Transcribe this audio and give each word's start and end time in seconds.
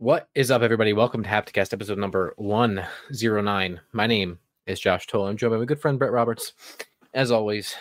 What 0.00 0.30
is 0.34 0.50
up, 0.50 0.62
everybody? 0.62 0.94
Welcome 0.94 1.22
to 1.24 1.28
Hapticast 1.28 1.74
episode 1.74 1.98
number 1.98 2.32
109. 2.38 3.80
My 3.92 4.06
name 4.06 4.38
is 4.66 4.80
Josh 4.80 5.06
Toll. 5.06 5.26
I'm 5.26 5.36
joined 5.36 5.50
by 5.50 5.58
my 5.58 5.66
good 5.66 5.78
friend 5.78 5.98
Bret 5.98 6.10
Roberts. 6.10 6.54
As 7.12 7.30
always, 7.30 7.74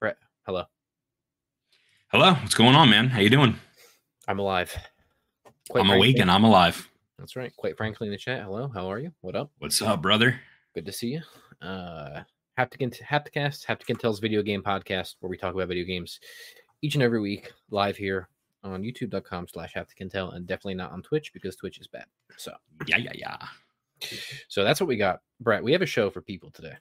Bret, 0.00 0.16
hello. 0.44 0.64
Hello, 2.08 2.32
what's 2.32 2.56
going 2.56 2.74
on, 2.74 2.90
man? 2.90 3.06
How 3.06 3.20
you 3.20 3.30
doing? 3.30 3.54
I'm 4.26 4.40
alive. 4.40 4.76
Quite 5.68 5.82
I'm 5.82 5.86
frankly, 5.86 5.96
awake 5.98 6.18
and 6.18 6.28
I'm 6.28 6.42
alive. 6.42 6.90
That's 7.16 7.36
right. 7.36 7.54
Quite 7.56 7.76
frankly, 7.76 8.08
in 8.08 8.12
the 8.12 8.18
chat, 8.18 8.42
hello, 8.42 8.66
how 8.66 8.90
are 8.90 8.98
you? 8.98 9.12
What 9.20 9.36
up? 9.36 9.52
What's 9.60 9.80
up, 9.80 10.02
brother? 10.02 10.40
Good 10.74 10.86
to 10.86 10.92
see 10.92 11.10
you. 11.10 11.22
Uh, 11.62 12.22
Haptic 12.58 13.00
Hapticast, 13.00 13.66
Haptic 13.66 13.86
Intel's 13.86 14.18
video 14.18 14.42
game 14.42 14.64
podcast, 14.64 15.14
where 15.20 15.30
we 15.30 15.36
talk 15.36 15.54
about 15.54 15.68
video 15.68 15.84
games 15.84 16.18
each 16.82 16.96
and 16.96 17.04
every 17.04 17.20
week, 17.20 17.52
live 17.70 17.96
here 17.96 18.28
on 18.62 18.82
youtube.com 18.82 19.48
slash 19.48 19.74
hapticintel 19.74 20.34
and 20.34 20.46
definitely 20.46 20.74
not 20.74 20.92
on 20.92 21.02
Twitch 21.02 21.32
because 21.32 21.56
Twitch 21.56 21.78
is 21.78 21.86
bad. 21.86 22.06
So 22.36 22.52
yeah, 22.86 22.98
yeah, 22.98 23.12
yeah. 23.14 23.36
So 24.48 24.64
that's 24.64 24.80
what 24.80 24.88
we 24.88 24.96
got. 24.96 25.20
Bret, 25.40 25.62
we 25.62 25.72
have 25.72 25.82
a 25.82 25.86
show 25.86 26.10
for 26.10 26.20
people 26.20 26.50
today. 26.50 26.74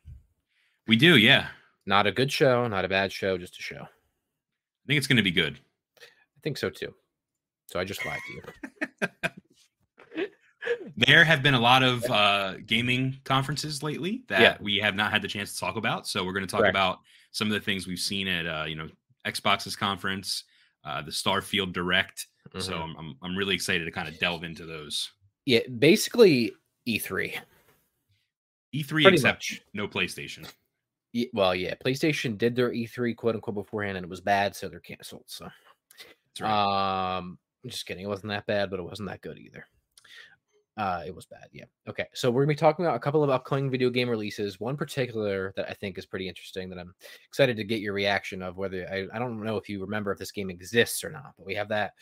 We 0.88 0.96
do, 0.96 1.18
yeah. 1.18 1.48
Not 1.86 2.08
a 2.08 2.12
good 2.12 2.32
show, 2.32 2.68
not 2.68 2.86
a 2.86 2.90
bad 2.90 3.12
show, 3.12 3.38
just 3.38 3.58
a 3.58 3.62
show. 3.62 3.82
I 3.82 4.88
think 4.88 4.98
it's 4.98 5.08
gonna 5.08 5.24
be 5.24 5.32
good. 5.32 5.60
I 6.00 6.40
think 6.44 6.58
so 6.58 6.70
too. 6.70 6.94
So 7.68 7.80
I 7.80 7.84
just 7.84 8.06
lied 8.06 8.20
to 8.28 8.34
you. 8.34 9.30
there 10.98 11.24
have 11.24 11.42
been 11.42 11.54
a 11.54 11.60
lot 11.60 11.84
of 11.84 12.04
uh, 12.06 12.56
gaming 12.66 13.18
conferences 13.24 13.84
lately 13.84 14.24
that 14.28 14.42
yeah. 14.42 14.58
we 14.60 14.78
have 14.78 14.96
not 14.96 15.12
had 15.12 15.22
the 15.22 15.28
chance 15.28 15.54
to 15.54 15.60
talk 15.60 15.76
about. 15.76 16.08
So 16.08 16.26
we're 16.26 16.34
going 16.34 16.46
to 16.46 16.52
talk 16.52 16.62
Correct. 16.62 16.76
about 16.76 17.00
some 17.32 17.48
of 17.48 17.54
the 17.54 17.60
things 17.60 17.88
we've 17.88 18.00
seen 18.00 18.28
at 18.28 18.46
uh, 18.46 18.66
you 18.68 18.76
know 18.76 18.90
Xbox's 19.26 19.76
conference, 19.76 20.44
uh, 20.84 21.02
the 21.02 21.12
Starfield 21.12 21.74
Direct. 21.74 22.28
Mm-hmm. 22.50 22.60
So 22.60 22.78
I'm, 22.78 22.96
I'm, 22.98 23.16
I'm 23.22 23.38
really 23.38 23.56
excited 23.56 23.86
to 23.86 23.92
kind 23.92 24.08
of 24.08 24.18
delve 24.20 24.44
into 24.44 24.66
those. 24.66 25.12
Yeah, 25.46 25.60
basically 25.78 26.54
E3. 26.88 27.38
E3 28.76 28.88
Pretty 28.88 29.08
except 29.08 29.52
much. 29.52 29.62
no 29.74 29.88
PlayStation. 29.88 30.50
Yeah, 31.12 31.28
well, 31.34 31.56
yeah, 31.56 31.74
PlayStation 31.84 32.38
did 32.38 32.56
their 32.56 32.72
E3 32.72 33.16
quote 33.16 33.36
unquote 33.36 33.56
beforehand, 33.56 33.98
and 33.98 34.04
it 34.04 34.10
was 34.10 34.22
bad, 34.22 34.56
so 34.56 34.70
they're 34.70 34.80
canceled. 34.80 35.24
So, 35.26 35.48
right. 36.40 37.18
um, 37.18 37.40
I'm 37.64 37.70
just 37.70 37.86
kidding. 37.86 38.04
It 38.04 38.10
wasn't 38.10 38.30
that 38.30 38.46
bad, 38.46 38.70
but 38.70 38.80
it 38.80 38.84
wasn't 38.84 39.10
that 39.10 39.22
good 39.22 39.40
either. 39.40 39.66
Uh, 40.80 41.04
it 41.06 41.14
was 41.14 41.26
bad. 41.26 41.50
Yeah. 41.52 41.66
Okay. 41.90 42.06
So 42.14 42.32
we're 42.32 42.44
gonna 42.44 42.54
be 42.54 42.56
talking 42.56 42.86
about 42.86 42.96
a 42.96 43.00
couple 43.00 43.22
of 43.22 43.30
upcoming 43.30 43.70
video 43.70 43.90
game 43.90 44.10
releases. 44.10 44.62
One 44.62 44.78
particular 44.78 45.52
that 45.58 45.70
I 45.70 45.74
think 45.74 45.98
is 45.98 46.06
pretty 46.06 46.30
interesting 46.30 46.70
that 46.70 46.80
I'm 46.80 46.96
excited 47.28 47.58
to 47.58 47.66
get 47.66 47.82
your 47.82 47.92
reaction 47.92 48.42
of. 48.42 48.56
Whether 48.56 48.88
I, 48.90 49.14
I 49.14 49.20
don't 49.20 49.44
know 49.44 49.58
if 49.58 49.68
you 49.68 49.82
remember 49.82 50.14
if 50.14 50.20
this 50.20 50.32
game 50.32 50.50
exists 50.50 51.04
or 51.04 51.10
not, 51.10 51.34
but 51.38 51.46
we 51.46 51.54
have 51.56 51.68
that. 51.68 51.96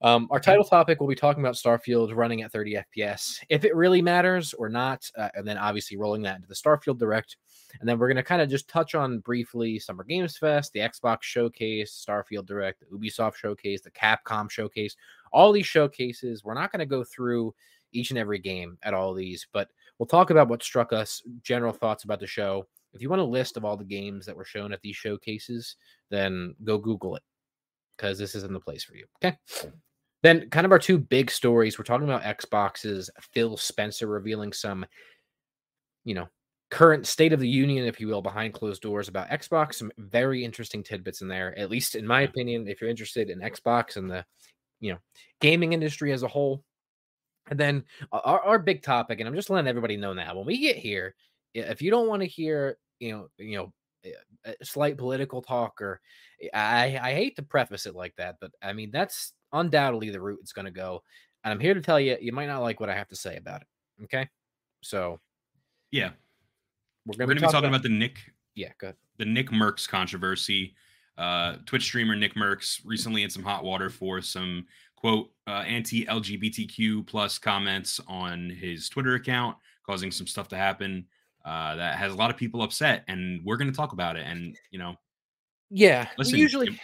Um, 0.00 0.28
our 0.30 0.38
title 0.38 0.62
topic 0.62 1.00
will 1.00 1.08
be 1.08 1.16
talking 1.16 1.42
about 1.42 1.56
Starfield 1.56 2.14
running 2.14 2.42
at 2.42 2.52
30 2.52 2.78
FPS, 2.96 3.40
if 3.50 3.64
it 3.64 3.74
really 3.74 4.00
matters 4.00 4.54
or 4.54 4.68
not, 4.68 5.10
uh, 5.18 5.28
and 5.34 5.46
then 5.46 5.58
obviously 5.58 5.98
rolling 5.98 6.22
that 6.22 6.36
into 6.36 6.48
the 6.48 6.54
Starfield 6.54 6.98
Direct. 6.98 7.36
And 7.80 7.88
then 7.88 7.98
we're 7.98 8.08
going 8.08 8.16
to 8.16 8.22
kind 8.22 8.40
of 8.40 8.48
just 8.48 8.68
touch 8.68 8.94
on 8.94 9.18
briefly 9.18 9.78
Summer 9.78 10.04
Games 10.04 10.38
Fest, 10.38 10.72
the 10.72 10.80
Xbox 10.80 11.22
Showcase, 11.22 12.02
Starfield 12.08 12.46
Direct, 12.46 12.80
the 12.80 12.96
Ubisoft 12.96 13.34
Showcase, 13.34 13.82
the 13.82 13.90
Capcom 13.90 14.50
Showcase, 14.50 14.96
all 15.32 15.52
these 15.52 15.66
showcases. 15.66 16.44
We're 16.44 16.54
not 16.54 16.72
going 16.72 16.80
to 16.80 16.86
go 16.86 17.04
through 17.04 17.54
each 17.92 18.10
and 18.10 18.18
every 18.18 18.38
game 18.38 18.78
at 18.82 18.94
all 18.94 19.14
these, 19.14 19.46
but 19.52 19.68
we'll 19.98 20.06
talk 20.06 20.30
about 20.30 20.48
what 20.48 20.62
struck 20.62 20.92
us, 20.92 21.22
general 21.42 21.72
thoughts 21.72 22.04
about 22.04 22.20
the 22.20 22.26
show. 22.26 22.66
If 22.92 23.02
you 23.02 23.08
want 23.08 23.22
a 23.22 23.24
list 23.24 23.56
of 23.56 23.64
all 23.64 23.76
the 23.76 23.84
games 23.84 24.26
that 24.26 24.36
were 24.36 24.44
shown 24.44 24.72
at 24.72 24.80
these 24.82 24.96
showcases, 24.96 25.76
then 26.10 26.54
go 26.64 26.78
Google 26.78 27.16
it 27.16 27.22
because 27.96 28.18
this 28.18 28.34
isn't 28.34 28.52
the 28.52 28.60
place 28.60 28.82
for 28.82 28.96
you. 28.96 29.06
Okay. 29.22 29.36
Then, 30.22 30.50
kind 30.50 30.66
of 30.66 30.72
our 30.72 30.78
two 30.78 30.98
big 30.98 31.30
stories. 31.30 31.78
We're 31.78 31.84
talking 31.84 32.08
about 32.08 32.22
Xbox's 32.22 33.10
Phil 33.32 33.56
Spencer 33.56 34.06
revealing 34.06 34.52
some, 34.52 34.84
you 36.04 36.14
know, 36.14 36.28
current 36.70 37.06
state 37.06 37.32
of 37.32 37.40
the 37.40 37.48
union, 37.48 37.86
if 37.86 38.00
you 38.00 38.08
will, 38.08 38.22
behind 38.22 38.54
closed 38.54 38.82
doors 38.82 39.08
about 39.08 39.28
Xbox. 39.28 39.74
Some 39.74 39.92
very 39.98 40.44
interesting 40.44 40.82
tidbits 40.82 41.22
in 41.22 41.28
there, 41.28 41.58
at 41.58 41.70
least 41.70 41.94
in 41.94 42.06
my 42.06 42.22
opinion. 42.22 42.68
If 42.68 42.80
you're 42.80 42.90
interested 42.90 43.30
in 43.30 43.40
Xbox 43.40 43.96
and 43.96 44.10
the, 44.10 44.24
you 44.80 44.92
know, 44.92 44.98
gaming 45.40 45.72
industry 45.72 46.12
as 46.12 46.22
a 46.22 46.28
whole, 46.28 46.64
and 47.48 47.58
then 47.58 47.84
our, 48.12 48.40
our 48.40 48.58
big 48.58 48.82
topic, 48.82 49.20
and 49.20 49.28
I'm 49.28 49.34
just 49.34 49.50
letting 49.50 49.68
everybody 49.68 49.96
know 49.96 50.12
now, 50.12 50.36
when 50.36 50.46
we 50.46 50.58
get 50.58 50.76
here, 50.76 51.14
if 51.54 51.82
you 51.82 51.90
don't 51.90 52.08
want 52.08 52.22
to 52.22 52.28
hear, 52.28 52.78
you 52.98 53.12
know, 53.12 53.28
you 53.38 53.56
know, 53.56 53.72
eh, 54.04 54.52
slight 54.62 54.96
political 54.96 55.42
talk, 55.42 55.80
or 55.80 56.00
eh, 56.42 56.48
I, 56.52 56.98
I 57.02 57.14
hate 57.14 57.36
to 57.36 57.42
preface 57.42 57.86
it 57.86 57.94
like 57.94 58.14
that, 58.16 58.36
but 58.40 58.52
I 58.62 58.72
mean 58.72 58.90
that's 58.90 59.32
undoubtedly 59.52 60.10
the 60.10 60.20
route 60.20 60.38
it's 60.42 60.52
going 60.52 60.66
to 60.66 60.70
go. 60.70 61.02
And 61.42 61.52
I'm 61.52 61.60
here 61.60 61.74
to 61.74 61.80
tell 61.80 61.98
you, 61.98 62.16
you 62.20 62.32
might 62.32 62.46
not 62.46 62.62
like 62.62 62.80
what 62.80 62.90
I 62.90 62.94
have 62.94 63.08
to 63.08 63.16
say 63.16 63.36
about 63.36 63.62
it. 63.62 64.04
Okay, 64.04 64.28
so 64.82 65.18
yeah, 65.90 66.10
we're 67.06 67.16
going 67.16 67.28
to 67.30 67.34
be 67.34 67.40
talking 67.40 67.58
about, 67.58 67.68
about, 67.68 67.82
the 67.82 67.88
Nick, 67.88 68.18
yeah, 68.54 68.70
good, 68.78 68.94
the 69.18 69.24
NICKMERCS 69.24 69.88
controversy. 69.88 70.74
Uh, 71.18 71.56
Twitch 71.66 71.82
streamer 71.82 72.16
NICKMERCS 72.16 72.80
recently 72.86 73.24
in 73.24 73.28
some 73.28 73.42
hot 73.42 73.62
water 73.62 73.90
for 73.90 74.22
some 74.22 74.64
quote 75.00 75.30
uh, 75.46 75.64
anti-LGBTQ 75.66 77.06
plus 77.06 77.38
comments 77.38 78.00
on 78.06 78.50
his 78.50 78.88
Twitter 78.88 79.14
account, 79.14 79.56
causing 79.86 80.10
some 80.10 80.26
stuff 80.26 80.48
to 80.48 80.56
happen 80.56 81.06
uh, 81.44 81.74
that 81.76 81.96
has 81.96 82.12
a 82.12 82.16
lot 82.16 82.30
of 82.30 82.36
people 82.36 82.62
upset, 82.62 83.04
and 83.08 83.44
we're 83.44 83.56
going 83.56 83.70
to 83.70 83.76
talk 83.76 83.92
about 83.92 84.16
it. 84.16 84.26
And 84.26 84.56
you 84.70 84.78
know, 84.78 84.94
yeah, 85.70 86.08
listen, 86.18 86.38
usually 86.38 86.68
you, 86.68 86.76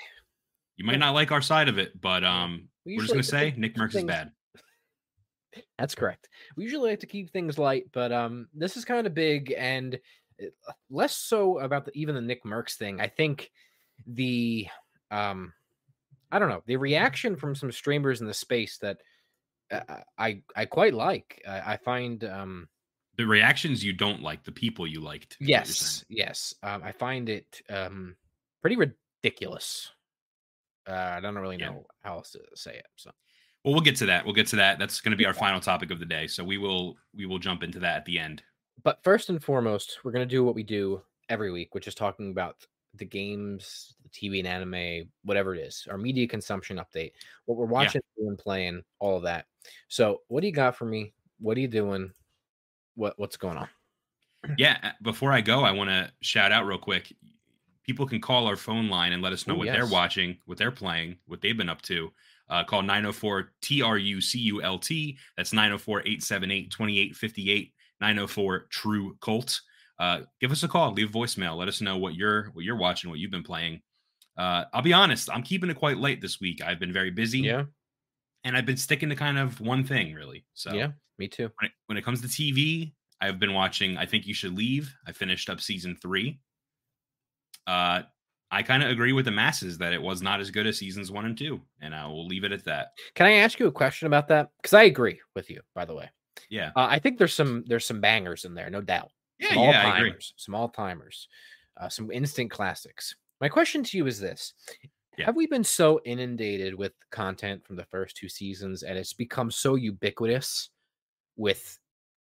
you, 0.79 0.85
might 0.85 0.99
not 0.99 1.15
like 1.15 1.31
our 1.31 1.43
side 1.43 1.69
of 1.69 1.79
it, 1.79 2.01
but 2.01 2.25
um, 2.25 2.69
we 2.85 2.97
are 2.97 3.01
just 3.01 3.13
going 3.13 3.23
to 3.23 3.29
say 3.29 3.55
NICKMERCS 3.57 3.93
things... 3.93 3.95
is 3.95 4.05
bad. 4.05 4.31
That's 5.79 5.95
correct. 5.95 6.29
We 6.57 6.65
usually 6.65 6.91
like 6.91 7.01
to 7.01 7.07
keep 7.07 7.31
things 7.31 7.59
light, 7.59 7.85
but 7.93 8.13
um, 8.13 8.49
this 8.55 8.77
is 8.77 8.85
kind 8.85 9.07
of 9.07 9.15
big 9.15 9.55
and 9.57 9.99
uh, 10.43 10.73
less 10.91 11.17
so 11.17 11.59
about 11.59 11.85
the, 11.85 11.93
even 11.95 12.15
the 12.15 12.35
NICKMERCS 12.35 12.77
thing. 12.77 13.01
I 13.01 13.09
think 13.09 13.51
the 14.07 14.69
um 15.11 15.53
I 16.37 16.39
don't 16.39 16.51
know 16.51 16.63
the 16.67 16.77
reaction 16.77 17.35
from 17.35 17.55
some 17.55 17.73
streamers 17.73 18.21
in 18.21 18.27
the 18.27 18.35
space 18.35 18.77
that 18.79 18.99
uh, 19.71 19.81
I 20.19 20.43
I 20.55 20.67
quite 20.67 20.93
like. 20.93 21.43
I, 21.49 21.73
I, 21.73 21.77
find 21.79 22.23
um 22.25 22.69
the 23.17 23.27
reactions 23.27 23.83
you 23.83 23.95
don't 23.95 24.21
like, 24.21 24.45
the 24.45 24.53
people 24.53 24.87
you 24.87 25.01
liked. 25.01 25.39
Yes, 25.41 26.05
yes. 26.11 26.55
Um, 26.63 26.83
I 26.85 26.93
find 26.93 27.31
it 27.31 27.63
um 27.71 28.17
pretty 28.61 28.77
ridiculous. 28.77 29.91
Uh, 30.87 31.15
I 31.17 31.21
don't 31.21 31.35
really 31.37 31.57
know 31.57 31.87
yeah. 31.87 32.09
how 32.09 32.17
else 32.19 32.33
to 32.33 32.41
say 32.55 32.75
it. 32.77 32.87
So. 32.97 33.11
Well, 33.65 33.73
we'll 33.73 33.83
get 33.83 33.97
to 33.97 34.07
that. 34.07 34.27
We'll 34.27 34.35
get 34.35 34.47
to 34.49 34.57
that. 34.57 34.79
That's 34.79 35.01
going 35.01 35.11
to 35.13 35.17
be 35.17 35.25
our 35.25 35.35
final 35.35 35.59
topic 35.59 35.91
of 35.91 35.99
the 35.99 36.05
day. 36.05 36.27
So 36.27 36.45
we 36.45 36.59
will 36.59 36.97
we 37.15 37.25
will 37.25 37.39
jump 37.39 37.63
into 37.63 37.79
that 37.79 37.97
at 37.97 38.05
the 38.05 38.19
end. 38.19 38.43
But 38.85 39.03
first 39.03 39.31
and 39.31 39.43
foremost, 39.43 40.01
we're 40.05 40.13
going 40.13 40.29
to 40.29 40.31
do 40.31 40.45
what 40.45 40.55
we 40.55 40.65
do 40.65 41.01
every 41.31 41.51
week, 41.51 41.75
which 41.75 41.89
is 41.89 41.95
talking 41.95 42.31
about 42.31 42.57
the 42.99 43.05
games, 43.05 43.95
the 44.03 44.09
TV 44.09 44.39
and 44.39 44.49
anime, 44.49 45.09
whatever 45.25 45.55
it 45.55 45.61
is, 45.61 45.87
our 45.91 45.99
media 45.99 46.27
consumption 46.27 46.79
update, 46.79 47.13
what 47.45 47.57
we're 47.57 47.67
watching 47.67 48.01
yeah. 48.17 48.29
and 48.29 48.39
playing, 48.39 48.83
all 48.99 49.17
of 49.17 49.23
that. 49.25 49.47
So, 49.89 50.23
what 50.29 50.41
do 50.41 50.47
you 50.47 50.53
got 50.53 50.77
for 50.77 50.85
me? 50.85 51.13
What 51.39 51.57
are 51.57 51.61
you 51.61 51.69
doing? 51.69 52.13
What 52.95 53.15
what's 53.19 53.37
going 53.37 53.57
on? 53.57 53.69
Yeah, 54.59 54.79
uh, 54.83 54.91
before 55.03 55.33
I 55.33 55.41
go, 55.41 55.63
I 55.63 55.73
want 55.73 55.91
to 55.91 56.11
shout 56.21 56.53
out 56.53 56.67
real 56.67 56.79
quick. 56.79 57.13
People 57.85 58.07
can 58.07 58.21
call 58.21 58.47
our 58.47 58.57
phone 58.57 58.89
line 58.89 59.13
and 59.13 59.23
let 59.23 59.33
us 59.33 59.47
know 59.47 59.55
Ooh, 59.55 59.59
what 59.59 59.67
yes. 59.67 59.77
they're 59.77 59.87
watching, 59.87 60.39
what 60.47 60.59
they're 60.59 60.73
playing, 60.73 61.17
what 61.27 61.41
they've 61.41 61.57
been 61.57 61.69
up 61.69 61.83
to. 61.83 62.13
Uh, 62.49 62.63
call 62.65 62.83
904 62.83 63.53
TRUCULT. 63.61 65.17
That's 65.37 65.53
904 65.53 66.01
878 66.01 66.71
2858 66.71 67.73
904 68.01 68.67
True 68.71 69.17
Cult 69.21 69.61
uh, 69.99 70.21
give 70.41 70.53
us 70.53 70.63
a 70.63 70.69
call, 70.69 70.93
leave 70.93 71.11
a 71.11 71.19
voicemail, 71.19 71.57
let 71.57 71.69
us 71.69 71.81
know 71.81 71.97
what 71.97 72.15
you're 72.15 72.51
what 72.53 72.65
you're 72.65 72.77
watching, 72.77 73.11
what 73.11 73.19
you've 73.19 73.31
been 73.31 73.43
playing. 73.43 73.81
Uh, 74.37 74.65
I'll 74.73 74.83
be 74.83 74.93
honest, 74.93 75.31
I'm 75.31 75.43
keeping 75.43 75.71
it 75.71 75.75
quite 75.77 75.99
late 75.99 76.21
this 76.21 76.41
week. 76.41 76.63
I've 76.63 76.79
been 76.79 76.93
very 76.93 77.11
busy. 77.11 77.41
Yeah. 77.41 77.65
And 78.45 78.57
I've 78.57 78.67
been 78.67 78.77
sticking 78.77 79.09
to 79.09 79.17
kind 79.17 79.39
of 79.39 79.61
one 79.61 79.83
thing 79.85 80.15
really. 80.15 80.45
So 80.55 80.73
yeah, 80.73 80.89
me 81.19 81.27
too. 81.29 81.51
When 81.59 81.67
it, 81.67 81.73
when 81.87 81.99
it 81.99 82.05
comes 82.05 82.21
to 82.21 82.29
TV, 82.29 82.93
I've 83.21 83.41
been 83.41 83.55
watching 83.55 83.97
I 83.97 84.07
Think 84.07 84.27
You 84.27 84.35
Should 84.35 84.57
Leave. 84.57 84.95
I 85.07 85.13
finished 85.13 85.51
up 85.51 85.61
season 85.61 85.97
three. 86.01 86.39
Uh 87.67 88.03
I 88.51 88.63
kind 88.63 88.83
of 88.83 88.91
agree 88.91 89.13
with 89.13 89.25
the 89.25 89.33
masses 89.33 89.79
that 89.79 89.93
it 89.93 90.01
was 90.01 90.23
not 90.23 90.41
as 90.41 90.51
good 90.51 90.67
as 90.67 90.79
seasons 90.79 91.11
one 91.11 91.25
and 91.25 91.37
two, 91.37 91.61
and 91.81 91.95
I 91.95 92.07
will 92.07 92.27
leave 92.27 92.45
it 92.45 92.53
at 92.53 92.65
that. 92.65 92.89
Can 93.15 93.27
I 93.27 93.33
ask 93.33 93.59
you 93.59 93.67
a 93.67 93.73
question 93.73 94.07
about 94.07 94.29
that? 94.29 94.51
Because 94.63 94.73
I 94.73 94.85
agree 94.85 95.21
with 95.35 95.51
you, 95.51 95.63
by 95.75 95.85
the 95.85 95.95
way. 95.95 96.09
Yeah, 96.49 96.71
uh, 96.77 96.87
I 96.89 96.99
think 97.01 97.19
there's 97.19 97.35
some 97.35 97.65
there's 97.67 97.87
some 97.87 98.01
bangers 98.01 98.45
in 98.45 98.55
there, 98.55 98.71
no 98.71 98.81
doubt. 98.81 99.11
Yeah, 99.39 99.55
some 99.55 99.59
yeah, 99.65 99.97
agree. 99.97 100.15
Some 100.37 100.71
timers, 100.75 101.29
uh, 101.79 101.89
some 101.89 102.11
instant 102.11 102.51
classics. 102.51 103.15
My 103.41 103.49
question 103.49 103.85
to 103.85 103.97
you 103.97 104.07
is 104.07 104.19
this: 104.19 104.55
yeah. 105.19 105.27
Have 105.27 105.37
we 105.37 105.47
been 105.47 105.65
so 105.65 106.01
inundated 106.05 106.75
with 106.75 106.93
content 107.11 107.65
from 107.67 107.77
the 107.77 107.85
first 107.85 108.17
two 108.17 108.29
seasons, 108.29 108.83
and 108.83 108.99
it's 108.99 109.13
become 109.13 109.51
so 109.51 109.75
ubiquitous 109.75 110.71
with 111.37 111.79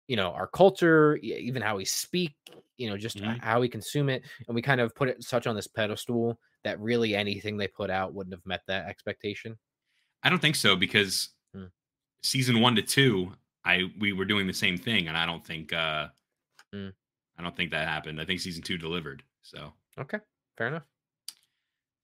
you 0.08 0.16
know 0.16 0.30
our 0.30 0.46
culture, 0.46 1.16
even 1.16 1.62
how 1.62 1.76
we 1.76 1.84
speak, 1.84 2.34
you 2.76 2.88
know, 2.88 2.96
just 2.96 3.18
mm-hmm. 3.18 3.38
how 3.40 3.60
we 3.60 3.68
consume 3.68 4.08
it, 4.08 4.22
and 4.46 4.54
we 4.54 4.62
kind 4.62 4.80
of 4.80 4.94
put 4.94 5.08
it 5.08 5.22
such 5.22 5.46
on 5.46 5.56
this 5.56 5.66
pedestal 5.66 6.38
that 6.64 6.80
really 6.80 7.14
anything 7.14 7.56
they 7.56 7.68
put 7.68 7.90
out 7.90 8.12
wouldn't 8.12 8.34
have 8.34 8.44
met 8.44 8.62
that 8.66 8.88
expectation? 8.88 9.56
I 10.24 10.30
don't 10.30 10.40
think 10.40 10.56
so 10.56 10.74
because 10.74 11.28
hmm. 11.54 11.66
season 12.22 12.60
one 12.60 12.74
to 12.76 12.82
two, 12.82 13.32
I 13.64 13.84
we 13.98 14.12
were 14.12 14.24
doing 14.24 14.46
the 14.46 14.54
same 14.54 14.76
thing, 14.78 15.08
and 15.08 15.16
I 15.16 15.26
don't 15.26 15.46
think 15.46 15.72
uh 15.72 16.08
mm. 16.74 16.92
I 17.38 17.42
don't 17.42 17.56
think 17.56 17.70
that 17.70 17.88
happened. 17.88 18.20
I 18.20 18.24
think 18.24 18.40
season 18.40 18.62
two 18.62 18.78
delivered. 18.78 19.22
So 19.42 19.72
okay, 19.98 20.18
fair 20.56 20.68
enough. 20.68 20.84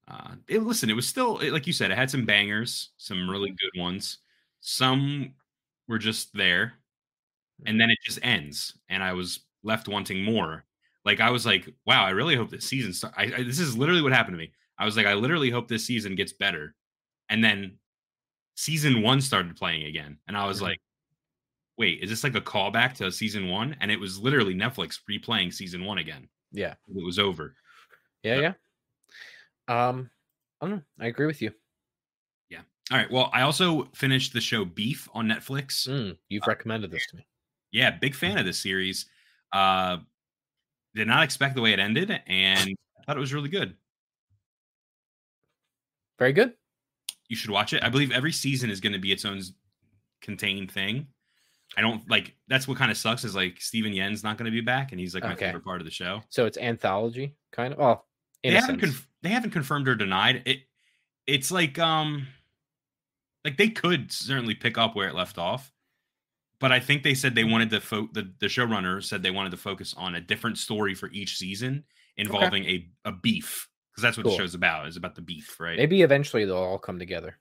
Uh, 0.08 0.34
it, 0.48 0.62
listen, 0.62 0.90
it 0.90 0.96
was 0.96 1.08
still 1.08 1.38
it, 1.38 1.52
like 1.52 1.66
you 1.66 1.72
said, 1.72 1.90
it 1.90 1.96
had 1.96 2.10
some 2.10 2.26
bangers, 2.26 2.90
some 2.96 3.28
really 3.28 3.50
mm-hmm. 3.50 3.78
good 3.78 3.80
ones. 3.80 4.18
Some 4.60 5.34
were 5.88 5.98
just 5.98 6.34
there, 6.34 6.74
and 7.66 7.80
then 7.80 7.86
mm-hmm. 7.86 7.92
it 7.92 7.98
just 8.04 8.18
ends, 8.22 8.78
and 8.88 9.02
I 9.02 9.12
was 9.12 9.40
left 9.62 9.88
wanting 9.88 10.24
more. 10.24 10.64
Like 11.04 11.20
I 11.20 11.30
was 11.30 11.46
like, 11.46 11.68
wow, 11.86 12.04
I 12.04 12.10
really 12.10 12.36
hope 12.36 12.50
this 12.50 12.64
season. 12.64 12.92
Start- 12.92 13.14
I, 13.16 13.22
I, 13.22 13.42
this 13.42 13.58
is 13.58 13.76
literally 13.76 14.02
what 14.02 14.12
happened 14.12 14.34
to 14.34 14.38
me. 14.38 14.52
I 14.78 14.84
was 14.84 14.96
like, 14.96 15.06
I 15.06 15.14
literally 15.14 15.50
hope 15.50 15.68
this 15.68 15.84
season 15.84 16.14
gets 16.14 16.32
better, 16.32 16.74
and 17.28 17.42
then 17.42 17.78
season 18.56 19.02
one 19.02 19.20
started 19.20 19.56
playing 19.56 19.84
again, 19.84 20.18
and 20.28 20.36
I 20.36 20.46
was 20.46 20.58
mm-hmm. 20.58 20.66
like, 20.66 20.80
wait, 21.78 22.00
is 22.02 22.10
this 22.10 22.24
like 22.24 22.34
a 22.34 22.40
callback 22.40 22.94
to 22.94 23.10
season 23.10 23.48
one? 23.48 23.76
And 23.80 23.90
it 23.90 24.00
was 24.00 24.18
literally 24.18 24.54
Netflix 24.54 24.98
replaying 25.10 25.52
season 25.52 25.84
one 25.84 25.98
again. 25.98 26.28
Yeah, 26.52 26.74
it 26.88 27.04
was 27.04 27.18
over. 27.18 27.54
Yeah, 28.22 28.52
yeah. 29.68 29.88
Um, 29.88 30.10
I 30.60 30.66
don't 30.66 30.76
know. 30.76 30.82
I 31.00 31.06
agree 31.06 31.26
with 31.26 31.42
you. 31.42 31.52
Yeah. 32.50 32.60
All 32.90 32.98
right. 32.98 33.10
Well, 33.10 33.30
I 33.32 33.42
also 33.42 33.88
finished 33.94 34.32
the 34.32 34.40
show 34.40 34.64
Beef 34.64 35.08
on 35.14 35.26
Netflix. 35.26 35.88
Mm, 35.88 36.16
you've 36.28 36.44
uh, 36.44 36.48
recommended 36.48 36.90
this 36.90 37.06
to 37.10 37.16
me. 37.16 37.26
Yeah, 37.70 37.90
big 37.90 38.14
fan 38.14 38.38
of 38.38 38.44
this 38.44 38.58
series. 38.58 39.06
Uh, 39.52 39.98
did 40.94 41.08
not 41.08 41.22
expect 41.22 41.54
the 41.54 41.62
way 41.62 41.72
it 41.72 41.78
ended, 41.78 42.10
and 42.26 42.70
I 42.70 43.04
thought 43.04 43.16
it 43.16 43.20
was 43.20 43.32
really 43.32 43.48
good. 43.48 43.74
Very 46.18 46.32
good. 46.32 46.52
You 47.28 47.36
should 47.36 47.50
watch 47.50 47.72
it. 47.72 47.82
I 47.82 47.88
believe 47.88 48.12
every 48.12 48.32
season 48.32 48.70
is 48.70 48.80
going 48.80 48.92
to 48.92 48.98
be 48.98 49.10
its 49.10 49.24
own 49.24 49.40
contained 50.20 50.70
thing. 50.70 51.06
I 51.76 51.80
don't 51.80 52.08
like 52.08 52.34
that's 52.48 52.68
what 52.68 52.76
kind 52.76 52.90
of 52.90 52.96
sucks 52.96 53.24
is 53.24 53.34
like 53.34 53.60
Steven 53.60 53.92
Yeun's 53.92 54.22
not 54.22 54.36
going 54.36 54.46
to 54.46 54.52
be 54.52 54.60
back, 54.60 54.92
and 54.92 55.00
he's 55.00 55.14
like 55.14 55.24
my 55.24 55.32
okay. 55.32 55.46
favorite 55.46 55.64
part 55.64 55.80
of 55.80 55.84
the 55.84 55.90
show. 55.90 56.22
So 56.28 56.46
it's 56.46 56.58
anthology 56.58 57.34
kind 57.50 57.72
of. 57.72 57.78
Well, 57.78 58.06
they 58.42 58.50
haven't 58.50 58.80
conf- 58.80 59.08
they 59.22 59.30
haven't 59.30 59.50
confirmed 59.50 59.88
or 59.88 59.94
denied 59.94 60.42
it. 60.44 60.60
It's 61.26 61.50
like 61.50 61.78
um, 61.78 62.26
like 63.44 63.56
they 63.56 63.68
could 63.68 64.12
certainly 64.12 64.54
pick 64.54 64.76
up 64.76 64.94
where 64.94 65.08
it 65.08 65.14
left 65.14 65.38
off, 65.38 65.72
but 66.60 66.72
I 66.72 66.80
think 66.80 67.02
they 67.02 67.14
said 67.14 67.34
they 67.34 67.44
wanted 67.44 67.70
to 67.70 67.80
fo- 67.80 68.08
the 68.12 68.32
the 68.38 68.46
showrunner 68.46 69.02
said 69.02 69.22
they 69.22 69.30
wanted 69.30 69.50
to 69.50 69.56
focus 69.56 69.94
on 69.96 70.14
a 70.14 70.20
different 70.20 70.58
story 70.58 70.94
for 70.94 71.08
each 71.10 71.36
season 71.36 71.84
involving 72.16 72.64
a 72.64 72.88
a 73.04 73.12
beef 73.12 73.68
because 73.92 74.02
that's 74.02 74.16
what 74.16 74.24
cool. 74.24 74.32
the 74.32 74.38
show's 74.38 74.54
about. 74.54 74.88
Is 74.88 74.96
about 74.96 75.14
the 75.14 75.22
beef, 75.22 75.58
right? 75.58 75.78
Maybe 75.78 76.02
eventually 76.02 76.44
they'll 76.44 76.56
all 76.56 76.78
come 76.78 76.98
together. 76.98 77.38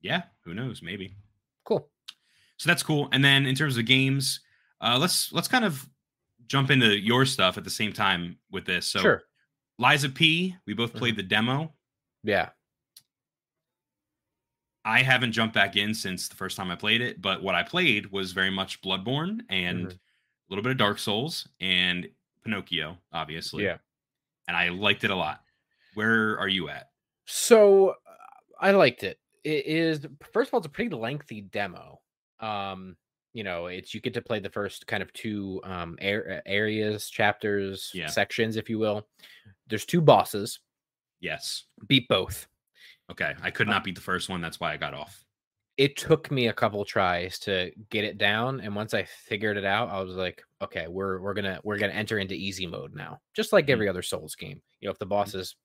Yeah, 0.00 0.22
who 0.44 0.54
knows? 0.54 0.82
Maybe. 0.82 1.16
Cool. 1.64 1.88
So 2.60 2.68
that's 2.68 2.82
cool. 2.82 3.08
And 3.12 3.24
then 3.24 3.46
in 3.46 3.54
terms 3.54 3.78
of 3.78 3.86
games, 3.86 4.40
uh, 4.82 4.98
let's 5.00 5.32
let's 5.32 5.48
kind 5.48 5.64
of 5.64 5.88
jump 6.46 6.70
into 6.70 6.94
your 6.94 7.24
stuff 7.24 7.56
at 7.56 7.64
the 7.64 7.70
same 7.70 7.90
time 7.90 8.36
with 8.50 8.66
this. 8.66 8.86
So 8.86 8.98
sure. 8.98 9.22
Of 9.82 10.14
P, 10.14 10.54
we 10.66 10.74
both 10.74 10.92
played 10.92 11.12
mm-hmm. 11.12 11.16
the 11.16 11.22
demo. 11.22 11.72
Yeah. 12.22 12.50
I 14.84 15.00
haven't 15.00 15.32
jumped 15.32 15.54
back 15.54 15.76
in 15.76 15.94
since 15.94 16.28
the 16.28 16.36
first 16.36 16.58
time 16.58 16.70
I 16.70 16.74
played 16.74 17.00
it, 17.00 17.22
but 17.22 17.42
what 17.42 17.54
I 17.54 17.62
played 17.62 18.12
was 18.12 18.32
very 18.32 18.50
much 18.50 18.82
Bloodborne 18.82 19.40
and 19.48 19.86
mm-hmm. 19.86 19.92
a 19.92 20.50
little 20.50 20.62
bit 20.62 20.72
of 20.72 20.76
Dark 20.76 20.98
Souls 20.98 21.48
and 21.62 22.06
Pinocchio, 22.44 22.98
obviously. 23.10 23.64
Yeah. 23.64 23.78
And 24.48 24.56
I 24.56 24.68
liked 24.68 25.04
it 25.04 25.10
a 25.10 25.16
lot. 25.16 25.40
Where 25.94 26.38
are 26.38 26.48
you 26.48 26.68
at? 26.68 26.90
So 27.24 27.88
uh, 27.88 27.94
I 28.60 28.72
liked 28.72 29.02
it. 29.02 29.18
It 29.44 29.64
is 29.64 30.06
first 30.30 30.48
of 30.48 30.54
all, 30.54 30.58
it's 30.58 30.66
a 30.66 30.70
pretty 30.70 30.94
lengthy 30.94 31.40
demo. 31.40 31.99
Um, 32.40 32.96
you 33.32 33.44
know 33.44 33.66
it's 33.66 33.94
you 33.94 34.00
get 34.00 34.14
to 34.14 34.22
play 34.22 34.40
the 34.40 34.50
first 34.50 34.86
kind 34.86 35.02
of 35.02 35.12
two 35.12 35.60
um 35.64 35.96
air, 36.00 36.42
areas 36.46 37.08
chapters 37.08 37.90
yeah. 37.94 38.08
sections 38.08 38.56
if 38.56 38.68
you 38.68 38.78
will. 38.78 39.06
There's 39.68 39.84
two 39.84 40.00
bosses. 40.00 40.60
Yes. 41.20 41.64
Beat 41.86 42.08
both. 42.08 42.48
Okay 43.10 43.34
i 43.42 43.50
could 43.50 43.68
uh 43.68 43.72
not 43.72 43.84
beat 43.84 43.94
the 43.94 44.00
first 44.00 44.28
one 44.28 44.40
that's 44.40 44.60
why 44.60 44.72
i 44.72 44.76
got 44.76 44.94
off. 44.94 45.24
It 45.76 45.96
took 45.96 46.30
me 46.30 46.48
a 46.48 46.52
couple 46.52 46.84
tries 46.84 47.38
to 47.40 47.70
get 47.88 48.04
it 48.04 48.18
down 48.18 48.60
and 48.60 48.74
once 48.74 48.92
i 48.92 49.04
figured 49.04 49.56
it 49.56 49.64
out 49.64 49.88
i 49.88 50.00
was 50.02 50.14
like 50.14 50.42
okay 50.60 50.86
we're 50.88 51.20
we're 51.20 51.34
gonna 51.34 51.60
we're 51.64 51.78
gonna 51.78 51.92
enter 51.92 52.18
into 52.18 52.34
easy 52.34 52.66
mode 52.66 52.94
now 52.94 53.18
just 53.34 53.52
like 53.52 53.64
mm-hmm. 53.64 53.72
every 53.72 53.88
other 53.88 54.02
souls 54.02 54.34
game. 54.34 54.60
You 54.80 54.88
know 54.88 54.92
if 54.92 54.98
the 54.98 55.06
mm-hmm. 55.06 55.10
bosses 55.10 55.56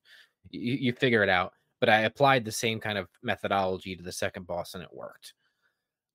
you, 0.50 0.74
you 0.74 0.92
figure 0.92 1.22
it 1.22 1.28
out 1.28 1.52
but 1.80 1.88
i 1.88 2.02
applied 2.02 2.44
the 2.44 2.52
same 2.52 2.78
kind 2.78 2.96
of 2.96 3.08
methodology 3.22 3.96
to 3.96 4.02
the 4.02 4.12
second 4.12 4.46
boss 4.46 4.74
and 4.74 4.82
it 4.82 4.88
worked 4.92 5.34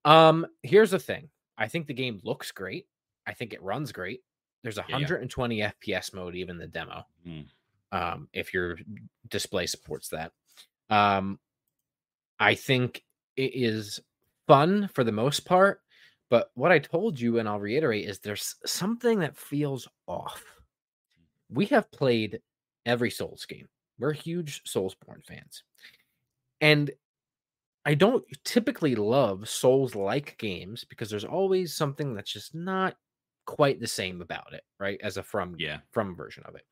um 0.06 0.46
here's 0.64 0.92
the 0.92 1.00
thing 1.00 1.30
I 1.58 1.68
think 1.68 1.86
the 1.86 1.94
game 1.94 2.20
looks 2.24 2.52
great. 2.52 2.88
I 3.28 3.34
think 3.34 3.54
it 3.54 3.62
runs 3.62 3.92
great. 3.92 4.22
There's 4.64 4.78
120 4.78 5.56
yeah, 5.56 5.72
yeah. 5.86 6.00
FPS 6.00 6.14
mode, 6.14 6.36
even 6.36 6.58
the 6.58 6.68
demo. 6.68 7.06
Mm. 7.28 7.46
Um, 7.92 8.28
if 8.34 8.54
your 8.54 8.78
display 9.30 9.68
supports 9.68 10.10
that. 10.10 10.32
Um, 10.90 11.40
I 12.40 12.56
think 12.56 13.04
it 13.38 13.52
is 13.54 14.00
fun 14.48 14.90
for 14.94 15.04
the 15.04 15.12
most 15.12 15.46
part. 15.46 15.82
But 16.30 16.50
what 16.56 16.72
I 16.72 16.80
told 16.80 17.20
you, 17.20 17.38
and 17.38 17.48
I'll 17.48 17.60
reiterate, 17.60 18.08
is 18.08 18.20
there's 18.20 18.56
something 18.66 19.20
that 19.20 19.38
feels 19.38 19.88
off. 20.08 20.44
We 21.52 21.66
have 21.68 21.92
played 21.92 22.40
every 22.86 23.12
Souls 23.12 23.46
game. 23.46 23.68
We're 24.00 24.14
huge 24.14 24.64
Soulsborne 24.64 25.24
fans. 25.28 25.64
And 26.62 26.90
I 27.86 27.96
don't 27.96 28.24
typically 28.44 28.96
love 28.96 29.50
Souls 29.50 29.96
like 29.96 30.38
games 30.38 30.86
because 30.88 31.10
there's 31.10 31.26
always 31.26 31.76
something 31.76 32.14
that's 32.14 32.32
just 32.32 32.54
not 32.54 32.96
quite 33.46 33.80
the 33.80 33.88
same 33.88 34.22
about 34.22 34.54
it, 34.54 34.64
right? 34.80 35.00
As 35.02 35.18
a 35.18 35.24
from 35.24 35.56
yeah 35.58 35.80
from 35.92 36.16
version 36.16 36.44
of 36.46 36.56
it. 36.56 36.64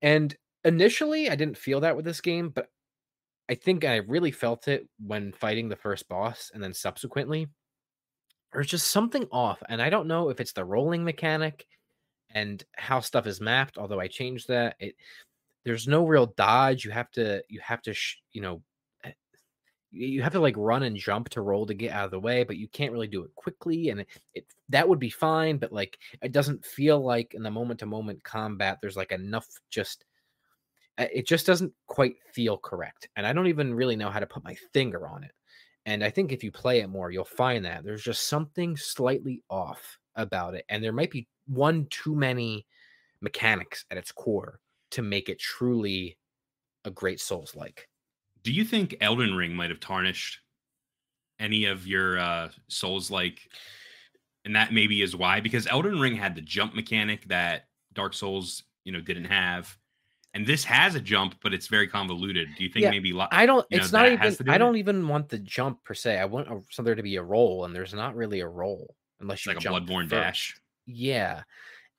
And 0.00 0.34
initially 0.64 1.28
I 1.28 1.36
didn't 1.36 1.58
feel 1.58 1.80
that 1.80 1.96
with 1.96 2.04
this 2.04 2.20
game, 2.20 2.48
but 2.48 2.68
I 3.50 3.54
think 3.54 3.84
I 3.84 3.96
really 3.96 4.30
felt 4.30 4.68
it 4.68 4.88
when 5.04 5.32
fighting 5.32 5.68
the 5.68 5.76
first 5.76 6.08
boss 6.08 6.50
and 6.54 6.62
then 6.62 6.72
subsequently. 6.72 7.48
There's 8.52 8.68
just 8.68 8.88
something 8.88 9.26
off. 9.32 9.62
And 9.68 9.80
I 9.80 9.88
don't 9.90 10.06
know 10.06 10.28
if 10.28 10.38
it's 10.38 10.52
the 10.52 10.64
rolling 10.64 11.04
mechanic 11.04 11.66
and 12.34 12.62
how 12.76 13.00
stuff 13.00 13.26
is 13.26 13.40
mapped, 13.40 13.78
although 13.78 14.00
I 14.00 14.08
changed 14.08 14.48
that. 14.48 14.76
It 14.78 14.94
there's 15.64 15.86
no 15.86 16.06
real 16.06 16.26
dodge. 16.26 16.84
You 16.84 16.90
have 16.90 17.10
to 17.12 17.42
you 17.48 17.60
have 17.60 17.82
to 17.82 17.94
sh- 17.94 18.18
you 18.32 18.40
know 18.42 18.62
you 19.92 20.22
have 20.22 20.32
to 20.32 20.40
like 20.40 20.56
run 20.56 20.82
and 20.84 20.96
jump 20.96 21.28
to 21.30 21.42
roll 21.42 21.66
to 21.66 21.74
get 21.74 21.92
out 21.92 22.06
of 22.06 22.10
the 22.10 22.18
way, 22.18 22.44
but 22.44 22.56
you 22.56 22.66
can't 22.68 22.92
really 22.92 23.06
do 23.06 23.24
it 23.24 23.34
quickly. 23.34 23.90
And 23.90 24.00
it, 24.00 24.08
it 24.34 24.46
that 24.70 24.88
would 24.88 24.98
be 24.98 25.10
fine, 25.10 25.58
but 25.58 25.72
like 25.72 25.98
it 26.22 26.32
doesn't 26.32 26.64
feel 26.64 27.04
like 27.04 27.34
in 27.34 27.42
the 27.42 27.50
moment 27.50 27.80
to 27.80 27.86
moment 27.86 28.24
combat, 28.24 28.78
there's 28.80 28.96
like 28.96 29.12
enough 29.12 29.46
just 29.70 30.04
uh, 30.98 31.06
it 31.12 31.26
just 31.26 31.46
doesn't 31.46 31.72
quite 31.86 32.16
feel 32.32 32.58
correct. 32.58 33.08
And 33.16 33.26
I 33.26 33.32
don't 33.32 33.46
even 33.46 33.74
really 33.74 33.96
know 33.96 34.10
how 34.10 34.20
to 34.20 34.26
put 34.26 34.44
my 34.44 34.56
finger 34.72 35.06
on 35.06 35.24
it. 35.24 35.32
And 35.84 36.04
I 36.04 36.10
think 36.10 36.32
if 36.32 36.44
you 36.44 36.52
play 36.52 36.80
it 36.80 36.88
more, 36.88 37.10
you'll 37.10 37.24
find 37.24 37.64
that 37.64 37.84
there's 37.84 38.02
just 38.04 38.28
something 38.28 38.76
slightly 38.76 39.42
off 39.50 39.98
about 40.16 40.54
it. 40.54 40.64
And 40.68 40.82
there 40.82 40.92
might 40.92 41.10
be 41.10 41.26
one 41.46 41.86
too 41.90 42.14
many 42.14 42.66
mechanics 43.20 43.84
at 43.90 43.98
its 43.98 44.12
core 44.12 44.60
to 44.92 45.02
make 45.02 45.28
it 45.28 45.38
truly 45.38 46.16
a 46.84 46.90
great 46.90 47.20
Souls 47.20 47.54
like. 47.56 47.88
Do 48.44 48.52
you 48.52 48.64
think 48.64 48.96
Elden 49.00 49.34
Ring 49.34 49.54
might 49.54 49.70
have 49.70 49.80
tarnished 49.80 50.40
any 51.38 51.64
of 51.64 51.86
your 51.86 52.18
uh 52.18 52.48
Souls 52.68 53.10
like 53.10 53.40
and 54.44 54.56
that 54.56 54.72
maybe 54.72 55.02
is 55.02 55.16
why 55.16 55.40
because 55.40 55.66
Elden 55.66 56.00
Ring 56.00 56.16
had 56.16 56.34
the 56.34 56.40
jump 56.40 56.74
mechanic 56.74 57.26
that 57.28 57.66
Dark 57.92 58.14
Souls, 58.14 58.64
you 58.84 58.92
know, 58.92 59.00
didn't 59.00 59.26
have. 59.26 59.76
And 60.34 60.46
this 60.46 60.64
has 60.64 60.94
a 60.94 61.00
jump, 61.00 61.34
but 61.42 61.52
it's 61.52 61.66
very 61.66 61.86
convoluted. 61.86 62.48
Do 62.56 62.64
you 62.64 62.70
think 62.70 62.84
yeah, 62.84 62.90
maybe 62.90 63.12
lo- 63.12 63.28
I 63.30 63.44
don't 63.44 63.66
it's 63.70 63.92
know, 63.92 64.00
not 64.00 64.12
even 64.12 64.48
I 64.48 64.56
don't 64.56 64.76
it? 64.76 64.78
even 64.78 65.06
want 65.06 65.28
the 65.28 65.38
jump 65.38 65.84
per 65.84 65.92
se. 65.94 66.18
I 66.18 66.24
want 66.24 66.48
a, 66.48 66.62
so 66.70 66.82
there 66.82 66.94
to 66.94 67.02
be 67.02 67.16
a 67.16 67.22
roll 67.22 67.66
and 67.66 67.74
there's 67.74 67.92
not 67.92 68.16
really 68.16 68.40
a 68.40 68.48
roll 68.48 68.96
unless 69.20 69.44
you 69.44 69.52
like 69.52 69.62
a 69.64 69.68
bloodborne 69.68 70.08
first. 70.08 70.10
dash. 70.10 70.56
Yeah 70.86 71.42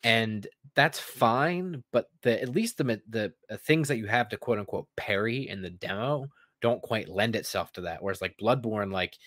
and 0.03 0.47
that's 0.75 0.99
fine. 0.99 1.83
But 1.91 2.09
the 2.21 2.41
at 2.41 2.49
least 2.49 2.77
the 2.77 3.01
the 3.09 3.33
uh, 3.49 3.57
things 3.57 3.87
that 3.87 3.97
you 3.97 4.07
have 4.07 4.29
to 4.29 4.37
quote 4.37 4.59
unquote 4.59 4.87
parry 4.97 5.47
in 5.47 5.61
the 5.61 5.69
demo 5.69 6.27
don't 6.61 6.81
quite 6.81 7.09
lend 7.09 7.35
itself 7.35 7.71
to 7.73 7.81
that. 7.81 8.01
Whereas 8.01 8.21
like 8.21 8.37
Bloodborne, 8.41 8.91
like 8.91 9.17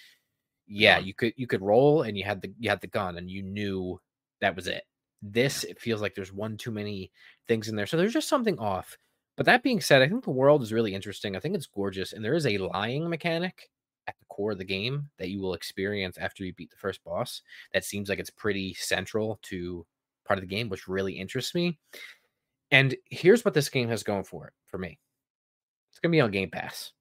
yeah, 0.66 0.99
you 0.99 1.14
could 1.14 1.35
you 1.37 1.47
could 1.47 1.62
roll 1.62 2.02
and 2.02 2.16
you 2.16 2.25
had 2.25 2.42
the 2.42 2.52
you 2.59 2.68
had 2.68 2.80
the 2.80 2.87
gun 2.87 3.18
and 3.18 3.30
you 3.30 3.42
knew 3.42 4.00
that 4.40 4.56
was 4.56 4.66
it. 4.66 4.85
This 5.23 5.64
it 5.64 5.80
feels 5.80 6.02
like 6.02 6.14
there's 6.14 6.33
one 6.33 6.56
too 6.56 6.71
many 6.71 7.11
things 7.49 7.68
in 7.68 7.76
there, 7.76 7.87
so 7.87 7.97
there's 7.97 8.12
just 8.12 8.28
something 8.28 8.59
off. 8.59 8.97
But 9.37 9.47
that 9.47 9.62
being 9.62 9.80
said, 9.80 10.02
I 10.02 10.09
think 10.09 10.25
the 10.25 10.30
world 10.30 10.62
is 10.62 10.73
really 10.73 10.95
interesting. 10.95 11.37
I 11.37 11.40
think 11.40 11.54
it's 11.54 11.66
gorgeous, 11.66 12.12
and 12.12 12.25
there 12.25 12.35
is 12.35 12.47
a 12.47 12.59
lying 12.59 13.09
mechanic 13.09 13.71
at 14.09 14.14
the 14.18 14.25
core 14.26 14.52
of 14.52 14.59
the 14.59 14.64
game 14.64 15.11
that 15.18 15.30
you 15.30 15.40
will 15.40 15.54
experience 15.54 16.16
after 16.18 16.45
you 16.45 16.54
beat 16.54 16.71
the 16.71 16.76
first 16.76 17.02
boss. 17.04 17.42
That 17.73 17.85
seems 17.85 18.09
like 18.09 18.18
it's 18.18 18.30
pretty 18.30 18.75
central 18.75 19.38
to 19.42 19.87
part 20.26 20.38
of 20.38 20.42
the 20.42 20.54
game, 20.54 20.68
which 20.68 20.88
really 20.88 21.14
interests 21.14 21.54
me. 21.54 21.78
And 22.71 22.97
here's 23.11 23.45
what 23.45 23.54
this 23.54 23.68
game 23.68 23.88
has 23.88 24.02
going 24.02 24.25
for 24.25 24.49
it 24.49 24.52
for 24.66 24.78
me. 24.78 24.99
It's 25.90 26.00
gonna 26.00 26.12
be 26.12 26.21
on 26.21 26.30
Game 26.30 26.50
Pass. 26.50 26.92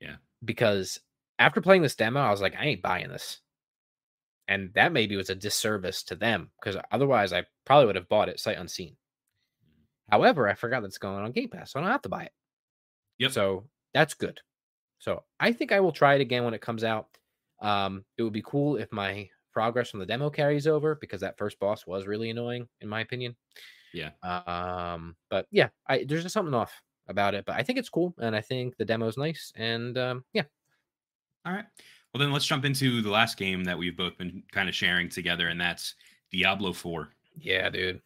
Yeah. 0.00 0.16
Because 0.44 0.98
after 1.38 1.60
playing 1.60 1.82
this 1.82 1.94
demo, 1.96 2.20
I 2.20 2.30
was 2.30 2.40
like, 2.42 2.54
I 2.56 2.64
ain't 2.66 2.82
buying 2.82 3.08
this. 3.08 3.40
and 4.48 4.70
that 4.74 4.92
maybe 4.92 5.16
was 5.16 5.30
a 5.30 5.34
disservice 5.34 6.02
to 6.04 6.14
them 6.14 6.50
because 6.60 6.80
otherwise 6.92 7.32
I 7.32 7.44
probably 7.64 7.86
would 7.86 7.96
have 7.96 8.08
bought 8.08 8.28
it 8.28 8.40
sight 8.40 8.58
unseen. 8.58 8.96
However, 10.10 10.48
I 10.48 10.54
forgot 10.54 10.82
that's 10.82 10.98
going 10.98 11.24
on 11.24 11.32
Game 11.32 11.48
Pass, 11.48 11.72
so 11.72 11.80
I 11.80 11.82
don't 11.82 11.90
have 11.90 12.02
to 12.02 12.08
buy 12.08 12.24
it. 12.24 12.32
Yep. 13.18 13.32
So 13.32 13.64
that's 13.92 14.14
good. 14.14 14.40
So 14.98 15.24
I 15.40 15.52
think 15.52 15.72
I 15.72 15.80
will 15.80 15.92
try 15.92 16.14
it 16.14 16.20
again 16.20 16.44
when 16.44 16.54
it 16.54 16.60
comes 16.60 16.84
out. 16.84 17.08
Um, 17.60 18.04
it 18.16 18.22
would 18.22 18.32
be 18.32 18.42
cool 18.46 18.76
if 18.76 18.92
my 18.92 19.28
progress 19.56 19.88
from 19.88 20.00
the 20.00 20.06
demo 20.06 20.28
carries 20.28 20.66
over 20.66 20.96
because 20.96 21.22
that 21.22 21.38
first 21.38 21.58
boss 21.58 21.86
was 21.86 22.06
really 22.06 22.28
annoying, 22.28 22.68
in 22.82 22.88
my 22.90 23.00
opinion. 23.00 23.34
Yeah. 23.94 24.10
Um, 24.22 25.16
but 25.30 25.46
yeah, 25.50 25.68
I 25.88 26.04
there's 26.06 26.24
just 26.24 26.34
something 26.34 26.52
off 26.52 26.82
about 27.08 27.34
it, 27.34 27.46
but 27.46 27.56
I 27.56 27.62
think 27.62 27.78
it's 27.78 27.88
cool, 27.88 28.14
and 28.18 28.36
I 28.36 28.42
think 28.42 28.76
the 28.76 28.84
demo 28.84 29.08
is 29.08 29.16
nice, 29.16 29.54
and 29.56 29.96
um, 29.96 30.24
yeah. 30.34 30.42
All 31.46 31.54
right. 31.54 31.64
Well, 32.12 32.18
then 32.20 32.32
let's 32.32 32.44
jump 32.44 32.66
into 32.66 33.00
the 33.00 33.10
last 33.10 33.38
game 33.38 33.64
that 33.64 33.78
we've 33.78 33.96
both 33.96 34.18
been 34.18 34.42
kind 34.52 34.68
of 34.68 34.74
sharing 34.74 35.08
together, 35.08 35.48
and 35.48 35.58
that's 35.58 35.94
Diablo 36.30 36.74
4. 36.74 37.08
Yeah, 37.38 37.70
dude. 37.70 38.02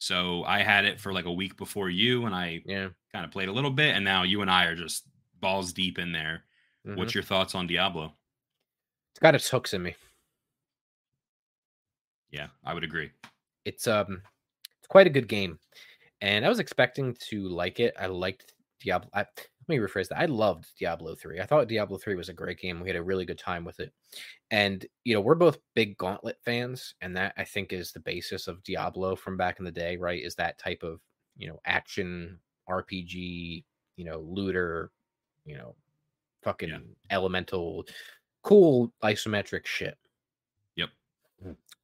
So 0.00 0.42
I 0.42 0.58
had 0.60 0.84
it 0.84 1.00
for 1.00 1.12
like 1.12 1.26
a 1.26 1.32
week 1.32 1.56
before 1.56 1.88
you, 1.88 2.26
and 2.26 2.34
I 2.34 2.62
yeah 2.66 2.88
kind 3.12 3.24
of 3.24 3.30
played 3.30 3.48
a 3.48 3.52
little 3.52 3.70
bit, 3.70 3.94
and 3.94 4.04
now 4.04 4.24
you 4.24 4.42
and 4.42 4.50
I 4.50 4.64
are 4.64 4.74
just 4.74 5.04
balls 5.40 5.72
deep 5.72 6.00
in 6.00 6.10
there. 6.10 6.42
Mm-hmm. 6.84 6.98
What's 6.98 7.14
your 7.14 7.22
thoughts 7.22 7.54
on 7.54 7.68
Diablo? 7.68 8.12
It's 9.12 9.20
got 9.20 9.36
its 9.36 9.48
hooks 9.48 9.72
in 9.72 9.84
me. 9.84 9.94
Yeah, 12.36 12.48
I 12.64 12.74
would 12.74 12.84
agree. 12.84 13.10
It's 13.64 13.86
um, 13.86 14.20
it's 14.78 14.88
quite 14.88 15.06
a 15.06 15.10
good 15.10 15.26
game, 15.26 15.58
and 16.20 16.44
I 16.44 16.50
was 16.50 16.58
expecting 16.58 17.16
to 17.30 17.48
like 17.48 17.80
it. 17.80 17.94
I 17.98 18.06
liked 18.06 18.52
Diablo. 18.78 19.08
I, 19.14 19.24
let 19.68 19.80
me 19.80 19.84
rephrase 19.84 20.08
that. 20.08 20.20
I 20.20 20.26
loved 20.26 20.66
Diablo 20.78 21.14
3. 21.14 21.40
I 21.40 21.46
thought 21.46 21.66
Diablo 21.66 21.98
3 21.98 22.14
was 22.14 22.28
a 22.28 22.34
great 22.34 22.60
game. 22.60 22.80
We 22.80 22.88
had 22.88 22.96
a 22.96 23.02
really 23.02 23.24
good 23.24 23.38
time 23.38 23.64
with 23.64 23.80
it. 23.80 23.92
And, 24.50 24.86
you 25.04 25.14
know, 25.14 25.20
we're 25.20 25.34
both 25.34 25.58
big 25.74 25.96
Gauntlet 25.96 26.36
fans. 26.44 26.94
And 27.00 27.16
that 27.16 27.34
I 27.36 27.44
think 27.44 27.72
is 27.72 27.90
the 27.90 28.00
basis 28.00 28.46
of 28.46 28.62
Diablo 28.62 29.16
from 29.16 29.36
back 29.36 29.58
in 29.58 29.64
the 29.64 29.72
day, 29.72 29.96
right? 29.96 30.22
Is 30.22 30.36
that 30.36 30.58
type 30.58 30.82
of, 30.84 31.00
you 31.36 31.48
know, 31.48 31.58
action 31.64 32.38
RPG, 32.68 33.64
you 33.96 34.04
know, 34.04 34.20
looter, 34.20 34.92
you 35.44 35.56
know, 35.56 35.74
fucking 36.42 36.68
yeah. 36.68 36.78
elemental, 37.10 37.86
cool 38.42 38.92
isometric 39.02 39.66
shit. 39.66 39.98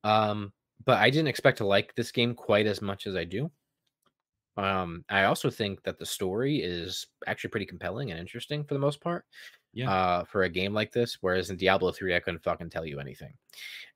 Um, 0.04 0.52
but 0.84 0.98
I 0.98 1.10
didn't 1.10 1.28
expect 1.28 1.58
to 1.58 1.66
like 1.66 1.94
this 1.94 2.10
game 2.10 2.34
quite 2.34 2.66
as 2.66 2.82
much 2.82 3.06
as 3.06 3.16
I 3.16 3.24
do. 3.24 3.50
Um, 4.56 5.04
I 5.08 5.24
also 5.24 5.48
think 5.48 5.82
that 5.84 5.98
the 5.98 6.06
story 6.06 6.56
is 6.58 7.06
actually 7.26 7.50
pretty 7.50 7.66
compelling 7.66 8.10
and 8.10 8.20
interesting 8.20 8.64
for 8.64 8.74
the 8.74 8.80
most 8.80 9.00
part. 9.00 9.24
Yeah. 9.74 9.90
Uh, 9.90 10.24
for 10.24 10.42
a 10.42 10.50
game 10.50 10.74
like 10.74 10.92
this, 10.92 11.16
whereas 11.22 11.48
in 11.48 11.56
Diablo 11.56 11.92
3, 11.92 12.14
I 12.14 12.20
couldn't 12.20 12.42
fucking 12.42 12.68
tell 12.68 12.84
you 12.84 13.00
anything. 13.00 13.32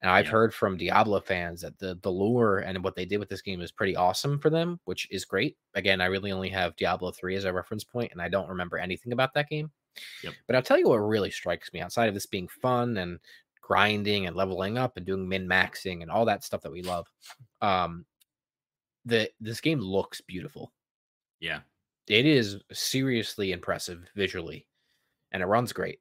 And 0.01 0.11
I've 0.11 0.25
yeah. 0.25 0.31
heard 0.31 0.55
from 0.55 0.79
Diablo 0.79 1.21
fans 1.21 1.61
that 1.61 1.79
the 1.79 1.99
the 2.01 2.11
lore 2.11 2.61
and 2.61 2.83
what 2.83 2.97
they 2.97 3.05
did 3.05 3.19
with 3.19 3.29
this 3.29 3.43
game 3.43 3.61
is 3.61 3.73
pretty 3.73 3.95
awesome 3.95 4.39
for 4.39 4.49
them, 4.49 4.81
which 4.87 5.07
is 5.11 5.27
great. 5.27 5.59
Again, 5.75 6.01
I 6.01 6.07
really 6.07 6.33
only 6.33 6.49
have 6.49 6.77
Diablo 6.77 7.13
3 7.13 7.37
as 7.37 7.45
a 7.45 7.53
reference 7.53 7.85
point, 7.85 8.13
and 8.13 8.23
I 8.23 8.31
don't 8.31 8.49
remember 8.49 8.79
anything 8.79 9.13
about 9.13 9.35
that 9.35 9.51
game. 9.51 9.71
Yep. 10.23 10.33
But 10.47 10.57
I'll 10.57 10.63
tell 10.63 10.79
you 10.79 10.89
what 10.89 10.97
really 10.97 11.31
strikes 11.31 11.73
me 11.75 11.81
outside 11.81 12.09
of 12.09 12.15
this 12.15 12.27
being 12.27 12.49
fun 12.49 12.97
and 12.97 13.19
grinding 13.67 14.27
and 14.27 14.37
leveling 14.37 14.79
up 14.79 14.97
and 14.97 15.05
doing 15.05 15.29
min 15.29 15.49
maxing 15.49 16.03
and 16.03 16.11
all 16.11 16.25
that 16.25 16.45
stuff 16.45 16.61
that 16.63 16.71
we 16.71 16.83
love. 16.83 17.11
Um, 17.61 18.07
the 19.05 19.29
this 19.41 19.61
game 19.61 19.81
looks 19.81 20.21
beautiful. 20.21 20.73
Yeah. 21.41 21.61
It 22.07 22.27
is 22.27 22.59
seriously 22.73 23.51
impressive 23.51 24.05
visually 24.15 24.69
and 25.33 25.43
it 25.43 25.47
runs 25.47 25.73
great. 25.73 25.99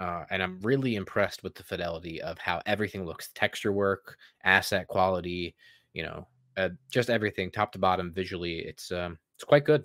Uh, 0.00 0.24
and 0.30 0.42
I'm 0.42 0.60
really 0.60 0.94
impressed 0.94 1.42
with 1.42 1.54
the 1.54 1.62
fidelity 1.62 2.22
of 2.22 2.38
how 2.38 2.62
everything 2.64 3.04
looks 3.04 3.28
texture 3.34 3.72
work, 3.72 4.16
asset 4.44 4.88
quality, 4.88 5.54
you 5.92 6.04
know, 6.04 6.26
uh, 6.56 6.70
just 6.90 7.10
everything 7.10 7.50
top 7.50 7.72
to 7.72 7.78
bottom 7.78 8.12
visually. 8.14 8.60
It's 8.60 8.90
um, 8.90 9.18
it's 9.36 9.44
quite 9.44 9.64
good. 9.64 9.84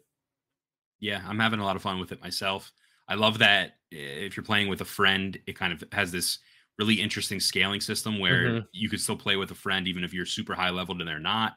Yeah, 1.00 1.22
I'm 1.28 1.40
having 1.40 1.60
a 1.60 1.66
lot 1.66 1.76
of 1.76 1.82
fun 1.82 2.00
with 2.00 2.14
it 2.14 2.22
myself. 2.22 2.72
I 3.10 3.16
love 3.16 3.40
that 3.40 3.74
if 3.92 4.38
you're 4.38 4.46
playing 4.46 4.70
with 4.70 4.82
a 4.82 4.86
friend, 4.86 5.38
it 5.46 5.58
kind 5.58 5.74
of 5.74 5.84
has 5.92 6.12
this 6.12 6.40
really 6.80 6.96
interesting 6.96 7.40
scaling 7.40 7.80
system 7.80 8.20
where 8.20 8.46
mm-hmm. 8.46 8.66
you 8.72 8.90
could 8.90 9.00
still 9.00 9.16
play 9.16 9.36
with 9.36 9.52
a 9.52 9.56
friend 9.56 9.88
even 9.88 10.04
if 10.04 10.14
you're 10.14 10.26
super 10.26 10.54
high 10.54 10.70
leveled 10.70 11.00
and 11.00 11.08
they're 11.08 11.20
not 11.20 11.54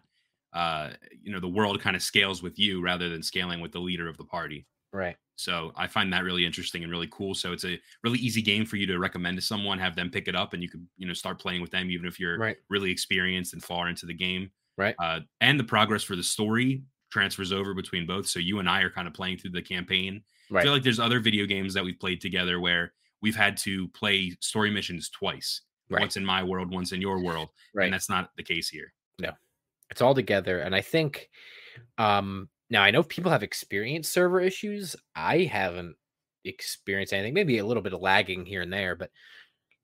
uh, 0.56 0.88
you 1.22 1.30
know, 1.30 1.38
the 1.38 1.46
world 1.46 1.80
kind 1.80 1.94
of 1.94 2.02
scales 2.02 2.42
with 2.42 2.58
you 2.58 2.82
rather 2.82 3.10
than 3.10 3.22
scaling 3.22 3.60
with 3.60 3.72
the 3.72 3.78
leader 3.78 4.08
of 4.08 4.16
the 4.16 4.24
party. 4.24 4.66
Right. 4.90 5.16
So 5.36 5.72
I 5.76 5.86
find 5.86 6.10
that 6.14 6.24
really 6.24 6.46
interesting 6.46 6.82
and 6.82 6.90
really 6.90 7.08
cool. 7.10 7.34
So 7.34 7.52
it's 7.52 7.66
a 7.66 7.78
really 8.02 8.18
easy 8.18 8.40
game 8.40 8.64
for 8.64 8.76
you 8.76 8.86
to 8.86 8.98
recommend 8.98 9.36
to 9.36 9.42
someone, 9.42 9.78
have 9.78 9.94
them 9.94 10.10
pick 10.10 10.28
it 10.28 10.34
up, 10.34 10.54
and 10.54 10.62
you 10.62 10.70
could 10.70 10.86
you 10.96 11.06
know 11.06 11.12
start 11.12 11.38
playing 11.38 11.60
with 11.60 11.70
them 11.70 11.90
even 11.90 12.06
if 12.06 12.18
you're 12.18 12.38
right. 12.38 12.56
really 12.70 12.90
experienced 12.90 13.52
and 13.52 13.62
far 13.62 13.90
into 13.90 14.06
the 14.06 14.14
game. 14.14 14.50
Right. 14.78 14.94
Uh, 14.98 15.20
and 15.42 15.60
the 15.60 15.64
progress 15.64 16.02
for 16.02 16.16
the 16.16 16.22
story 16.22 16.82
transfers 17.10 17.52
over 17.52 17.74
between 17.74 18.06
both. 18.06 18.26
So 18.26 18.38
you 18.38 18.58
and 18.58 18.68
I 18.68 18.80
are 18.80 18.90
kind 18.90 19.06
of 19.06 19.12
playing 19.12 19.36
through 19.36 19.50
the 19.50 19.62
campaign. 19.62 20.22
Right. 20.50 20.60
I 20.60 20.64
feel 20.64 20.72
like 20.72 20.82
there's 20.82 21.00
other 21.00 21.20
video 21.20 21.44
games 21.44 21.74
that 21.74 21.84
we've 21.84 22.00
played 22.00 22.22
together 22.22 22.60
where 22.60 22.94
we've 23.22 23.36
had 23.36 23.56
to 23.58 23.88
play 23.88 24.36
story 24.40 24.70
missions 24.70 25.10
twice. 25.10 25.62
Right. 25.88 26.00
Once 26.00 26.16
in 26.16 26.24
my 26.24 26.42
world, 26.42 26.72
once 26.72 26.92
in 26.92 27.00
your 27.00 27.22
world. 27.22 27.48
Right. 27.74 27.84
And 27.84 27.94
that's 27.94 28.10
not 28.10 28.30
the 28.36 28.42
case 28.42 28.68
here. 28.68 28.92
No 29.20 29.32
it's 29.90 30.02
all 30.02 30.14
together 30.14 30.60
and 30.60 30.74
i 30.74 30.80
think 30.80 31.28
um 31.98 32.48
now 32.70 32.82
i 32.82 32.90
know 32.90 33.02
people 33.02 33.30
have 33.30 33.42
experienced 33.42 34.12
server 34.12 34.40
issues 34.40 34.96
i 35.14 35.38
haven't 35.38 35.94
experienced 36.44 37.12
anything 37.12 37.34
maybe 37.34 37.58
a 37.58 37.66
little 37.66 37.82
bit 37.82 37.92
of 37.92 38.00
lagging 38.00 38.44
here 38.44 38.62
and 38.62 38.72
there 38.72 38.94
but 38.94 39.10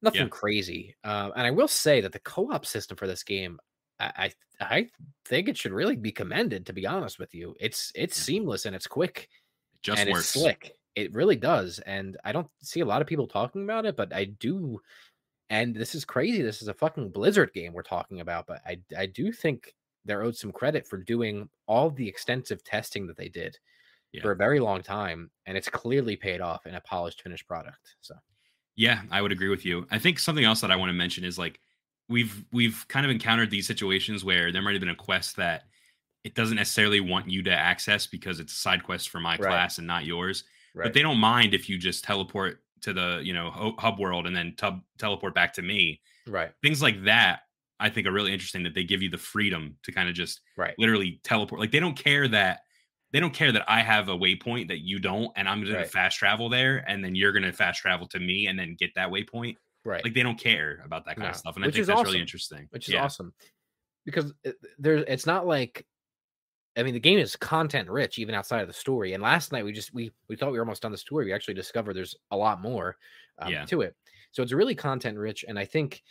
nothing 0.01 0.23
yeah. 0.23 0.29
crazy 0.29 0.95
uh, 1.05 1.31
and 1.37 1.47
i 1.47 1.51
will 1.51 1.69
say 1.69 2.01
that 2.01 2.13
the 2.13 2.19
co-op 2.21 2.65
system 2.67 2.97
for 2.97 3.07
this 3.07 3.23
game 3.23 3.59
I, 4.01 4.33
I, 4.61 4.65
I 4.65 4.87
think 5.27 5.49
it 5.49 5.57
should 5.57 5.73
really 5.73 5.97
be 5.97 6.13
commended 6.13 6.67
to 6.67 6.73
be 6.73 6.87
honest 6.87 7.19
with 7.19 7.35
you 7.35 7.55
it's 7.61 7.93
it's 7.95 8.17
seamless 8.17 8.65
and 8.67 8.75
it's 8.75 8.87
quick 8.87 9.29
it 9.75 9.83
just 9.83 10.01
and 10.01 10.11
works. 10.11 10.35
it's 10.35 10.41
slick 10.41 10.73
it 10.95 11.13
really 11.15 11.37
does 11.37 11.79
and 11.81 12.17
i 12.25 12.33
don't 12.33 12.49
see 12.63 12.81
a 12.81 12.85
lot 12.85 13.01
of 13.01 13.09
people 13.09 13.27
talking 13.27 13.63
about 13.63 13.87
it 13.87 13.97
but 13.97 14.13
i 14.15 14.25
do 14.25 14.81
and 15.51 15.75
this 15.75 15.95
is 15.95 16.05
crazy 16.05 16.43
this 16.43 16.63
is 16.63 16.69
a 16.69 16.75
fucking 16.75 17.11
blizzard 17.11 17.53
game 17.53 17.73
we're 17.73 17.83
talking 17.83 18.21
about 18.21 18.47
but 18.47 18.61
i 18.67 18.79
i 18.97 19.07
do 19.07 19.33
think 19.33 19.75
they're 20.05 20.23
owed 20.23 20.37
some 20.37 20.53
credit 20.53 20.87
for 20.87 20.99
doing 20.99 21.49
all 21.67 21.91
the 21.91 22.09
extensive 22.09 22.63
testing 22.65 23.07
that 23.07 23.17
they 23.17 23.29
did 23.29 23.57
yeah. 24.13 24.23
for 24.23 24.33
a 24.33 24.37
very 24.37 24.61
long 24.61 24.83
time 24.83 25.31
and 25.47 25.57
it's 25.57 25.69
clearly 25.69 26.17
paid 26.17 26.41
off 26.41 26.67
in 26.67 26.75
a 26.75 26.81
polished 26.81 27.23
finished 27.23 27.47
product 27.47 27.97
so 28.01 28.15
yeah 28.77 29.03
i 29.11 29.23
would 29.23 29.33
agree 29.33 29.49
with 29.49 29.65
you 29.65 29.87
i 29.91 29.99
think 29.99 30.19
something 30.19 30.45
else 30.45 30.61
that 30.61 30.71
i 30.71 30.77
want 30.77 30.91
to 30.91 30.95
mention 30.95 31.25
is 31.25 31.39
like 31.39 31.61
we've 32.09 32.45
we've 32.53 32.85
kind 32.89 33.07
of 33.07 33.11
encountered 33.11 33.51
these 33.51 33.67
situations 33.67 34.25
where 34.25 34.53
there 34.53 34.63
might 34.63 34.73
have 34.73 34.81
been 34.81 34.91
a 34.91 34.95
quest 34.95 35.37
that 35.37 35.65
it 36.25 36.35
doesn't 36.35 36.57
necessarily 36.57 37.01
want 37.01 37.29
you 37.29 37.43
to 37.43 37.51
access 37.51 38.07
because 38.07 38.39
it's 38.39 38.53
a 38.53 38.57
side 38.57 38.85
quest 38.85 39.09
for 39.09 39.19
my 39.19 39.33
right. 39.33 39.41
class 39.41 39.79
and 39.79 39.87
not 39.87 40.05
yours 40.05 40.45
right. 40.75 40.85
but 40.85 40.95
they 40.95 41.03
don't 41.03 41.19
mind 41.19 41.55
if 41.55 41.69
you 41.69 41.79
just 41.79 42.05
teleport 42.05 42.59
to 42.81 42.93
the 42.93 43.21
you 43.23 43.33
know 43.33 43.75
hub 43.79 43.99
world 43.99 44.27
and 44.27 44.35
then 44.35 44.55
tub, 44.57 44.81
teleport 44.99 45.35
back 45.35 45.53
to 45.53 45.63
me 45.63 46.01
right 46.27 46.53
things 46.63 46.83
like 46.83 47.05
that 47.05 47.41
I 47.83 47.91
think 47.91 48.07
are 48.07 48.13
really 48.13 48.33
interesting 48.33 48.63
that 48.63 48.75
they 48.75 48.85
give 48.85 49.03
you 49.03 49.11
the 49.11 49.19
freedom 49.19 49.77
to 49.83 49.93
kind 49.93 50.09
of 50.09 50.15
just 50.15 50.41
right. 50.57 50.75
literally 50.79 51.21
teleport. 51.25 51.61
Like 51.61 51.73
they 51.73 51.81
don't 51.81 51.97
care 51.97 52.29
that 52.29 52.61
they 53.13 53.19
don't 53.19 53.35
care 53.35 53.51
that 53.51 53.65
I 53.69 53.81
have 53.81 54.09
a 54.09 54.17
waypoint 54.17 54.69
that 54.69 54.79
you 54.79 55.01
don't, 55.01 55.33
and 55.37 55.49
I'm 55.49 55.63
going 55.63 55.75
right. 55.75 55.85
to 55.85 55.91
fast 55.91 56.17
travel 56.17 56.49
there, 56.49 56.85
and 56.89 57.05
then 57.05 57.15
you're 57.15 57.33
going 57.33 57.43
to 57.43 57.53
fast 57.53 57.81
travel 57.81 58.07
to 58.09 58.21
me, 58.21 58.47
and 58.47 58.59
then 58.59 58.77
get 58.79 58.95
that 58.95 59.11
waypoint. 59.11 59.57
Right. 59.85 60.03
Like 60.03 60.15
they 60.15 60.23
don't 60.23 60.39
care 60.39 60.81
about 60.85 61.05
that 61.07 61.17
kind 61.17 61.27
no. 61.27 61.31
of 61.31 61.37
stuff, 61.37 61.57
and 61.57 61.65
Which 61.65 61.75
I 61.75 61.77
think 61.79 61.87
that's 61.89 61.99
awesome. 61.99 62.07
really 62.07 62.21
interesting. 62.21 62.69
Which 62.71 62.89
is 62.89 62.95
yeah. 62.95 63.05
awesome 63.05 63.35
because 64.05 64.33
eh, 64.45 64.53
there's 64.79 65.05
it's 65.09 65.27
not 65.27 65.47
like 65.47 65.85
I 66.77 66.83
mean, 66.83 66.95
the 66.95 67.01
game 67.01 67.19
is 67.19 67.37
content 67.37 67.91
rich 67.91 68.19
even 68.19 68.35
outside 68.35 68.63
of 68.63 68.69
the 68.69 68.73
story. 68.73 69.13
And 69.13 69.23
last 69.23 69.53
night 69.53 69.65
we 69.65 69.73
just 69.73 69.93
we 69.93 70.11
we 70.29 70.37
thought 70.37 70.53
we 70.53 70.59
were 70.59 70.65
almost 70.65 70.83
done 70.83 70.93
the 70.93 70.99
story. 70.99 71.27
We 71.27 71.33
actually 71.33 71.55
discovered 71.55 71.95
there's 71.95 72.17
a 72.31 72.37
lot 72.37 72.63
more 72.63 72.97
um, 73.39 73.53
yeah. 73.53 73.65
to 73.67 73.83
it. 73.83 73.95
So 74.31 74.43
it's 74.43 74.53
really 74.53 74.75
content 74.75 75.19
rich, 75.19 75.45
and 75.47 75.59
I 75.59 75.67
think 75.67 76.03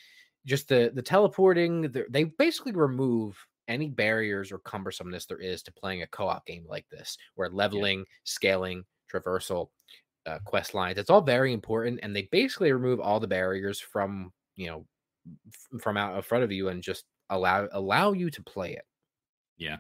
just 0.46 0.68
the 0.68 0.92
the 0.94 1.02
teleporting 1.02 1.84
the, 1.84 2.06
they 2.10 2.26
basically 2.26 2.74
remove 2.74 3.38
any 3.68 3.90
barriers 3.90 4.52
or 4.52 4.60
cumbersomeness 4.60 5.28
there 5.28 5.38
is 5.38 5.62
to 5.64 5.72
playing 5.72 6.02
a 6.02 6.08
co-op 6.08 6.46
game 6.46 6.66
like 6.68 6.88
this 6.90 7.18
where 7.36 7.50
leveling 7.50 8.00
yeah. 8.00 8.06
scaling 8.24 8.84
traversal 9.12 9.70
uh, 10.26 10.40
quest 10.46 10.74
lines 10.74 10.98
it's 10.98 11.10
all 11.10 11.22
very 11.22 11.54
important 11.54 12.00
and 12.04 12.16
they 12.16 12.24
basically 12.32 12.72
remove 12.72 13.00
all 13.00 13.20
the 13.20 13.28
barriers 13.28 13.80
from 13.80 14.32
you 14.56 14.68
know 14.68 14.86
f- 15.48 15.82
from 15.82 15.98
out 15.98 16.16
in 16.16 16.22
front 16.22 16.44
of 16.44 16.52
you 16.52 16.70
and 16.70 16.84
just 16.84 17.06
allow 17.30 17.68
allow 17.72 18.12
you 18.12 18.30
to 18.30 18.44
play 18.44 18.74
it 18.74 18.86
yeah 19.58 19.78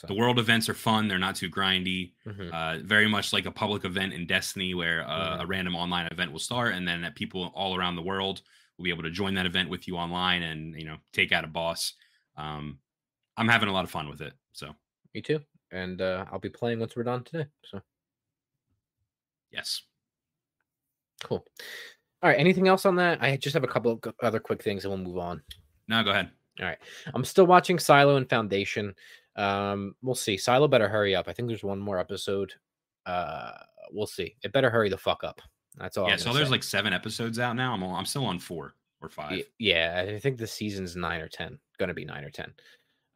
so. 0.00 0.06
the 0.06 0.14
world 0.14 0.38
events 0.38 0.68
are 0.68 0.74
fun 0.74 1.08
they're 1.08 1.18
not 1.18 1.36
too 1.36 1.50
grindy 1.50 2.12
mm-hmm. 2.26 2.48
uh, 2.52 2.78
very 2.84 3.06
much 3.06 3.32
like 3.32 3.46
a 3.46 3.50
public 3.50 3.84
event 3.84 4.12
in 4.12 4.26
destiny 4.26 4.74
where 4.74 5.06
uh, 5.06 5.32
mm-hmm. 5.32 5.40
a 5.42 5.46
random 5.46 5.76
online 5.76 6.08
event 6.10 6.32
will 6.32 6.38
start 6.38 6.74
and 6.74 6.88
then 6.88 7.02
that 7.02 7.14
people 7.14 7.52
all 7.54 7.76
around 7.76 7.96
the 7.96 8.02
world 8.02 8.42
will 8.80 8.84
be 8.84 8.90
able 8.90 9.02
to 9.02 9.10
join 9.10 9.34
that 9.34 9.46
event 9.46 9.68
with 9.68 9.86
you 9.86 9.96
online 9.96 10.42
and 10.42 10.74
you 10.74 10.86
know 10.86 10.96
take 11.12 11.32
out 11.32 11.44
a 11.44 11.46
boss. 11.46 11.92
Um, 12.36 12.78
I'm 13.36 13.48
having 13.48 13.68
a 13.68 13.72
lot 13.72 13.84
of 13.84 13.90
fun 13.90 14.08
with 14.08 14.22
it. 14.22 14.32
So 14.52 14.74
me 15.14 15.20
too, 15.20 15.40
and 15.70 16.00
uh, 16.00 16.24
I'll 16.32 16.38
be 16.38 16.48
playing 16.48 16.80
once 16.80 16.96
we're 16.96 17.02
done 17.02 17.22
today. 17.22 17.46
So 17.62 17.82
yes, 19.50 19.82
cool. 21.22 21.44
All 22.22 22.30
right. 22.30 22.38
Anything 22.38 22.68
else 22.68 22.84
on 22.86 22.96
that? 22.96 23.22
I 23.22 23.36
just 23.36 23.54
have 23.54 23.64
a 23.64 23.68
couple 23.68 23.92
of 23.92 24.14
other 24.22 24.40
quick 24.40 24.62
things 24.62 24.84
and 24.84 24.92
we'll 24.92 25.02
move 25.02 25.18
on. 25.18 25.42
No, 25.88 26.02
go 26.02 26.10
ahead. 26.10 26.30
All 26.60 26.66
right. 26.66 26.76
I'm 27.14 27.24
still 27.24 27.46
watching 27.46 27.78
Silo 27.78 28.16
and 28.16 28.28
Foundation. 28.28 28.94
Um, 29.36 29.94
we'll 30.02 30.14
see. 30.14 30.36
Silo 30.36 30.68
better 30.68 30.88
hurry 30.88 31.14
up. 31.14 31.28
I 31.28 31.32
think 31.32 31.48
there's 31.48 31.64
one 31.64 31.78
more 31.78 31.98
episode. 31.98 32.52
Uh, 33.06 33.52
we'll 33.92 34.06
see. 34.06 34.36
It 34.42 34.52
better 34.52 34.70
hurry 34.70 34.88
the 34.88 34.98
fuck 34.98 35.24
up. 35.24 35.40
That's 35.76 35.96
all. 35.96 36.08
Yeah. 36.08 36.16
So 36.16 36.32
there's 36.32 36.48
say. 36.48 36.52
like 36.52 36.62
seven 36.62 36.92
episodes 36.92 37.38
out 37.38 37.56
now. 37.56 37.72
I'm 37.74 37.82
I'm 37.82 38.06
still 38.06 38.26
on 38.26 38.38
four 38.38 38.74
or 39.00 39.08
five. 39.08 39.42
Yeah, 39.58 40.04
I 40.08 40.18
think 40.18 40.38
the 40.38 40.46
season's 40.46 40.96
nine 40.96 41.20
or 41.20 41.28
ten. 41.28 41.58
Going 41.78 41.88
to 41.88 41.94
be 41.94 42.04
nine 42.04 42.24
or 42.24 42.30
ten. 42.30 42.52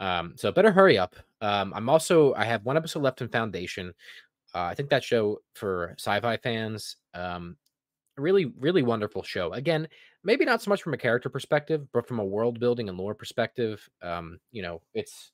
Um, 0.01 0.35
so 0.37 0.51
better 0.53 0.73
hurry 0.73 0.99
up. 0.99 1.17
Um, 1.41 1.73
I'm 1.75 1.89
also 1.89 2.35
I 2.35 2.45
have 2.45 2.65
one 2.65 2.77
episode 2.77 3.03
left 3.03 3.21
in 3.21 3.29
Foundation. 3.29 3.93
Uh, 4.55 4.63
I 4.63 4.75
think 4.75 4.89
that 4.91 5.03
show 5.03 5.39
for 5.55 5.95
sci-fi 5.99 6.37
fans, 6.37 6.97
um, 7.13 7.57
really 8.17 8.47
really 8.59 8.83
wonderful 8.83 9.23
show. 9.23 9.53
Again, 9.53 9.89
maybe 10.23 10.45
not 10.45 10.63
so 10.63 10.71
much 10.71 10.83
from 10.83 10.95
a 10.95 10.99
character 10.99 11.29
perspective, 11.29 11.87
but 11.93 12.07
from 12.07 12.21
a 12.21 12.25
world 12.25 12.61
building 12.61 12.89
and 12.89 12.97
lore 12.97 13.15
perspective. 13.15 13.87
Um, 14.01 14.39
you 14.53 14.63
know, 14.63 14.81
it's 14.95 15.33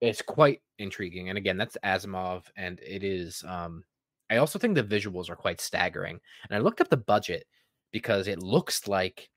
it's 0.00 0.22
quite 0.22 0.60
intriguing. 0.78 1.28
And 1.28 1.38
again, 1.38 1.56
that's 1.56 1.76
Asimov, 1.84 2.44
and 2.56 2.80
it 2.80 3.02
is. 3.02 3.44
Um, 3.46 3.84
I 4.30 4.38
also 4.38 4.58
think 4.58 4.74
the 4.74 4.82
visuals 4.82 5.30
are 5.30 5.36
quite 5.36 5.60
staggering. 5.60 6.20
And 6.48 6.56
I 6.56 6.60
looked 6.60 6.80
up 6.80 6.88
the 6.88 6.96
budget 6.96 7.46
because 7.92 8.26
it 8.28 8.42
looks 8.42 8.88
like 8.88 9.30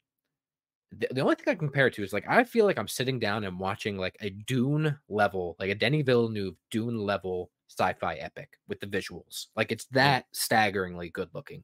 the, 0.92 1.08
the 1.12 1.22
only 1.22 1.36
thing 1.36 1.52
I 1.52 1.56
compare 1.56 1.88
it 1.88 1.94
to 1.96 2.04
is 2.04 2.14
like 2.14 2.26
I 2.28 2.44
feel 2.44 2.66
like 2.66 2.80
I'm 2.80 2.88
sitting 2.88 3.20
down 3.20 3.44
and 3.44 3.60
watching 3.60 3.98
like 3.98 4.18
a 4.22 4.32
Dune 4.32 4.98
level, 5.08 5.56
like 5.60 5.70
a 5.70 5.76
Denis 5.76 6.04
Villeneuve 6.06 6.56
Dune 6.72 6.98
level 6.98 7.52
sci-fi 7.68 8.16
epic 8.16 8.58
with 8.68 8.80
the 8.80 8.88
visuals. 8.88 9.48
Like 9.56 9.72
it's 9.72 9.86
that 9.92 10.26
staggeringly 10.32 11.10
good 11.10 11.30
looking. 11.34 11.64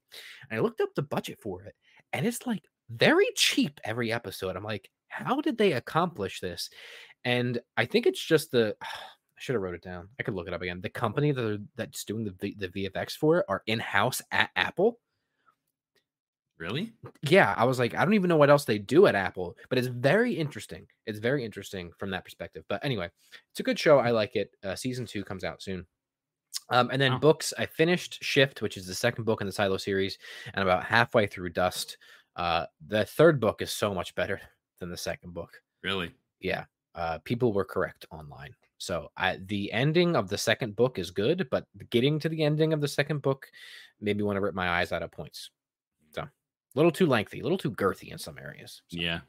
And 0.50 0.60
I 0.60 0.64
looked 0.64 0.82
up 0.82 0.94
the 0.96 1.02
budget 1.02 1.40
for 1.42 1.64
it, 1.64 1.75
and 2.14 2.25
it's 2.25 2.46
like 2.46 2.64
very 2.90 3.28
cheap 3.36 3.80
every 3.84 4.12
episode. 4.14 4.56
I'm 4.56 4.64
like, 4.64 4.90
how 5.10 5.42
did 5.42 5.58
they 5.58 5.74
accomplish 5.74 6.40
this? 6.40 6.70
And 7.25 7.60
I 7.75 7.86
think 7.86 8.05
it's 8.05 8.24
just 8.24 8.51
the 8.51 8.75
I 8.82 9.41
should 9.41 9.53
have 9.53 9.62
wrote 9.62 9.75
it 9.75 9.84
down. 9.84 10.08
I 10.17 10.24
could 10.24 10.34
look 10.34 10.48
it 10.48 10.53
up 10.53 10.62
again. 10.62 10.79
The 10.79 10.89
company 10.89 11.34
that 11.34 11.67
that's 11.75 12.05
doing 12.05 12.24
the 12.24 12.55
the 12.58 12.70
VFX 12.70 13.12
for 13.12 13.39
it 13.39 13.46
are 13.50 13.63
in 13.67 13.79
house 13.79 14.22
at 14.32 14.50
Apple. 14.55 15.00
Really? 16.58 16.94
Yeah, 17.22 17.53
I 17.58 17.65
was 17.65 17.79
like, 17.79 17.96
I 17.96 18.05
don't 18.05 18.13
even 18.13 18.29
know 18.29 18.38
what 18.38 18.50
else 18.50 18.63
they 18.63 18.77
do 18.77 19.08
at 19.08 19.15
Apple, 19.15 19.58
but 19.67 19.77
it's 19.77 19.88
very 19.88 20.34
interesting. 20.34 20.88
It's 21.05 21.20
very 21.20 21.44
interesting 21.44 21.91
from 21.98 22.12
that 22.12 22.24
perspective. 22.24 22.63
But 22.70 22.84
anyway, 22.86 23.10
it's 23.51 23.60
a 23.60 23.63
good 23.63 23.77
show. 23.77 24.00
I 24.00 24.12
like 24.12 24.38
it. 24.38 24.51
Uh, 24.63 24.74
season 24.74 25.05
two 25.05 25.25
comes 25.25 25.44
out 25.44 25.62
soon. 25.62 25.86
Um, 26.70 26.89
and 26.91 27.01
then 27.01 27.13
wow. 27.13 27.20
books, 27.20 27.53
I 27.58 27.65
finished 27.65 28.24
Shift, 28.24 28.62
which 28.62 28.77
is 28.77 28.88
the 28.88 28.96
second 28.96 29.25
book 29.25 29.41
in 29.41 29.48
the 29.48 29.53
Silo 29.53 29.75
series, 29.75 30.17
and 30.53 30.63
about 30.63 30.86
halfway 30.86 31.27
through 31.27 31.50
Dust. 31.50 31.98
Uh, 32.38 32.65
the 32.88 33.05
third 33.05 33.41
book 33.41 33.62
is 33.62 33.72
so 33.72 33.94
much 33.94 34.15
better 34.15 34.39
than 34.79 34.89
the 34.89 34.98
second 34.98 35.34
book. 35.34 35.62
Really? 35.84 36.13
Yeah. 36.39 36.65
Uh, 36.96 37.20
people 37.20 37.52
were 37.54 37.66
correct 37.66 38.06
online. 38.12 38.56
So 38.78 39.12
I, 39.18 39.38
the 39.46 39.72
ending 39.72 40.16
of 40.16 40.30
the 40.30 40.38
second 40.38 40.75
book 40.75 40.98
is 40.98 41.12
good, 41.12 41.48
but 41.52 41.66
getting 41.90 42.20
to 42.20 42.30
the 42.30 42.44
ending 42.44 42.74
of 42.74 42.82
the 42.82 42.88
second 42.88 43.22
book 43.22 43.48
made 44.02 44.18
me 44.18 44.24
want 44.24 44.38
to 44.38 44.42
rip 44.42 44.56
my 44.56 44.70
eyes 44.70 44.92
out 44.92 45.04
of 45.04 45.12
points. 45.12 45.50
So 46.12 46.22
a 46.22 46.30
little 46.75 46.92
too 46.92 47.06
lengthy, 47.06 47.40
a 47.40 47.44
little 47.44 47.58
too 47.58 47.72
girthy 47.72 48.12
in 48.12 48.18
some 48.18 48.38
areas. 48.38 48.82
So. 48.88 48.98
Yeah. 49.00 49.20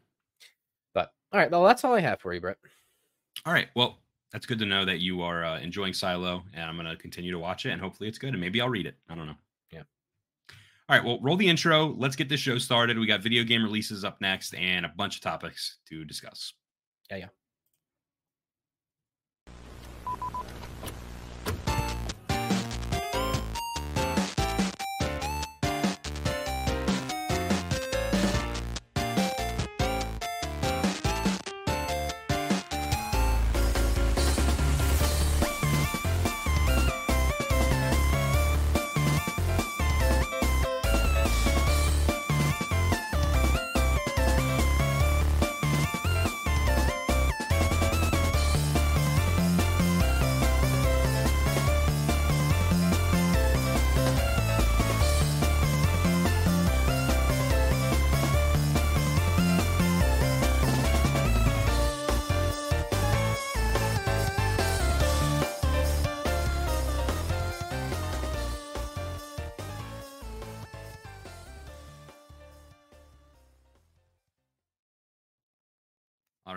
But 0.94 1.12
all 1.32 1.40
right, 1.40 1.50
well, 1.50 1.64
that's 1.64 1.84
all 1.84 1.94
I 1.94 2.00
have 2.00 2.20
for 2.20 2.34
you, 2.34 2.40
Bret. 2.40 2.56
All 3.44 3.52
right. 3.52 3.68
Well, 3.74 3.98
that's 4.32 4.46
good 4.46 4.58
to 4.58 4.66
know 4.66 4.84
that 4.84 4.98
you 4.98 5.22
are 5.22 5.44
uh, 5.44 5.60
enjoying 5.60 5.92
Silo, 5.92 6.42
and 6.52 6.64
I'm 6.64 6.76
going 6.76 6.88
to 6.88 6.96
continue 6.96 7.30
to 7.30 7.38
watch 7.38 7.66
it, 7.66 7.70
and 7.70 7.80
hopefully 7.80 8.08
it's 8.08 8.18
good, 8.18 8.30
and 8.30 8.40
maybe 8.40 8.60
I'll 8.60 8.68
read 8.68 8.86
it. 8.86 8.96
I 9.08 9.14
don't 9.14 9.26
know. 9.26 9.36
Yeah. 9.70 9.82
All 10.88 10.96
right. 10.96 11.04
Well, 11.04 11.20
roll 11.22 11.36
the 11.36 11.48
intro. 11.48 11.94
Let's 11.96 12.16
get 12.16 12.28
this 12.28 12.40
show 12.40 12.58
started. 12.58 12.98
We 12.98 13.06
got 13.06 13.22
video 13.22 13.44
game 13.44 13.62
releases 13.62 14.04
up 14.04 14.20
next, 14.20 14.54
and 14.54 14.84
a 14.84 14.92
bunch 14.96 15.16
of 15.16 15.22
topics 15.22 15.78
to 15.88 16.04
discuss. 16.04 16.52
Yeah, 17.10 17.16
yeah. 17.18 17.26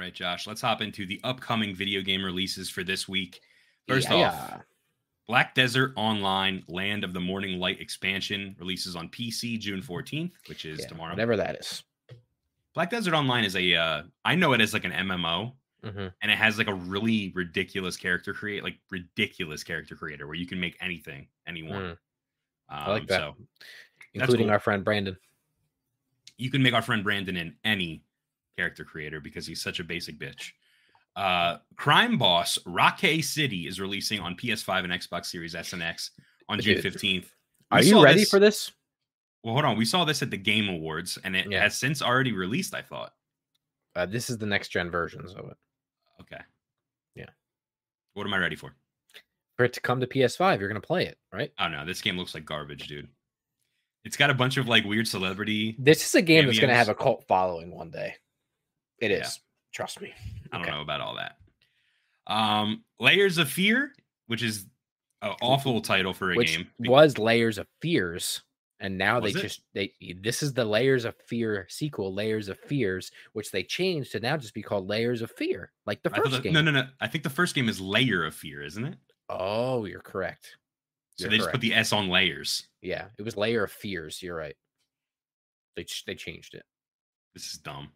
Right, 0.10 0.15
Josh, 0.15 0.48
let's 0.48 0.62
hop 0.62 0.82
into 0.82 1.06
the 1.06 1.19
upcoming 1.24 1.76
video 1.76 2.02
game 2.02 2.24
releases 2.24 2.69
for 2.69 2.84
this 2.84 3.08
week. 3.08 3.41
First 3.88 4.10
yeah, 4.10 4.15
off, 4.15 4.34
yeah. 4.52 4.58
Black 5.28 5.54
Desert 5.54 5.93
Online 5.95 6.63
Land 6.67 7.04
of 7.04 7.13
the 7.13 7.19
Morning 7.19 7.60
Light 7.60 7.80
expansion 7.80 8.56
releases 8.60 8.95
on 8.95 9.10
PC 9.10 9.60
June 9.60 9.82
14th, 9.82 10.32
which 10.48 10.65
is 10.65 10.80
yeah, 10.80 10.88
tomorrow. 10.88 11.12
Whatever 11.12 11.38
that 11.38 11.58
is. 11.58 11.84
Black 12.74 12.89
Desert 12.89 13.13
Online 13.13 13.43
is 13.43 13.56
a 13.56 13.76
uh, 13.76 14.04
I 14.26 14.36
know 14.36 14.54
it 14.54 14.62
as 14.62 14.74
like 14.74 14.86
an 14.86 14.91
MMO. 14.91 15.54
Mm-hmm. 15.84 16.08
And 16.22 16.30
it 16.30 16.38
has 16.38 16.58
like 16.58 16.67
a 16.67 16.74
really 16.74 17.32
ridiculous 17.36 17.95
character 17.95 18.34
create, 18.34 18.65
like 18.65 18.76
ridiculous 18.91 19.63
character 19.63 19.95
creator 19.95 20.28
where 20.28 20.36
you 20.36 20.45
can 20.45 20.60
make 20.60 20.76
anything, 20.82 21.28
anyone. 21.48 21.82
Mm. 21.82 21.91
Um, 21.91 21.98
I 22.67 22.89
like 22.89 23.08
that. 23.08 23.22
So 23.22 23.36
including 24.13 24.48
cool. 24.48 24.52
our 24.52 24.60
friend 24.60 24.84
Brandon. 24.84 25.15
You 26.38 26.52
can 26.52 26.62
make 26.62 26.74
our 26.74 26.82
friend 26.82 27.02
Brandon 27.02 27.38
in 27.38 27.56
any 27.63 28.04
character 28.60 28.84
creator 28.84 29.22
because 29.22 29.48
he's 29.48 29.62
such 29.62 29.80
a 29.80 29.84
basic 29.86 30.19
bitch. 30.19 30.52
Uh, 31.15 31.58
Crime 31.78 32.17
Boss 32.17 32.60
Rockay 32.65 33.22
City 33.22 33.67
is 33.67 33.80
releasing 33.80 34.19
on 34.19 34.36
PS5 34.36 34.84
and 34.84 34.91
Xbox 34.91 35.28
Series 35.28 35.56
S 35.56 35.72
and 35.72 35.82
X 35.82 36.12
on 36.50 36.60
June 36.60 36.82
15th. 36.82 37.28
Are 37.72 37.82
you 37.82 38.04
ready 38.04 38.22
this, 38.22 38.30
for 38.30 38.39
this? 38.39 38.72
Well, 39.43 39.54
hold 39.54 39.65
on. 39.65 39.78
We 39.78 39.86
saw 39.86 40.04
this 40.04 40.22
at 40.22 40.30
the 40.30 40.38
Game 40.38 40.67
Awards 40.67 41.17
and 41.24 41.36
it 41.36 41.48
yeah. 41.50 41.63
has 41.63 41.78
since 41.78 42.02
already 42.02 42.34
released, 42.34 42.76
I 42.76 42.82
thought. 42.82 43.13
Uh, 43.95 44.06
this 44.06 44.30
is 44.30 44.38
the 44.38 44.45
next 44.45 44.69
gen 44.69 44.91
versions 44.91 45.34
of 45.34 45.45
it. 45.45 45.58
Okay. 46.22 46.41
Yeah. 47.15 47.30
What 48.13 48.28
am 48.28 48.34
I 48.34 48.38
ready 48.39 48.58
for? 48.58 48.76
For 49.56 49.63
it 49.65 49.74
to 49.74 49.82
come 49.82 50.02
to 50.02 50.08
PS5, 50.08 50.60
you're 50.60 50.69
going 50.69 50.82
to 50.82 50.86
play 50.86 51.06
it, 51.06 51.17
right? 51.34 51.52
Oh, 51.60 51.69
no. 51.69 51.86
This 51.86 52.02
game 52.02 52.17
looks 52.17 52.34
like 52.34 52.45
garbage, 52.45 52.88
dude. 52.88 53.08
It's 54.06 54.17
got 54.17 54.30
a 54.30 54.34
bunch 54.34 54.58
of 54.58 54.67
like 54.67 54.86
weird 54.86 55.08
celebrity. 55.08 55.76
This 55.78 56.06
is 56.06 56.15
a 56.15 56.22
game 56.22 56.45
that's 56.45 56.60
going 56.60 56.69
to 56.69 56.76
have 56.76 56.89
a 56.89 56.95
cult 56.95 57.26
following 57.28 57.76
one 57.76 57.91
day. 57.91 58.15
It 59.02 59.12
is. 59.12 59.20
Yeah. 59.20 59.28
Trust 59.74 60.02
me. 60.02 60.14
I 60.52 60.58
don't 60.58 60.68
okay. 60.68 60.76
know 60.76 60.82
about 60.82 61.02
all 61.02 61.16
that. 61.16 61.38
Um, 62.28 62.84
Layers 63.00 63.38
of 63.38 63.50
Fear, 63.50 63.92
which 64.28 64.44
is 64.44 64.66
an 65.22 65.34
awful 65.42 65.82
title 65.82 66.14
for 66.14 66.32
a 66.32 66.36
which 66.36 66.58
game. 66.58 66.68
Was 66.80 67.18
Layers 67.18 67.58
of 67.58 67.68
Fears. 67.82 68.42
And 68.82 68.98
now 68.98 69.20
was 69.20 69.34
they 69.34 69.40
it? 69.40 69.44
just 69.44 69.62
they 69.74 69.94
this 70.22 70.42
is 70.42 70.54
the 70.54 70.64
Layers 70.64 71.04
of 71.04 71.14
Fear 71.28 71.68
sequel, 71.70 72.14
Layers 72.14 72.48
of 72.48 72.58
Fears, 72.60 73.12
which 73.34 73.52
they 73.52 73.62
changed 73.62 74.14
to 74.14 74.22
now 74.22 74.38
just 74.38 74.54
be 74.54 74.62
called 74.62 74.88
Layers 74.88 75.22
of 75.22 75.32
Fear, 75.32 75.74
like 75.86 76.02
the 76.02 76.10
first 76.10 76.42
game. 76.44 76.54
No, 76.54 76.62
no, 76.62 76.72
no. 76.72 76.88
I 77.02 77.08
think 77.08 77.26
the 77.26 77.30
first 77.30 77.56
game 77.56 77.68
is 77.68 77.82
Layer 77.82 78.24
of 78.24 78.34
Fear, 78.34 78.64
isn't 78.64 78.86
it? 78.86 78.98
Oh, 79.28 79.84
you're 79.84 80.00
correct. 80.00 80.56
So 81.18 81.26
you're 81.26 81.32
they 81.32 81.38
correct. 81.40 81.46
just 81.48 81.52
put 81.52 81.62
the 81.62 81.74
S 81.74 81.92
on 81.92 82.08
layers. 82.08 82.68
Yeah, 82.82 83.08
it 83.18 83.24
was 83.24 83.36
Layer 83.36 83.66
of 83.66 83.72
Fears. 83.72 84.24
You're 84.24 84.38
right. 84.38 84.56
They 85.76 85.86
they 86.08 86.16
changed 86.16 86.54
it. 86.54 86.64
This 87.34 87.52
is 87.52 87.60
dumb. 87.60 87.90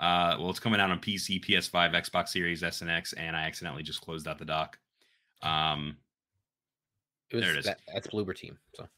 Uh, 0.00 0.36
well, 0.38 0.50
it's 0.50 0.60
coming 0.60 0.80
out 0.80 0.90
on 0.90 0.98
PC, 0.98 1.44
PS5, 1.44 1.94
Xbox 1.94 2.28
Series 2.28 2.62
S 2.62 2.80
and 2.80 2.90
X, 2.90 3.12
and 3.12 3.36
I 3.36 3.44
accidentally 3.44 3.82
just 3.82 4.00
closed 4.00 4.26
out 4.26 4.38
the 4.38 4.44
doc. 4.44 4.78
Um, 5.42 5.96
it 7.30 7.36
was, 7.36 7.44
there 7.44 7.54
it 7.54 7.58
is. 7.58 7.64
That, 7.64 7.80
that's 7.92 8.08
Bloober 8.08 8.36
Team. 8.36 8.58
So 8.74 8.88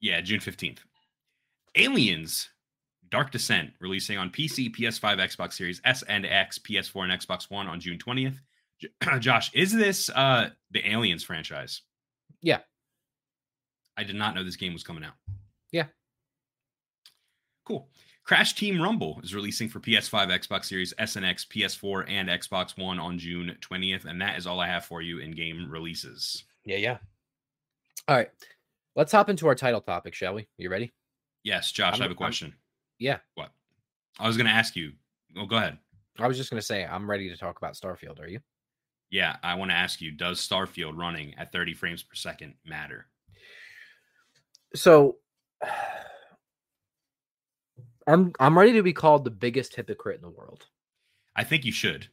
yeah, 0.00 0.20
June 0.20 0.40
fifteenth. 0.40 0.80
Aliens: 1.76 2.48
Dark 3.10 3.30
Descent 3.30 3.70
releasing 3.80 4.18
on 4.18 4.30
PC, 4.30 4.74
PS5, 4.74 5.18
Xbox 5.18 5.54
Series 5.54 5.80
S 5.84 6.02
and 6.02 6.26
X, 6.26 6.58
PS4, 6.58 7.10
and 7.10 7.12
Xbox 7.20 7.50
One 7.50 7.66
on 7.66 7.80
June 7.80 7.98
twentieth. 7.98 8.40
Josh, 9.18 9.50
is 9.54 9.72
this 9.72 10.10
uh 10.10 10.50
the 10.70 10.88
Aliens 10.90 11.24
franchise? 11.24 11.82
Yeah. 12.42 12.58
I 13.96 14.04
did 14.04 14.16
not 14.16 14.34
know 14.34 14.44
this 14.44 14.56
game 14.56 14.72
was 14.72 14.82
coming 14.82 15.04
out. 15.04 15.12
Yeah. 15.72 15.86
Cool. 17.66 17.88
Crash 18.30 18.54
Team 18.54 18.80
Rumble 18.80 19.18
is 19.24 19.34
releasing 19.34 19.68
for 19.68 19.80
PS5, 19.80 20.28
Xbox 20.28 20.66
Series 20.66 20.94
S 20.98 21.16
and 21.16 21.26
X, 21.26 21.44
PS4, 21.44 22.08
and 22.08 22.28
Xbox 22.28 22.78
One 22.78 23.00
on 23.00 23.18
June 23.18 23.56
20th. 23.60 24.04
And 24.04 24.22
that 24.22 24.38
is 24.38 24.46
all 24.46 24.60
I 24.60 24.68
have 24.68 24.84
for 24.84 25.02
you 25.02 25.18
in 25.18 25.32
game 25.32 25.66
releases. 25.68 26.44
Yeah, 26.64 26.76
yeah. 26.76 26.98
All 28.06 28.14
right. 28.16 28.30
Let's 28.94 29.10
hop 29.10 29.30
into 29.30 29.48
our 29.48 29.56
title 29.56 29.80
topic, 29.80 30.14
shall 30.14 30.34
we? 30.34 30.46
You 30.58 30.70
ready? 30.70 30.92
Yes, 31.42 31.72
Josh, 31.72 31.94
I'm, 31.94 32.02
i 32.02 32.04
have 32.04 32.12
a 32.12 32.14
question. 32.14 32.52
I'm, 32.52 32.58
yeah. 33.00 33.18
What? 33.34 33.50
I 34.20 34.28
was 34.28 34.36
going 34.36 34.46
to 34.46 34.52
ask 34.52 34.76
you. 34.76 34.92
Well, 35.34 35.46
go 35.46 35.56
ahead. 35.56 35.78
I 36.20 36.28
was 36.28 36.36
just 36.36 36.50
going 36.50 36.60
to 36.60 36.64
say, 36.64 36.86
I'm 36.86 37.10
ready 37.10 37.28
to 37.30 37.36
talk 37.36 37.58
about 37.58 37.74
Starfield. 37.74 38.20
Are 38.20 38.28
you? 38.28 38.38
Yeah, 39.10 39.38
I 39.42 39.56
want 39.56 39.72
to 39.72 39.76
ask 39.76 40.00
you 40.00 40.12
Does 40.12 40.38
Starfield 40.38 40.96
running 40.96 41.34
at 41.36 41.50
30 41.50 41.74
frames 41.74 42.04
per 42.04 42.14
second 42.14 42.54
matter? 42.64 43.06
So. 44.76 45.16
I'm 48.10 48.32
I'm 48.40 48.58
ready 48.58 48.72
to 48.72 48.82
be 48.82 48.92
called 48.92 49.24
the 49.24 49.30
biggest 49.30 49.74
hypocrite 49.74 50.16
in 50.16 50.22
the 50.22 50.36
world. 50.36 50.66
I 51.36 51.44
think 51.44 51.64
you 51.64 51.72
should. 51.72 52.08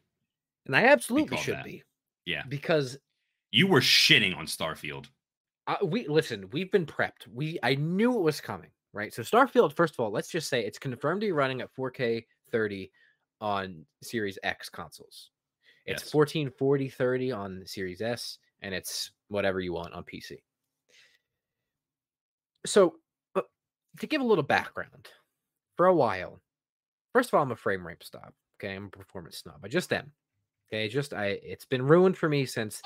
And 0.66 0.76
I 0.76 0.86
absolutely 0.86 1.38
should 1.38 1.56
that. 1.56 1.66
be. 1.66 1.84
Yeah. 2.26 2.44
Because 2.48 2.98
you 3.52 3.68
were 3.68 3.82
shitting 3.82 4.36
on 4.38 4.46
Starfield. 4.46 5.08
Uh, 5.66 5.78
we 5.84 6.08
listen, 6.08 6.50
we've 6.52 6.72
been 6.72 6.86
prepped. 6.86 7.28
We 7.34 7.58
I 7.64 7.76
knew 7.76 8.14
it 8.16 8.22
was 8.22 8.40
coming, 8.40 8.70
right? 8.94 9.14
So 9.14 9.24
Starfield, 9.24 9.76
first 9.76 9.96
of 9.96 10.00
all, 10.02 10.12
let's 10.12 10.30
just 10.30 10.50
say 10.50 10.64
it's 10.64 10.80
confirmed 10.80 11.22
to 11.22 11.28
be 11.28 11.32
running 11.32 11.62
at 11.62 11.74
4K 11.76 12.26
30 12.52 12.92
on 13.42 13.86
Series 14.04 14.38
X 14.44 14.70
consoles. 14.70 15.32
It's 15.86 16.04
yes. 16.04 16.14
1440 16.14 16.90
30 16.90 17.32
on 17.32 17.64
Series 17.66 18.02
S, 18.02 18.38
and 18.62 18.74
it's 18.74 19.12
whatever 19.30 19.60
you 19.60 19.74
want 19.74 19.94
on 19.94 20.04
PC. 20.04 20.38
So, 22.66 22.96
to 23.36 24.08
give 24.08 24.22
a 24.22 24.26
little 24.26 24.44
background, 24.44 25.08
for 25.78 25.86
a 25.86 25.96
while. 25.96 26.42
First 27.13 27.30
of 27.30 27.36
all, 27.36 27.44
I'm 27.44 27.52
a 27.52 27.56
frame 27.56 27.86
rate 27.86 28.04
snob. 28.04 28.34
Okay, 28.60 28.76
I'm 28.76 28.86
a 28.86 28.90
performance 28.90 29.38
snob. 29.38 29.60
I 29.63 29.68
just 29.68 29.94
am. 29.94 30.12
Okay, 30.68 30.90
just 30.90 31.13
I 31.13 31.40
it's 31.44 31.66
been 31.66 31.82
ruined 31.82 32.18
for 32.18 32.28
me 32.28 32.46
since 32.46 32.82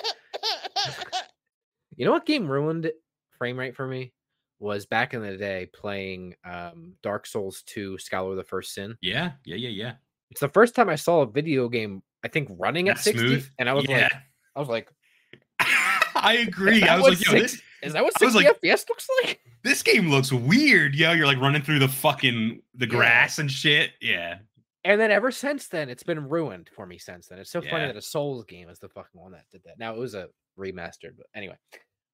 you 1.95 2.05
know 2.05 2.11
what 2.11 2.25
game 2.25 2.47
ruined 2.47 2.91
frame 3.37 3.57
rate 3.57 3.75
for 3.75 3.87
me 3.87 4.13
was 4.59 4.85
back 4.85 5.15
in 5.15 5.21
the 5.21 5.35
day 5.37 5.67
playing 5.73 6.35
um 6.45 6.93
Dark 7.01 7.25
Souls 7.25 7.63
2 7.65 7.97
Scholar 7.97 8.31
of 8.31 8.37
the 8.37 8.43
First 8.43 8.75
Sin. 8.75 8.95
Yeah, 9.01 9.31
yeah, 9.45 9.55
yeah, 9.55 9.69
yeah. 9.69 9.93
It's 10.29 10.41
the 10.41 10.49
first 10.49 10.75
time 10.75 10.89
I 10.89 10.95
saw 10.95 11.21
a 11.21 11.25
video 11.25 11.67
game, 11.67 12.03
I 12.23 12.27
think, 12.27 12.49
running 12.51 12.87
at 12.87 12.99
60. 12.99 13.19
Smooth. 13.19 13.49
And 13.59 13.69
I 13.69 13.73
was 13.73 13.85
yeah. 13.87 14.03
like, 14.03 14.13
I 14.55 14.59
was 14.59 14.69
like, 14.69 14.89
I 15.59 16.45
agree. 16.47 16.83
I 16.83 16.95
was 16.95 17.05
like, 17.05 17.17
six, 17.17 17.51
this, 17.51 17.61
is 17.83 17.93
that 17.93 18.03
what 18.03 18.17
60 18.17 18.37
like, 18.37 18.61
FPS 18.61 18.87
looks 18.87 19.07
like? 19.23 19.41
This 19.63 19.83
game 19.83 20.09
looks 20.09 20.31
weird, 20.31 20.95
yo. 20.95 21.11
You're 21.11 21.27
like 21.27 21.39
running 21.39 21.61
through 21.61 21.79
the 21.79 21.87
fucking 21.87 22.61
the 22.75 22.87
grass 22.87 23.37
yeah. 23.37 23.41
and 23.41 23.51
shit. 23.51 23.91
Yeah. 24.01 24.39
And 24.83 24.99
then 24.99 25.11
ever 25.11 25.29
since 25.29 25.67
then, 25.67 25.89
it's 25.89 26.03
been 26.03 26.27
ruined 26.27 26.69
for 26.75 26.87
me 26.87 26.97
since 26.97 27.27
then. 27.27 27.37
It's 27.37 27.51
so 27.51 27.61
yeah. 27.61 27.69
funny 27.69 27.85
that 27.85 27.95
a 27.95 28.01
Souls 28.01 28.43
game 28.45 28.69
is 28.69 28.79
the 28.79 28.89
fucking 28.89 29.21
one 29.21 29.33
that 29.33 29.45
did 29.51 29.61
that. 29.65 29.77
Now 29.77 29.93
it 29.93 29.99
was 29.99 30.15
a 30.15 30.29
remastered, 30.57 31.15
but 31.17 31.27
anyway. 31.35 31.55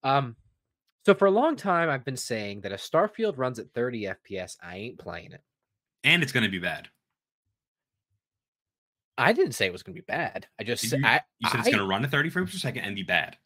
Um, 0.03 0.35
so 1.05 1.13
for 1.13 1.25
a 1.25 1.31
long 1.31 1.55
time, 1.55 1.89
I've 1.89 2.03
been 2.03 2.17
saying 2.17 2.61
that 2.61 2.73
a 2.73 2.75
Starfield 2.75 3.37
runs 3.37 3.59
at 3.59 3.71
30 3.71 4.07
FPS. 4.29 4.57
I 4.61 4.75
ain't 4.75 4.99
playing 4.99 5.31
it. 5.31 5.41
And 6.03 6.21
it's 6.21 6.33
gonna 6.33 6.49
be 6.49 6.59
bad. 6.59 6.89
I 9.17 9.33
didn't 9.33 9.53
say 9.53 9.65
it 9.65 9.71
was 9.71 9.83
gonna 9.83 9.95
be 9.95 10.01
bad. 10.01 10.47
I 10.59 10.63
just 10.63 10.83
you, 10.83 11.01
I, 11.03 11.21
you 11.39 11.49
said 11.49 11.57
I, 11.57 11.59
it's 11.61 11.69
gonna 11.69 11.87
run 11.87 12.03
at 12.03 12.11
30 12.11 12.29
frames 12.29 12.51
per 12.51 12.57
second 12.57 12.83
and 12.83 12.95
be 12.95 13.03
bad. 13.03 13.37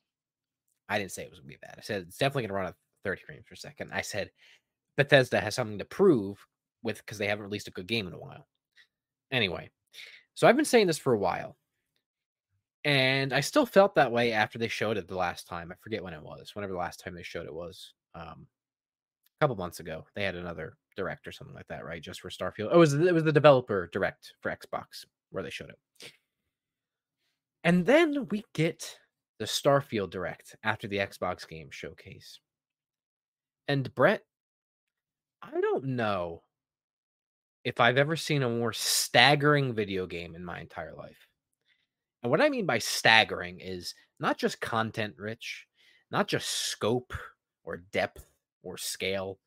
I 0.90 0.98
didn't 0.98 1.12
say 1.12 1.22
it 1.22 1.30
was 1.30 1.40
gonna 1.40 1.50
be 1.50 1.60
bad. 1.62 1.76
I 1.78 1.82
said 1.82 2.02
it's 2.02 2.18
definitely 2.18 2.44
gonna 2.44 2.56
run 2.56 2.68
at 2.68 2.76
30 3.04 3.22
frames 3.24 3.46
per 3.48 3.56
second. 3.56 3.92
I 3.94 4.02
said 4.02 4.32
Bethesda 4.98 5.40
has 5.40 5.56
something 5.56 5.80
to 5.80 5.86
prove 5.86 6.46
with 6.84 6.98
because 6.98 7.18
they 7.18 7.28
haven't 7.28 7.46
released 7.46 7.68
a 7.68 7.72
good 7.72 7.88
game 7.88 8.08
in 8.08 8.14
a 8.14 8.20
while. 8.20 8.48
Anyway, 9.32 9.70
so 10.34 10.48
I've 10.48 10.56
been 10.56 10.66
saying 10.66 10.88
this 10.88 10.98
for 10.98 11.14
a 11.14 11.20
while. 11.20 11.56
And 12.84 13.32
I 13.32 13.42
still 13.42 13.68
felt 13.68 13.96
that 13.96 14.12
way 14.12 14.32
after 14.32 14.58
they 14.58 14.68
showed 14.68 14.98
it 14.98 15.08
the 15.08 15.16
last 15.16 15.48
time. 15.48 15.72
I 15.72 15.76
forget 15.82 16.04
when 16.04 16.16
it 16.16 16.24
was, 16.24 16.56
whenever 16.56 16.74
the 16.74 16.80
last 16.80 17.00
time 17.00 17.14
they 17.14 17.24
showed 17.24 17.46
it 17.46 17.54
was. 17.54 17.94
Um, 18.16 18.48
a 19.40 19.44
couple 19.44 19.56
months 19.56 19.80
ago. 19.80 20.06
They 20.16 20.24
had 20.24 20.36
another 20.36 20.78
direct 20.96 21.28
or 21.28 21.32
something 21.32 21.56
like 21.56 21.68
that, 21.68 21.86
right? 21.86 22.02
Just 22.02 22.22
for 22.22 22.30
Starfield. 22.30 22.70
Oh, 22.72 22.76
it 22.76 22.78
was 22.78 22.94
it 22.94 23.14
was 23.14 23.24
the 23.24 23.32
developer 23.32 23.90
direct 23.94 24.34
for 24.42 24.52
Xbox 24.52 25.06
where 25.30 25.44
they 25.44 25.50
showed 25.50 25.70
it. 25.70 26.12
And 27.64 27.86
then 27.86 28.28
we 28.30 28.44
get 28.54 28.98
the 29.40 29.46
Starfield 29.46 30.10
Direct 30.10 30.56
after 30.64 30.88
the 30.88 30.98
Xbox 30.98 31.48
game 31.48 31.70
showcase. 31.72 32.40
And 33.67 33.93
Bret, 33.95 34.24
I 35.41 35.62
don't 35.62 35.86
know 35.86 36.43
if 37.63 37.80
I've 37.80 37.97
ever 37.97 38.15
seen 38.15 38.43
a 38.43 38.50
more 38.50 38.74
staggering 38.74 39.74
video 39.74 40.06
game 40.06 40.36
in 40.36 40.43
my 40.43 40.60
entire 40.60 40.93
life. 40.93 41.28
And 42.24 42.32
what 42.32 42.41
I 42.41 42.50
mean 42.50 42.65
by 42.65 42.80
staggering 42.80 43.60
is 43.60 43.93
not 44.19 44.38
just 44.38 44.62
content 44.62 45.15
rich, 45.17 45.65
not 46.12 46.28
just 46.28 46.47
scope 46.47 47.13
or 47.63 47.78
depth 47.78 48.26
or 48.63 48.78
scale, 48.78 49.39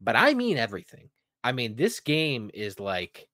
but 0.00 0.16
I 0.16 0.34
mean 0.34 0.56
everything. 0.56 1.10
I 1.44 1.52
mean, 1.52 1.76
this 1.76 2.00
game 2.00 2.50
is 2.54 2.78
like 2.78 3.28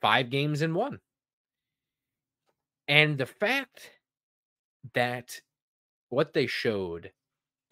five 0.00 0.30
games 0.30 0.62
in 0.62 0.74
one. 0.74 1.00
And 2.88 3.16
the 3.16 3.26
fact 3.26 3.90
that 4.94 5.40
what 6.08 6.32
they 6.32 6.46
showed 6.46 7.12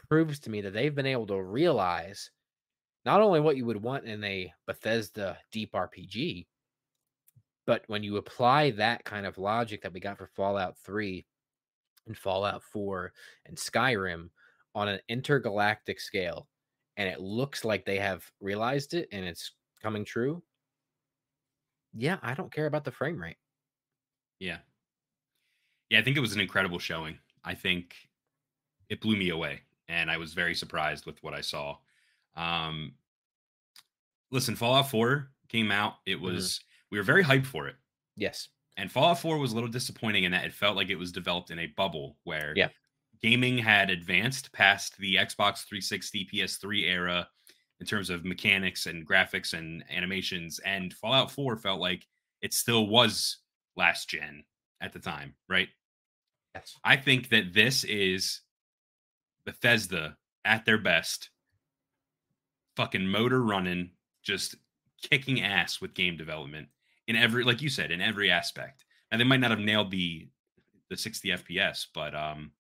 proves 0.09 0.39
to 0.41 0.51
me 0.51 0.61
that 0.63 0.73
they've 0.73 0.95
been 0.95 1.07
able 1.07 1.27
to 1.27 1.43
realize 1.43 2.31
not 3.05 3.21
only 3.21 3.41
what 3.41 3.57
you 3.57 3.65
would 3.67 3.83
want 3.83 4.05
in 4.05 4.23
a 4.25 4.53
Bethesda 4.67 5.39
deep 5.53 5.73
RPG, 5.73 6.47
but 7.67 7.85
when 7.87 8.03
you 8.03 8.17
apply 8.17 8.71
that 8.73 9.05
kind 9.05 9.27
of 9.27 9.39
logic 9.39 9.83
that 9.83 9.93
we 9.93 10.01
got 10.01 10.19
for 10.19 10.27
Fallout 10.27 10.77
3 10.79 11.25
and 12.07 12.17
Fallout 12.17 12.63
4 12.63 13.13
and 13.47 13.57
Skyrim 13.57 14.31
on 14.75 14.89
an 14.89 15.01
intergalactic 15.09 16.01
scale, 16.01 16.49
and 16.97 17.09
it 17.09 17.21
looks 17.21 17.65
like 17.65 17.85
they 17.85 17.99
have 17.99 18.25
realized 18.41 18.95
it 18.95 19.09
and 19.13 19.25
it's 19.25 19.53
coming 19.83 20.05
true, 20.05 20.43
yeah, 21.95 22.19
I 22.23 22.35
don't 22.35 22.53
care 22.53 22.67
about 22.67 22.85
the 22.85 22.91
frame 22.91 23.21
rate. 23.21 23.37
Yeah. 24.39 24.59
Yeah, 25.91 25.99
I 25.99 26.03
think 26.03 26.17
it 26.17 26.21
was 26.21 26.35
an 26.35 26.41
incredible 26.41 26.79
showing. 26.79 27.19
I 27.45 27.55
think 27.55 27.95
it 28.89 29.01
blew 29.01 29.17
me 29.17 29.31
away, 29.31 29.63
and 29.89 30.11
I 30.11 30.17
was 30.17 30.35
very 30.35 30.55
surprised 30.55 31.07
with 31.07 31.23
what 31.23 31.35
I 31.35 31.41
saw. 31.41 31.77
Um, 32.37 32.93
listen, 34.31 34.57
Fallout 34.57 34.91
4 34.91 35.31
came 35.49 35.71
out. 35.71 35.95
It 36.07 36.17
mm-hmm. 36.17 36.25
was 36.25 36.45
mm-hmm. 36.45 36.87
we 36.93 36.99
were 36.99 37.05
very 37.05 37.25
hyped 37.25 37.47
for 37.47 37.69
it. 37.69 37.77
Yes. 38.17 38.49
And 38.77 38.91
Fallout 38.91 39.19
4 39.19 39.39
was 39.39 39.53
a 39.53 39.55
little 39.55 39.71
disappointing 39.71 40.25
in 40.25 40.33
that 40.33 40.45
it 40.45 40.53
felt 40.53 40.77
like 40.77 40.91
it 40.91 40.97
was 40.99 41.11
developed 41.13 41.51
in 41.51 41.59
a 41.59 41.67
bubble 41.77 42.17
where 42.25 42.53
yeah. 42.55 42.69
gaming 43.23 43.59
had 43.59 43.91
advanced 43.91 44.53
past 44.53 44.97
the 44.99 45.17
Xbox 45.17 45.65
360 45.67 46.29
PS3 46.33 46.85
era 46.85 47.29
in 47.81 47.87
terms 47.87 48.11
of 48.11 48.25
mechanics 48.25 48.87
and 48.87 49.07
graphics 49.07 49.55
and 49.55 49.85
animations. 49.91 50.61
And 50.61 50.93
Fallout 50.95 51.31
4 51.31 51.57
felt 51.57 51.81
like 51.81 52.07
it 52.41 52.53
still 52.53 52.87
was 52.87 53.39
last 53.77 54.09
gen 54.09 54.45
at 54.81 54.93
the 54.93 55.01
time, 55.01 55.35
right? 55.49 55.69
Yes. 56.55 56.77
I 56.85 56.97
think 56.97 57.31
that 57.31 57.53
this 57.53 57.85
is 57.85 58.41
Bethesda 59.49 60.15
at 60.45 60.67
their 60.67 60.77
best, 60.77 61.31
fucking 62.77 63.07
motor 63.07 63.43
running, 63.43 63.93
just 64.23 64.57
kicking 65.01 65.41
ass 65.41 65.81
with 65.81 65.95
game 65.95 66.19
development 66.19 66.69
in 67.07 67.17
every, 67.17 67.45
like 67.45 67.63
you 67.63 67.71
said, 67.71 67.91
in 67.91 68.03
every 68.03 68.31
aspect. 68.31 68.85
And 69.11 69.19
they 69.19 69.25
might 69.25 69.41
not 69.41 69.51
have 69.51 69.59
nailed 69.59 69.91
the 69.91 70.29
the 70.91 70.99
60 70.99 71.31
FPS, 71.31 71.87
but 71.95 72.15
um, 72.15 72.51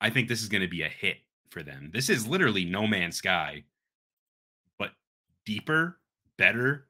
I 0.00 0.08
think 0.08 0.26
this 0.26 0.42
is 0.42 0.48
going 0.48 0.62
to 0.62 0.68
be 0.68 0.82
a 0.82 0.88
hit 0.88 1.18
for 1.50 1.62
them. 1.62 1.90
This 1.92 2.08
is 2.08 2.26
literally 2.26 2.64
No 2.64 2.86
Man's 2.86 3.16
Sky, 3.16 3.64
but 4.78 4.92
deeper, 5.44 5.98
better 6.38 6.86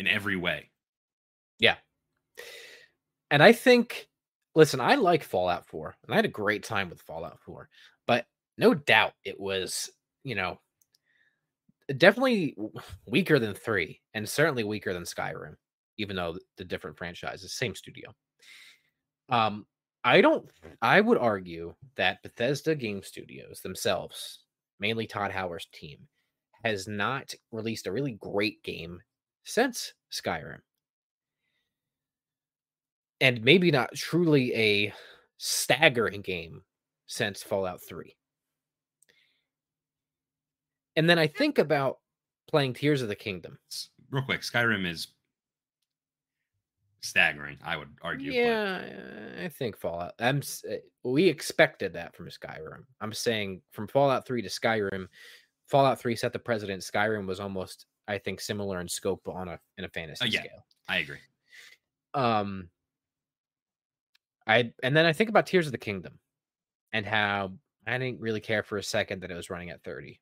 in 0.00 0.08
every 0.08 0.36
way. 0.36 0.70
Yeah. 1.60 1.76
And 3.30 3.44
I 3.44 3.52
think 3.52 4.08
listen, 4.54 4.80
I 4.80 4.94
like 4.94 5.22
Fallout 5.22 5.66
4, 5.66 5.96
and 6.04 6.12
I 6.12 6.16
had 6.16 6.24
a 6.24 6.28
great 6.28 6.62
time 6.62 6.88
with 6.88 7.00
Fallout 7.02 7.38
4, 7.40 7.68
but 8.06 8.26
no 8.58 8.74
doubt 8.74 9.14
it 9.24 9.38
was, 9.38 9.90
you 10.24 10.34
know, 10.34 10.58
definitely 11.98 12.56
weaker 13.06 13.38
than 13.38 13.54
3 13.54 14.00
and 14.14 14.28
certainly 14.28 14.64
weaker 14.64 14.92
than 14.92 15.02
Skyrim, 15.04 15.56
even 15.98 16.16
though 16.16 16.36
the 16.56 16.64
different 16.64 16.96
franchises, 16.96 17.52
same 17.52 17.74
studio. 17.74 18.14
Um 19.28 19.66
I 20.04 20.20
don't 20.20 20.50
I 20.82 21.00
would 21.00 21.18
argue 21.18 21.74
that 21.96 22.22
Bethesda 22.22 22.74
Game 22.74 23.02
Studios 23.02 23.60
themselves, 23.60 24.40
mainly 24.80 25.06
Todd 25.06 25.30
Howard's 25.30 25.66
team, 25.72 26.08
has 26.64 26.86
not 26.88 27.34
released 27.52 27.86
a 27.86 27.92
really 27.92 28.12
great 28.12 28.62
game 28.62 29.00
since 29.44 29.94
Skyrim 30.12 30.60
and 33.20 33.42
maybe 33.42 33.70
not 33.70 33.94
truly 33.94 34.54
a 34.54 34.92
staggering 35.38 36.20
game 36.20 36.62
since 37.06 37.42
Fallout 37.42 37.82
3. 37.82 38.14
And 40.96 41.08
then 41.10 41.18
I 41.18 41.26
think 41.26 41.58
about 41.58 41.98
playing 42.48 42.74
Tears 42.74 43.02
of 43.02 43.08
the 43.08 43.16
Kingdom. 43.16 43.58
Real 44.10 44.24
quick, 44.24 44.42
Skyrim 44.42 44.86
is 44.86 45.08
staggering. 47.04 47.58
I 47.64 47.76
would 47.76 47.88
argue. 48.02 48.32
Yeah, 48.32 48.82
but... 48.82 49.44
I 49.44 49.48
think 49.48 49.76
Fallout. 49.76 50.14
I'm. 50.18 50.42
Eh, 50.68 50.78
we 51.02 51.28
expected 51.28 51.92
that 51.94 52.14
from 52.14 52.28
Skyrim. 52.28 52.84
I'm 53.00 53.12
saying 53.12 53.62
from 53.72 53.88
Fallout 53.88 54.26
Three 54.26 54.42
to 54.42 54.48
Skyrim, 54.48 55.06
Fallout 55.66 56.00
Three 56.00 56.16
set 56.16 56.32
the 56.32 56.38
precedent. 56.38 56.82
Skyrim 56.82 57.26
was 57.26 57.40
almost, 57.40 57.86
I 58.08 58.18
think, 58.18 58.40
similar 58.40 58.80
in 58.80 58.88
scope 58.88 59.26
on 59.28 59.48
a 59.48 59.58
in 59.78 59.84
a 59.84 59.88
fantasy 59.88 60.24
uh, 60.24 60.28
yeah, 60.28 60.40
scale. 60.40 60.66
I 60.88 60.98
agree. 60.98 61.18
Um, 62.14 62.68
I 64.46 64.72
and 64.82 64.96
then 64.96 65.06
I 65.06 65.12
think 65.12 65.30
about 65.30 65.46
Tears 65.46 65.66
of 65.66 65.72
the 65.72 65.78
Kingdom, 65.78 66.18
and 66.94 67.04
how 67.04 67.52
I 67.86 67.98
didn't 67.98 68.20
really 68.20 68.40
care 68.40 68.62
for 68.62 68.78
a 68.78 68.82
second 68.82 69.20
that 69.20 69.30
it 69.30 69.34
was 69.34 69.50
running 69.50 69.68
at 69.68 69.82
30 69.82 70.18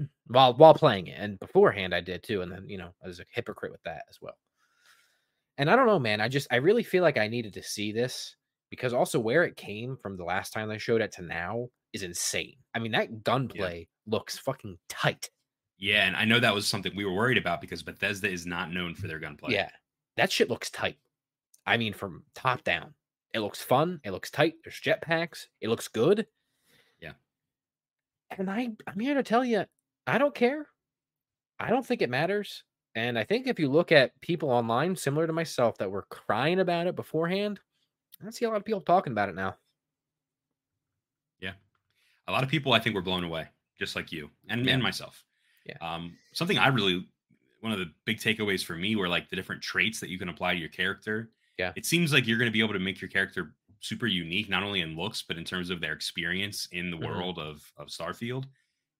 while 0.26 0.54
while 0.54 0.74
playing 0.74 1.06
it, 1.06 1.18
and 1.20 1.38
beforehand 1.38 1.94
I 1.94 2.00
did 2.00 2.24
too, 2.24 2.42
and 2.42 2.50
then 2.50 2.68
you 2.68 2.78
know 2.78 2.90
I 3.04 3.06
was 3.06 3.20
a 3.20 3.26
hypocrite 3.30 3.70
with 3.70 3.82
that 3.84 4.02
as 4.10 4.18
well. 4.20 4.36
And 5.56 5.70
I 5.70 5.76
don't 5.76 5.86
know, 5.86 6.00
man. 6.00 6.20
I 6.20 6.28
just 6.28 6.48
I 6.50 6.56
really 6.56 6.82
feel 6.82 7.04
like 7.04 7.18
I 7.18 7.28
needed 7.28 7.52
to 7.54 7.62
see 7.62 7.92
this 7.92 8.34
because 8.70 8.92
also 8.92 9.20
where 9.20 9.44
it 9.44 9.56
came 9.56 9.96
from 9.96 10.16
the 10.16 10.24
last 10.24 10.52
time 10.52 10.68
they 10.68 10.78
showed 10.78 11.00
it 11.00 11.12
to 11.12 11.22
now 11.22 11.68
is 11.92 12.02
insane. 12.02 12.56
I 12.74 12.80
mean, 12.80 12.90
that 12.92 13.22
gunplay 13.22 13.80
yeah. 13.80 14.12
looks 14.12 14.36
fucking 14.36 14.78
tight. 14.88 15.30
Yeah, 15.78 16.06
and 16.06 16.16
I 16.16 16.24
know 16.24 16.40
that 16.40 16.54
was 16.54 16.66
something 16.66 16.92
we 16.96 17.04
were 17.04 17.14
worried 17.14 17.38
about 17.38 17.60
because 17.60 17.82
Bethesda 17.82 18.28
is 18.28 18.46
not 18.46 18.72
known 18.72 18.94
for 18.94 19.06
their 19.06 19.20
gunplay. 19.20 19.52
Yeah, 19.52 19.70
that 20.16 20.32
shit 20.32 20.50
looks 20.50 20.70
tight. 20.70 20.96
I 21.66 21.76
mean, 21.76 21.92
from 21.92 22.24
top 22.34 22.64
down, 22.64 22.94
it 23.34 23.40
looks 23.40 23.60
fun. 23.60 24.00
It 24.04 24.12
looks 24.12 24.30
tight. 24.30 24.54
There's 24.62 24.80
jetpacks. 24.80 25.48
It 25.60 25.68
looks 25.68 25.88
good. 25.88 26.26
Yeah. 27.00 27.12
And 28.38 28.48
I, 28.48 28.70
I'm 28.86 28.98
here 28.98 29.14
to 29.14 29.24
tell 29.24 29.44
you, 29.44 29.64
I 30.06 30.18
don't 30.18 30.34
care. 30.34 30.68
I 31.58 31.68
don't 31.68 31.84
think 31.84 32.00
it 32.00 32.08
matters. 32.08 32.62
And 32.94 33.18
I 33.18 33.24
think 33.24 33.48
if 33.48 33.58
you 33.58 33.68
look 33.68 33.90
at 33.90 34.18
people 34.20 34.50
online 34.50 34.94
similar 34.94 35.26
to 35.26 35.32
myself 35.32 35.76
that 35.78 35.90
were 35.90 36.06
crying 36.10 36.60
about 36.60 36.86
it 36.86 36.94
beforehand, 36.94 37.58
I 38.24 38.30
see 38.30 38.44
a 38.44 38.48
lot 38.48 38.56
of 38.56 38.64
people 38.64 38.80
talking 38.80 39.12
about 39.12 39.28
it 39.28 39.34
now. 39.34 39.56
Yeah. 41.40 41.54
A 42.28 42.32
lot 42.32 42.44
of 42.44 42.48
people 42.48 42.72
I 42.72 42.78
think 42.78 42.94
were 42.94 43.02
blown 43.02 43.24
away, 43.24 43.48
just 43.76 43.96
like 43.96 44.12
you 44.12 44.30
and, 44.48 44.64
yeah. 44.64 44.74
and 44.74 44.82
myself. 44.82 45.24
Yeah. 45.66 45.76
Um, 45.80 46.16
something 46.32 46.56
I 46.56 46.68
really 46.68 47.08
one 47.62 47.72
of 47.72 47.78
the 47.78 47.90
big 48.04 48.18
takeaways 48.18 48.62
for 48.62 48.76
me 48.76 48.94
were 48.94 49.08
like 49.08 49.30
the 49.30 49.36
different 49.36 49.62
traits 49.62 49.98
that 49.98 50.10
you 50.10 50.18
can 50.18 50.28
apply 50.28 50.52
to 50.52 50.60
your 50.60 50.68
character. 50.68 51.30
Yeah. 51.58 51.72
It 51.76 51.86
seems 51.86 52.12
like 52.12 52.26
you're 52.26 52.38
going 52.38 52.48
to 52.48 52.52
be 52.52 52.60
able 52.60 52.72
to 52.72 52.78
make 52.78 53.00
your 53.00 53.10
character 53.10 53.54
super 53.80 54.06
unique, 54.06 54.48
not 54.48 54.62
only 54.62 54.80
in 54.80 54.96
looks, 54.96 55.22
but 55.22 55.36
in 55.36 55.44
terms 55.44 55.70
of 55.70 55.80
their 55.80 55.92
experience 55.92 56.68
in 56.72 56.90
the 56.90 56.96
mm-hmm. 56.96 57.06
world 57.06 57.38
of, 57.38 57.62
of 57.76 57.88
Starfield. 57.88 58.44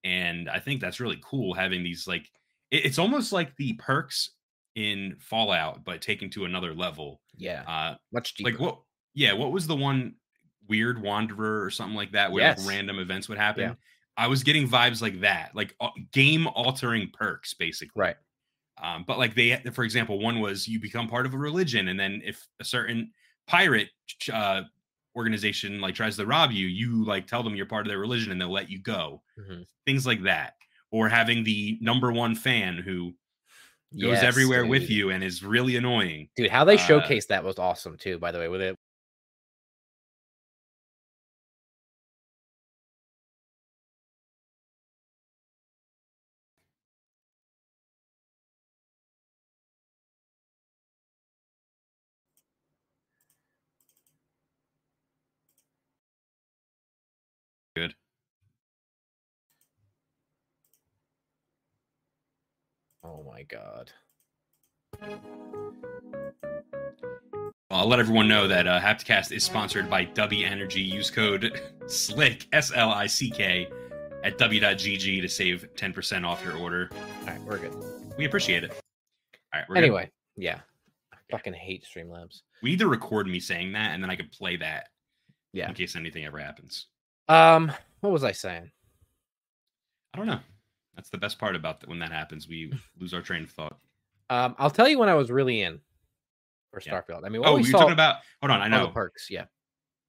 And 0.03 0.49
I 0.49 0.59
think 0.59 0.81
that's 0.81 0.99
really 0.99 1.19
cool 1.23 1.53
having 1.53 1.83
these 1.83 2.07
like 2.07 2.29
it's 2.71 2.99
almost 2.99 3.31
like 3.31 3.55
the 3.55 3.73
perks 3.73 4.31
in 4.75 5.15
Fallout, 5.19 5.83
but 5.83 6.01
taken 6.01 6.29
to 6.31 6.45
another 6.45 6.73
level. 6.73 7.21
Yeah. 7.37 7.63
Uh, 7.67 7.95
much 8.11 8.35
deeper. 8.35 8.51
Like 8.51 8.59
what? 8.59 8.79
Yeah. 9.13 9.33
What 9.33 9.51
was 9.51 9.67
the 9.67 9.75
one 9.75 10.15
weird 10.67 11.01
wanderer 11.01 11.63
or 11.63 11.69
something 11.69 11.95
like 11.95 12.11
that 12.11 12.31
where 12.31 12.43
yes. 12.43 12.59
like 12.59 12.75
random 12.75 12.99
events 12.99 13.29
would 13.29 13.37
happen? 13.37 13.63
Yeah. 13.63 13.73
I 14.17 14.27
was 14.27 14.43
getting 14.43 14.67
vibes 14.67 15.01
like 15.01 15.21
that, 15.21 15.51
like 15.55 15.75
uh, 15.81 15.89
game 16.11 16.47
altering 16.47 17.09
perks, 17.13 17.53
basically. 17.53 17.99
Right. 17.99 18.15
Um, 18.81 19.05
but 19.07 19.17
like 19.17 19.35
they, 19.35 19.61
for 19.73 19.83
example, 19.83 20.19
one 20.19 20.39
was 20.39 20.67
you 20.67 20.79
become 20.79 21.07
part 21.07 21.25
of 21.25 21.33
a 21.33 21.37
religion, 21.37 21.87
and 21.87 21.99
then 21.99 22.21
if 22.25 22.45
a 22.59 22.65
certain 22.65 23.11
pirate 23.47 23.89
uh, 24.31 24.63
organization 25.15 25.79
like 25.79 25.95
tries 25.95 26.17
to 26.17 26.25
rob 26.25 26.51
you, 26.51 26.67
you 26.67 27.05
like 27.05 27.27
tell 27.27 27.41
them 27.41 27.55
you're 27.55 27.65
part 27.65 27.85
of 27.85 27.89
their 27.89 27.99
religion, 27.99 28.31
and 28.31 28.39
they'll 28.39 28.51
let 28.51 28.69
you 28.69 28.79
go. 28.79 29.21
Mm-hmm. 29.39 29.61
Things 29.85 30.05
like 30.05 30.23
that 30.23 30.55
or 30.91 31.09
having 31.09 31.43
the 31.43 31.77
number 31.81 32.11
one 32.11 32.35
fan 32.35 32.77
who 32.77 33.13
goes 33.99 34.13
yes, 34.13 34.23
everywhere 34.23 34.61
dude. 34.61 34.71
with 34.71 34.89
you 34.89 35.09
and 35.09 35.23
is 35.23 35.43
really 35.43 35.75
annoying. 35.75 36.29
Dude, 36.35 36.49
how 36.49 36.63
they 36.63 36.75
uh, 36.75 36.79
showcased 36.79 37.27
that 37.27 37.43
was 37.43 37.59
awesome 37.59 37.97
too, 37.97 38.17
by 38.17 38.31
the 38.31 38.39
way, 38.39 38.47
with 38.47 38.61
it. 38.61 38.77
Good. 57.75 57.93
Oh 63.03 63.21
my 63.35 63.43
god. 63.43 63.91
I'll 67.69 67.87
let 67.87 67.99
everyone 67.99 68.29
know 68.29 68.47
that 68.47 68.65
uh, 68.65 68.79
Hapticast 68.79 69.33
is 69.33 69.43
sponsored 69.43 69.89
by 69.89 70.05
W 70.05 70.45
Energy. 70.45 70.79
Use 70.79 71.11
code 71.11 71.61
SLICK, 71.85 72.47
S 72.53 72.71
L 72.73 72.91
I 72.91 73.07
C 73.07 73.29
K, 73.29 73.67
at 74.23 74.37
w.gg 74.37 75.21
to 75.21 75.27
save 75.27 75.67
10% 75.75 76.25
off 76.25 76.45
your 76.45 76.55
order. 76.55 76.89
All 76.93 77.27
right, 77.27 77.41
we're 77.43 77.57
good. 77.57 77.75
We 78.17 78.23
appreciate 78.23 78.63
it. 78.63 78.71
All 79.53 79.61
right, 79.67 79.77
anyway, 79.77 80.09
good. 80.37 80.43
yeah. 80.43 80.59
I 81.13 81.17
fucking 81.29 81.53
hate 81.53 81.85
Streamlabs. 81.85 82.43
We 82.63 82.69
need 82.69 82.79
to 82.79 82.87
record 82.87 83.27
me 83.27 83.41
saying 83.41 83.73
that 83.73 83.91
and 83.91 84.01
then 84.01 84.09
I 84.09 84.15
can 84.15 84.29
play 84.29 84.55
that. 84.57 84.87
Yeah. 85.51 85.67
In 85.67 85.73
case 85.73 85.97
anything 85.97 86.23
ever 86.23 86.37
happens. 86.37 86.87
Um, 87.27 87.69
what 87.99 88.13
was 88.13 88.23
I 88.23 88.31
saying? 88.31 88.71
I 90.13 90.17
don't 90.17 90.27
know. 90.27 90.39
That's 90.95 91.09
the 91.09 91.17
best 91.17 91.39
part 91.39 91.55
about 91.55 91.79
that 91.81 91.89
when 91.89 91.99
that 91.99 92.11
happens. 92.11 92.47
We 92.47 92.73
lose 92.99 93.13
our 93.13 93.21
train 93.21 93.43
of 93.43 93.51
thought. 93.51 93.77
Um, 94.29 94.55
I'll 94.57 94.71
tell 94.71 94.87
you 94.87 94.97
when 94.97 95.09
I 95.09 95.13
was 95.15 95.29
really 95.29 95.61
in 95.61 95.79
for 96.71 96.79
Starfield. 96.79 97.21
Yeah. 97.21 97.27
I 97.27 97.29
mean, 97.29 97.41
oh, 97.45 97.57
you're 97.57 97.71
talking 97.71 97.93
about. 97.93 98.17
Hold 98.41 98.51
on, 98.51 98.61
I 98.61 98.67
know 98.67 98.87
perks. 98.87 99.27
Yeah, 99.29 99.45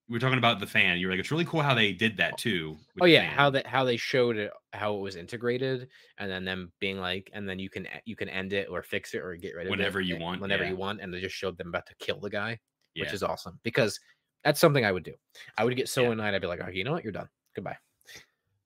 we 0.09 0.16
are 0.16 0.20
talking 0.20 0.38
about 0.38 0.61
the 0.61 0.66
fan. 0.66 0.99
You're 0.99 1.11
like, 1.11 1.18
it's 1.18 1.31
really 1.31 1.44
cool 1.44 1.62
how 1.62 1.75
they 1.75 1.92
did 1.92 2.16
that 2.18 2.38
too. 2.38 2.77
Oh 3.01 3.07
yeah, 3.07 3.25
how 3.25 3.51
that 3.51 3.66
how 3.66 3.85
they 3.85 3.96
showed 3.96 4.37
it, 4.37 4.53
how 4.72 4.94
it 4.96 5.01
was 5.01 5.16
integrated, 5.16 5.88
and 6.18 6.31
then 6.31 6.44
them 6.44 6.72
being 6.81 6.99
like, 6.99 7.31
and 7.33 7.49
then 7.49 7.59
you 7.59 7.68
can 7.68 7.88
you 8.05 8.14
can 8.14 8.29
end 8.29 8.53
it 8.53 8.68
or 8.70 8.83
fix 8.83 9.14
it 9.14 9.18
or 9.18 9.35
get 9.37 9.55
rid 9.55 9.66
of 9.66 9.70
whenever 9.70 10.01
it 10.01 10.05
whenever 10.05 10.20
you 10.20 10.25
want, 10.25 10.40
whenever 10.40 10.62
yeah. 10.64 10.70
you 10.70 10.77
want, 10.77 11.01
and 11.01 11.12
they 11.12 11.20
just 11.20 11.35
showed 11.35 11.59
them 11.59 11.68
about 11.68 11.87
to 11.87 11.94
kill 11.99 12.20
the 12.20 12.31
guy, 12.31 12.59
yeah. 12.94 13.05
which 13.05 13.12
is 13.12 13.22
awesome 13.22 13.59
because 13.64 13.99
that's 14.44 14.61
something 14.61 14.85
I 14.85 14.92
would 14.92 15.03
do. 15.03 15.14
I 15.59 15.64
would 15.64 15.77
get 15.77 15.88
so 15.88 16.12
annoyed, 16.12 16.35
I'd 16.35 16.40
be 16.40 16.46
like, 16.46 16.61
oh, 16.64 16.70
you 16.70 16.85
know 16.85 16.92
what, 16.92 17.03
you're 17.03 17.12
done, 17.12 17.29
goodbye. 17.55 17.79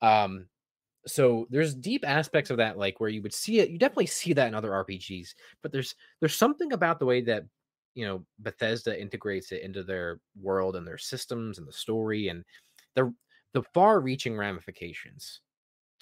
Um, 0.03 0.47
so 1.07 1.47
there's 1.51 1.75
deep 1.75 2.05
aspects 2.07 2.51
of 2.51 2.59
that 2.59 2.77
like 2.77 3.01
where 3.01 3.11
you 3.11 3.23
would 3.23 3.33
see 3.33 3.61
it 3.61 3.71
you 3.71 3.79
definitely 3.79 4.07
see 4.07 4.33
that 4.33 4.49
in 4.49 4.55
other 4.55 4.71
rpgs 4.71 5.35
but 5.63 5.73
there's 5.73 5.95
there's 6.21 6.37
something 6.37 6.73
about 6.73 6.99
the 6.99 7.07
way 7.07 7.21
that 7.21 7.45
you 7.95 8.07
know 8.07 8.25
bethesda 8.39 9.01
integrates 9.01 9.53
it 9.53 9.63
into 9.63 9.83
their 9.83 10.21
world 10.41 10.77
and 10.77 10.87
their 10.87 10.99
systems 10.99 11.59
and 11.59 11.67
the 11.67 11.73
story 11.73 12.29
and 12.29 12.45
the 12.95 13.13
the 13.55 13.63
far 13.75 14.01
reaching 14.01 14.37
ramifications 14.37 15.41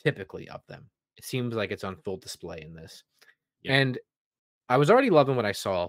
typically 0.02 0.48
of 0.50 0.60
them. 0.68 0.88
It 1.16 1.24
seems 1.24 1.54
like 1.54 1.72
it's 1.72 1.82
on 1.82 1.96
full 1.96 2.18
display 2.18 2.62
in 2.62 2.74
this. 2.74 3.02
Yeah. 3.62 3.74
and 3.74 3.98
i 4.68 4.76
was 4.76 4.88
already 4.88 5.10
loving 5.10 5.34
what 5.34 5.44
i 5.44 5.52
saw 5.52 5.88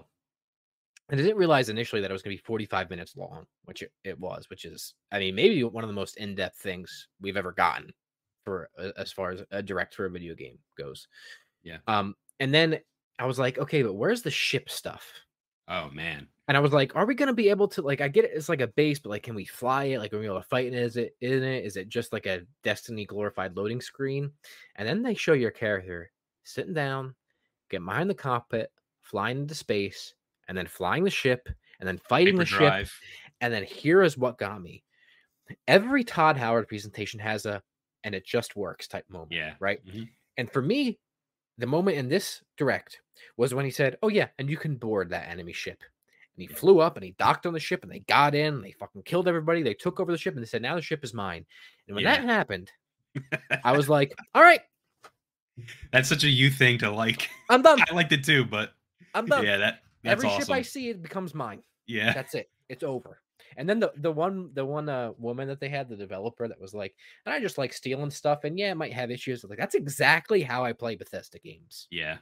and 1.08 1.18
I 1.18 1.22
didn't 1.22 1.38
realize 1.38 1.68
initially 1.68 2.00
that 2.00 2.10
it 2.10 2.12
was 2.12 2.22
going 2.22 2.36
to 2.36 2.40
be 2.40 2.46
45 2.46 2.88
minutes 2.88 3.16
long, 3.16 3.44
which 3.64 3.82
it, 3.82 3.90
it 4.04 4.18
was, 4.20 4.48
which 4.48 4.64
is, 4.64 4.94
I 5.10 5.18
mean, 5.18 5.34
maybe 5.34 5.64
one 5.64 5.82
of 5.82 5.88
the 5.88 5.94
most 5.94 6.16
in 6.18 6.36
depth 6.36 6.58
things 6.58 7.08
we've 7.20 7.36
ever 7.36 7.50
gotten 7.50 7.92
for 8.44 8.70
uh, 8.78 8.90
as 8.96 9.12
far 9.12 9.30
as 9.30 9.42
a 9.50 9.62
direct 9.62 9.94
for 9.94 10.06
a 10.06 10.10
video 10.10 10.34
game 10.34 10.58
goes. 10.76 11.08
Yeah. 11.62 11.78
Um, 11.86 12.14
and 12.38 12.52
then 12.52 12.80
I 13.18 13.26
was 13.26 13.38
like, 13.38 13.58
okay, 13.58 13.82
but 13.82 13.94
where's 13.94 14.22
the 14.22 14.30
ship 14.30 14.70
stuff? 14.70 15.04
Oh 15.68 15.90
man. 15.90 16.26
And 16.48 16.56
I 16.56 16.60
was 16.60 16.72
like, 16.72 16.96
are 16.96 17.06
we 17.06 17.14
gonna 17.14 17.32
be 17.34 17.50
able 17.50 17.68
to 17.68 17.82
like 17.82 18.00
I 18.00 18.08
get 18.08 18.24
it, 18.24 18.32
it's 18.34 18.48
like 18.48 18.60
a 18.60 18.66
base, 18.66 18.98
but 18.98 19.10
like 19.10 19.22
can 19.22 19.34
we 19.34 19.44
fly 19.44 19.84
it? 19.84 19.98
Like 19.98 20.12
are 20.12 20.18
we 20.18 20.26
able 20.26 20.40
to 20.40 20.48
fight 20.48 20.66
in 20.66 20.74
it? 20.74 20.82
Is 20.82 20.96
it 20.96 21.16
in 21.20 21.42
it? 21.42 21.64
Is 21.64 21.76
it 21.76 21.88
just 21.88 22.12
like 22.12 22.26
a 22.26 22.42
Destiny 22.64 23.04
glorified 23.04 23.56
loading 23.56 23.80
screen? 23.80 24.32
And 24.76 24.88
then 24.88 25.02
they 25.02 25.14
show 25.14 25.34
your 25.34 25.52
character 25.52 26.10
sitting 26.44 26.74
down, 26.74 27.14
get 27.70 27.84
behind 27.84 28.10
the 28.10 28.14
cockpit, 28.14 28.72
flying 29.02 29.38
into 29.38 29.54
space, 29.54 30.14
and 30.48 30.58
then 30.58 30.66
flying 30.66 31.04
the 31.04 31.10
ship, 31.10 31.48
and 31.78 31.88
then 31.88 31.98
fighting 32.08 32.34
Paper 32.34 32.44
the 32.44 32.50
drive. 32.50 32.88
ship. 32.88 33.08
And 33.40 33.52
then 33.52 33.62
here 33.62 34.02
is 34.02 34.18
what 34.18 34.38
got 34.38 34.60
me. 34.60 34.82
Every 35.68 36.04
Todd 36.04 36.36
Howard 36.36 36.68
presentation 36.68 37.20
has 37.20 37.46
a 37.46 37.62
and 38.04 38.14
it 38.14 38.24
just 38.24 38.56
works 38.56 38.88
type 38.88 39.04
moment. 39.08 39.32
Yeah. 39.32 39.54
Right. 39.60 39.84
Mm-hmm. 39.86 40.04
And 40.36 40.50
for 40.50 40.62
me, 40.62 40.98
the 41.58 41.66
moment 41.66 41.98
in 41.98 42.08
this 42.08 42.42
direct 42.56 43.00
was 43.36 43.54
when 43.54 43.64
he 43.64 43.70
said, 43.70 43.98
Oh, 44.02 44.08
yeah, 44.08 44.28
and 44.38 44.48
you 44.48 44.56
can 44.56 44.76
board 44.76 45.10
that 45.10 45.28
enemy 45.28 45.52
ship. 45.52 45.82
And 46.36 46.42
he 46.42 46.48
yeah. 46.50 46.56
flew 46.56 46.80
up 46.80 46.96
and 46.96 47.04
he 47.04 47.14
docked 47.18 47.46
on 47.46 47.52
the 47.52 47.60
ship 47.60 47.82
and 47.82 47.92
they 47.92 48.00
got 48.00 48.34
in, 48.34 48.54
and 48.54 48.64
they 48.64 48.72
fucking 48.72 49.02
killed 49.02 49.28
everybody. 49.28 49.62
They 49.62 49.74
took 49.74 50.00
over 50.00 50.10
the 50.10 50.18
ship 50.18 50.34
and 50.34 50.42
they 50.42 50.48
said, 50.48 50.62
Now 50.62 50.74
the 50.74 50.82
ship 50.82 51.04
is 51.04 51.14
mine. 51.14 51.44
And 51.86 51.94
when 51.94 52.04
yeah. 52.04 52.16
that 52.16 52.24
happened, 52.24 52.70
I 53.64 53.76
was 53.76 53.88
like, 53.88 54.14
All 54.34 54.42
right. 54.42 54.60
That's 55.92 56.08
such 56.08 56.24
a 56.24 56.28
you 56.28 56.50
thing 56.50 56.78
to 56.78 56.90
like. 56.90 57.28
I'm 57.48 57.62
done. 57.62 57.80
I 57.90 57.94
liked 57.94 58.12
it 58.12 58.24
too, 58.24 58.44
but 58.44 58.72
I'm 59.14 59.26
done. 59.26 59.44
Yeah, 59.44 59.58
that 59.58 59.80
every 60.04 60.28
awesome. 60.28 60.40
ship 60.40 60.50
I 60.50 60.62
see, 60.62 60.88
it 60.88 61.02
becomes 61.02 61.34
mine. 61.34 61.62
Yeah. 61.86 62.12
That's 62.12 62.34
it. 62.34 62.48
It's 62.68 62.84
over. 62.84 63.20
And 63.56 63.68
then 63.68 63.80
the 63.80 63.92
the 63.96 64.12
one 64.12 64.50
the 64.54 64.64
one 64.64 64.88
uh, 64.88 65.12
woman 65.18 65.48
that 65.48 65.60
they 65.60 65.68
had, 65.68 65.88
the 65.88 65.96
developer, 65.96 66.46
that 66.48 66.60
was 66.60 66.74
like, 66.74 66.94
and 67.24 67.34
I 67.34 67.40
just 67.40 67.58
like 67.58 67.72
stealing 67.72 68.10
stuff, 68.10 68.44
and 68.44 68.58
yeah, 68.58 68.70
it 68.70 68.76
might 68.76 68.92
have 68.92 69.10
issues. 69.10 69.44
Like 69.44 69.58
that's 69.58 69.74
exactly 69.74 70.42
how 70.42 70.64
I 70.64 70.72
play 70.72 70.96
Bethesda 70.96 71.38
games. 71.38 71.88
Yeah. 71.90 72.18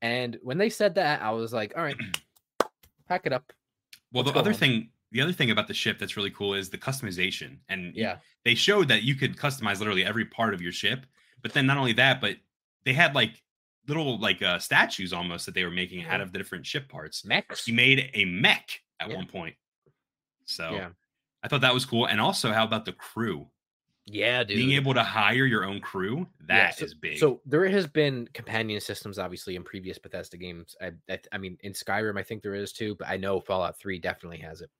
And 0.00 0.38
when 0.42 0.58
they 0.58 0.70
said 0.70 0.94
that, 0.94 1.22
I 1.22 1.30
was 1.32 1.52
like, 1.52 1.72
all 1.76 1.82
right, 1.82 1.96
pack 3.08 3.26
it 3.26 3.32
up. 3.32 3.52
Well, 4.12 4.24
the 4.24 4.32
other 4.32 4.54
thing, 4.54 4.90
the 5.10 5.20
other 5.20 5.32
thing 5.32 5.50
about 5.50 5.68
the 5.68 5.74
ship 5.74 5.98
that's 5.98 6.16
really 6.16 6.30
cool 6.30 6.54
is 6.54 6.70
the 6.70 6.78
customization. 6.78 7.58
And 7.68 7.94
yeah, 7.94 8.18
they 8.44 8.54
showed 8.54 8.88
that 8.88 9.02
you 9.02 9.14
could 9.14 9.36
customize 9.36 9.78
literally 9.78 10.04
every 10.04 10.24
part 10.24 10.54
of 10.54 10.62
your 10.62 10.72
ship. 10.72 11.04
But 11.42 11.52
then 11.52 11.66
not 11.66 11.76
only 11.76 11.92
that, 11.94 12.20
but 12.20 12.36
they 12.84 12.92
had 12.92 13.14
like 13.14 13.42
little 13.86 14.18
like 14.18 14.42
uh 14.42 14.58
statues 14.58 15.12
almost 15.12 15.46
that 15.46 15.54
they 15.54 15.64
were 15.64 15.70
making 15.70 16.00
yeah. 16.00 16.14
out 16.14 16.20
of 16.20 16.32
the 16.32 16.38
different 16.38 16.66
ship 16.66 16.88
parts. 16.88 17.24
Mechs. 17.24 17.64
He 17.64 17.72
made 17.72 18.10
a 18.14 18.24
mech 18.24 18.80
at 19.00 19.10
yeah. 19.10 19.16
one 19.16 19.26
point. 19.26 19.54
So 20.48 20.70
yeah. 20.72 20.88
I 21.42 21.48
thought 21.48 21.60
that 21.60 21.74
was 21.74 21.84
cool. 21.84 22.06
And 22.06 22.20
also, 22.20 22.52
how 22.52 22.64
about 22.64 22.84
the 22.84 22.92
crew? 22.92 23.46
Yeah, 24.06 24.42
dude. 24.42 24.56
Being 24.56 24.72
able 24.72 24.94
to 24.94 25.02
hire 25.02 25.44
your 25.44 25.64
own 25.64 25.80
crew, 25.80 26.26
that 26.46 26.56
yeah, 26.56 26.70
so, 26.70 26.84
is 26.86 26.94
big. 26.94 27.18
So 27.18 27.40
there 27.44 27.68
has 27.68 27.86
been 27.86 28.26
companion 28.32 28.80
systems, 28.80 29.18
obviously, 29.18 29.54
in 29.54 29.62
previous 29.62 29.98
Bethesda 29.98 30.38
games. 30.38 30.74
I, 30.80 30.92
I, 31.10 31.18
I, 31.32 31.38
mean, 31.38 31.58
in 31.60 31.72
Skyrim, 31.72 32.18
I 32.18 32.22
think 32.22 32.42
there 32.42 32.54
is 32.54 32.72
too, 32.72 32.96
but 32.98 33.08
I 33.08 33.18
know 33.18 33.40
Fallout 33.40 33.78
3 33.78 33.98
definitely 33.98 34.38
has 34.38 34.62
it 34.62 34.70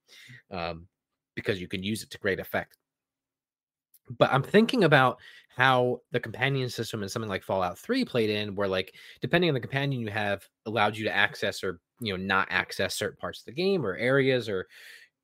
um, 0.51 0.87
because 1.35 1.61
you 1.61 1.69
can 1.69 1.83
use 1.83 2.03
it 2.03 2.11
to 2.11 2.19
great 2.19 2.41
effect. 2.41 2.79
But 4.17 4.33
I'm 4.33 4.43
thinking 4.43 4.85
about 4.85 5.19
how 5.55 6.01
the 6.13 6.21
companion 6.21 6.71
system 6.71 7.03
in 7.03 7.11
something 7.11 7.29
like 7.29 7.43
Fallout 7.43 7.79
3 7.79 8.07
played 8.07 8.31
in, 8.31 8.55
where 8.55 8.69
like 8.69 8.95
depending 9.21 9.51
on 9.51 9.55
the 9.55 9.61
companion 9.61 10.01
you 10.01 10.09
have, 10.09 10.43
allowed 10.65 10.97
you 10.97 11.05
to 11.05 11.15
access 11.15 11.63
or 11.63 11.81
you 12.01 12.17
know 12.17 12.25
not 12.25 12.49
access 12.51 12.95
certain 12.95 13.19
parts 13.19 13.41
of 13.41 13.47
the 13.47 13.53
game 13.53 13.85
or 13.85 13.97
areas 13.97 14.49
or 14.49 14.67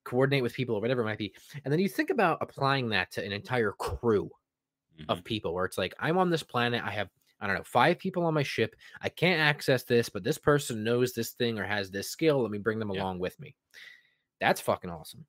coordinate 0.04 0.42
with 0.42 0.54
people 0.54 0.76
or 0.76 0.80
whatever 0.80 1.02
it 1.02 1.06
might 1.06 1.18
be. 1.18 1.34
And 1.64 1.72
then 1.72 1.80
you 1.80 1.88
think 1.88 2.10
about 2.10 2.38
applying 2.40 2.88
that 2.90 3.10
to 3.12 3.24
an 3.24 3.32
entire 3.32 3.72
crew 3.72 4.30
mm-hmm. 4.98 5.10
of 5.10 5.24
people 5.24 5.54
where 5.54 5.64
it's 5.64 5.78
like, 5.78 5.94
I'm 5.98 6.18
on 6.18 6.30
this 6.30 6.42
planet, 6.42 6.82
I 6.84 6.90
have, 6.90 7.08
I 7.40 7.46
don't 7.46 7.56
know, 7.56 7.64
five 7.64 7.98
people 7.98 8.24
on 8.24 8.34
my 8.34 8.42
ship. 8.42 8.76
I 9.02 9.08
can't 9.08 9.40
access 9.40 9.82
this, 9.84 10.08
but 10.08 10.24
this 10.24 10.38
person 10.38 10.84
knows 10.84 11.12
this 11.12 11.30
thing 11.30 11.58
or 11.58 11.64
has 11.64 11.90
this 11.90 12.10
skill. 12.10 12.42
Let 12.42 12.50
me 12.50 12.58
bring 12.58 12.78
them 12.78 12.90
yeah. 12.90 13.02
along 13.02 13.18
with 13.18 13.38
me. 13.40 13.54
That's 14.40 14.60
fucking 14.60 14.90
awesome. 14.90 15.26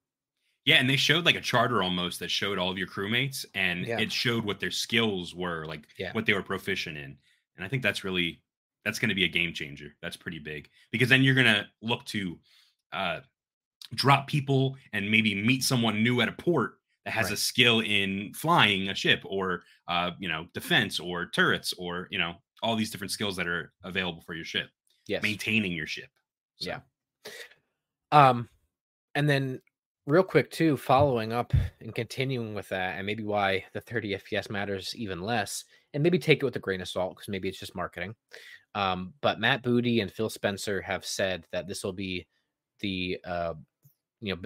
Yeah, 0.66 0.78
and 0.78 0.90
they 0.90 0.96
showed 0.96 1.26
like 1.26 1.36
a 1.36 1.42
charter 1.42 1.84
almost 1.84 2.20
that 2.20 2.32
showed 2.32 2.58
all 2.58 2.72
of 2.72 2.78
your 2.78 2.88
crewmates 2.88 3.46
and 3.54 3.86
yeah. 3.86 4.00
it 4.00 4.12
showed 4.12 4.44
what 4.44 4.60
their 4.60 4.72
skills 4.72 5.36
were, 5.36 5.66
like 5.66 5.84
yeah. 5.98 6.12
what 6.14 6.26
they 6.26 6.34
were 6.34 6.42
proficient 6.42 6.98
in. 6.98 7.18
And 7.56 7.64
I 7.64 7.68
think 7.68 7.84
that's 7.84 8.04
really 8.04 8.42
that's 8.84 9.00
going 9.00 9.10
to 9.10 9.16
be 9.16 9.26
a 9.26 9.30
game 9.30 9.54
changer. 9.54 9.96
That's 10.02 10.18
pretty 10.18 10.40
big 10.40 10.70
because 10.92 11.10
then 11.10 11.24
you're 11.24 11.36
going 11.36 11.46
to 11.46 11.66
look 11.82 12.04
to 12.06 12.40
uh 12.92 13.20
drop 13.94 14.28
people 14.28 14.76
and 14.94 15.10
maybe 15.10 15.36
meet 15.36 15.64
someone 15.64 16.04
new 16.04 16.22
at 16.22 16.30
a 16.30 16.34
port 16.34 16.76
that 17.06 17.12
has 17.12 17.26
right. 17.26 17.34
a 17.34 17.38
skill 17.38 17.82
in 17.82 18.34
flying 18.34 18.90
a 18.90 18.96
ship 18.96 19.22
or 19.26 19.64
uh, 19.88 20.12
you 20.20 20.28
know 20.28 20.48
defense 20.54 21.00
or 21.00 21.28
turrets 21.28 21.74
or 21.78 22.08
you 22.12 22.20
know 22.20 22.34
all 22.64 22.76
these 22.76 22.90
different 22.90 23.12
skills 23.12 23.36
that 23.36 23.48
are 23.48 23.72
available 23.84 24.22
for 24.22 24.34
your 24.34 24.46
ship 24.46 24.70
yes 25.08 25.22
maintaining 25.22 25.72
your 25.72 25.88
ship 25.88 26.10
so. 26.58 26.70
yeah 26.70 26.80
um 28.12 28.50
and 29.14 29.30
then 29.30 29.62
real 30.08 30.24
quick 30.24 30.50
too 30.52 30.78
following 30.78 31.34
up 31.34 31.54
and 31.82 31.94
continuing 31.94 32.54
with 32.54 32.70
that 32.70 32.98
and 32.98 33.06
maybe 33.06 33.24
why 33.24 33.64
the 33.74 33.82
30 33.82 34.18
fps 34.18 34.50
matters 34.50 34.94
even 34.96 35.22
less 35.22 35.66
and 35.94 36.02
maybe 36.02 36.18
take 36.18 36.42
it 36.42 36.46
with 36.46 36.56
a 36.56 36.60
grain 36.60 36.82
of 36.82 36.88
salt 36.88 37.16
because 37.16 37.28
maybe 37.28 37.48
it's 37.48 37.60
just 37.60 37.76
marketing 37.76 38.16
um, 38.74 39.14
but 39.22 39.40
matt 39.40 39.64
booty 39.64 40.00
and 40.02 40.12
phil 40.12 40.30
spencer 40.30 40.82
have 40.82 41.06
said 41.06 41.46
that 41.52 41.68
this 41.68 41.84
will 41.84 41.94
be 41.94 42.26
the 42.80 43.18
uh, 43.26 43.54
you 44.22 44.36
know 44.36 44.42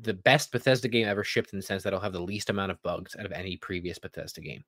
the 0.00 0.14
best 0.14 0.50
Bethesda 0.50 0.88
game 0.88 1.06
ever 1.06 1.24
shipped 1.24 1.52
in 1.52 1.58
the 1.58 1.62
sense 1.64 1.82
that 1.82 1.88
it'll 1.88 2.00
have 2.00 2.12
the 2.12 2.20
least 2.20 2.50
amount 2.50 2.72
of 2.72 2.82
bugs 2.82 3.14
out 3.18 3.26
of 3.26 3.32
any 3.32 3.56
previous 3.56 3.98
Bethesda 3.98 4.40
game. 4.40 4.64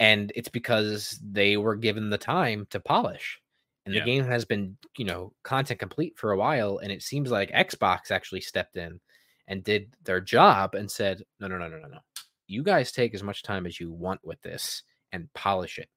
And 0.00 0.32
it's 0.34 0.48
because 0.48 1.20
they 1.22 1.56
were 1.56 1.76
given 1.76 2.10
the 2.10 2.18
time 2.18 2.66
to 2.70 2.80
polish. 2.80 3.38
And 3.86 3.94
yeah. 3.94 4.00
the 4.00 4.06
game 4.06 4.24
has 4.24 4.44
been, 4.44 4.76
you 4.96 5.04
know, 5.04 5.32
content 5.42 5.78
complete 5.78 6.18
for 6.18 6.32
a 6.32 6.36
while. 6.36 6.78
And 6.78 6.90
it 6.90 7.02
seems 7.02 7.30
like 7.30 7.52
Xbox 7.52 8.10
actually 8.10 8.40
stepped 8.40 8.76
in 8.76 9.00
and 9.46 9.62
did 9.62 9.94
their 10.04 10.20
job 10.20 10.74
and 10.74 10.90
said, 10.90 11.22
no, 11.38 11.48
no, 11.48 11.58
no, 11.58 11.68
no, 11.68 11.78
no, 11.78 11.88
no. 11.88 11.98
You 12.46 12.62
guys 12.62 12.92
take 12.92 13.14
as 13.14 13.22
much 13.22 13.42
time 13.42 13.66
as 13.66 13.78
you 13.78 13.92
want 13.92 14.20
with 14.24 14.40
this 14.42 14.82
and 15.12 15.32
polish 15.34 15.78
it. 15.78 15.88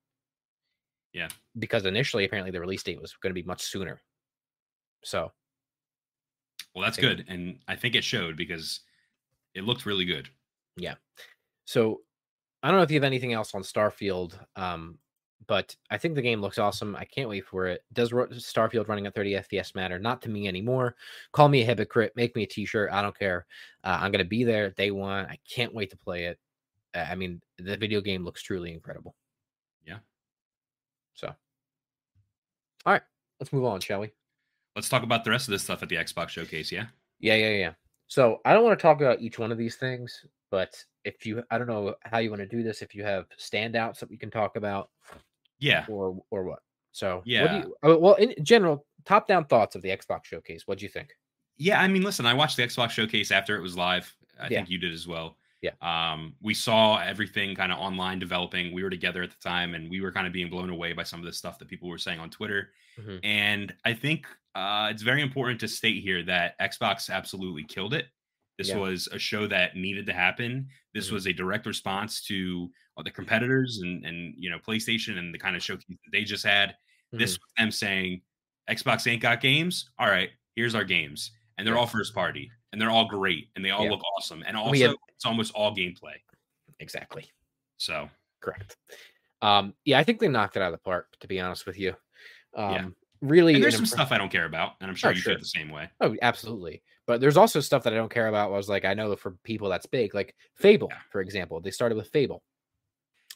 Yeah. 1.13 1.29
Because 1.57 1.85
initially, 1.85 2.25
apparently, 2.25 2.51
the 2.51 2.59
release 2.59 2.83
date 2.83 3.01
was 3.01 3.15
going 3.21 3.31
to 3.31 3.41
be 3.41 3.47
much 3.47 3.63
sooner. 3.63 4.01
So 5.03 5.31
well, 6.73 6.83
that's 6.83 6.97
good, 6.97 7.25
and 7.27 7.59
I 7.67 7.75
think 7.75 7.95
it 7.95 8.03
showed 8.03 8.35
because 8.35 8.81
it 9.53 9.63
looked 9.63 9.85
really 9.85 10.05
good. 10.05 10.29
Yeah. 10.75 10.95
So 11.65 12.01
I 12.61 12.69
don't 12.69 12.77
know 12.77 12.83
if 12.83 12.91
you 12.91 12.97
have 12.97 13.03
anything 13.03 13.33
else 13.33 13.53
on 13.53 13.61
Starfield, 13.61 14.33
um, 14.55 14.97
but 15.47 15.75
I 15.91 15.97
think 15.97 16.15
the 16.15 16.21
game 16.21 16.41
looks 16.41 16.57
awesome. 16.57 16.95
I 16.95 17.05
can't 17.05 17.29
wait 17.29 17.45
for 17.45 17.67
it. 17.67 17.83
Does 17.93 18.11
Starfield 18.11 18.87
running 18.87 19.05
at 19.05 19.13
30 19.13 19.33
FPS 19.33 19.75
matter? 19.75 19.99
Not 19.99 20.21
to 20.23 20.29
me 20.29 20.47
anymore. 20.47 20.95
Call 21.31 21.49
me 21.49 21.61
a 21.61 21.65
hypocrite. 21.65 22.13
Make 22.15 22.35
me 22.35 22.43
a 22.43 22.47
T-shirt. 22.47 22.89
I 22.91 23.01
don't 23.01 23.17
care. 23.17 23.45
Uh, 23.83 23.97
I'm 24.01 24.11
gonna 24.11 24.23
be 24.23 24.43
there 24.43 24.71
day 24.71 24.91
one. 24.91 25.25
I 25.25 25.37
can't 25.49 25.73
wait 25.73 25.91
to 25.91 25.97
play 25.97 26.25
it. 26.25 26.39
I 26.95 27.15
mean, 27.15 27.41
the 27.57 27.77
video 27.77 28.01
game 28.01 28.23
looks 28.23 28.41
truly 28.41 28.71
incredible. 28.71 29.15
Yeah. 29.85 29.97
So, 31.15 31.27
all 32.85 32.93
right, 32.93 33.01
let's 33.39 33.51
move 33.51 33.65
on, 33.65 33.79
shall 33.79 33.99
we? 33.99 34.11
Let's 34.75 34.89
talk 34.89 35.03
about 35.03 35.23
the 35.23 35.31
rest 35.31 35.47
of 35.47 35.51
this 35.51 35.63
stuff 35.63 35.83
at 35.83 35.89
the 35.89 35.95
Xbox 35.95 36.29
showcase. 36.29 36.71
Yeah. 36.71 36.85
Yeah, 37.19 37.35
yeah, 37.35 37.49
yeah. 37.49 37.71
So 38.07 38.41
I 38.45 38.53
don't 38.53 38.63
want 38.63 38.77
to 38.77 38.81
talk 38.81 39.01
about 39.01 39.21
each 39.21 39.39
one 39.39 39.51
of 39.51 39.57
these 39.57 39.75
things, 39.75 40.25
but 40.51 40.83
if 41.05 41.25
you, 41.25 41.43
I 41.51 41.57
don't 41.57 41.67
know 41.67 41.95
how 42.01 42.19
you 42.19 42.29
want 42.29 42.41
to 42.41 42.47
do 42.47 42.63
this. 42.63 42.81
If 42.81 42.93
you 42.93 43.03
have 43.03 43.25
standouts 43.39 43.99
that 43.99 44.09
we 44.09 44.17
can 44.17 44.29
talk 44.29 44.55
about, 44.55 44.89
yeah, 45.59 45.85
or 45.87 46.21
or 46.29 46.43
what. 46.43 46.59
So 46.91 47.21
yeah. 47.25 47.41
What 47.41 47.51
do 47.51 47.57
you, 47.89 47.99
well, 47.99 48.13
in 48.15 48.35
general, 48.43 48.85
top 49.05 49.27
down 49.27 49.45
thoughts 49.45 49.75
of 49.75 49.81
the 49.81 49.89
Xbox 49.89 50.25
showcase. 50.25 50.63
What 50.67 50.79
do 50.79 50.85
you 50.85 50.89
think? 50.89 51.15
Yeah, 51.57 51.79
I 51.79 51.87
mean, 51.87 52.03
listen, 52.03 52.25
I 52.25 52.33
watched 52.33 52.57
the 52.57 52.63
Xbox 52.63 52.91
showcase 52.91 53.31
after 53.31 53.55
it 53.55 53.61
was 53.61 53.77
live. 53.77 54.13
I 54.39 54.43
yeah. 54.43 54.59
think 54.59 54.69
you 54.69 54.77
did 54.77 54.93
as 54.93 55.07
well. 55.07 55.37
Yeah. 55.63 55.71
Um, 55.81 56.35
we 56.41 56.53
saw 56.53 56.97
everything 56.97 57.55
kind 57.55 57.71
of 57.71 57.79
online 57.79 58.19
developing. 58.19 58.73
We 58.73 58.83
were 58.83 58.89
together 58.89 59.23
at 59.23 59.31
the 59.31 59.39
time 59.41 59.75
and 59.75 59.89
we 59.89 60.01
were 60.01 60.11
kind 60.11 60.27
of 60.27 60.33
being 60.33 60.49
blown 60.49 60.69
away 60.69 60.91
by 60.91 61.03
some 61.03 61.21
of 61.21 61.25
the 61.25 61.31
stuff 61.31 61.57
that 61.59 61.69
people 61.69 61.87
were 61.87 61.97
saying 61.97 62.19
on 62.19 62.29
Twitter. 62.29 62.71
Mm-hmm. 62.99 63.17
And 63.23 63.73
I 63.85 63.93
think 63.93 64.27
uh, 64.55 64.89
it's 64.91 65.01
very 65.01 65.21
important 65.21 65.61
to 65.61 65.69
state 65.69 66.03
here 66.03 66.21
that 66.23 66.59
Xbox 66.59 67.09
absolutely 67.09 67.63
killed 67.63 67.93
it. 67.93 68.07
This 68.57 68.69
yeah. 68.69 68.77
was 68.77 69.07
a 69.11 69.17
show 69.17 69.47
that 69.47 69.77
needed 69.77 70.05
to 70.07 70.13
happen. 70.13 70.67
This 70.93 71.05
mm-hmm. 71.05 71.15
was 71.15 71.27
a 71.27 71.33
direct 71.33 71.65
response 71.65 72.21
to 72.25 72.69
the 73.03 73.09
competitors 73.09 73.79
and 73.81 74.05
and 74.05 74.35
you 74.37 74.51
know 74.51 74.59
PlayStation 74.59 75.17
and 75.17 75.33
the 75.33 75.39
kind 75.39 75.55
of 75.55 75.63
showcase 75.63 75.85
that 75.87 76.11
they 76.11 76.23
just 76.23 76.45
had. 76.45 76.69
Mm-hmm. 76.69 77.19
This 77.19 77.31
was 77.31 77.51
them 77.57 77.71
saying, 77.71 78.21
Xbox 78.69 79.09
ain't 79.09 79.21
got 79.21 79.41
games. 79.41 79.89
All 79.97 80.07
right, 80.07 80.29
here's 80.55 80.75
our 80.75 80.83
games, 80.83 81.31
and 81.57 81.67
they're 81.67 81.77
all 81.77 81.87
first 81.87 82.13
party, 82.13 82.51
and 82.71 82.81
they're 82.81 82.91
all 82.91 83.07
great, 83.07 83.49
and 83.55 83.63
they 83.63 83.71
all 83.71 83.85
yeah. 83.85 83.91
look 83.91 84.03
awesome, 84.17 84.43
and 84.45 84.57
also 84.57 84.87
have- 84.87 84.95
it's 85.09 85.25
almost 85.25 85.53
all 85.53 85.75
gameplay. 85.75 86.15
Exactly. 86.79 87.29
So 87.77 88.09
correct. 88.41 88.77
Um, 89.41 89.73
yeah, 89.85 89.99
I 89.99 90.03
think 90.03 90.19
they 90.19 90.27
knocked 90.27 90.55
it 90.55 90.61
out 90.61 90.73
of 90.73 90.79
the 90.79 90.83
park. 90.83 91.07
To 91.19 91.27
be 91.27 91.39
honest 91.39 91.65
with 91.65 91.77
you, 91.77 91.95
um, 92.55 92.73
yeah 92.73 92.85
really 93.23 93.55
and 93.55 93.63
there's 93.63 93.75
some 93.75 93.85
stuff 93.85 94.11
I 94.11 94.17
don't 94.17 94.31
care 94.31 94.45
about, 94.45 94.73
and 94.81 94.89
I'm 94.89 94.95
sure 94.95 95.09
oh, 95.09 95.13
you 95.13 95.21
sure. 95.21 95.33
feel 95.33 95.39
the 95.39 95.45
same 95.45 95.69
way. 95.69 95.89
Oh, 96.01 96.15
absolutely. 96.21 96.83
But 97.07 97.21
there's 97.21 97.37
also 97.37 97.59
stuff 97.59 97.83
that 97.83 97.93
I 97.93 97.95
don't 97.95 98.11
care 98.11 98.27
about. 98.27 98.51
I 98.51 98.55
was 98.55 98.69
like 98.69 98.85
I 98.85 98.93
know 98.93 99.15
for 99.15 99.31
people 99.43 99.69
that's 99.69 99.85
big, 99.85 100.13
like 100.13 100.35
Fable, 100.55 100.89
yeah. 100.91 100.99
for 101.09 101.21
example. 101.21 101.59
They 101.59 101.71
started 101.71 101.95
with 101.95 102.09
Fable. 102.09 102.43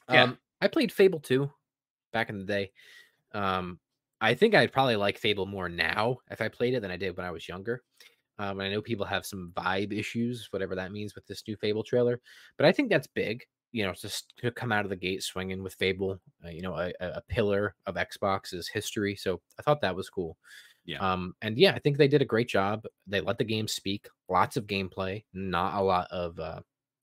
Yeah. 0.10 0.24
Um, 0.24 0.38
I 0.62 0.68
played 0.68 0.92
Fable 0.92 1.20
2 1.20 1.50
back 2.14 2.30
in 2.30 2.38
the 2.38 2.46
day. 2.46 2.72
Um, 3.34 3.80
I 4.20 4.34
think 4.34 4.56
I'd 4.56 4.74
probably 4.74 4.96
like 4.96 5.18
Fable 5.18 5.46
more 5.46 5.70
now 5.70 6.18
if 6.32 6.42
I 6.42 6.48
played 6.48 6.74
it 6.74 6.82
than 6.82 6.92
I 6.92 6.98
did 6.98 7.16
when 7.16 7.26
I 7.26 7.32
was 7.32 7.48
younger. 7.48 7.84
Um, 8.40 8.60
and 8.60 8.64
I 8.64 8.72
know 8.72 8.82
people 8.82 9.06
have 9.06 9.26
some 9.26 9.52
vibe 9.56 9.98
issues, 9.98 10.48
whatever 10.52 10.76
that 10.76 10.92
means 10.92 11.16
with 11.16 11.26
this 11.26 11.44
new 11.48 11.56
Fable 11.56 11.84
trailer, 11.84 12.20
but 12.58 12.66
I 12.66 12.72
think 12.72 12.90
that's 12.90 13.08
big 13.08 13.44
you 13.72 13.86
know, 13.86 13.94
just 13.94 14.34
to 14.38 14.52
come 14.52 14.72
out 14.72 14.86
of 14.86 14.90
the 14.90 14.96
gate 14.96 15.24
swinging 15.24 15.62
with 15.62 15.74
Fable, 15.76 16.20
uh, 16.46 16.50
you 16.50 16.62
know, 16.62 16.76
a, 16.76 16.92
a, 17.00 17.22
pillar 17.30 17.76
of 17.86 17.96
Xbox's 17.96 18.68
history. 18.68 19.16
So 19.16 19.42
I 19.60 19.62
thought 19.62 19.82
that 19.82 19.96
was 19.96 20.10
cool. 20.10 20.38
Yeah. 20.86 21.00
Um, 21.00 21.34
and 21.42 21.58
yeah, 21.58 21.74
I 21.74 21.80
think 21.80 21.98
they 21.98 22.08
did 22.08 22.22
a 22.22 22.26
great 22.26 22.48
job. 22.48 22.86
They 23.08 23.20
let 23.20 23.38
the 23.38 23.44
game 23.44 23.68
speak, 23.68 24.08
lots 24.30 24.56
of 24.56 24.68
gameplay, 24.68 25.26
not 25.34 25.76
a 25.76 25.84
lot 25.84 26.08
of, 26.12 26.40
uh, 26.40 26.62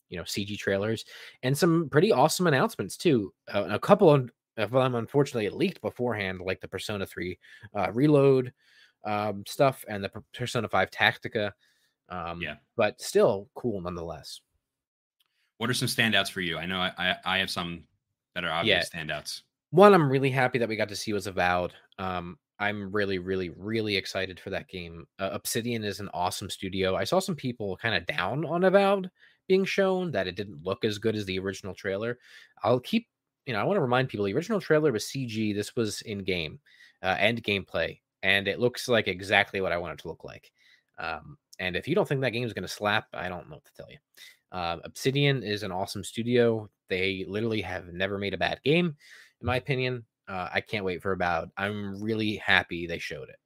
you 0.08 0.16
know, 0.16 0.24
CG 0.24 0.56
trailers, 0.58 1.04
and 1.42 1.56
some 1.56 1.88
pretty 1.90 2.12
awesome 2.12 2.46
announcements 2.46 2.96
too. 2.96 3.32
Uh, 3.52 3.66
a 3.68 3.78
couple 3.78 4.10
of, 4.10 4.30
them, 4.56 4.94
unfortunately, 4.94 5.46
it 5.46 5.54
leaked 5.54 5.80
beforehand, 5.80 6.40
like 6.44 6.60
the 6.60 6.68
Persona 6.68 7.06
3 7.06 7.38
uh, 7.76 7.92
Reload 7.92 8.52
um, 9.04 9.44
stuff 9.46 9.84
and 9.88 10.02
the 10.02 10.10
Persona 10.32 10.68
5 10.68 10.90
Tactica. 10.90 11.52
Um, 12.08 12.40
yeah. 12.40 12.56
But 12.76 13.00
still 13.00 13.48
cool 13.54 13.80
nonetheless. 13.80 14.40
What 15.58 15.70
are 15.70 15.74
some 15.74 15.88
standouts 15.88 16.30
for 16.30 16.40
you? 16.40 16.58
I 16.58 16.66
know 16.66 16.80
I 16.80 16.92
I, 16.98 17.16
I 17.24 17.38
have 17.38 17.50
some 17.50 17.84
that 18.34 18.44
are 18.44 18.50
obvious 18.50 18.90
yeah. 18.92 19.00
standouts. 19.04 19.42
One 19.70 19.94
I'm 19.94 20.10
really 20.10 20.30
happy 20.30 20.58
that 20.58 20.68
we 20.68 20.76
got 20.76 20.88
to 20.88 20.96
see 20.96 21.12
was 21.12 21.26
Avowed. 21.26 21.72
Um, 21.98 22.38
I'm 22.58 22.92
really, 22.92 23.18
really, 23.18 23.50
really 23.50 23.96
excited 23.96 24.38
for 24.38 24.50
that 24.50 24.68
game. 24.68 25.06
Uh, 25.18 25.30
Obsidian 25.32 25.82
is 25.84 26.00
an 26.00 26.08
awesome 26.14 26.48
studio. 26.48 26.94
I 26.94 27.04
saw 27.04 27.18
some 27.18 27.34
people 27.34 27.76
kind 27.76 27.94
of 27.94 28.06
down 28.06 28.44
on 28.44 28.64
Avowed 28.64 29.10
being 29.48 29.64
shown 29.64 30.10
that 30.12 30.26
it 30.26 30.36
didn't 30.36 30.62
look 30.62 30.84
as 30.84 30.98
good 30.98 31.16
as 31.16 31.24
the 31.26 31.38
original 31.38 31.74
trailer. 31.74 32.18
I'll 32.62 32.80
keep, 32.80 33.08
you 33.46 33.52
know, 33.52 33.60
I 33.60 33.64
want 33.64 33.76
to 33.76 33.82
remind 33.82 34.08
people 34.08 34.26
the 34.26 34.34
original 34.34 34.60
trailer 34.60 34.92
was 34.92 35.04
CG. 35.04 35.54
This 35.54 35.76
was 35.76 36.02
in 36.02 36.24
game 36.24 36.58
uh, 37.02 37.16
and 37.18 37.42
gameplay, 37.42 38.00
and 38.22 38.48
it 38.48 38.60
looks 38.60 38.88
like 38.88 39.08
exactly 39.08 39.60
what 39.60 39.72
I 39.72 39.78
want 39.78 39.94
it 39.94 40.02
to 40.02 40.08
look 40.08 40.24
like. 40.24 40.50
Um, 40.98 41.36
and 41.58 41.76
if 41.76 41.86
you 41.86 41.94
don't 41.94 42.08
think 42.08 42.20
that 42.20 42.30
game 42.30 42.46
is 42.46 42.52
going 42.52 42.62
to 42.62 42.68
slap, 42.68 43.06
I 43.12 43.28
don't 43.28 43.48
know 43.48 43.56
what 43.56 43.64
to 43.64 43.74
tell 43.74 43.90
you. 43.90 43.98
Uh, 44.52 44.78
Obsidian 44.84 45.42
is 45.42 45.62
an 45.62 45.72
awesome 45.72 46.04
studio. 46.04 46.68
They 46.88 47.24
literally 47.28 47.60
have 47.62 47.92
never 47.92 48.18
made 48.18 48.34
a 48.34 48.38
bad 48.38 48.60
game, 48.62 48.96
in 49.40 49.46
my 49.46 49.56
opinion. 49.56 50.04
Uh, 50.28 50.48
I 50.52 50.60
can't 50.60 50.84
wait 50.84 51.02
for 51.02 51.12
Avowed. 51.12 51.50
I'm 51.56 52.02
really 52.02 52.36
happy 52.36 52.86
they 52.86 52.98
showed 52.98 53.28
it. 53.28 53.36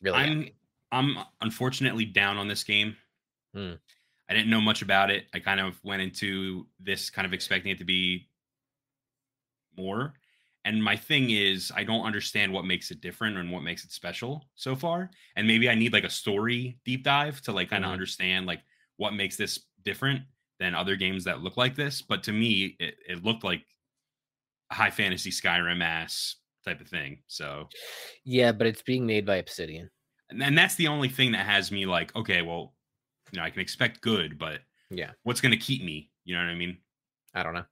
Really, 0.00 0.18
I'm 0.18 0.38
happy. 0.38 0.54
I'm 0.90 1.16
unfortunately 1.40 2.04
down 2.04 2.38
on 2.38 2.48
this 2.48 2.64
game. 2.64 2.96
Hmm. 3.54 3.74
I 4.28 4.34
didn't 4.34 4.50
know 4.50 4.60
much 4.60 4.82
about 4.82 5.10
it. 5.10 5.26
I 5.34 5.38
kind 5.38 5.60
of 5.60 5.78
went 5.84 6.02
into 6.02 6.66
this 6.80 7.10
kind 7.10 7.26
of 7.26 7.32
expecting 7.32 7.70
it 7.72 7.78
to 7.78 7.84
be 7.84 8.28
more. 9.76 10.14
And 10.64 10.82
my 10.82 10.96
thing 10.96 11.30
is, 11.30 11.70
I 11.76 11.84
don't 11.84 12.06
understand 12.06 12.52
what 12.52 12.64
makes 12.64 12.90
it 12.90 13.02
different 13.02 13.36
and 13.36 13.50
what 13.50 13.62
makes 13.62 13.84
it 13.84 13.92
special 13.92 14.46
so 14.54 14.74
far. 14.74 15.10
And 15.36 15.46
maybe 15.46 15.68
I 15.68 15.74
need 15.74 15.92
like 15.92 16.04
a 16.04 16.10
story 16.10 16.78
deep 16.84 17.04
dive 17.04 17.42
to 17.42 17.52
like 17.52 17.68
kind 17.68 17.84
of 17.84 17.88
mm-hmm. 17.88 17.92
understand 17.92 18.46
like 18.46 18.62
what 18.96 19.12
makes 19.12 19.36
this 19.36 19.60
different 19.84 20.22
than 20.58 20.74
other 20.74 20.96
games 20.96 21.24
that 21.24 21.42
look 21.42 21.56
like 21.56 21.76
this. 21.76 22.00
But 22.00 22.22
to 22.24 22.32
me, 22.32 22.76
it, 22.80 22.94
it 23.06 23.24
looked 23.24 23.44
like 23.44 23.62
high 24.72 24.90
fantasy 24.90 25.30
Skyrim 25.30 25.82
ass 25.82 26.36
type 26.64 26.80
of 26.80 26.88
thing. 26.88 27.18
So, 27.26 27.68
yeah, 28.24 28.52
but 28.52 28.66
it's 28.66 28.82
being 28.82 29.04
made 29.06 29.26
by 29.26 29.36
Obsidian. 29.36 29.90
And, 30.30 30.42
and 30.42 30.56
that's 30.56 30.76
the 30.76 30.88
only 30.88 31.08
thing 31.08 31.32
that 31.32 31.44
has 31.44 31.70
me 31.70 31.84
like, 31.84 32.14
okay, 32.16 32.40
well, 32.40 32.74
you 33.32 33.38
know, 33.38 33.44
I 33.44 33.50
can 33.50 33.60
expect 33.60 34.00
good, 34.00 34.38
but 34.38 34.60
yeah, 34.90 35.10
what's 35.24 35.40
going 35.40 35.52
to 35.52 35.58
keep 35.58 35.84
me? 35.84 36.10
You 36.24 36.34
know 36.34 36.40
what 36.42 36.50
I 36.50 36.54
mean? 36.54 36.78
I 37.34 37.42
don't 37.42 37.54
know. 37.54 37.64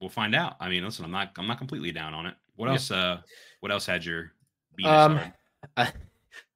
We'll 0.00 0.10
find 0.10 0.34
out. 0.34 0.56
I 0.60 0.68
mean, 0.68 0.84
listen, 0.84 1.04
I'm 1.04 1.10
not, 1.10 1.32
I'm 1.38 1.46
not 1.46 1.58
completely 1.58 1.92
down 1.92 2.14
on 2.14 2.26
it. 2.26 2.34
What 2.56 2.66
yeah. 2.66 2.72
else? 2.72 2.90
Uh, 2.90 3.20
what 3.60 3.72
else 3.72 3.86
had 3.86 4.04
your? 4.04 4.32
Um, 4.84 5.20
I, 5.76 5.92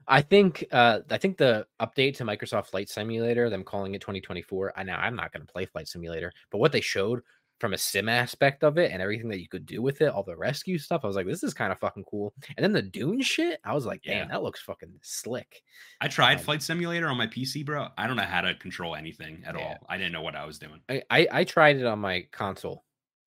I 0.06 0.22
think, 0.22 0.64
uh, 0.72 1.00
I 1.10 1.18
think 1.18 1.36
the 1.36 1.66
update 1.80 2.16
to 2.16 2.24
Microsoft 2.24 2.66
Flight 2.68 2.88
Simulator, 2.88 3.50
them 3.50 3.64
calling 3.64 3.94
it 3.94 4.00
2024. 4.00 4.72
I 4.76 4.82
know 4.82 4.94
I'm 4.94 5.16
not 5.16 5.32
going 5.32 5.46
to 5.46 5.52
play 5.52 5.66
Flight 5.66 5.88
Simulator, 5.88 6.32
but 6.50 6.58
what 6.58 6.72
they 6.72 6.80
showed 6.80 7.22
from 7.58 7.74
a 7.74 7.78
sim 7.78 8.08
aspect 8.08 8.62
of 8.62 8.78
it 8.78 8.92
and 8.92 9.02
everything 9.02 9.28
that 9.28 9.40
you 9.40 9.48
could 9.48 9.66
do 9.66 9.82
with 9.82 10.00
it, 10.00 10.10
all 10.10 10.22
the 10.22 10.36
rescue 10.36 10.78
stuff. 10.78 11.00
I 11.04 11.08
was 11.08 11.16
like, 11.16 11.26
this 11.26 11.42
is 11.42 11.54
kind 11.54 11.72
of 11.72 11.78
fucking 11.78 12.04
cool. 12.04 12.32
And 12.56 12.64
then 12.64 12.72
the 12.72 12.82
Dune 12.82 13.20
shit, 13.20 13.60
I 13.64 13.74
was 13.74 13.84
like, 13.84 14.02
damn, 14.02 14.16
yeah. 14.16 14.28
that 14.28 14.42
looks 14.42 14.60
fucking 14.60 14.92
slick. 15.02 15.62
I 16.00 16.08
tried 16.08 16.38
um, 16.38 16.44
Flight 16.44 16.62
Simulator 16.62 17.08
on 17.08 17.16
my 17.16 17.26
PC, 17.26 17.64
bro. 17.64 17.88
I 17.98 18.06
don't 18.06 18.16
know 18.16 18.22
how 18.22 18.40
to 18.40 18.54
control 18.54 18.94
anything 18.94 19.42
at 19.44 19.56
yeah. 19.56 19.60
all. 19.60 19.76
I 19.88 19.96
didn't 19.96 20.12
know 20.12 20.22
what 20.22 20.36
I 20.36 20.44
was 20.46 20.58
doing. 20.58 20.80
I, 20.88 21.02
I, 21.10 21.28
I 21.32 21.44
tried 21.44 21.76
it 21.76 21.86
on 21.86 21.98
my 21.98 22.26
console. 22.30 22.84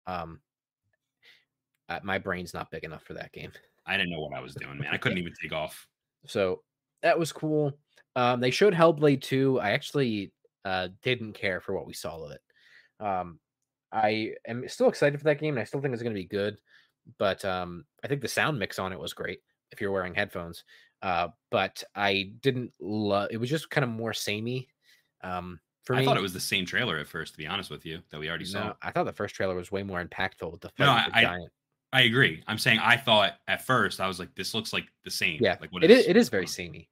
Um, 0.08 0.40
uh, 1.88 2.00
my 2.02 2.18
brain's 2.18 2.54
not 2.54 2.70
big 2.70 2.84
enough 2.84 3.04
for 3.04 3.14
that 3.14 3.32
game. 3.32 3.52
I 3.86 3.96
didn't 3.96 4.10
know 4.10 4.20
what 4.20 4.36
I 4.36 4.40
was 4.40 4.54
doing, 4.54 4.78
man. 4.78 4.92
I 4.92 4.96
couldn't 4.98 5.18
even 5.18 5.32
take 5.40 5.52
off. 5.52 5.86
So 6.26 6.62
that 7.02 7.18
was 7.18 7.32
cool. 7.32 7.72
Um, 8.16 8.40
they 8.40 8.50
showed 8.50 8.74
Hellblade 8.74 9.22
2. 9.22 9.60
I 9.60 9.70
actually 9.70 10.32
uh, 10.64 10.88
didn't 11.02 11.34
care 11.34 11.60
for 11.60 11.74
what 11.74 11.86
we 11.86 11.94
saw 11.94 12.24
of 12.24 12.32
it. 12.32 12.40
Um, 13.00 13.38
I 13.92 14.34
am 14.46 14.68
still 14.68 14.88
excited 14.88 15.18
for 15.18 15.24
that 15.24 15.38
game, 15.38 15.54
and 15.54 15.60
I 15.60 15.64
still 15.64 15.80
think 15.80 15.94
it's 15.94 16.02
going 16.02 16.14
to 16.14 16.20
be 16.20 16.26
good. 16.26 16.58
But 17.18 17.44
um, 17.44 17.84
I 18.04 18.08
think 18.08 18.20
the 18.20 18.28
sound 18.28 18.58
mix 18.58 18.78
on 18.78 18.92
it 18.92 18.98
was 18.98 19.14
great 19.14 19.40
if 19.70 19.80
you're 19.80 19.92
wearing 19.92 20.14
headphones. 20.14 20.64
Uh, 21.00 21.28
but 21.50 21.82
I 21.94 22.32
didn't 22.42 22.72
love. 22.80 23.28
It 23.30 23.38
was 23.38 23.48
just 23.48 23.70
kind 23.70 23.84
of 23.84 23.90
more 23.90 24.12
samey. 24.12 24.68
Um, 25.22 25.60
for 25.88 25.94
I 25.94 26.00
me. 26.00 26.04
thought 26.04 26.18
it 26.18 26.22
was 26.22 26.34
the 26.34 26.38
same 26.38 26.66
trailer 26.66 26.98
at 26.98 27.08
first, 27.08 27.32
to 27.32 27.38
be 27.38 27.46
honest 27.46 27.70
with 27.70 27.86
you, 27.86 28.02
that 28.10 28.20
we 28.20 28.28
already 28.28 28.44
saw. 28.44 28.74
I 28.82 28.90
thought 28.90 29.04
the 29.04 29.12
first 29.14 29.34
trailer 29.34 29.54
was 29.54 29.72
way 29.72 29.82
more 29.82 30.04
impactful 30.04 30.52
with 30.52 30.60
the 30.60 30.70
no, 30.78 30.90
I, 30.90 31.22
giant. 31.22 31.50
I 31.94 32.02
agree. 32.02 32.42
I'm 32.46 32.58
saying 32.58 32.78
I 32.78 32.94
thought 32.94 33.38
at 33.48 33.64
first 33.64 33.98
I 33.98 34.06
was 34.06 34.18
like, 34.18 34.28
this 34.34 34.52
looks 34.52 34.74
like 34.74 34.84
the 35.06 35.10
same. 35.10 35.38
Yeah, 35.40 35.56
like 35.62 35.72
what 35.72 35.82
it 35.82 35.90
is. 35.90 36.06
It 36.06 36.14
is 36.18 36.28
very 36.28 36.46
samey, 36.46 36.90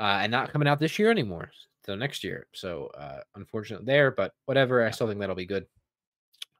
uh, 0.00 0.20
and 0.22 0.32
not 0.32 0.50
coming 0.50 0.66
out 0.66 0.78
this 0.78 0.98
year 0.98 1.10
anymore. 1.10 1.50
So 1.84 1.94
next 1.94 2.24
year. 2.24 2.46
So 2.54 2.86
uh, 2.96 3.20
unfortunate 3.34 3.84
there, 3.84 4.12
but 4.12 4.32
whatever. 4.46 4.82
I 4.82 4.92
still 4.92 5.08
think 5.08 5.20
that'll 5.20 5.36
be 5.36 5.44
good. 5.44 5.66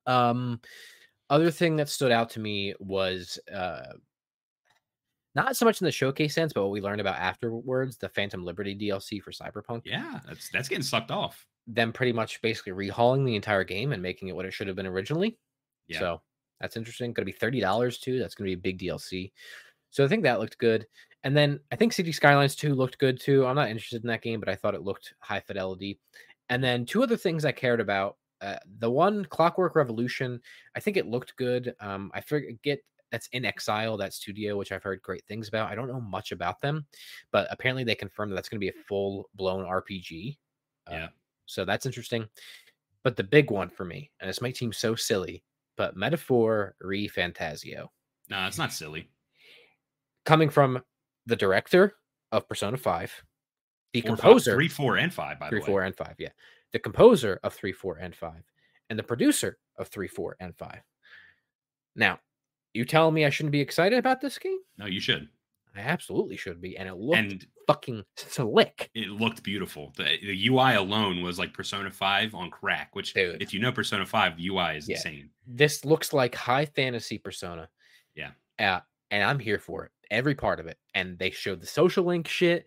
Um, 0.04 0.60
other 1.30 1.50
thing 1.50 1.76
that 1.76 1.88
stood 1.88 2.12
out 2.12 2.28
to 2.32 2.40
me 2.40 2.74
was 2.80 3.38
uh, 3.50 3.94
not 5.34 5.56
so 5.56 5.64
much 5.64 5.80
in 5.80 5.84
the 5.84 5.92
showcase 5.92 6.34
sense, 6.34 6.52
but 6.52 6.62
what 6.62 6.70
we 6.70 6.80
learned 6.80 7.00
about 7.00 7.16
afterwards, 7.16 7.96
the 7.96 8.08
Phantom 8.08 8.44
Liberty 8.44 8.74
DLC 8.74 9.22
for 9.22 9.30
Cyberpunk. 9.30 9.82
Yeah, 9.84 10.20
that's 10.26 10.48
that's 10.50 10.68
getting 10.68 10.82
sucked 10.82 11.10
off. 11.10 11.46
Them 11.66 11.92
pretty 11.92 12.12
much 12.12 12.40
basically 12.40 12.72
rehauling 12.72 13.24
the 13.26 13.36
entire 13.36 13.64
game 13.64 13.92
and 13.92 14.02
making 14.02 14.28
it 14.28 14.36
what 14.36 14.46
it 14.46 14.52
should 14.52 14.66
have 14.68 14.76
been 14.76 14.86
originally. 14.86 15.38
Yeah. 15.86 15.98
So 15.98 16.20
that's 16.60 16.76
interesting. 16.76 17.12
Going 17.12 17.26
to 17.26 17.32
be 17.32 17.38
thirty 17.38 17.60
dollars 17.60 17.98
too. 17.98 18.18
That's 18.18 18.34
going 18.34 18.50
to 18.50 18.56
be 18.56 18.60
a 18.60 18.72
big 18.72 18.78
DLC. 18.78 19.32
So 19.90 20.04
I 20.04 20.08
think 20.08 20.22
that 20.22 20.40
looked 20.40 20.58
good. 20.58 20.86
And 21.24 21.36
then 21.36 21.60
I 21.72 21.76
think 21.76 21.92
City 21.92 22.12
Skylines 22.12 22.54
2 22.54 22.74
looked 22.74 22.98
good 22.98 23.20
too. 23.20 23.44
I'm 23.46 23.56
not 23.56 23.70
interested 23.70 24.02
in 24.02 24.08
that 24.08 24.22
game, 24.22 24.38
but 24.38 24.48
I 24.48 24.54
thought 24.54 24.74
it 24.74 24.82
looked 24.84 25.14
high 25.18 25.40
fidelity. 25.40 25.98
And 26.48 26.62
then 26.62 26.84
two 26.84 27.02
other 27.02 27.16
things 27.16 27.44
I 27.44 27.52
cared 27.52 27.80
about 27.80 28.16
uh, 28.40 28.56
the 28.78 28.90
one 28.90 29.24
Clockwork 29.24 29.74
Revolution, 29.74 30.40
I 30.76 30.80
think 30.80 30.96
it 30.96 31.08
looked 31.08 31.36
good. 31.36 31.74
Um, 31.80 32.10
I 32.14 32.20
forget 32.20 32.78
that's 33.10 33.28
inXile 33.28 33.98
that 33.98 34.12
studio, 34.14 34.56
which 34.56 34.72
I've 34.72 34.82
heard 34.82 35.02
great 35.02 35.24
things 35.26 35.48
about. 35.48 35.70
I 35.70 35.74
don't 35.74 35.88
know 35.88 36.00
much 36.00 36.32
about 36.32 36.60
them, 36.60 36.86
but 37.32 37.46
apparently 37.50 37.84
they 37.84 37.94
confirmed 37.94 38.32
that 38.32 38.36
that's 38.36 38.48
going 38.48 38.58
to 38.60 38.64
be 38.64 38.68
a 38.68 38.84
full 38.88 39.28
blown 39.34 39.64
RPG. 39.64 40.36
Uh, 40.90 40.94
yeah. 40.94 41.08
So 41.46 41.64
that's 41.64 41.86
interesting. 41.86 42.26
But 43.02 43.16
the 43.16 43.24
big 43.24 43.50
one 43.50 43.70
for 43.70 43.84
me, 43.84 44.10
and 44.20 44.28
this 44.28 44.42
might 44.42 44.56
seem 44.56 44.72
so 44.72 44.94
silly, 44.94 45.42
but 45.76 45.96
Metaphor 45.96 46.74
ReFantazio. 46.84 47.86
No, 48.28 48.46
it's 48.46 48.58
not 48.58 48.72
silly. 48.72 49.08
Coming 50.24 50.50
from 50.50 50.82
the 51.26 51.36
director 51.36 51.94
of 52.32 52.48
Persona 52.48 52.76
5, 52.76 53.22
the 53.94 54.00
four, 54.02 54.08
composer. 54.08 54.68
four, 54.68 54.96
and 54.96 55.14
five, 55.14 55.38
by 55.38 55.48
three, 55.48 55.58
the 55.58 55.62
way. 55.62 55.64
Three, 55.64 55.72
four, 55.72 55.82
and 55.84 55.96
five, 55.96 56.14
yeah 56.18 56.28
the 56.72 56.78
composer 56.78 57.40
of 57.42 57.54
3, 57.54 57.72
4, 57.72 57.96
and 57.98 58.14
5, 58.14 58.32
and 58.90 58.98
the 58.98 59.02
producer 59.02 59.58
of 59.78 59.88
3, 59.88 60.08
4, 60.08 60.36
and 60.40 60.56
5. 60.56 60.80
Now, 61.96 62.18
you 62.74 62.84
telling 62.84 63.14
me 63.14 63.24
I 63.24 63.30
shouldn't 63.30 63.52
be 63.52 63.60
excited 63.60 63.98
about 63.98 64.20
this 64.20 64.38
game? 64.38 64.58
No, 64.76 64.86
you 64.86 65.00
should. 65.00 65.28
I 65.76 65.80
absolutely 65.80 66.36
should 66.36 66.60
be. 66.60 66.76
And 66.76 66.88
it 66.88 66.96
looked 66.96 67.18
and 67.18 67.46
fucking 67.66 68.04
slick. 68.16 68.90
It 68.94 69.08
looked 69.08 69.42
beautiful. 69.42 69.92
The, 69.96 70.16
the 70.22 70.48
UI 70.48 70.74
alone 70.74 71.22
was 71.22 71.38
like 71.38 71.52
Persona 71.52 71.90
5 71.90 72.34
on 72.34 72.50
crack, 72.50 72.94
which, 72.94 73.14
Dude. 73.14 73.40
if 73.42 73.54
you 73.54 73.60
know 73.60 73.70
Persona 73.70 74.04
5, 74.04 74.36
the 74.36 74.48
UI 74.48 74.76
is 74.76 74.88
yeah. 74.88 74.96
insane. 74.96 75.30
This 75.46 75.84
looks 75.84 76.12
like 76.12 76.34
high 76.34 76.64
fantasy 76.64 77.18
Persona. 77.18 77.68
Yeah. 78.14 78.30
Uh, 78.58 78.80
and 79.10 79.22
I'm 79.22 79.38
here 79.38 79.58
for 79.58 79.84
it. 79.84 79.92
Every 80.10 80.34
part 80.34 80.58
of 80.58 80.66
it. 80.66 80.78
And 80.94 81.18
they 81.18 81.30
showed 81.30 81.60
the 81.60 81.66
social 81.66 82.04
link 82.04 82.26
shit. 82.26 82.66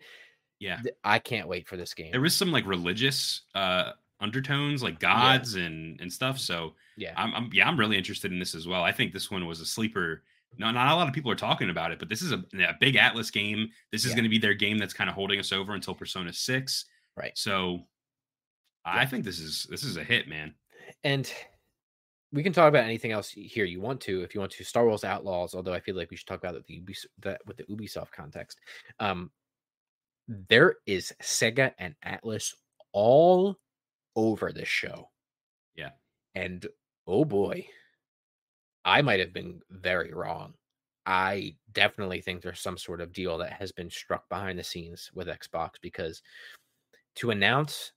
Yeah. 0.58 0.80
I 1.02 1.18
can't 1.18 1.48
wait 1.48 1.66
for 1.66 1.76
this 1.76 1.92
game. 1.92 2.12
There 2.12 2.20
was 2.20 2.36
some 2.36 2.52
like 2.52 2.66
religious 2.66 3.42
uh 3.54 3.92
undertones, 4.22 4.82
like 4.82 4.98
gods 4.98 5.56
yeah. 5.56 5.64
and 5.64 6.00
and 6.00 6.12
stuff. 6.12 6.38
So 6.38 6.74
yeah, 6.96 7.12
I'm, 7.16 7.34
I'm, 7.34 7.50
yeah, 7.52 7.68
I'm 7.68 7.78
really 7.78 7.98
interested 7.98 8.32
in 8.32 8.38
this 8.38 8.54
as 8.54 8.66
well. 8.66 8.82
I 8.82 8.92
think 8.92 9.12
this 9.12 9.30
one 9.30 9.46
was 9.46 9.60
a 9.60 9.66
sleeper. 9.66 10.22
No, 10.58 10.70
not 10.70 10.92
a 10.92 10.96
lot 10.96 11.08
of 11.08 11.14
people 11.14 11.30
are 11.30 11.36
talking 11.36 11.70
about 11.70 11.92
it, 11.92 11.98
but 11.98 12.08
this 12.08 12.20
is 12.20 12.32
a, 12.32 12.44
a 12.58 12.76
big 12.78 12.96
Atlus 12.96 13.32
game. 13.32 13.70
This 13.90 14.04
is 14.04 14.10
yeah. 14.10 14.16
going 14.16 14.24
to 14.24 14.30
be 14.30 14.38
their 14.38 14.54
game 14.54 14.78
that's 14.78 14.92
kind 14.92 15.08
of 15.08 15.16
holding 15.16 15.40
us 15.40 15.52
over 15.52 15.72
until 15.72 15.94
Persona 15.94 16.32
Six. 16.32 16.84
Right. 17.16 17.36
So 17.36 17.86
yeah. 18.86 19.00
I 19.00 19.06
think 19.06 19.24
this 19.24 19.40
is 19.40 19.66
this 19.70 19.82
is 19.82 19.96
a 19.96 20.04
hit, 20.04 20.28
man. 20.28 20.54
And 21.04 21.30
we 22.32 22.42
can 22.42 22.52
talk 22.52 22.68
about 22.68 22.84
anything 22.84 23.12
else 23.12 23.28
here 23.28 23.66
you 23.66 23.78
want 23.80 24.00
to 24.00 24.22
if 24.22 24.34
you 24.34 24.40
want 24.40 24.50
to 24.50 24.64
star 24.64 24.86
wars 24.86 25.04
outlaws 25.04 25.54
although 25.54 25.74
i 25.74 25.80
feel 25.80 25.94
like 25.94 26.10
we 26.10 26.16
should 26.16 26.26
talk 26.26 26.42
about 26.42 26.54
the 26.66 26.82
that 27.18 27.42
with 27.46 27.58
the 27.58 27.64
ubisoft 27.64 28.10
context 28.10 28.58
um 29.00 29.30
there 30.28 30.76
is 30.86 31.12
Sega 31.22 31.72
and 31.78 31.94
Atlus 32.04 32.54
all 32.92 33.56
over 34.16 34.52
this 34.52 34.68
show. 34.68 35.10
Yeah. 35.74 35.90
And 36.34 36.66
oh 37.06 37.24
boy, 37.24 37.66
I 38.84 39.02
might 39.02 39.20
have 39.20 39.32
been 39.32 39.60
very 39.70 40.12
wrong. 40.12 40.54
I 41.04 41.56
definitely 41.72 42.20
think 42.20 42.42
there's 42.42 42.60
some 42.60 42.78
sort 42.78 43.00
of 43.00 43.12
deal 43.12 43.38
that 43.38 43.52
has 43.54 43.72
been 43.72 43.90
struck 43.90 44.28
behind 44.28 44.58
the 44.58 44.64
scenes 44.64 45.10
with 45.14 45.26
Xbox 45.26 45.70
because 45.80 46.22
to 47.16 47.30
announce, 47.30 47.92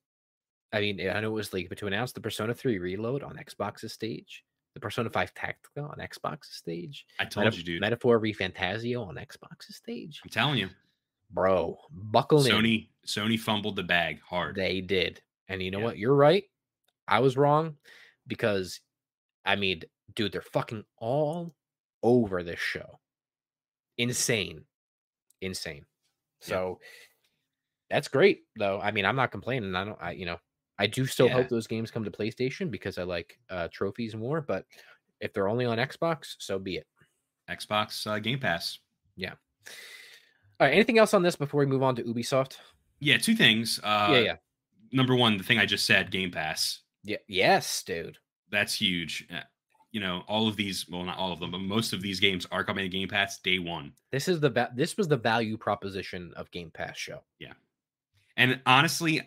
I 0.73 0.81
mean, 0.81 0.99
I 1.07 1.19
know 1.19 1.29
it 1.29 1.33
was 1.33 1.53
leaked, 1.53 1.69
but 1.69 1.77
to 1.79 1.87
announce 1.87 2.13
the 2.13 2.21
Persona 2.21 2.53
3 2.53 2.79
Reload 2.79 3.21
on 3.21 3.37
Xbox's 3.37 3.93
stage, 3.93 4.43
the 4.73 4.79
Persona 4.79 5.09
5 5.09 5.33
Tactica 5.35 5.89
on 5.89 5.97
Xbox's 5.99 6.55
stage, 6.55 7.05
I 7.19 7.25
told 7.25 7.45
Meta- 7.45 7.57
you, 7.57 7.63
dude. 7.63 7.81
Metaphor 7.81 8.19
ReFantazio 8.19 9.07
on 9.07 9.15
Xbox's 9.15 9.75
stage. 9.75 10.19
I'm 10.23 10.31
telling 10.31 10.57
you 10.57 10.69
bro. 11.31 11.77
Buckle 11.91 12.39
Sony, 12.39 12.87
in. 13.03 13.07
Sony 13.07 13.39
fumbled 13.39 13.75
the 13.75 13.83
bag 13.83 14.19
hard. 14.21 14.55
They 14.55 14.81
did. 14.81 15.21
And 15.47 15.61
you 15.61 15.71
know 15.71 15.79
yeah. 15.79 15.85
what? 15.85 15.97
You're 15.97 16.15
right. 16.15 16.43
I 17.07 17.19
was 17.19 17.37
wrong 17.37 17.75
because 18.27 18.79
I 19.45 19.55
mean, 19.55 19.81
dude, 20.15 20.31
they're 20.31 20.41
fucking 20.41 20.83
all 20.97 21.53
over 22.03 22.43
this 22.43 22.59
show. 22.59 22.99
Insane. 23.97 24.63
insane. 25.41 25.85
So 26.41 26.79
yeah. 26.81 27.95
that's 27.95 28.07
great 28.07 28.41
though. 28.57 28.79
I 28.81 28.91
mean, 28.91 29.05
I'm 29.05 29.15
not 29.15 29.31
complaining. 29.31 29.75
I 29.75 29.85
don't 29.85 29.97
I 30.01 30.11
you 30.11 30.25
know, 30.25 30.37
I 30.77 30.87
do 30.87 31.05
still 31.05 31.27
yeah. 31.27 31.33
hope 31.33 31.49
those 31.49 31.67
games 31.67 31.91
come 31.91 32.03
to 32.03 32.11
PlayStation 32.11 32.69
because 32.69 32.97
I 32.97 33.03
like 33.03 33.37
uh 33.49 33.67
trophies 33.71 34.15
more, 34.15 34.41
but 34.41 34.65
if 35.21 35.33
they're 35.33 35.47
only 35.47 35.65
on 35.65 35.77
Xbox, 35.77 36.35
so 36.39 36.59
be 36.59 36.77
it. 36.77 36.87
Xbox 37.49 38.05
uh, 38.07 38.19
Game 38.19 38.39
Pass. 38.39 38.79
Yeah. 39.15 39.33
All 40.59 40.67
right, 40.67 40.73
anything 40.73 40.97
else 40.97 41.13
on 41.13 41.23
this 41.23 41.35
before 41.35 41.59
we 41.59 41.65
move 41.65 41.83
on 41.83 41.95
to 41.95 42.03
Ubisoft? 42.03 42.57
Yeah, 42.99 43.17
two 43.17 43.35
things. 43.35 43.79
Uh 43.83 44.09
yeah, 44.11 44.19
yeah. 44.19 44.35
Number 44.91 45.15
one, 45.15 45.37
the 45.37 45.43
thing 45.43 45.59
I 45.59 45.65
just 45.65 45.85
said, 45.85 46.11
Game 46.11 46.31
Pass. 46.31 46.79
Yeah, 47.03 47.17
yes, 47.27 47.83
dude. 47.83 48.17
That's 48.51 48.73
huge. 48.73 49.27
Uh, 49.31 49.41
you 49.91 50.01
know, 50.01 50.23
all 50.27 50.47
of 50.47 50.55
these, 50.55 50.87
well, 50.89 51.03
not 51.03 51.17
all 51.17 51.31
of 51.31 51.39
them, 51.39 51.51
but 51.51 51.61
most 51.61 51.93
of 51.93 52.01
these 52.01 52.19
games 52.19 52.45
are 52.51 52.63
coming 52.63 52.83
to 52.83 52.89
Game 52.89 53.07
Pass 53.07 53.39
day 53.39 53.59
one. 53.59 53.93
This 54.11 54.27
is 54.27 54.39
the 54.39 54.49
ba- 54.49 54.71
this 54.75 54.97
was 54.97 55.07
the 55.07 55.17
value 55.17 55.57
proposition 55.57 56.33
of 56.35 56.51
Game 56.51 56.71
Pass 56.71 56.97
show. 56.97 57.21
Yeah. 57.39 57.53
And 58.37 58.59
honestly, 58.65 59.21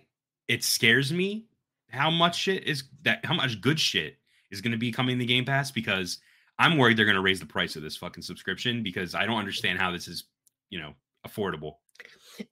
it 0.46 0.62
scares 0.62 1.12
me 1.12 1.46
how 1.90 2.10
much 2.10 2.36
shit 2.36 2.64
is 2.64 2.84
that 3.02 3.24
how 3.24 3.34
much 3.34 3.60
good 3.60 3.80
shit 3.80 4.18
is 4.50 4.60
going 4.60 4.72
to 4.72 4.78
be 4.78 4.92
coming 4.92 5.18
to 5.18 5.24
Game 5.24 5.44
Pass 5.44 5.70
because 5.70 6.18
I'm 6.58 6.76
worried 6.76 6.96
they're 6.96 7.04
going 7.04 7.14
to 7.14 7.22
raise 7.22 7.40
the 7.40 7.46
price 7.46 7.76
of 7.76 7.82
this 7.82 7.96
fucking 7.96 8.22
subscription 8.22 8.82
because 8.82 9.14
I 9.14 9.26
don't 9.26 9.38
understand 9.38 9.78
how 9.78 9.90
this 9.90 10.08
is, 10.08 10.24
you 10.70 10.80
know, 10.80 10.94
affordable. 11.26 11.74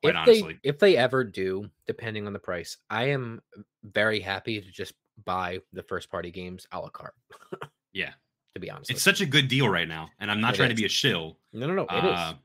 Quite 0.03 0.11
if 0.11 0.17
honestly. 0.17 0.53
they 0.63 0.69
if 0.69 0.79
they 0.79 0.97
ever 0.97 1.25
do, 1.25 1.69
depending 1.87 2.27
on 2.27 2.33
the 2.33 2.39
price, 2.39 2.77
I 2.91 3.05
am 3.11 3.41
very 3.85 4.21
happy 4.21 4.61
to 4.61 4.71
just 4.71 4.95
buy 5.25 5.61
the 5.73 5.83
first 5.83 6.11
party 6.11 6.31
games 6.31 6.67
a 6.73 6.81
la 6.81 6.89
carte. 6.89 7.15
yeah. 7.93 8.11
To 8.55 8.61
be 8.61 8.71
honest. 8.71 8.91
It's 8.91 9.03
such 9.03 9.21
a 9.21 9.27
good 9.27 9.49
deal 9.49 9.69
right 9.69 9.89
now. 9.89 10.09
And 10.19 10.31
I'm 10.31 10.41
not 10.41 10.55
it 10.55 10.57
trying 10.57 10.71
is. 10.71 10.77
to 10.77 10.83
be 10.83 10.87
a 10.87 10.91
shill. 10.91 11.39
No, 11.53 11.67
no, 11.67 11.75
no. 11.75 11.83
It 11.83 12.05
uh, 12.05 12.31
is. 12.31 12.37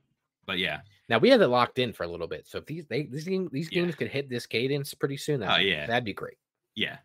But 0.45 0.59
yeah. 0.59 0.81
Now 1.07 1.17
we 1.19 1.29
have 1.29 1.41
it 1.41 1.47
locked 1.47 1.79
in 1.79 1.93
for 1.93 2.03
a 2.03 2.07
little 2.07 2.27
bit. 2.27 2.47
So 2.47 2.57
if 2.57 2.65
these 2.65 2.85
they 2.87 3.03
these, 3.03 3.25
these 3.25 3.69
games 3.69 3.89
yeah. 3.89 3.95
could 3.95 4.07
hit 4.09 4.29
this 4.29 4.45
cadence 4.45 4.93
pretty 4.93 5.17
soon, 5.17 5.39
that 5.39 5.49
uh, 5.49 5.57
yeah. 5.57 5.87
that'd 5.87 6.05
be 6.05 6.13
great. 6.13 6.37
Yeah. 6.75 6.97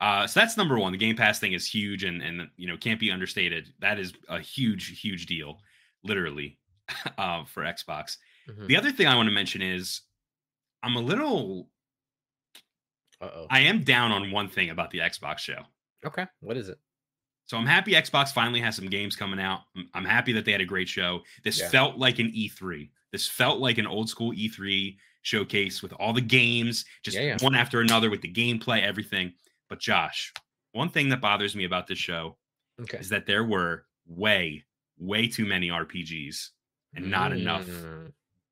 Uh, 0.00 0.26
so 0.26 0.40
that's 0.40 0.56
number 0.56 0.78
one. 0.78 0.92
The 0.92 0.98
Game 0.98 1.16
Pass 1.16 1.38
thing 1.38 1.52
is 1.54 1.66
huge 1.66 2.04
and 2.04 2.22
and 2.22 2.48
you 2.56 2.66
know 2.66 2.76
can't 2.76 3.00
be 3.00 3.10
understated. 3.10 3.72
That 3.80 3.98
is 3.98 4.12
a 4.28 4.38
huge, 4.40 5.00
huge 5.00 5.26
deal, 5.26 5.60
literally, 6.04 6.58
uh, 7.18 7.44
for 7.44 7.62
Xbox. 7.62 8.18
Mm-hmm. 8.48 8.66
The 8.66 8.76
other 8.76 8.92
thing 8.92 9.06
I 9.06 9.16
want 9.16 9.28
to 9.28 9.34
mention 9.34 9.62
is 9.62 10.02
I'm 10.82 10.96
a 10.96 11.00
little 11.00 11.68
uh-oh. 13.20 13.46
I 13.50 13.60
am 13.60 13.82
down 13.82 14.12
on 14.12 14.30
one 14.30 14.48
thing 14.48 14.70
about 14.70 14.90
the 14.90 14.98
Xbox 14.98 15.38
show. 15.38 15.62
Okay. 16.04 16.26
What 16.40 16.56
is 16.56 16.68
it? 16.68 16.78
So 17.46 17.56
I'm 17.56 17.66
happy 17.66 17.92
Xbox 17.92 18.32
finally 18.32 18.60
has 18.60 18.76
some 18.76 18.88
games 18.88 19.14
coming 19.14 19.40
out. 19.40 19.60
I'm 19.94 20.04
happy 20.04 20.32
that 20.32 20.44
they 20.44 20.52
had 20.52 20.60
a 20.60 20.66
great 20.66 20.88
show. 20.88 21.20
This 21.44 21.60
yeah. 21.60 21.68
felt 21.68 21.96
like 21.96 22.18
an 22.18 22.32
E3. 22.32 22.90
This 23.12 23.28
felt 23.28 23.60
like 23.60 23.78
an 23.78 23.86
old 23.86 24.08
school 24.08 24.32
E3 24.32 24.96
showcase 25.22 25.82
with 25.82 25.92
all 25.94 26.12
the 26.12 26.20
games, 26.20 26.84
just 27.02 27.16
yeah, 27.16 27.22
yeah. 27.22 27.36
one 27.40 27.54
after 27.54 27.80
another 27.80 28.10
with 28.10 28.20
the 28.20 28.32
gameplay, 28.32 28.82
everything. 28.82 29.32
But 29.68 29.78
Josh, 29.78 30.32
one 30.72 30.88
thing 30.88 31.08
that 31.10 31.20
bothers 31.20 31.54
me 31.54 31.64
about 31.64 31.86
this 31.86 31.98
show 31.98 32.36
okay. 32.80 32.98
is 32.98 33.08
that 33.10 33.26
there 33.26 33.44
were 33.44 33.86
way, 34.06 34.64
way 34.98 35.28
too 35.28 35.46
many 35.46 35.68
RPGs 35.68 36.50
and 36.94 37.10
not 37.10 37.30
mm. 37.30 37.40
enough 37.40 37.68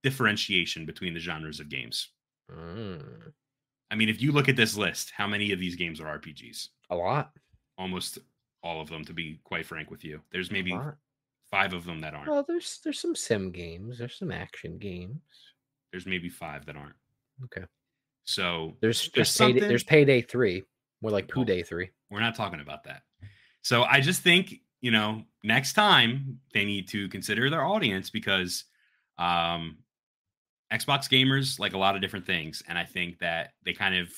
differentiation 0.04 0.84
between 0.84 1.14
the 1.14 1.20
genres 1.20 1.58
of 1.58 1.70
games. 1.70 2.10
Mm. 2.52 3.32
I 3.90 3.94
mean, 3.94 4.10
if 4.10 4.20
you 4.20 4.32
look 4.32 4.48
at 4.48 4.56
this 4.56 4.76
list, 4.76 5.12
how 5.16 5.26
many 5.26 5.50
of 5.50 5.58
these 5.58 5.76
games 5.76 5.98
are 6.00 6.18
RPGs? 6.18 6.68
A 6.90 6.96
lot. 6.96 7.32
Almost 7.78 8.18
all 8.62 8.80
of 8.80 8.88
them, 8.88 9.04
to 9.06 9.14
be 9.14 9.40
quite 9.44 9.66
frank 9.66 9.90
with 9.90 10.04
you. 10.04 10.20
There's 10.30 10.50
maybe 10.50 10.78
five 11.50 11.72
of 11.72 11.84
them 11.84 12.02
that 12.02 12.14
aren't. 12.14 12.28
Well, 12.28 12.44
there's 12.46 12.80
there's 12.84 13.00
some 13.00 13.16
sim 13.16 13.50
games. 13.50 13.98
There's 13.98 14.18
some 14.18 14.30
action 14.30 14.78
games. 14.78 15.22
There's 15.90 16.06
maybe 16.06 16.28
five 16.28 16.66
that 16.66 16.76
aren't. 16.76 16.96
Okay. 17.44 17.64
So 18.24 18.74
there's 18.80 19.10
there's 19.14 19.36
payday, 19.36 19.60
there's 19.60 19.84
payday 19.84 20.20
three. 20.20 20.64
More 21.00 21.12
like 21.12 21.28
poo 21.28 21.44
day 21.44 21.62
three. 21.62 21.90
We're 22.10 22.20
not 22.20 22.34
talking 22.34 22.60
about 22.60 22.84
that. 22.84 23.02
So 23.62 23.84
I 23.84 24.00
just 24.00 24.22
think 24.22 24.54
you 24.80 24.90
know 24.90 25.22
next 25.42 25.72
time 25.72 26.40
they 26.52 26.64
need 26.64 26.88
to 26.88 27.08
consider 27.08 27.48
their 27.48 27.64
audience 27.64 28.10
because 28.10 28.64
um 29.18 29.78
Xbox 30.72 31.08
gamers 31.08 31.58
like 31.58 31.74
a 31.74 31.78
lot 31.78 31.94
of 31.94 32.00
different 32.00 32.26
things, 32.26 32.62
and 32.68 32.78
I 32.78 32.84
think 32.84 33.18
that 33.18 33.50
they 33.64 33.72
kind 33.72 33.94
of 33.94 34.08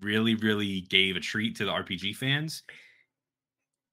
really, 0.00 0.34
really 0.36 0.82
gave 0.82 1.16
a 1.16 1.20
treat 1.20 1.56
to 1.56 1.64
the 1.64 1.72
RPG 1.72 2.16
fans. 2.16 2.62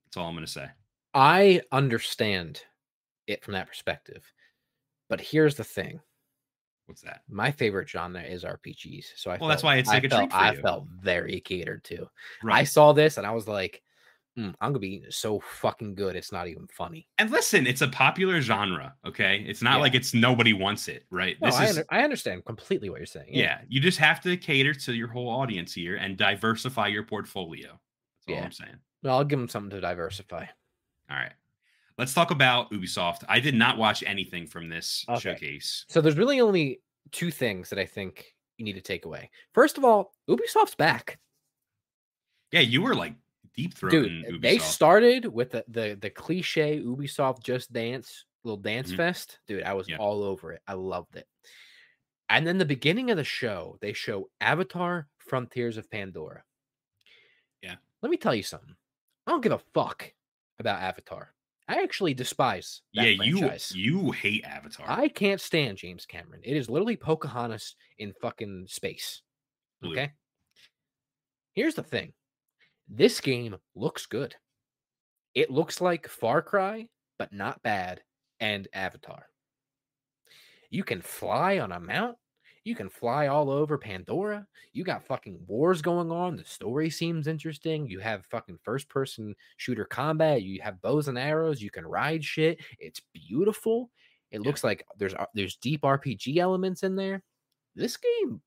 That's 0.06 0.18
all 0.18 0.28
I'm 0.28 0.36
going 0.36 0.45
to 0.45 0.51
say. 0.51 0.68
I 1.14 1.62
understand 1.72 2.62
it 3.28 3.43
from 3.43 3.53
that 3.53 3.68
perspective, 3.68 4.24
but 5.10 5.20
here's 5.22 5.56
the 5.56 5.64
thing. 5.64 5.99
What's 6.86 7.01
that? 7.01 7.22
My 7.28 7.51
favorite 7.51 7.89
genre 7.89 8.22
is 8.22 8.43
RPGs. 8.43 9.06
So 9.16 9.32
I 9.32 9.34
well, 9.34 9.39
felt, 9.39 9.49
that's 9.49 9.64
why 9.64 9.78
it's 9.78 9.89
like 9.89 10.03
I 10.03 10.06
a 10.06 10.10
felt, 10.10 10.22
treat 10.22 10.32
for 10.32 10.38
I 10.38 10.51
you. 10.51 10.62
felt 10.62 10.86
very 11.01 11.41
catered 11.41 11.84
to. 11.86 12.08
Right. 12.43 12.58
I 12.58 12.64
saw 12.64 12.93
this 12.93 13.18
and 13.18 13.26
I 13.26 13.32
was 13.32 13.47
like, 13.47 13.82
mm, 14.38 14.53
I'm 14.61 14.71
gonna 14.71 14.79
be 14.79 15.03
so 15.09 15.39
fucking 15.39 15.95
good. 15.95 16.15
It's 16.15 16.31
not 16.31 16.47
even 16.47 16.67
funny. 16.67 17.07
And 17.17 17.31
listen, 17.31 17.67
it's 17.67 17.81
a 17.81 17.88
popular 17.88 18.41
genre. 18.41 18.93
Okay, 19.05 19.43
it's 19.47 19.61
not 19.61 19.75
yeah. 19.75 19.81
like 19.81 19.95
it's 19.95 20.13
nobody 20.13 20.53
wants 20.53 20.88
it, 20.88 21.05
right? 21.09 21.38
No, 21.41 21.47
this 21.47 21.57
I, 21.57 21.63
is, 21.65 21.69
under, 21.77 21.86
I 21.89 22.03
understand 22.03 22.45
completely 22.45 22.89
what 22.89 22.99
you're 22.99 23.05
saying. 23.05 23.29
Yeah. 23.29 23.43
yeah. 23.43 23.61
you 23.67 23.79
just 23.79 23.97
have 23.99 24.21
to 24.21 24.38
cater 24.38 24.73
to 24.73 24.93
your 24.93 25.07
whole 25.07 25.29
audience 25.29 25.73
here 25.73 25.95
and 25.95 26.17
diversify 26.17 26.88
your 26.88 27.03
portfolio. 27.03 27.79
That's 28.27 28.29
all 28.29 28.36
yeah. 28.36 28.43
I'm 28.43 28.51
saying. 28.51 28.77
Well, 29.03 29.17
I'll 29.17 29.23
give 29.23 29.39
them 29.39 29.49
something 29.49 29.69
to 29.71 29.81
diversify. 29.81 30.45
All 31.09 31.17
right. 31.17 31.33
Let's 31.97 32.13
talk 32.13 32.31
about 32.31 32.71
Ubisoft. 32.71 33.23
I 33.29 33.39
did 33.39 33.55
not 33.55 33.77
watch 33.77 34.03
anything 34.05 34.47
from 34.47 34.67
this 34.67 35.05
okay. 35.07 35.19
showcase. 35.19 35.86
So 35.88 36.01
there's 36.01 36.17
really 36.17 36.41
only 36.41 36.81
two 37.11 37.31
things 37.31 37.69
that 37.69 37.79
I 37.79 37.86
think 37.86 38.36
you 38.57 38.65
need 38.65 38.73
to 38.73 38.81
take 38.81 39.05
away. 39.05 39.29
First 39.53 39.77
of 39.77 39.86
all, 39.86 40.13
Ubisoft's 40.29 40.75
back. 40.75 41.19
Yeah, 42.51 42.61
you 42.61 42.81
were 42.81 42.95
like 42.95 43.13
deep 43.58 43.74
throat. 43.74 43.91
Dude, 43.91 44.41
they 44.41 44.58
started 44.58 45.26
with 45.26 45.51
the, 45.51 45.64
the 45.68 45.97
the 45.99 46.10
cliche 46.10 46.80
Ubisoft 46.80 47.43
Just 47.43 47.72
Dance 47.74 48.26
little 48.45 48.58
dance 48.58 48.89
mm-hmm. 48.89 48.97
fest. 48.97 49.39
Dude, 49.47 49.64
I 49.64 49.74
was 49.74 49.88
all 49.97 50.24
over 50.24 50.53
it. 50.53 50.62
I 50.68 50.74
loved 50.74 51.16
it. 51.16 51.28
And 52.30 52.45
then 52.45 52.58
the 52.58 52.66
beginning 52.66 53.12
of 53.12 53.18
the 53.18 53.24
show, 53.24 53.78
they 53.82 53.93
show 53.93 54.30
Avatar 54.39 55.08
Frontiers 55.18 55.78
of 55.78 55.89
Pandora. 55.89 56.43
Yeah. 57.62 57.76
Let 58.01 58.10
me 58.10 58.18
tell 58.18 58.34
you 58.36 58.43
something. 58.43 58.76
I 59.28 59.32
don't 59.32 59.43
give 59.43 59.51
a 59.51 59.62
fuck 59.74 60.12
about 60.60 60.82
Avatar. 60.82 61.34
I 61.68 61.82
actually 61.82 62.14
despise 62.14 62.82
yeah, 62.93 63.16
franchise. 63.16 63.74
you 63.76 64.03
you 64.03 64.12
hate 64.12 64.43
Avatar. 64.45 64.86
I 64.88 65.08
can't 65.08 65.41
stand 65.41 65.80
James 65.80 66.06
Cameron. 66.06 66.41
It 66.43 66.56
is 66.56 66.70
literally 66.70 66.95
Pocahontas 66.95 67.76
in 67.97 68.14
fucking 68.22 68.68
space. 68.70 69.24
Blue. 69.82 69.93
Okay. 69.93 70.12
Here's 71.53 71.74
the 71.74 71.82
thing. 71.82 72.14
This 72.88 73.19
game 73.19 73.55
looks 73.75 74.05
good. 74.05 74.36
It 75.33 75.51
looks 75.51 75.81
like 75.81 76.07
Far 76.07 76.41
Cry, 76.41 76.88
but 77.17 77.33
not 77.33 77.61
bad, 77.63 78.01
and 78.39 78.67
Avatar. 78.73 79.27
You 80.69 80.83
can 80.83 81.01
fly 81.01 81.59
on 81.59 81.71
a 81.71 81.79
mount. 81.79 82.17
You 82.63 82.75
can 82.75 82.89
fly 82.89 83.27
all 83.27 83.51
over 83.51 83.77
Pandora. 83.77 84.47
You 84.73 84.83
got 84.83 85.05
fucking 85.05 85.39
wars 85.47 85.81
going 85.81 86.11
on. 86.11 86.36
The 86.36 86.43
story 86.43 86.89
seems 86.89 87.27
interesting. 87.27 87.88
You 87.88 87.99
have 87.99 88.25
fucking 88.25 88.57
first 88.63 88.89
person 88.89 89.36
shooter 89.57 89.86
combat. 89.86 90.41
You 90.41 90.61
have 90.63 90.81
bows 90.81 91.07
and 91.07 91.17
arrows. 91.17 91.61
You 91.61 91.69
can 91.69 91.86
ride 91.86 92.23
shit. 92.23 92.59
It's 92.79 93.01
beautiful. 93.13 93.91
It 94.31 94.41
yeah. 94.41 94.47
looks 94.47 94.63
like 94.63 94.86
there's 94.97 95.13
there's 95.36 95.57
deep 95.57 95.81
RPG 95.81 96.38
elements 96.38 96.81
in 96.81 96.95
there. 96.95 97.21
This 97.75 97.97
game, 97.97 98.41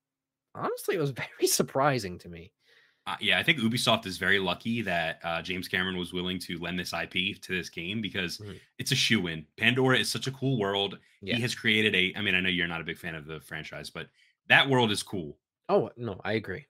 honestly, 0.54 0.96
it 0.96 1.00
was 1.00 1.10
very 1.38 1.46
surprising 1.46 2.18
to 2.18 2.28
me. 2.28 2.52
Uh, 3.08 3.16
yeah, 3.20 3.38
I 3.38 3.42
think 3.42 3.58
Ubisoft 3.58 4.04
is 4.04 4.18
very 4.18 4.38
lucky 4.38 4.82
that 4.82 5.18
uh, 5.24 5.40
James 5.40 5.66
Cameron 5.66 5.96
was 5.96 6.12
willing 6.12 6.38
to 6.40 6.58
lend 6.58 6.78
this 6.78 6.92
IP 6.92 7.40
to 7.40 7.56
this 7.56 7.70
game 7.70 8.02
because 8.02 8.36
mm-hmm. 8.36 8.52
it's 8.78 8.92
a 8.92 8.94
shoe 8.94 9.28
in. 9.28 9.46
Pandora 9.56 9.98
is 9.98 10.10
such 10.10 10.26
a 10.26 10.30
cool 10.30 10.58
world. 10.58 10.98
Yeah. 11.22 11.36
He 11.36 11.40
has 11.40 11.54
created 11.54 11.94
a. 11.94 12.12
I 12.18 12.20
mean, 12.20 12.34
I 12.34 12.40
know 12.40 12.50
you're 12.50 12.66
not 12.66 12.82
a 12.82 12.84
big 12.84 12.98
fan 12.98 13.14
of 13.14 13.24
the 13.24 13.40
franchise, 13.40 13.88
but 13.88 14.08
that 14.48 14.68
world 14.68 14.90
is 14.90 15.02
cool. 15.02 15.38
Oh 15.70 15.88
no, 15.96 16.20
I 16.22 16.34
agree. 16.34 16.66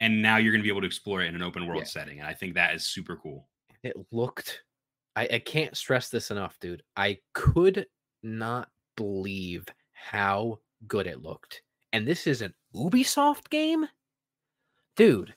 And 0.00 0.22
now 0.22 0.38
you're 0.38 0.52
going 0.52 0.62
to 0.62 0.64
be 0.64 0.70
able 0.70 0.80
to 0.80 0.86
explore 0.86 1.20
it 1.20 1.26
in 1.26 1.34
an 1.34 1.42
open 1.42 1.66
world 1.66 1.82
yeah. 1.82 1.88
setting, 1.88 2.20
and 2.20 2.26
I 2.26 2.32
think 2.32 2.54
that 2.54 2.74
is 2.74 2.86
super 2.86 3.16
cool. 3.16 3.46
It 3.82 3.94
looked. 4.10 4.62
I, 5.14 5.28
I 5.30 5.38
can't 5.40 5.76
stress 5.76 6.08
this 6.08 6.30
enough, 6.30 6.58
dude. 6.58 6.82
I 6.96 7.18
could 7.34 7.84
not 8.22 8.70
believe 8.96 9.66
how 9.92 10.60
good 10.88 11.06
it 11.06 11.22
looked. 11.22 11.60
And 11.92 12.08
this 12.08 12.26
is 12.26 12.40
an 12.40 12.54
Ubisoft 12.74 13.50
game, 13.50 13.86
dude 14.96 15.34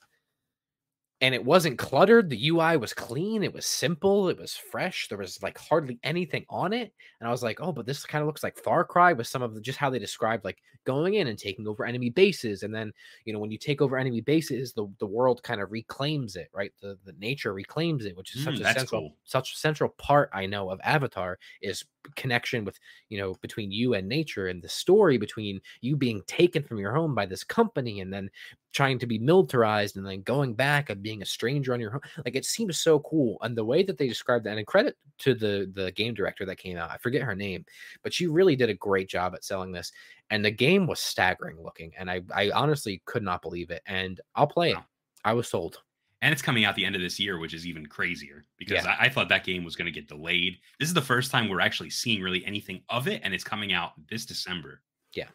and 1.22 1.34
it 1.34 1.44
wasn't 1.44 1.78
cluttered. 1.80 2.30
The 2.30 2.50
UI 2.50 2.76
was 2.76 2.94
clean. 2.94 3.42
It 3.42 3.54
was 3.54 3.66
simple. 3.66 4.28
It 4.28 4.38
was 4.38 4.56
fresh. 4.56 5.08
There 5.08 5.18
was 5.18 5.42
like 5.42 5.58
hardly 5.58 5.98
anything 6.04 6.46
on 6.50 6.74
it. 6.74 6.94
And 7.20 7.28
I 7.28 7.32
was 7.32 7.42
like, 7.42 7.62
oh, 7.62 7.72
but 7.72 7.86
this 7.86 8.06
kind 8.06 8.22
of 8.22 8.28
looks 8.28 8.44
like 8.44 8.58
Far 8.58 8.84
Cry 8.84 9.14
with 9.14 9.26
some 9.26 9.42
of 9.42 9.56
the, 9.56 9.62
just 9.62 9.78
how 9.80 9.90
they 9.90 9.98
described 9.98 10.44
like 10.44 10.62
going 10.84 11.14
in 11.14 11.28
and 11.28 11.40
taking 11.40 11.68
over 11.68 11.86
enemy 11.86 12.10
bases. 12.10 12.64
And 12.64 12.76
then, 12.76 12.92
you 13.24 13.32
know, 13.32 13.40
when 13.40 13.50
you 13.50 13.58
take 13.58 13.82
over 13.82 13.98
enemy 13.98 14.20
bases, 14.20 14.74
the, 14.74 14.88
the 15.00 15.08
world 15.08 15.42
kind 15.42 15.62
of 15.62 15.72
reclaims 15.72 16.36
it, 16.36 16.50
right? 16.54 16.74
The, 16.82 16.98
the 17.06 17.14
nature 17.14 17.54
reclaims 17.54 18.06
it, 18.06 18.18
which 18.18 18.34
is 18.34 18.42
such 18.42 18.60
Mm, 18.60 18.60
a 18.60 18.66
central, 18.66 19.02
cool. 19.02 19.16
such 19.24 19.54
a 19.54 19.58
central 19.58 19.92
part 19.92 20.30
I 20.34 20.46
know 20.48 20.70
of 20.70 20.82
Avatar 20.84 21.40
is 21.62 21.86
connection 22.18 22.66
with, 22.66 22.78
you 23.10 23.18
know, 23.18 23.36
between 23.36 23.72
you 23.72 23.94
and 23.94 24.08
nature 24.08 24.48
and 24.50 24.62
the 24.62 24.70
story 24.70 25.18
between 25.18 25.62
you 25.82 25.96
being 25.96 26.22
taken 26.28 26.62
from 26.62 26.78
your 26.78 26.94
home 26.94 27.16
by 27.16 27.26
this 27.26 27.44
company 27.44 28.02
and 28.02 28.12
then 28.14 28.30
trying 28.74 29.00
to 29.00 29.08
be 29.08 29.18
militarized 29.18 29.96
and 29.98 30.06
then 30.06 30.22
going 30.22 30.54
back 30.54 30.90
and 30.90 31.02
being 31.06 31.22
a 31.22 31.26
stranger 31.26 31.72
on 31.72 31.80
your 31.80 31.92
home. 31.92 32.02
Like 32.26 32.36
it 32.36 32.46
seems 32.46 32.80
so 32.80 33.00
cool. 33.02 33.38
And 33.42 33.56
the 33.56 33.64
way 33.64 33.84
that 33.84 34.00
they 34.00 34.08
described 34.08 34.44
that, 34.46 34.58
and 34.58 34.66
credit 34.66 34.98
to 35.20 35.36
the 35.36 35.72
the 35.72 35.92
game 35.92 36.16
director 36.16 36.46
that 36.48 36.58
came 36.58 36.78
out, 36.78 36.90
I 36.90 36.98
forget 36.98 37.22
her 37.22 37.36
name, 37.36 37.64
but 38.02 38.12
she 38.12 38.26
really 38.26 38.56
did 38.56 38.72
a 38.72 38.74
great 38.74 39.08
job 39.08 39.36
at 39.36 39.46
selling 39.46 39.72
this. 39.72 39.92
And 40.32 40.44
the 40.44 40.50
game 40.50 40.88
was 40.88 41.00
staggering 41.00 41.62
looking. 41.62 41.92
And 41.96 42.10
I 42.10 42.24
I 42.34 42.50
honestly 42.50 43.04
could 43.06 43.22
not 43.22 43.44
believe 43.44 43.70
it. 43.70 43.84
And 43.86 44.20
I'll 44.34 44.48
play 44.48 44.72
it. 44.72 44.78
I 45.24 45.34
was 45.34 45.48
sold. 45.48 45.78
And 46.24 46.34
it's 46.34 46.42
coming 46.42 46.66
out 46.66 46.76
the 46.76 46.86
end 46.86 46.96
of 46.96 47.02
this 47.04 47.20
year, 47.20 47.38
which 47.38 47.54
is 47.54 47.68
even 47.68 47.86
crazier 47.86 48.46
because 48.58 48.84
Yeah. 48.84 48.96
I, 49.00 49.06
I 49.06 49.10
thought 49.10 49.30
that 49.30 49.44
game 49.44 49.64
was 49.64 49.76
going 49.76 49.86
to 49.86 49.92
get 49.92 50.08
delayed. 50.08 50.58
This 50.80 50.88
is 50.90 50.96
the 50.96 51.02
first 51.04 51.30
time 51.30 51.50
we're 51.50 51.60
actually 51.60 51.92
seeing 51.92 52.24
really 52.24 52.44
anything 52.48 52.82
of 52.90 53.08
it, 53.08 53.22
and 53.24 53.32
it's 53.32 53.44
coming 53.44 53.74
out 53.74 53.92
this 54.10 54.26
December. 54.26 54.82
Yeah. 55.14 55.28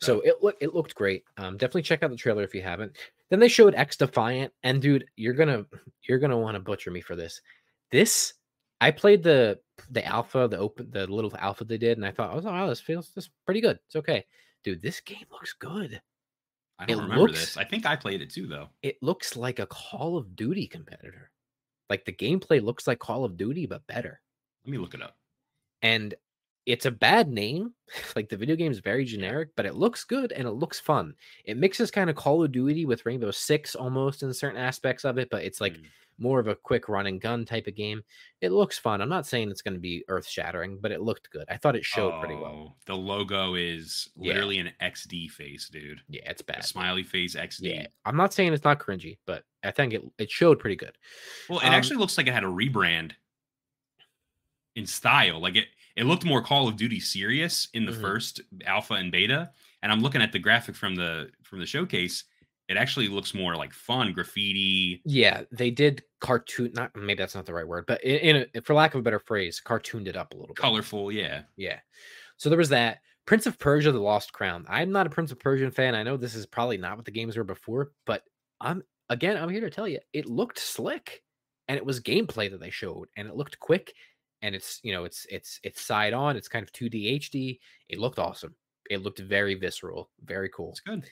So 0.00 0.20
it 0.20 0.36
looked 0.40 0.62
it 0.62 0.72
looked 0.72 0.94
great. 0.94 1.24
Um, 1.36 1.56
definitely 1.56 1.82
check 1.82 2.04
out 2.04 2.10
the 2.10 2.16
trailer 2.16 2.44
if 2.44 2.54
you 2.54 2.62
haven't. 2.62 2.96
Then 3.30 3.38
they 3.40 3.48
showed 3.48 3.74
XDefiant, 3.74 4.50
and 4.64 4.82
dude, 4.82 5.06
you're 5.16 5.34
gonna 5.34 5.64
you're 6.08 6.18
gonna 6.18 6.38
want 6.38 6.56
to 6.56 6.60
butcher 6.60 6.90
me 6.90 7.00
for 7.00 7.14
this. 7.16 7.40
This 7.90 8.34
I 8.80 8.90
played 8.90 9.22
the 9.22 9.58
the 9.90 10.04
alpha, 10.04 10.48
the 10.50 10.58
open 10.58 10.90
the 10.90 11.06
little 11.06 11.32
alpha 11.38 11.64
they 11.64 11.78
did, 11.78 11.96
and 11.98 12.04
I 12.06 12.10
thought, 12.10 12.32
oh 12.34 12.40
wow, 12.40 12.66
this 12.68 12.80
feels 12.80 13.10
this 13.14 13.30
pretty 13.46 13.60
good. 13.60 13.78
It's 13.86 13.96
okay, 13.96 14.24
dude. 14.64 14.82
This 14.82 15.00
game 15.00 15.24
looks 15.30 15.52
good. 15.52 16.00
I 16.78 16.86
don't 16.86 16.98
It 16.98 17.02
remember 17.02 17.22
looks- 17.28 17.40
this. 17.40 17.56
I 17.56 17.64
think 17.64 17.86
I 17.86 17.94
played 17.94 18.22
it 18.22 18.30
too, 18.30 18.46
though. 18.46 18.68
It 18.82 18.96
looks 19.02 19.36
like 19.36 19.58
a 19.58 19.66
Call 19.66 20.16
of 20.16 20.34
Duty 20.34 20.66
competitor. 20.66 21.30
Like 21.90 22.04
the 22.04 22.12
gameplay 22.12 22.62
looks 22.62 22.86
like 22.86 22.98
Call 22.98 23.24
of 23.24 23.36
Duty, 23.36 23.66
but 23.66 23.86
better. 23.86 24.20
Let 24.64 24.70
me 24.72 24.78
look 24.78 24.94
it 24.94 25.02
up. 25.02 25.16
and 25.82 26.14
it's 26.66 26.86
a 26.86 26.90
bad 26.90 27.28
name. 27.28 27.74
Like 28.14 28.28
the 28.28 28.36
video 28.36 28.54
game 28.54 28.70
is 28.70 28.78
very 28.78 29.04
generic, 29.04 29.48
but 29.56 29.66
it 29.66 29.74
looks 29.74 30.04
good 30.04 30.30
and 30.30 30.46
it 30.46 30.52
looks 30.52 30.78
fun. 30.78 31.14
It 31.44 31.56
mixes 31.56 31.90
kind 31.90 32.08
of 32.08 32.14
Call 32.14 32.44
of 32.44 32.52
Duty 32.52 32.86
with 32.86 33.04
Rainbow 33.04 33.32
Six 33.32 33.74
almost 33.74 34.22
in 34.22 34.32
certain 34.32 34.60
aspects 34.60 35.04
of 35.04 35.18
it, 35.18 35.28
but 35.28 35.42
it's 35.42 35.60
like 35.60 35.72
Mm. 35.74 35.86
more 36.18 36.38
of 36.38 36.46
a 36.46 36.54
quick 36.54 36.88
run 36.88 37.06
and 37.08 37.20
gun 37.20 37.44
type 37.44 37.66
of 37.66 37.74
game. 37.74 38.02
It 38.40 38.52
looks 38.52 38.78
fun. 38.78 39.00
I'm 39.00 39.08
not 39.08 39.26
saying 39.26 39.50
it's 39.50 39.62
going 39.62 39.74
to 39.74 39.80
be 39.80 40.04
earth 40.08 40.28
shattering, 40.28 40.78
but 40.80 40.92
it 40.92 41.00
looked 41.00 41.30
good. 41.30 41.46
I 41.48 41.56
thought 41.56 41.74
it 41.74 41.84
showed 41.84 42.20
pretty 42.20 42.36
well. 42.36 42.68
Oh, 42.70 42.76
The 42.86 42.96
logo 42.96 43.54
is 43.56 44.08
Yeah. 44.16 44.34
literally 44.34 44.58
an 44.58 44.72
XD 44.80 45.26
face, 45.28 45.68
dude. 45.68 46.00
Yeah, 46.08 46.30
it's 46.30 46.42
A 46.42 46.44
bad. 46.44 46.64
smiley 46.64 47.02
face 47.02 47.34
XD. 47.34 47.74
Yeah, 47.74 47.86
I'm 48.04 48.16
not 48.16 48.32
saying 48.32 48.52
it's 48.52 48.62
not 48.64 48.78
cringy, 48.78 49.18
but 49.26 49.44
I 49.64 49.72
think 49.72 49.94
it 49.94 50.02
it 50.18 50.30
showed 50.30 50.60
pretty 50.60 50.76
good. 50.76 50.96
Well, 51.48 51.58
it 51.58 51.66
Um, 51.66 51.74
actually 51.74 51.96
looks 51.96 52.16
like 52.18 52.28
it 52.28 52.34
had 52.34 52.44
a 52.44 52.48
rebrand 52.48 53.12
in 54.76 54.86
style. 54.86 55.40
Like 55.40 55.56
it, 55.56 55.68
it 56.00 56.04
looked 56.04 56.24
more 56.24 56.42
Call 56.42 56.66
of 56.66 56.76
Duty 56.76 56.98
serious 57.00 57.68
in 57.74 57.84
the 57.84 57.92
Mhm. 57.92 58.00
first 58.00 58.40
alpha 58.64 58.94
and 58.94 59.12
beta. 59.12 59.50
And 59.82 59.92
I'm 59.92 60.00
looking 60.00 60.22
at 60.22 60.32
the 60.32 60.38
graphic 60.38 60.74
from 60.74 60.94
the 60.96 61.30
from 61.42 61.58
the 61.60 61.66
showcase. 61.66 62.24
It 62.68 62.76
actually 62.76 63.08
looks 63.08 63.34
more 63.34 63.56
like 63.56 63.72
fun 63.72 64.12
graffiti. 64.12 65.02
Yeah, 65.04 65.42
they 65.50 65.70
did 65.70 66.04
cartoon. 66.20 66.72
Not 66.74 66.94
maybe 66.96 67.18
that's 67.18 67.34
not 67.34 67.44
the 67.46 67.52
right 67.54 67.66
word, 67.66 67.84
but 67.86 68.02
in, 68.04 68.36
in 68.36 68.46
a, 68.54 68.60
for 68.62 68.74
lack 68.74 68.94
of 68.94 69.00
a 69.00 69.02
better 69.02 69.18
phrase, 69.18 69.60
cartooned 69.60 70.06
it 70.08 70.16
up 70.16 70.32
a 70.32 70.36
little 70.36 70.54
bit. 70.54 70.60
colorful. 70.62 71.10
Yeah. 71.12 71.42
Yeah. 71.56 71.80
So 72.36 72.48
there 72.48 72.58
was 72.58 72.68
that. 72.70 73.00
Prince 73.26 73.46
of 73.46 73.58
Persia: 73.58 73.92
The 73.92 73.98
Lost 74.00 74.32
Crown. 74.32 74.64
I'm 74.68 74.92
not 74.92 75.06
a 75.06 75.10
Prince 75.10 75.30
of 75.32 75.38
Persian 75.38 75.70
fan. 75.70 75.94
I 75.94 76.02
know 76.02 76.16
this 76.16 76.34
is 76.34 76.46
probably 76.46 76.78
not 76.78 76.96
what 76.96 77.04
the 77.04 77.10
games 77.12 77.36
were 77.36 77.44
before, 77.44 77.92
but 78.06 78.22
I'm 78.60 78.82
again, 79.08 79.36
I'm 79.36 79.48
here 79.50 79.60
to 79.62 79.70
tell 79.70 79.88
you, 79.88 79.98
it 80.12 80.26
looked 80.26 80.58
slick, 80.58 81.22
and 81.68 81.76
it 81.76 81.84
was 81.84 82.00
gameplay 82.00 82.50
that 82.50 82.60
they 82.60 82.70
showed, 82.70 83.08
and 83.16 83.26
it 83.28 83.34
looked 83.36 83.58
quick, 83.58 83.92
and 84.42 84.54
it's 84.54 84.80
you 84.82 84.92
know, 84.92 85.04
it's 85.04 85.26
it's 85.30 85.60
it's 85.62 85.80
side 85.80 86.12
on, 86.12 86.36
it's 86.36 86.48
kind 86.48 86.62
of 86.62 86.72
2D 86.72 87.20
HD. 87.20 87.58
It 87.88 87.98
looked 87.98 88.18
awesome. 88.18 88.54
It 88.90 89.02
looked 89.02 89.20
very 89.20 89.54
visceral, 89.54 90.10
very 90.24 90.48
cool. 90.48 90.70
It's 90.70 90.80
good. 90.80 91.04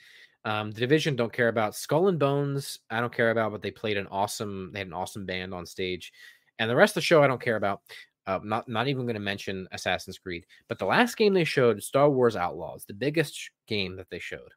Um, 0.45 0.70
the 0.70 0.81
division 0.81 1.16
don't 1.16 1.33
care 1.33 1.49
about 1.49 1.74
Skull 1.74 2.09
and 2.09 2.18
Bones. 2.18 2.79
I 2.91 3.01
don't 3.01 3.12
care 3.12 3.31
about, 3.31 3.53
but 3.53 3.62
they 3.62 3.70
played 3.70 3.97
an 3.97 4.07
awesome. 4.11 4.70
They 4.72 4.79
had 4.81 4.89
an 4.89 4.95
awesome 4.95 5.26
band 5.26 5.53
on 5.53 5.66
stage, 5.66 6.12
and 6.59 6.70
the 6.70 6.76
rest 6.76 6.93
of 6.93 6.97
the 6.97 7.01
show 7.03 7.22
I 7.22 7.26
don't 7.26 7.41
care 7.41 7.57
about. 7.57 7.83
Uh, 8.26 8.41
not 8.45 8.68
not 8.68 8.89
even 8.89 9.05
going 9.05 9.14
to 9.14 9.20
mention 9.20 9.66
Assassin's 9.72 10.18
Creed, 10.18 10.45
but 10.68 10.79
the 10.79 10.85
last 10.85 11.16
game 11.16 11.33
they 11.33 11.45
showed, 11.45 11.83
Star 11.83 12.11
Wars 12.11 12.37
Outlaws, 12.37 12.85
the 12.85 12.95
biggest 12.95 13.51
game 13.66 13.97
that 13.97 14.11
they 14.11 14.18
showed. 14.18 14.53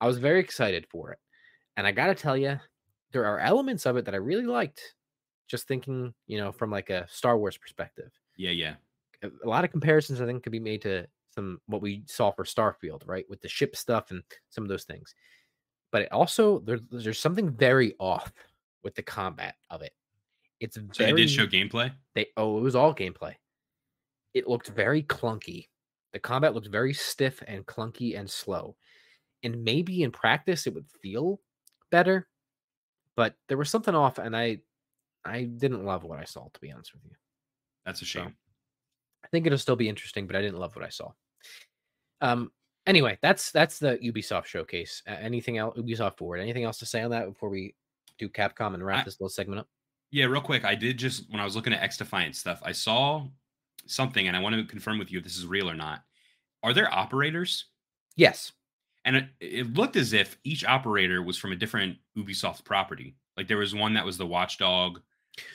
I 0.00 0.06
was 0.06 0.18
very 0.18 0.40
excited 0.40 0.86
for 0.90 1.12
it, 1.12 1.18
and 1.76 1.86
I 1.86 1.92
got 1.92 2.08
to 2.08 2.14
tell 2.14 2.36
you, 2.36 2.60
there 3.12 3.24
are 3.24 3.38
elements 3.38 3.86
of 3.86 3.96
it 3.96 4.04
that 4.04 4.14
I 4.14 4.18
really 4.18 4.46
liked. 4.46 4.94
Just 5.48 5.66
thinking, 5.66 6.14
you 6.26 6.38
know, 6.38 6.52
from 6.52 6.70
like 6.70 6.90
a 6.90 7.06
Star 7.08 7.38
Wars 7.38 7.56
perspective, 7.56 8.12
Yeah, 8.36 8.50
yeah. 8.50 8.74
a 9.22 9.48
lot 9.48 9.64
of 9.64 9.70
comparisons 9.70 10.20
I 10.20 10.26
think 10.26 10.42
could 10.42 10.52
be 10.52 10.60
made 10.60 10.82
to 10.82 11.06
some 11.30 11.60
what 11.66 11.82
we 11.82 12.04
saw 12.06 12.30
for 12.30 12.44
Starfield, 12.44 13.02
right, 13.06 13.24
with 13.28 13.40
the 13.40 13.48
ship 13.48 13.74
stuff 13.76 14.10
and 14.10 14.22
some 14.50 14.62
of 14.64 14.68
those 14.68 14.84
things. 14.84 15.14
But 15.90 16.02
it 16.02 16.12
also 16.12 16.58
there's 16.60 16.80
there's 16.90 17.18
something 17.18 17.50
very 17.50 17.94
off 17.98 18.32
with 18.82 18.94
the 18.94 19.02
combat 19.02 19.56
of 19.70 19.82
it. 19.82 19.92
It's 20.60 20.76
So 20.76 20.82
very 20.98 21.12
they 21.12 21.16
did 21.22 21.30
show 21.30 21.46
gameplay. 21.46 21.92
they 22.14 22.26
oh 22.36 22.58
it 22.58 22.62
was 22.62 22.76
all 22.76 22.94
gameplay. 22.94 23.34
It 24.34 24.46
looked 24.48 24.68
very 24.68 25.02
clunky. 25.02 25.68
The 26.12 26.18
combat 26.18 26.54
looked 26.54 26.68
very 26.68 26.92
stiff 26.92 27.42
and 27.46 27.64
clunky 27.66 28.18
and 28.18 28.28
slow. 28.30 28.76
And 29.42 29.64
maybe 29.64 30.02
in 30.02 30.10
practice 30.10 30.66
it 30.66 30.74
would 30.74 30.88
feel 31.02 31.40
better, 31.90 32.28
but 33.16 33.36
there 33.48 33.56
was 33.58 33.70
something 33.70 33.94
off, 33.94 34.18
and 34.18 34.36
I 34.36 34.58
I 35.28 35.44
didn't 35.44 35.84
love 35.84 36.04
what 36.04 36.18
I 36.18 36.24
saw 36.24 36.48
to 36.52 36.60
be 36.60 36.72
honest 36.72 36.92
with 36.94 37.04
you. 37.04 37.12
That's 37.86 38.02
a 38.02 38.04
So, 38.04 38.20
shame. 38.20 38.34
I 39.24 39.28
think 39.28 39.46
it'll 39.46 39.58
still 39.58 39.76
be 39.76 39.88
interesting, 39.88 40.26
but 40.26 40.36
I 40.36 40.42
didn't 40.42 40.58
love 40.58 40.74
what 40.76 40.84
I 40.84 40.88
saw. 40.90 41.12
Um. 42.20 42.50
Anyway, 42.86 43.18
that's 43.20 43.50
that's 43.52 43.78
the 43.78 43.98
Ubisoft 43.98 44.46
showcase. 44.46 45.02
Uh, 45.06 45.12
anything 45.20 45.58
else? 45.58 45.76
Ubisoft 45.76 46.16
Forward. 46.16 46.38
Anything 46.40 46.64
else 46.64 46.78
to 46.78 46.86
say 46.86 47.02
on 47.02 47.10
that 47.10 47.26
before 47.28 47.50
we 47.50 47.74
do 48.18 48.28
Capcom 48.30 48.72
and 48.74 48.84
wrap 48.84 49.00
I- 49.00 49.04
this 49.04 49.20
little 49.20 49.28
segment 49.28 49.60
up? 49.60 49.68
Yeah, 50.10 50.24
real 50.24 50.40
quick. 50.40 50.64
I 50.64 50.74
did 50.74 50.96
just 50.98 51.30
when 51.30 51.38
I 51.40 51.44
was 51.44 51.54
looking 51.54 51.74
at 51.74 51.82
XDefiant 51.90 52.34
stuff, 52.34 52.60
I 52.64 52.72
saw 52.72 53.26
something, 53.86 54.26
and 54.26 54.34
I 54.34 54.40
want 54.40 54.54
to 54.54 54.64
confirm 54.64 54.98
with 54.98 55.12
you 55.12 55.18
if 55.18 55.24
this 55.24 55.36
is 55.36 55.46
real 55.46 55.68
or 55.68 55.74
not. 55.74 56.02
Are 56.62 56.72
there 56.72 56.92
operators? 56.92 57.66
Yes. 58.16 58.52
And 59.04 59.16
it, 59.16 59.26
it 59.40 59.74
looked 59.74 59.96
as 59.96 60.14
if 60.14 60.38
each 60.44 60.64
operator 60.64 61.22
was 61.22 61.36
from 61.36 61.52
a 61.52 61.56
different 61.56 61.98
Ubisoft 62.16 62.64
property. 62.64 63.16
Like 63.36 63.48
there 63.48 63.58
was 63.58 63.74
one 63.74 63.92
that 63.94 64.04
was 64.06 64.16
the 64.16 64.26
Watchdog. 64.26 65.00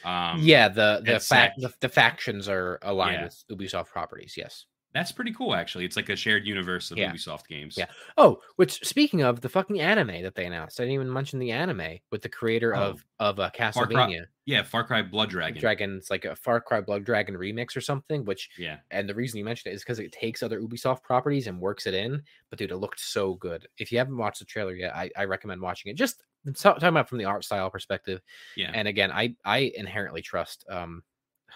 Um, 0.06 0.40
yeah. 0.42 0.70
The 0.70 1.02
the 1.06 1.20
fact 1.20 1.60
the, 1.60 1.74
the 1.80 1.90
factions 1.90 2.48
are 2.50 2.80
aligned 2.82 3.14
Yeah. 3.16 3.24
with 3.26 3.44
Ubisoft 3.60 3.88
properties. 3.88 4.36
Yes. 4.38 4.66
that's 4.94 5.12
pretty 5.12 5.34
cool. 5.34 5.56
Actually, 5.56 5.86
it's 5.86 5.96
like 5.96 6.10
a 6.10 6.16
shared 6.16 6.46
universe 6.46 6.92
of 6.92 7.00
Yeah. 7.00 7.12
Ubisoft 7.12 7.48
games. 7.48 7.76
Yeah. 7.76 7.88
Oh, 8.16 8.40
which 8.58 8.74
speaking 8.86 9.24
of 9.24 9.42
the 9.42 9.50
fucking 9.50 9.82
anime 9.82 10.22
that 10.22 10.36
they 10.36 10.46
announced, 10.46 10.80
I 10.80 10.84
didn't 10.84 10.94
even 10.94 11.12
mention 11.12 11.40
the 11.40 11.50
anime 11.50 11.98
with 12.12 12.22
the 12.22 12.30
creator 12.30 12.76
Oh. 12.76 12.82
of 12.92 13.06
of 13.20 13.40
uh, 13.40 13.50
Cry- 13.56 13.72
Castlevania. 13.72 14.26
yeah. 14.46 14.62
Far 14.62 14.84
Cry 14.84 15.02
Blood 15.02 15.32
Dragon. 15.32 15.60
Dragon. 15.60 15.96
It's 15.98 16.12
like 16.12 16.26
a 16.26 16.36
Far 16.36 16.62
Cry 16.62 16.82
Blood 16.82 17.06
Dragon 17.06 17.36
remix 17.36 17.76
or 17.76 17.82
something, 17.82 18.24
which 18.26 18.50
Yeah, 18.56 18.78
and 18.92 19.10
the 19.10 19.16
reason 19.16 19.40
you 19.40 19.46
mentioned 19.46 19.72
it 19.72 19.76
is 19.78 19.82
because 19.84 19.98
it 19.98 20.12
takes 20.12 20.44
other 20.44 20.62
Ubisoft 20.62 21.02
properties 21.02 21.48
and 21.48 21.60
works 21.60 21.88
it 21.88 21.96
in. 21.96 22.22
But 22.52 22.60
dude, 22.60 22.70
it 22.72 22.78
looked 22.78 23.00
so 23.00 23.34
good. 23.34 23.68
If 23.80 23.92
you 23.92 23.98
haven't 23.98 24.18
watched 24.18 24.40
the 24.40 24.46
trailer 24.46 24.76
yet, 24.76 24.96
I, 24.96 25.10
I 25.18 25.24
recommend 25.26 25.60
watching 25.62 25.90
it. 25.90 25.96
Just 25.96 26.22
so- 26.54 26.74
talking 26.74 26.90
about 26.90 27.10
from 27.10 27.18
the 27.18 27.26
art 27.26 27.44
style 27.44 27.70
perspective. 27.70 28.22
yeah. 28.56 28.72
And 28.74 28.88
again, 28.88 29.12
I 29.12 29.36
I 29.46 29.72
inherently 29.76 30.22
trust 30.22 30.66
um, 30.70 31.04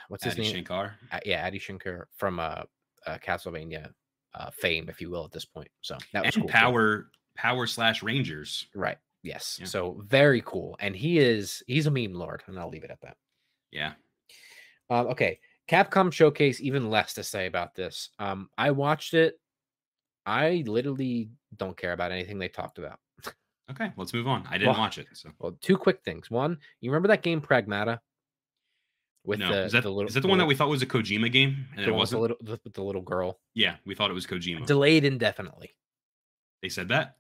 what's 0.09 0.23
his 0.23 0.33
Adi 0.33 0.43
name? 0.43 0.53
Shankar. 0.53 0.95
Uh, 1.11 1.19
yeah, 1.25 1.45
Adi 1.45 1.59
Shankar 1.59 2.07
from 2.15 2.39
uh, 2.39 2.63
uh 3.05 3.17
Castlevania 3.25 3.91
uh, 4.35 4.49
fame, 4.51 4.87
if 4.89 5.01
you 5.01 5.09
will, 5.09 5.25
at 5.25 5.31
this 5.31 5.45
point. 5.45 5.69
So 5.81 5.97
that 6.13 6.25
was 6.25 6.35
and 6.35 6.43
cool. 6.43 6.49
too. 6.49 6.53
Power 6.53 7.09
Power 7.35 7.67
slash 7.67 8.03
Rangers. 8.03 8.67
Right. 8.73 8.97
Yes. 9.23 9.57
Yeah. 9.59 9.65
So 9.65 10.01
very 10.07 10.41
cool. 10.45 10.75
And 10.79 10.95
he 10.95 11.19
is 11.19 11.63
he's 11.67 11.87
a 11.87 11.91
meme 11.91 12.13
lord, 12.13 12.43
and 12.47 12.57
I'll 12.59 12.69
leave 12.69 12.83
it 12.83 12.91
at 12.91 13.01
that. 13.01 13.17
Yeah. 13.71 13.93
Um, 14.89 15.07
okay. 15.07 15.39
Capcom 15.69 16.13
showcase, 16.13 16.61
even 16.61 16.89
less 16.89 17.13
to 17.15 17.23
say 17.23 17.45
about 17.45 17.75
this. 17.75 18.09
Um, 18.19 18.49
I 18.57 18.71
watched 18.71 19.13
it. 19.13 19.37
I 20.25 20.63
literally 20.65 21.29
don't 21.57 21.75
care 21.75 21.91
about 21.91 22.11
anything 22.11 22.39
they 22.39 22.47
talked 22.47 22.77
about. 22.77 22.99
Okay, 23.71 23.91
let's 23.97 24.13
move 24.13 24.27
on. 24.27 24.45
I 24.49 24.57
didn't 24.57 24.71
Well, 24.71 24.79
watch 24.79 24.97
it. 24.97 25.07
So 25.13 25.29
Well, 25.39 25.57
two 25.61 25.77
quick 25.77 26.01
things. 26.03 26.31
One, 26.31 26.57
you 26.79 26.89
remember 26.89 27.09
that 27.09 27.21
game 27.23 27.41
Pragmata? 27.41 27.99
With 29.25 29.39
no, 29.39 29.51
the, 29.51 29.65
is 29.65 29.73
that 29.73 29.83
the 29.83 29.89
little 29.89 30.07
is 30.07 30.13
that 30.13 30.21
the 30.21 30.27
one 30.29 30.37
that 30.37 30.45
we 30.45 30.55
thought 30.55 30.69
was 30.69 30.81
a 30.81 30.85
Kojima 30.85 31.29
game 31.29 31.65
and 31.73 31.81
it 31.81 31.85
the 31.87 31.93
wasn't? 31.93 32.21
little 32.21 32.37
the, 32.39 32.57
with 32.63 32.73
the 32.73 32.81
little 32.83 33.01
girl 33.01 33.39
Yeah, 33.55 33.75
we 33.85 33.93
thought 33.93 34.09
it 34.09 34.13
was 34.13 34.25
Kojima. 34.25 34.65
delayed 34.65 35.03
indefinitely. 35.03 35.75
they 36.61 36.69
said 36.69 36.87
that. 36.89 37.17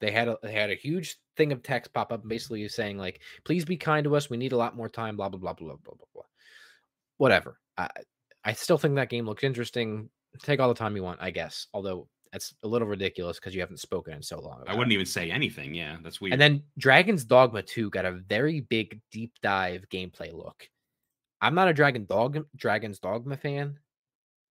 They 0.00 0.10
had 0.10 0.28
a 0.28 0.36
they 0.42 0.52
had 0.52 0.70
a 0.70 0.74
huge 0.74 1.16
thing 1.38 1.50
of 1.52 1.62
text 1.62 1.92
pop 1.94 2.12
up, 2.12 2.28
basically 2.28 2.68
saying 2.68 2.98
like, 2.98 3.20
"Please 3.44 3.64
be 3.64 3.76
kind 3.78 4.04
to 4.04 4.14
us. 4.14 4.28
We 4.28 4.36
need 4.36 4.52
a 4.52 4.56
lot 4.58 4.76
more 4.76 4.88
time." 4.90 5.16
Blah 5.16 5.30
blah 5.30 5.40
blah 5.40 5.54
blah 5.54 5.68
blah 5.74 5.94
blah 5.96 6.06
blah. 6.14 6.22
Whatever. 7.16 7.58
I 7.78 7.88
I 8.44 8.52
still 8.52 8.78
think 8.78 8.94
that 8.96 9.08
game 9.08 9.26
looks 9.26 9.42
interesting. 9.42 10.10
Take 10.42 10.60
all 10.60 10.68
the 10.68 10.74
time 10.74 10.94
you 10.94 11.02
want, 11.02 11.18
I 11.22 11.30
guess. 11.30 11.66
Although 11.72 12.08
that's 12.32 12.54
a 12.62 12.68
little 12.68 12.88
ridiculous 12.88 13.38
because 13.38 13.54
you 13.54 13.60
haven't 13.60 13.80
spoken 13.80 14.14
in 14.14 14.22
so 14.22 14.40
long. 14.40 14.62
I 14.66 14.72
wouldn't 14.72 14.92
it. 14.92 14.94
even 14.94 15.06
say 15.06 15.30
anything. 15.30 15.74
Yeah, 15.74 15.96
that's 16.02 16.20
weird. 16.20 16.32
And 16.32 16.40
then 16.40 16.62
Dragon's 16.78 17.24
Dogma 17.24 17.62
2 17.62 17.90
got 17.90 18.04
a 18.04 18.12
very 18.12 18.60
big 18.60 19.00
deep 19.10 19.32
dive 19.42 19.84
gameplay 19.90 20.32
look. 20.32 20.68
I'm 21.40 21.54
not 21.54 21.68
a 21.68 21.72
Dragon 21.72 22.04
Dog 22.06 22.44
Dragon's 22.56 22.98
Dogma 22.98 23.36
fan, 23.36 23.78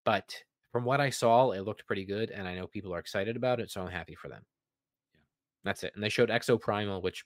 but 0.06 0.34
from 0.72 0.86
what 0.86 1.02
I 1.02 1.10
saw, 1.10 1.52
it 1.52 1.62
looked 1.62 1.86
pretty 1.86 2.06
good, 2.06 2.32
and 2.32 2.48
I 2.48 2.56
know 2.56 2.68
people 2.68 2.94
are 2.94 3.00
excited 3.00 3.36
about 3.36 3.60
it, 3.60 3.72
so 3.72 3.82
I'm 3.82 3.92
happy 3.92 4.16
for 4.16 4.30
them. 4.30 4.44
Yeah. 5.14 5.20
That's 5.64 5.84
it. 5.84 5.94
And 5.96 6.04
they 6.04 6.10
showed 6.10 6.30
Exoprimal, 6.30 7.02
which 7.02 7.26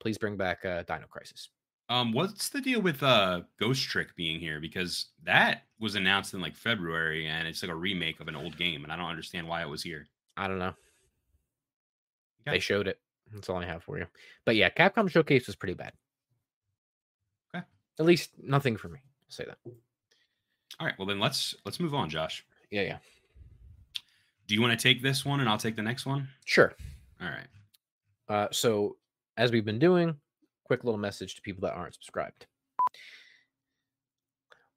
please 0.00 0.18
bring 0.18 0.36
back 0.36 0.64
uh, 0.64 0.82
Dino 0.82 1.06
Crisis. 1.08 1.50
Um, 1.88 2.12
what's 2.12 2.48
the 2.48 2.60
deal 2.60 2.82
with 2.82 3.02
uh 3.02 3.42
Ghost 3.60 3.84
Trick 3.88 4.16
being 4.16 4.40
here? 4.40 4.60
Because 4.60 5.06
that 5.24 5.62
was 5.78 5.94
announced 5.94 6.34
in 6.34 6.40
like 6.40 6.56
February, 6.56 7.28
and 7.28 7.46
it's 7.46 7.62
like 7.62 7.70
a 7.70 7.76
remake 7.76 8.20
of 8.20 8.28
an 8.28 8.36
old 8.36 8.56
game, 8.56 8.82
and 8.82 8.92
I 8.92 8.96
don't 8.96 9.06
understand 9.06 9.46
why 9.46 9.62
it 9.62 9.68
was 9.68 9.82
here. 9.82 10.06
I 10.36 10.48
don't 10.48 10.58
know. 10.58 10.74
They 12.44 12.58
showed 12.60 12.86
it. 12.86 13.00
That's 13.32 13.48
all 13.48 13.56
I 13.56 13.66
have 13.66 13.82
for 13.82 13.98
you. 13.98 14.06
But 14.44 14.56
yeah, 14.56 14.70
Capcom 14.70 15.10
Showcase 15.10 15.46
was 15.46 15.56
pretty 15.56 15.74
bad. 15.74 15.92
Okay. 17.54 17.64
At 17.98 18.06
least 18.06 18.30
nothing 18.40 18.76
for 18.76 18.88
me. 18.88 19.00
I'll 19.02 19.30
say 19.30 19.44
that. 19.46 19.58
All 20.78 20.86
right. 20.86 20.94
Well, 20.98 21.06
then 21.06 21.18
let's 21.18 21.54
let's 21.64 21.80
move 21.80 21.94
on, 21.94 22.08
Josh. 22.08 22.44
Yeah, 22.70 22.82
yeah. 22.82 22.98
Do 24.46 24.54
you 24.54 24.62
want 24.62 24.78
to 24.78 24.82
take 24.82 25.02
this 25.02 25.24
one, 25.24 25.40
and 25.40 25.48
I'll 25.48 25.58
take 25.58 25.76
the 25.76 25.82
next 25.82 26.06
one? 26.06 26.28
Sure. 26.44 26.72
All 27.20 27.28
right. 27.28 27.48
Uh, 28.28 28.48
so 28.52 28.96
as 29.36 29.50
we've 29.50 29.64
been 29.64 29.78
doing, 29.78 30.16
quick 30.66 30.84
little 30.84 30.98
message 30.98 31.34
to 31.36 31.42
people 31.42 31.62
that 31.62 31.74
aren't 31.74 31.94
subscribed. 31.94 32.46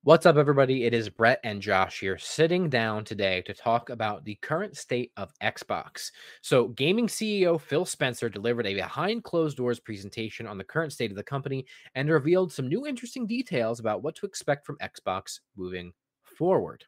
What's 0.03 0.25
up, 0.25 0.37
everybody? 0.37 0.85
It 0.85 0.93
is 0.93 1.09
Bret 1.09 1.41
and 1.43 1.61
Josh 1.61 1.99
here 1.99 2.17
sitting 2.17 2.69
down 2.69 3.03
today 3.03 3.41
to 3.41 3.53
talk 3.53 3.89
about 3.89 4.23
the 4.23 4.35
current 4.35 4.77
state 4.77 5.11
of 5.17 5.33
Xbox. 5.43 6.11
So, 6.41 6.69
gaming 6.69 7.07
CEO 7.07 7.59
Phil 7.59 7.83
Spencer 7.83 8.29
delivered 8.29 8.65
a 8.65 8.75
behind 8.75 9.25
closed 9.25 9.57
doors 9.57 9.79
presentation 9.79 10.47
on 10.47 10.57
the 10.57 10.63
current 10.63 10.93
state 10.93 11.11
of 11.11 11.17
the 11.17 11.23
company 11.23 11.65
and 11.95 12.09
revealed 12.09 12.53
some 12.53 12.69
new 12.69 12.87
interesting 12.87 13.27
details 13.27 13.81
about 13.81 14.01
what 14.01 14.15
to 14.15 14.25
expect 14.25 14.65
from 14.65 14.77
Xbox 14.77 15.39
moving 15.57 15.91
forward. 16.23 16.85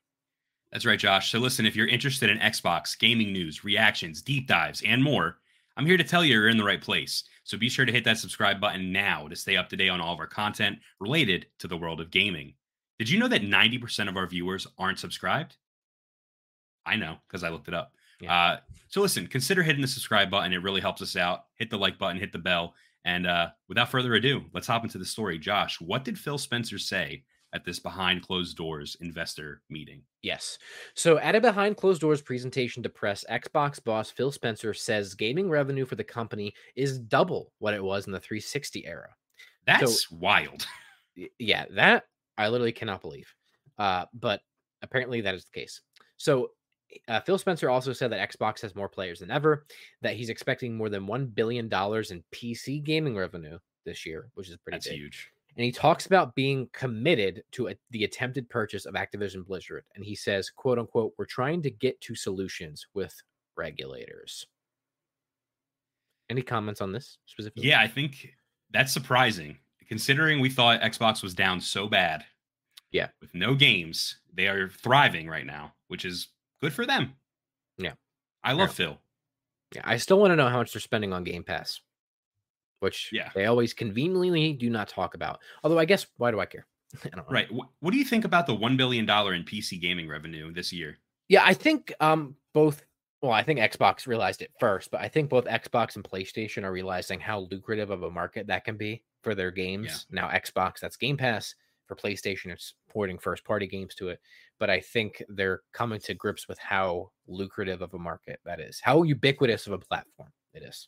That's 0.72 0.86
right, 0.86 1.00
Josh. 1.00 1.32
So, 1.32 1.40
listen, 1.40 1.66
if 1.66 1.76
you're 1.76 1.88
interested 1.88 2.30
in 2.30 2.38
Xbox, 2.38 2.98
gaming 2.98 3.34
news, 3.34 3.66
reactions, 3.66 4.22
deep 4.22 4.48
dives, 4.48 4.82
and 4.86 5.04
more, 5.04 5.41
I'm 5.78 5.86
here 5.86 5.98
to 5.98 6.04
tell 6.04 6.24
you 6.24 6.34
you're 6.34 6.50
in 6.50 6.58
the 6.58 6.64
right 6.64 6.82
place. 6.82 7.24
So 7.44 7.58
be 7.58 7.70
sure 7.70 7.86
to 7.86 7.92
hit 7.92 8.04
that 8.06 8.18
subscribe 8.18 8.60
button 8.60 8.92
now 8.92 9.28
to 9.28 9.36
stay 9.36 9.58
up 9.58 9.70
to 9.70 9.78
date 9.78 9.90
on 9.90 10.02
all 10.02 10.14
of 10.14 10.20
our 10.20 10.28
content 10.28 10.80
related 11.00 11.48
to 11.60 11.68
the 11.68 11.78
world 11.78 12.02
of 12.02 12.12
gaming. 12.12 12.54
Did 13.00 13.10
you 13.10 13.20
know 13.20 13.28
that 13.28 13.42
90% 13.42 14.10
of 14.10 14.18
our 14.18 14.28
viewers 14.28 14.68
aren't 14.78 15.00
subscribed? 15.00 15.58
I 16.86 16.96
know 16.96 17.18
because 17.28 17.44
I 17.44 17.50
looked 17.50 17.68
it 17.68 17.74
up. 17.74 17.94
Yeah. 18.20 18.34
Uh, 18.34 18.58
so 18.90 19.02
listen, 19.02 19.28
consider 19.28 19.64
hitting 19.64 19.82
the 19.82 19.88
subscribe 19.88 20.30
button. 20.30 20.54
It 20.54 20.62
really 20.62 20.82
helps 20.82 21.02
us 21.02 21.16
out. 21.16 21.46
Hit 21.56 21.70
the 21.70 21.78
like 21.78 21.98
button, 21.98 22.20
hit 22.20 22.32
the 22.32 22.38
bell. 22.38 22.76
And 23.04 23.26
uh, 23.26 23.50
without 23.68 23.90
further 23.90 24.14
ado, 24.14 24.44
let's 24.54 24.68
hop 24.68 24.84
into 24.84 25.00
the 25.00 25.06
story. 25.06 25.40
Josh, 25.40 25.82
what 25.82 26.04
did 26.04 26.20
Phil 26.20 26.38
Spencer 26.38 26.78
say 26.78 27.24
at 27.54 27.66
this 27.66 27.80
behind 27.80 28.22
closed 28.22 28.58
doors 28.58 28.96
investor 29.02 29.62
meeting. 29.70 30.02
Yes. 30.22 30.58
So, 30.96 31.18
at 31.18 31.36
a 31.36 31.42
behind 31.42 31.78
closed 31.78 32.02
doors 32.02 32.22
presentation 32.22 32.82
to 32.84 32.90
press, 32.90 33.26
Xbox 33.30 33.84
boss 33.84 34.10
Phil 34.10 34.32
Spencer 34.32 34.74
says 34.74 35.16
gaming 35.16 35.50
revenue 35.50 35.86
for 35.86 35.96
the 35.96 36.04
company 36.04 36.54
is 36.76 37.00
double 37.00 37.52
what 37.60 37.74
it 37.74 37.84
was 37.84 38.06
in 38.06 38.14
the 38.14 38.20
360 38.20 38.86
era. 38.86 39.10
That's 39.66 40.08
so, 40.08 40.16
wild. 40.20 40.66
Yeah, 41.38 41.66
that 41.72 42.06
I 42.38 42.48
literally 42.48 42.72
cannot 42.72 43.02
believe. 43.02 43.28
Uh, 43.78 44.06
but 44.14 44.40
apparently 44.82 45.20
that 45.20 45.36
is 45.36 45.44
the 45.44 45.60
case. 45.60 45.82
So, 46.16 46.52
uh, 47.10 47.20
Phil 47.20 47.38
Spencer 47.38 47.70
also 47.70 47.92
said 47.92 48.12
that 48.14 48.32
Xbox 48.32 48.62
has 48.62 48.76
more 48.76 48.88
players 48.88 49.20
than 49.20 49.30
ever, 49.30 49.66
that 50.02 50.16
he's 50.16 50.30
expecting 50.30 50.76
more 50.76 50.88
than 50.88 51.06
$1 51.06 51.36
billion 51.36 51.66
in 51.66 52.24
PC 52.34 52.82
gaming 52.82 53.18
revenue 53.18 53.60
this 53.86 54.06
year, 54.06 54.30
which 54.36 54.50
is 54.50 54.56
pretty 54.58 54.78
That's 54.78 54.88
big. 54.88 55.00
huge 55.00 55.30
and 55.58 55.66
he 55.66 55.72
talks 55.72 56.06
about 56.06 56.36
being 56.36 56.70
committed 56.74 57.44
to 57.52 57.70
a, 57.70 57.76
the 57.92 58.04
attempted 58.04 58.50
purchase 58.50 58.86
of 58.86 58.96
Activision 58.96 59.46
Blizzard. 59.46 59.84
And 59.96 60.04
he 60.04 60.16
says, 60.16 60.50
"quote 60.50 60.80
unquote," 60.80 61.14
we're 61.18 61.26
trying 61.26 61.62
to 61.64 61.72
get 61.72 62.00
to 62.02 62.16
solutions 62.16 62.86
with 62.94 63.14
regulators. 63.58 64.46
Any 66.30 66.42
comments 66.42 66.82
on 66.82 66.92
this 66.94 67.18
specifically? 67.26 67.68
Yeah, 67.68 67.82
I 67.82 67.88
think 67.88 68.30
that's 68.72 68.94
surprising 68.94 69.58
considering 69.88 70.40
we 70.40 70.50
thought 70.50 70.80
Xbox 70.80 71.22
was 71.22 71.34
down 71.34 71.60
so 71.60 71.88
bad. 71.88 72.24
Yeah, 72.92 73.10
with 73.20 73.34
no 73.36 73.56
games, 73.56 74.20
they 74.34 74.48
are 74.48 74.70
thriving 74.70 75.28
right 75.28 75.46
now, 75.46 75.74
which 75.90 76.06
is 76.06 76.30
good 76.62 76.74
for 76.74 76.86
them. 76.86 77.14
Yeah, 77.78 77.94
I 78.44 78.54
love 78.54 78.70
yeah. 78.70 78.74
Phil. 78.74 78.98
Yeah, 79.76 79.82
I 79.84 79.98
still 79.98 80.20
want 80.20 80.32
to 80.32 80.36
know 80.36 80.48
how 80.48 80.58
much 80.58 80.74
they're 80.74 80.82
spending 80.82 81.12
on 81.12 81.24
Game 81.26 81.44
Pass 81.44 81.82
which 82.82 83.10
yeah. 83.14 83.30
they 83.34 83.46
always 83.46 83.74
conveniently 83.74 84.54
do 84.54 84.70
not 84.70 84.90
talk 84.90 85.14
about. 85.14 85.40
Although 85.64 85.80
I 85.80 85.86
guess 85.86 86.08
why 86.18 86.32
do 86.32 86.40
I 86.40 86.46
care? 86.46 86.66
I 87.06 87.22
right. 87.30 87.48
What 87.52 87.92
do 87.92 87.98
you 87.98 88.04
think 88.04 88.26
about 88.26 88.48
the 88.48 88.56
one 88.56 88.76
billion 88.76 89.06
dollar 89.06 89.34
in 89.34 89.44
PC 89.44 89.80
gaming 89.80 90.10
revenue 90.10 90.52
this 90.52 90.74
year? 90.74 90.98
Yeah, 91.30 91.44
I 91.46 91.54
think 91.54 91.94
um 92.00 92.36
both. 92.54 92.84
Well, 93.22 93.32
I 93.32 93.44
think 93.44 93.60
Xbox 93.60 94.08
realized 94.08 94.42
it 94.42 94.52
first, 94.60 94.90
but 94.90 95.00
I 95.00 95.08
think 95.08 95.30
both 95.30 95.46
Xbox 95.46 95.96
and 95.96 96.04
PlayStation 96.04 96.64
are 96.64 96.72
realizing 96.72 97.20
how 97.20 97.48
lucrative 97.52 97.92
of 97.92 98.02
a 98.02 98.10
market 98.10 98.48
that 98.48 98.66
can 98.66 98.78
be 98.78 99.04
for 99.22 99.36
their 99.36 99.52
games. 99.52 100.08
Yeah. 100.10 100.22
Now, 100.22 100.30
Xbox, 100.30 100.80
that's 100.80 100.98
Game 100.98 101.18
Pass. 101.18 101.54
For 101.86 101.96
PlayStation, 101.96 102.48
it's 102.52 102.74
porting 102.90 103.20
first 103.20 103.44
party 103.44 103.68
games 103.68 103.94
to 103.96 104.10
it. 104.10 104.20
But 104.60 104.70
I 104.70 104.80
think 104.80 105.22
they're 105.28 105.62
coming 105.74 106.00
to 106.02 106.14
grips 106.14 106.48
with 106.48 106.58
how 106.58 107.12
lucrative 107.28 107.82
of 107.82 107.94
a 107.94 108.00
market 108.00 108.40
that 108.46 108.62
is, 108.62 108.80
how 108.82 109.04
ubiquitous 109.04 109.68
of 109.68 109.74
a 109.74 109.78
platform 109.78 110.30
it 110.54 110.64
is. 110.64 110.88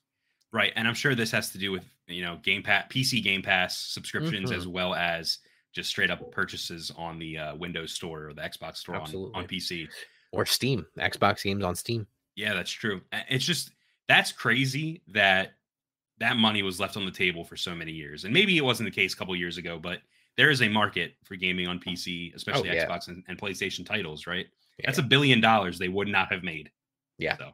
Right, 0.54 0.72
and 0.76 0.88
I'm 0.88 0.94
sure 0.94 1.16
this 1.16 1.32
has 1.32 1.50
to 1.50 1.58
do 1.58 1.72
with 1.72 1.84
you 2.08 2.22
know 2.22 2.40
Game 2.44 2.62
Pass, 2.62 2.86
PC 2.90 3.24
Game 3.24 3.42
Pass 3.42 3.76
subscriptions, 3.78 4.52
mm-hmm. 4.52 4.60
as 4.60 4.68
well 4.68 4.94
as 4.94 5.40
just 5.74 5.90
straight 5.90 6.12
up 6.12 6.32
purchases 6.32 6.92
on 6.96 7.18
the 7.18 7.40
uh, 7.40 7.56
Windows 7.56 7.94
Store 7.94 8.28
or 8.28 8.34
the 8.34 8.44
Xbox 8.44 8.78
Store 8.78 8.98
on, 8.98 9.32
on 9.34 9.48
PC 9.48 9.88
or 10.32 10.46
Steam. 10.46 10.86
Xbox 11.00 11.44
games 11.44 11.64
on 11.64 11.76
Steam. 11.76 12.06
Yeah, 12.36 12.54
that's 12.54 12.72
true. 12.72 13.02
It's 13.30 13.44
just 13.44 13.72
that's 14.08 14.32
crazy 14.32 15.02
that 15.08 15.54
that 16.20 16.38
money 16.38 16.62
was 16.62 16.80
left 16.80 16.98
on 16.98 17.06
the 17.06 17.12
table 17.12 17.44
for 17.44 17.58
so 17.58 17.74
many 17.74 17.92
years, 17.92 18.24
and 18.24 18.32
maybe 18.32 18.56
it 18.56 18.64
wasn't 18.64 18.88
the 18.88 18.96
case 18.96 19.16
a 19.16 19.18
couple 19.18 19.36
years 19.36 19.58
ago, 19.58 19.80
but 19.80 20.02
there 20.38 20.52
is 20.52 20.62
a 20.62 20.70
market 20.70 21.16
for 21.24 21.36
gaming 21.36 21.68
on 21.68 21.80
PC, 21.80 22.34
especially 22.36 22.70
oh, 22.70 22.74
yeah. 22.74 22.88
Xbox 22.88 23.08
and, 23.08 23.24
and, 23.28 23.40
PlayStation 23.40 23.84
titles. 23.84 24.28
Right, 24.28 24.46
yeah. 24.78 24.86
that's 24.86 25.00
a 25.00 25.04
billion 25.04 25.42
dollars 25.42 25.80
they 25.80 25.90
would 25.90 26.08
not 26.08 26.32
have 26.32 26.44
made. 26.44 26.70
Yeah, 27.18 27.38
so 27.38 27.50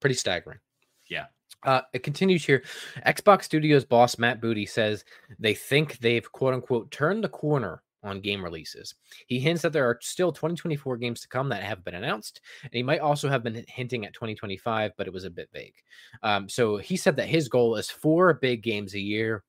pretty 0.00 0.14
staggering. 0.14 0.60
Yeah. 1.08 1.26
Uh, 1.62 1.82
it 1.92 2.02
continues 2.02 2.44
here. 2.44 2.62
Xbox 3.06 3.44
Studios 3.44 3.84
boss 3.84 4.18
Matt 4.18 4.40
Booty 4.40 4.66
says 4.66 5.04
they 5.38 5.54
think 5.54 5.98
they've 5.98 6.30
quote 6.32 6.54
unquote 6.54 6.90
turned 6.90 7.22
the 7.22 7.28
corner 7.28 7.82
on 8.02 8.20
game 8.20 8.42
releases. 8.42 8.94
He 9.26 9.38
hints 9.38 9.62
that 9.62 9.72
there 9.72 9.84
are 9.84 9.98
still 10.00 10.32
2024 10.32 10.96
games 10.96 11.20
to 11.20 11.28
come 11.28 11.48
that 11.50 11.62
have 11.62 11.84
been 11.84 11.94
announced, 11.94 12.40
and 12.62 12.72
he 12.72 12.82
might 12.82 13.00
also 13.00 13.28
have 13.28 13.42
been 13.42 13.64
hinting 13.68 14.06
at 14.06 14.14
2025, 14.14 14.92
but 14.96 15.06
it 15.06 15.12
was 15.12 15.24
a 15.24 15.30
bit 15.30 15.50
vague. 15.52 15.74
Um, 16.22 16.48
so 16.48 16.78
he 16.78 16.96
said 16.96 17.16
that 17.16 17.28
his 17.28 17.48
goal 17.48 17.76
is 17.76 17.90
four 17.90 18.32
big 18.34 18.62
games 18.62 18.94
a 18.94 19.00
year, 19.00 19.44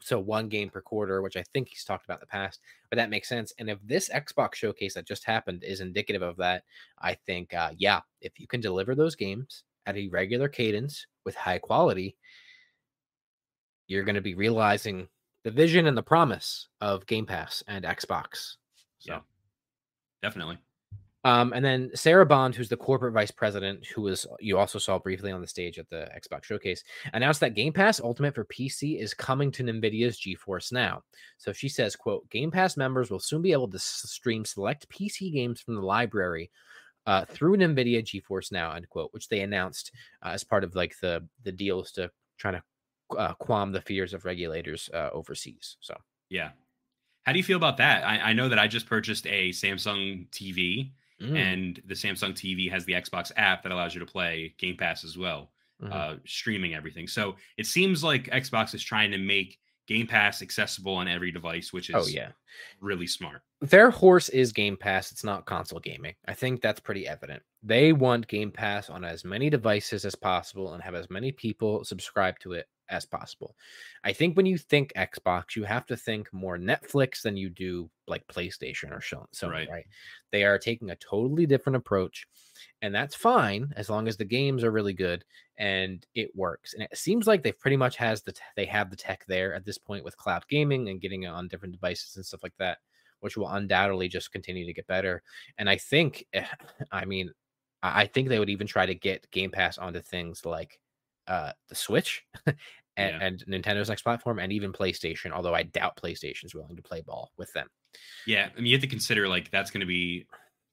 so 0.00 0.18
one 0.18 0.48
game 0.48 0.70
per 0.70 0.80
quarter, 0.80 1.22
which 1.22 1.36
I 1.36 1.44
think 1.54 1.68
he's 1.68 1.84
talked 1.84 2.04
about 2.04 2.18
in 2.18 2.22
the 2.22 2.26
past, 2.26 2.60
but 2.90 2.96
that 2.96 3.10
makes 3.10 3.28
sense. 3.28 3.52
And 3.58 3.70
if 3.70 3.78
this 3.82 4.10
Xbox 4.10 4.54
showcase 4.54 4.94
that 4.94 5.06
just 5.06 5.24
happened 5.24 5.64
is 5.64 5.80
indicative 5.80 6.22
of 6.22 6.36
that, 6.36 6.64
I 6.98 7.14
think, 7.14 7.54
uh, 7.54 7.70
yeah, 7.76 8.00
if 8.20 8.38
you 8.38 8.46
can 8.46 8.60
deliver 8.60 8.94
those 8.94 9.16
games 9.16 9.64
at 9.90 9.96
a 9.96 10.08
regular 10.08 10.48
cadence 10.48 11.06
with 11.24 11.34
high 11.34 11.58
quality, 11.58 12.16
you're 13.86 14.04
going 14.04 14.14
to 14.14 14.20
be 14.20 14.34
realizing 14.34 15.08
the 15.44 15.50
vision 15.50 15.86
and 15.86 15.96
the 15.96 16.02
promise 16.02 16.68
of 16.80 17.06
Game 17.06 17.26
Pass 17.26 17.62
and 17.66 17.84
Xbox. 17.84 18.54
So. 18.98 19.12
Yeah, 19.12 19.20
definitely. 20.22 20.58
Um, 21.22 21.52
and 21.52 21.62
then 21.62 21.90
Sarah 21.94 22.24
Bond, 22.24 22.54
who's 22.54 22.70
the 22.70 22.78
corporate 22.78 23.12
vice 23.12 23.30
president, 23.30 23.86
who 23.86 24.02
was 24.02 24.26
you 24.38 24.56
also 24.56 24.78
saw 24.78 24.98
briefly 24.98 25.30
on 25.30 25.42
the 25.42 25.46
stage 25.46 25.78
at 25.78 25.90
the 25.90 26.08
Xbox 26.16 26.44
showcase, 26.44 26.82
announced 27.12 27.40
that 27.40 27.54
Game 27.54 27.74
Pass 27.74 28.00
Ultimate 28.00 28.34
for 28.34 28.46
PC 28.46 28.98
is 28.98 29.12
coming 29.12 29.52
to 29.52 29.62
NVIDIA's 29.62 30.18
GeForce 30.18 30.72
Now. 30.72 31.02
So 31.36 31.52
she 31.52 31.68
says, 31.68 31.94
"quote 31.94 32.28
Game 32.30 32.50
Pass 32.50 32.78
members 32.78 33.10
will 33.10 33.20
soon 33.20 33.42
be 33.42 33.52
able 33.52 33.68
to 33.68 33.78
stream 33.78 34.46
select 34.46 34.88
PC 34.88 35.30
games 35.30 35.60
from 35.60 35.74
the 35.74 35.82
library 35.82 36.50
uh, 37.10 37.24
through 37.24 37.56
NVIDIA 37.56 38.04
GeForce 38.04 38.52
Now, 38.52 38.72
end 38.72 38.88
quote, 38.88 39.12
which 39.12 39.28
they 39.28 39.40
announced 39.40 39.90
uh, 40.24 40.28
as 40.28 40.44
part 40.44 40.62
of 40.62 40.76
like 40.76 40.94
the 41.02 41.26
the 41.42 41.50
deals 41.50 41.90
to 41.92 42.08
try 42.38 42.52
to 42.52 42.62
uh, 43.18 43.34
qualm 43.34 43.72
the 43.72 43.80
fears 43.80 44.14
of 44.14 44.24
regulators 44.24 44.88
uh, 44.94 45.10
overseas. 45.12 45.76
So 45.80 45.96
yeah, 46.28 46.50
how 47.24 47.32
do 47.32 47.38
you 47.38 47.44
feel 47.44 47.56
about 47.56 47.78
that? 47.78 48.04
I, 48.04 48.30
I 48.30 48.32
know 48.32 48.48
that 48.48 48.60
I 48.60 48.68
just 48.68 48.86
purchased 48.86 49.26
a 49.26 49.50
Samsung 49.50 50.28
TV, 50.30 50.92
mm. 51.20 51.36
and 51.36 51.82
the 51.86 51.94
Samsung 51.94 52.32
TV 52.32 52.70
has 52.70 52.84
the 52.84 52.92
Xbox 52.92 53.32
app 53.36 53.64
that 53.64 53.72
allows 53.72 53.92
you 53.92 53.98
to 53.98 54.06
play 54.06 54.54
Game 54.56 54.76
Pass 54.76 55.02
as 55.02 55.18
well. 55.18 55.50
mm-hmm. 55.82 55.92
uh, 55.92 56.14
streaming 56.26 56.74
everything. 56.74 57.08
So 57.08 57.34
it 57.56 57.66
seems 57.66 58.04
like 58.04 58.30
Xbox 58.30 58.72
is 58.74 58.84
trying 58.84 59.10
to 59.10 59.18
make 59.18 59.58
Game 59.90 60.06
Pass 60.06 60.40
accessible 60.40 60.94
on 60.94 61.08
every 61.08 61.32
device, 61.32 61.72
which 61.72 61.90
oh, 61.92 61.98
is 61.98 62.06
oh 62.06 62.08
yeah, 62.08 62.28
really 62.80 63.08
smart. 63.08 63.42
Their 63.60 63.90
horse 63.90 64.28
is 64.28 64.52
Game 64.52 64.76
Pass. 64.76 65.10
It's 65.10 65.24
not 65.24 65.46
console 65.46 65.80
gaming. 65.80 66.14
I 66.28 66.34
think 66.34 66.62
that's 66.62 66.78
pretty 66.78 67.08
evident. 67.08 67.42
They 67.64 67.92
want 67.92 68.28
Game 68.28 68.52
Pass 68.52 68.88
on 68.88 69.04
as 69.04 69.24
many 69.24 69.50
devices 69.50 70.04
as 70.04 70.14
possible 70.14 70.74
and 70.74 70.82
have 70.84 70.94
as 70.94 71.10
many 71.10 71.32
people 71.32 71.82
subscribe 71.82 72.38
to 72.38 72.52
it 72.52 72.68
as 72.90 73.06
possible. 73.06 73.56
I 74.04 74.12
think 74.12 74.36
when 74.36 74.46
you 74.46 74.58
think 74.58 74.92
Xbox, 74.94 75.56
you 75.56 75.64
have 75.64 75.86
to 75.86 75.96
think 75.96 76.32
more 76.32 76.58
Netflix 76.58 77.22
than 77.22 77.36
you 77.36 77.48
do 77.48 77.88
like 78.06 78.26
PlayStation 78.26 78.90
or 78.90 79.00
Sony. 79.00 79.50
Right. 79.50 79.68
right? 79.70 79.86
They 80.32 80.44
are 80.44 80.58
taking 80.58 80.90
a 80.90 80.96
totally 80.96 81.46
different 81.46 81.76
approach, 81.76 82.26
and 82.82 82.94
that's 82.94 83.14
fine 83.14 83.72
as 83.76 83.88
long 83.88 84.08
as 84.08 84.16
the 84.16 84.24
games 84.24 84.64
are 84.64 84.72
really 84.72 84.94
good 84.94 85.24
and 85.60 86.06
it 86.14 86.34
works. 86.34 86.72
And 86.74 86.82
it 86.82 86.96
seems 86.96 87.26
like 87.26 87.42
they've 87.42 87.58
pretty 87.58 87.76
much 87.76 87.96
has 87.96 88.22
the 88.22 88.32
t- 88.32 88.40
they 88.56 88.64
have 88.64 88.90
the 88.90 88.96
tech 88.96 89.24
there 89.28 89.54
at 89.54 89.64
this 89.64 89.78
point 89.78 90.04
with 90.04 90.16
cloud 90.16 90.44
gaming 90.48 90.88
and 90.88 91.00
getting 91.00 91.24
it 91.24 91.28
on 91.28 91.48
different 91.48 91.72
devices 91.72 92.16
and 92.16 92.24
stuff 92.24 92.42
like 92.42 92.56
that, 92.58 92.78
which 93.20 93.36
will 93.36 93.48
undoubtedly 93.48 94.08
just 94.08 94.32
continue 94.32 94.64
to 94.64 94.72
get 94.72 94.86
better. 94.86 95.22
And 95.58 95.68
I 95.68 95.76
think, 95.76 96.26
eh, 96.32 96.46
I 96.92 97.04
mean, 97.04 97.30
I 97.82 98.06
think 98.06 98.28
they 98.28 98.38
would 98.38 98.50
even 98.50 98.66
try 98.66 98.86
to 98.86 98.94
get 98.94 99.30
Game 99.30 99.50
Pass 99.50 99.78
onto 99.78 100.00
things 100.00 100.44
like 100.44 100.80
uh, 101.26 101.52
the 101.68 101.74
Switch 101.74 102.24
and, 102.96 103.16
yeah. 103.20 103.26
and, 103.26 103.64
Nintendo's 103.64 103.88
next 103.88 104.02
platform, 104.02 104.38
and 104.38 104.52
even 104.52 104.72
PlayStation. 104.72 105.32
Although 105.32 105.54
I 105.54 105.64
doubt 105.64 105.96
PlayStation's 106.02 106.54
willing 106.54 106.76
to 106.76 106.82
play 106.82 107.00
ball 107.00 107.30
with 107.36 107.52
them. 107.52 107.68
Yeah, 108.26 108.48
I 108.52 108.56
mean, 108.56 108.66
you 108.66 108.74
have 108.74 108.82
to 108.82 108.88
consider 108.88 109.28
like 109.28 109.50
that's 109.50 109.70
going 109.70 109.80
to 109.80 109.86
be 109.86 110.26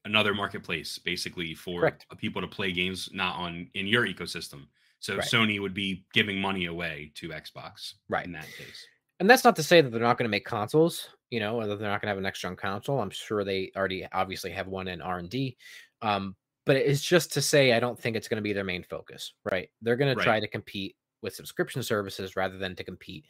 another 0.06 0.34
marketplace 0.34 0.98
basically 0.98 1.54
for 1.54 1.82
Correct. 1.82 2.06
people 2.18 2.42
to 2.42 2.48
play 2.48 2.72
games 2.72 3.10
not 3.14 3.36
on 3.36 3.70
in 3.74 3.88
your 3.88 4.06
ecosystem. 4.06 4.68
So 5.00 5.18
right. 5.18 5.28
Sony 5.28 5.62
would 5.62 5.74
be 5.74 6.06
giving 6.14 6.40
money 6.40 6.66
away 6.66 7.12
to 7.16 7.30
Xbox, 7.30 7.94
right? 8.10 8.26
In 8.26 8.32
that 8.32 8.48
case, 8.58 8.86
and 9.20 9.30
that's 9.30 9.44
not 9.44 9.56
to 9.56 9.64
say 9.64 9.82
that 9.82 9.90
they're 9.90 10.02
not 10.02 10.18
going 10.18 10.26
to 10.26 10.30
make 10.30 10.46
consoles, 10.46 11.10
you 11.30 11.40
know, 11.40 11.56
or 11.56 11.68
that 11.68 11.80
they're 11.80 11.90
not 11.90 12.02
going 12.02 12.08
to 12.08 12.12
have 12.12 12.18
a 12.18 12.22
next 12.22 12.40
gen 12.40 12.56
console. 12.56 13.00
I'm 13.00 13.10
sure 13.10 13.44
they 13.44 13.72
already 13.76 14.08
obviously 14.12 14.52
have 14.52 14.68
one 14.68 14.88
in 14.88 15.02
R 15.02 15.20
and 15.20 15.30
D. 15.30 15.58
Um, 16.02 16.36
but 16.66 16.76
it's 16.76 17.02
just 17.02 17.34
to 17.34 17.42
say 17.42 17.74
I 17.74 17.80
don't 17.80 18.00
think 18.00 18.16
it's 18.16 18.28
going 18.28 18.38
to 18.38 18.44
be 18.44 18.54
their 18.54 18.64
main 18.64 18.84
focus, 18.84 19.34
right? 19.50 19.70
They're 19.82 19.96
going 19.96 20.10
right. 20.10 20.18
to 20.18 20.24
try 20.24 20.40
to 20.40 20.48
compete 20.48 20.96
with 21.22 21.36
subscription 21.36 21.84
services 21.84 22.36
rather 22.36 22.58
than 22.58 22.76
to 22.76 22.84
compete 22.84 23.26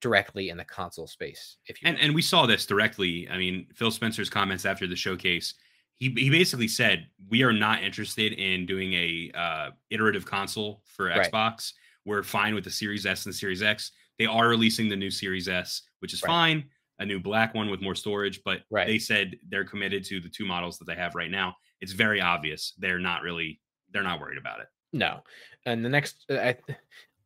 directly 0.00 0.50
in 0.50 0.56
the 0.56 0.64
console 0.64 1.06
space. 1.06 1.56
If 1.66 1.82
you 1.82 1.88
and, 1.88 1.98
and 1.98 2.14
we 2.14 2.22
saw 2.22 2.46
this 2.46 2.66
directly. 2.66 3.28
I 3.30 3.38
mean, 3.38 3.66
Phil 3.74 3.90
Spencer's 3.90 4.30
comments 4.30 4.64
after 4.64 4.86
the 4.86 4.96
showcase, 4.96 5.54
he 5.94 6.10
he 6.10 6.30
basically 6.30 6.68
said 6.68 7.06
we 7.28 7.42
are 7.42 7.52
not 7.52 7.82
interested 7.82 8.32
in 8.32 8.66
doing 8.66 8.92
a 8.92 9.30
uh, 9.34 9.70
iterative 9.90 10.26
console 10.26 10.82
for 10.84 11.06
right. 11.06 11.30
Xbox. 11.30 11.72
We're 12.04 12.22
fine 12.22 12.54
with 12.54 12.64
the 12.64 12.70
Series 12.70 13.04
S 13.06 13.26
and 13.26 13.32
the 13.32 13.38
Series 13.38 13.62
X. 13.62 13.92
They 14.18 14.26
are 14.26 14.48
releasing 14.48 14.88
the 14.88 14.96
new 14.96 15.10
Series 15.10 15.48
S, 15.48 15.82
which 16.00 16.12
is 16.12 16.22
right. 16.22 16.28
fine. 16.28 16.64
A 16.98 17.04
new 17.04 17.20
black 17.20 17.52
one 17.52 17.68
with 17.68 17.82
more 17.82 17.94
storage, 17.94 18.40
but 18.42 18.62
right. 18.70 18.86
they 18.86 18.98
said 18.98 19.36
they're 19.50 19.66
committed 19.66 20.02
to 20.04 20.18
the 20.18 20.30
two 20.30 20.46
models 20.46 20.78
that 20.78 20.86
they 20.86 20.94
have 20.94 21.14
right 21.14 21.30
now 21.30 21.54
it's 21.80 21.92
very 21.92 22.20
obvious 22.20 22.72
they're 22.78 22.98
not 22.98 23.22
really 23.22 23.60
they're 23.92 24.02
not 24.02 24.20
worried 24.20 24.38
about 24.38 24.60
it. 24.60 24.66
No, 24.92 25.20
and 25.64 25.84
the 25.84 25.88
next 25.88 26.24
I 26.30 26.56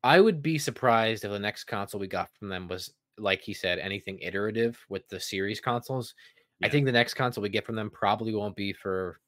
I 0.03 0.21
would 0.21 0.43
be 0.43 0.59
surprised 0.59 1.25
if 1.25 1.31
the 1.31 1.39
next 1.39 1.65
console 1.65 2.01
we 2.01 2.07
got 2.07 2.31
from 2.39 2.49
them 2.49 2.69
was 2.69 2.93
like 3.19 3.43
he 3.43 3.53
said 3.53 3.79
anything 3.79 4.19
iterative 4.21 4.79
with 4.89 5.07
the 5.09 5.21
series 5.21 5.61
consoles. 5.61 6.15
Yeah. 6.61 6.69
I 6.69 6.71
think 6.71 6.87
the 6.87 6.93
next 6.93 7.15
console 7.15 7.43
we 7.43 7.49
get 7.51 7.67
from 7.67 7.77
them 7.77 7.91
probably 7.91 8.35
won't 8.35 8.57
be 8.57 8.73
for 8.73 9.21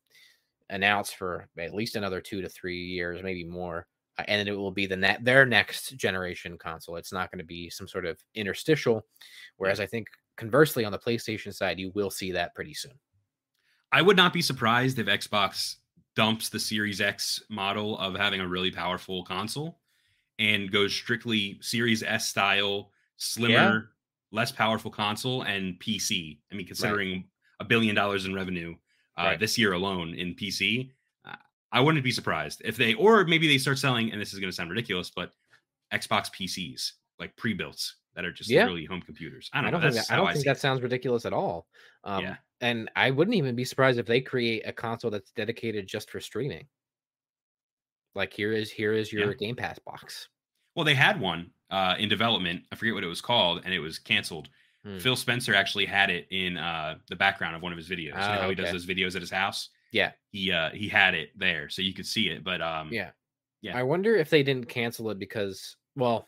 announced 0.70 1.16
for 1.16 1.48
at 1.58 1.74
least 1.74 1.96
another 1.96 2.20
two 2.20 2.40
to 2.40 2.48
three 2.48 2.82
years, 2.82 3.22
maybe 3.22 3.44
more. 3.44 3.86
Uh, 4.18 4.24
and 4.28 4.48
it 4.48 4.56
will 4.56 4.70
be 4.70 4.86
the 4.86 4.96
net 4.96 5.24
their 5.24 5.44
next 5.44 5.96
generation 5.96 6.56
console. 6.58 6.96
It's 6.96 7.12
not 7.12 7.30
going 7.30 7.38
to 7.38 7.44
be 7.44 7.68
some 7.68 7.88
sort 7.88 8.06
of 8.06 8.18
interstitial. 8.34 9.06
Whereas 9.56 9.80
I 9.80 9.86
think 9.86 10.06
conversely 10.36 10.84
on 10.84 10.92
the 10.92 10.98
PlayStation 10.98 11.54
side, 11.54 11.78
you 11.78 11.92
will 11.94 12.10
see 12.10 12.32
that 12.32 12.54
pretty 12.54 12.74
soon. 12.74 12.98
I 13.92 14.00
would 14.00 14.16
not 14.16 14.32
be 14.32 14.40
surprised 14.40 14.98
if 14.98 15.06
Xbox 15.06 15.76
dumps 16.16 16.48
the 16.48 16.58
Series 16.58 17.00
X 17.00 17.42
model 17.50 17.98
of 17.98 18.14
having 18.14 18.40
a 18.40 18.48
really 18.48 18.70
powerful 18.70 19.22
console 19.24 19.78
and 20.42 20.72
goes 20.72 20.92
strictly 20.92 21.56
Series 21.60 22.02
S 22.02 22.26
style, 22.26 22.90
slimmer, 23.16 23.52
yeah. 23.52 23.80
less 24.32 24.50
powerful 24.50 24.90
console 24.90 25.42
and 25.42 25.78
PC. 25.78 26.38
I 26.50 26.56
mean, 26.56 26.66
considering 26.66 27.12
right. 27.12 27.24
a 27.60 27.64
billion 27.64 27.94
dollars 27.94 28.26
in 28.26 28.34
revenue 28.34 28.74
uh, 29.16 29.22
right. 29.22 29.40
this 29.40 29.56
year 29.56 29.72
alone 29.72 30.14
in 30.14 30.34
PC, 30.34 30.90
uh, 31.24 31.36
I 31.70 31.80
wouldn't 31.80 32.02
be 32.02 32.10
surprised 32.10 32.60
if 32.64 32.76
they, 32.76 32.94
or 32.94 33.24
maybe 33.24 33.46
they 33.46 33.56
start 33.56 33.78
selling, 33.78 34.10
and 34.10 34.20
this 34.20 34.32
is 34.32 34.40
going 34.40 34.50
to 34.50 34.54
sound 34.54 34.68
ridiculous, 34.68 35.10
but 35.10 35.30
Xbox 35.94 36.28
PCs 36.32 36.92
like 37.20 37.36
pre-built 37.36 37.92
that 38.16 38.24
are 38.24 38.32
just 38.32 38.50
yeah. 38.50 38.64
really 38.64 38.84
home 38.84 39.00
computers. 39.00 39.48
I 39.52 39.60
don't, 39.60 39.68
I 39.68 39.70
don't 39.70 39.80
think, 39.80 39.94
that, 39.94 40.12
I 40.12 40.16
don't 40.16 40.26
I 40.26 40.32
think 40.32 40.44
that 40.44 40.58
sounds 40.58 40.82
ridiculous 40.82 41.24
at 41.24 41.32
all. 41.32 41.68
Um, 42.02 42.24
yeah. 42.24 42.36
And 42.60 42.90
I 42.96 43.12
wouldn't 43.12 43.36
even 43.36 43.54
be 43.54 43.64
surprised 43.64 43.98
if 44.00 44.06
they 44.06 44.20
create 44.20 44.66
a 44.66 44.72
console 44.72 45.10
that's 45.10 45.30
dedicated 45.30 45.86
just 45.86 46.10
for 46.10 46.18
streaming. 46.18 46.66
Like 48.14 48.32
here 48.32 48.52
is 48.52 48.70
here 48.70 48.92
is 48.92 49.12
your 49.12 49.30
yeah. 49.30 49.36
Game 49.38 49.56
Pass 49.56 49.78
box. 49.78 50.28
Well, 50.74 50.84
they 50.84 50.94
had 50.94 51.20
one 51.20 51.50
uh, 51.70 51.96
in 51.98 52.08
development. 52.08 52.62
I 52.70 52.76
forget 52.76 52.94
what 52.94 53.04
it 53.04 53.08
was 53.08 53.20
called, 53.20 53.62
and 53.64 53.72
it 53.72 53.80
was 53.80 53.98
canceled. 53.98 54.48
Hmm. 54.84 54.98
Phil 54.98 55.16
Spencer 55.16 55.54
actually 55.54 55.86
had 55.86 56.10
it 56.10 56.26
in 56.30 56.56
uh, 56.56 56.96
the 57.08 57.16
background 57.16 57.54
of 57.54 57.62
one 57.62 57.72
of 57.72 57.78
his 57.78 57.88
videos. 57.88 58.12
Oh, 58.14 58.20
you 58.20 58.34
know 58.34 58.40
how 58.42 58.48
he 58.48 58.54
does 58.54 58.72
those 58.72 58.86
videos 58.86 59.14
at 59.14 59.20
his 59.20 59.30
house? 59.30 59.70
Yeah. 59.92 60.12
He 60.30 60.50
uh, 60.50 60.70
he 60.70 60.88
had 60.88 61.14
it 61.14 61.30
there, 61.36 61.68
so 61.68 61.82
you 61.82 61.94
could 61.94 62.06
see 62.06 62.28
it. 62.28 62.42
But 62.42 62.60
um, 62.60 62.88
yeah, 62.90 63.10
yeah. 63.60 63.76
I 63.78 63.82
wonder 63.82 64.16
if 64.16 64.30
they 64.30 64.42
didn't 64.42 64.68
cancel 64.68 65.10
it 65.10 65.18
because, 65.18 65.76
well, 65.94 66.26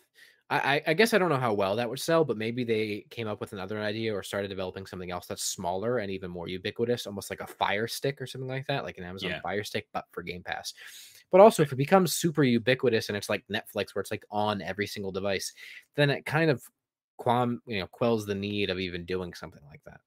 I, 0.50 0.82
I 0.86 0.94
guess 0.94 1.14
I 1.14 1.18
don't 1.18 1.30
know 1.30 1.38
how 1.38 1.54
well 1.54 1.76
that 1.76 1.88
would 1.88 1.98
sell, 1.98 2.24
but 2.24 2.36
maybe 2.36 2.64
they 2.64 3.06
came 3.10 3.26
up 3.26 3.40
with 3.40 3.54
another 3.54 3.80
idea 3.80 4.14
or 4.14 4.22
started 4.22 4.48
developing 4.48 4.84
something 4.86 5.10
else 5.10 5.26
that's 5.26 5.42
smaller 5.42 5.98
and 5.98 6.10
even 6.10 6.30
more 6.30 6.48
ubiquitous, 6.48 7.06
almost 7.06 7.30
like 7.30 7.40
a 7.40 7.46
Fire 7.46 7.88
Stick 7.88 8.20
or 8.20 8.26
something 8.26 8.48
like 8.48 8.66
that, 8.66 8.84
like 8.84 8.98
an 8.98 9.04
Amazon 9.04 9.30
yeah. 9.30 9.40
Fire 9.40 9.64
Stick, 9.64 9.88
but 9.92 10.04
for 10.12 10.22
Game 10.22 10.42
Pass. 10.42 10.74
But 11.34 11.40
also, 11.40 11.64
if 11.64 11.72
it 11.72 11.76
becomes 11.76 12.14
super 12.14 12.44
ubiquitous 12.44 13.08
and 13.08 13.16
it's 13.16 13.28
like 13.28 13.42
Netflix, 13.52 13.92
where 13.92 14.00
it's 14.00 14.12
like 14.12 14.24
on 14.30 14.62
every 14.62 14.86
single 14.86 15.10
device, 15.10 15.52
then 15.96 16.08
it 16.08 16.24
kind 16.24 16.48
of 16.48 16.62
quam 17.16 17.60
you 17.66 17.80
know 17.80 17.88
quells 17.88 18.24
the 18.24 18.36
need 18.36 18.70
of 18.70 18.78
even 18.78 19.04
doing 19.04 19.34
something 19.34 19.62
like 19.68 19.80
that. 19.84 19.98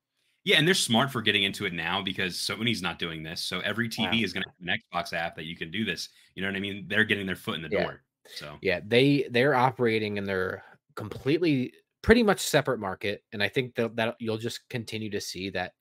Yeah, 0.45 0.55
and 0.55 0.65
they're 0.65 0.73
smart 0.73 1.11
for 1.11 1.21
getting 1.21 1.43
into 1.43 1.65
it 1.65 1.73
now 1.73 2.01
because 2.01 2.36
Sony's 2.36 2.82
not 2.82 2.97
doing 2.97 3.23
this. 3.23 3.41
So 3.41 3.59
every 3.59 3.89
TV 3.89 4.05
wow. 4.05 4.23
is 4.23 4.32
going 4.32 4.43
to 4.43 4.49
have 4.49 4.69
an 4.69 4.80
Xbox 4.80 5.11
app 5.11 5.36
that 5.36 5.43
you 5.43 5.57
can 5.57 5.69
do 5.69 5.84
this. 5.84 6.07
You 6.36 6.43
know 6.43 6.47
what 6.47 6.55
I 6.55 6.61
mean? 6.61 6.86
They're 6.88 7.03
getting 7.03 7.25
their 7.25 7.36
foot 7.36 7.55
in 7.55 7.61
the 7.61 7.69
yeah. 7.73 7.84
door. 7.84 8.03
So 8.28 8.55
yeah, 8.61 8.80
they 8.88 9.28
they're 9.30 9.53
operating 9.53 10.15
in 10.15 10.23
their 10.23 10.63
completely 10.95 11.73
pretty 12.03 12.23
much 12.23 12.39
separate 12.39 12.80
market, 12.80 13.21
and 13.34 13.43
I 13.43 13.49
think 13.49 13.75
that 13.75 13.97
that 13.97 14.15
you'll 14.19 14.38
just 14.38 14.61
continue 14.69 15.09
to 15.09 15.19
see 15.19 15.49
that 15.49 15.73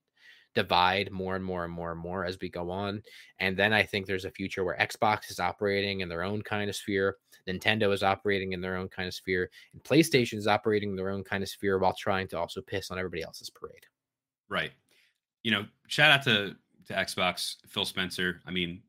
divide 0.57 1.13
more 1.13 1.37
and 1.37 1.45
more 1.45 1.65
and 1.65 1.73
more 1.73 1.93
and 1.93 2.01
more 2.01 2.25
as 2.25 2.39
we 2.41 2.49
go 2.49 2.71
on. 2.71 3.03
And 3.39 3.57
then 3.57 3.73
I 3.73 3.83
think 3.85 4.07
there's 4.07 4.25
a 4.25 4.31
future 4.31 4.65
where 4.65 4.77
Xbox 4.79 5.31
is 5.31 5.39
operating 5.39 6.01
in 6.01 6.09
their 6.09 6.23
own 6.23 6.43
kind 6.43 6.69
of 6.69 6.75
sphere, 6.75 7.19
Nintendo 7.47 7.93
is 7.93 8.03
operating 8.03 8.53
in 8.53 8.61
their 8.61 8.77
own 8.77 8.89
kind 8.89 9.07
of 9.07 9.15
sphere, 9.15 9.51
and 9.73 9.85
PlayStation 9.85 10.39
is 10.39 10.49
operating 10.49 10.91
in 10.91 10.97
their 10.97 11.11
own 11.11 11.23
kind 11.23 11.43
of 11.43 11.49
sphere 11.49 11.79
while 11.79 11.95
trying 11.95 12.27
to 12.29 12.39
also 12.39 12.61
piss 12.63 12.91
on 12.91 12.99
everybody 12.99 13.23
else's 13.23 13.51
parade. 13.51 13.85
Right. 14.49 14.73
You 15.45 15.53
know, 15.53 15.67
shout 15.87 16.11
out 16.11 16.25
to 16.25 16.57
to 16.87 16.95
Xbox, 16.95 17.57
Phil 17.69 17.85
Spencer. 17.85 18.41
I 18.47 18.51
mean, 18.51 18.81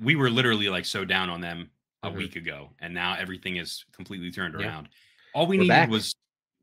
we 0.00 0.16
were 0.16 0.30
literally 0.30 0.68
like 0.68 0.84
so 0.84 1.04
down 1.04 1.28
on 1.28 1.40
them 1.40 1.70
a 2.02 2.08
mm-hmm. 2.08 2.18
week 2.18 2.36
ago, 2.36 2.70
and 2.80 2.94
now 2.94 3.16
everything 3.18 3.56
is 3.56 3.84
completely 3.92 4.30
turned 4.30 4.54
yeah. 4.58 4.66
around. 4.66 4.88
All 5.34 5.46
we 5.46 5.56
We're 5.56 5.62
needed 5.62 5.74
back. 5.74 5.90
was 5.90 6.14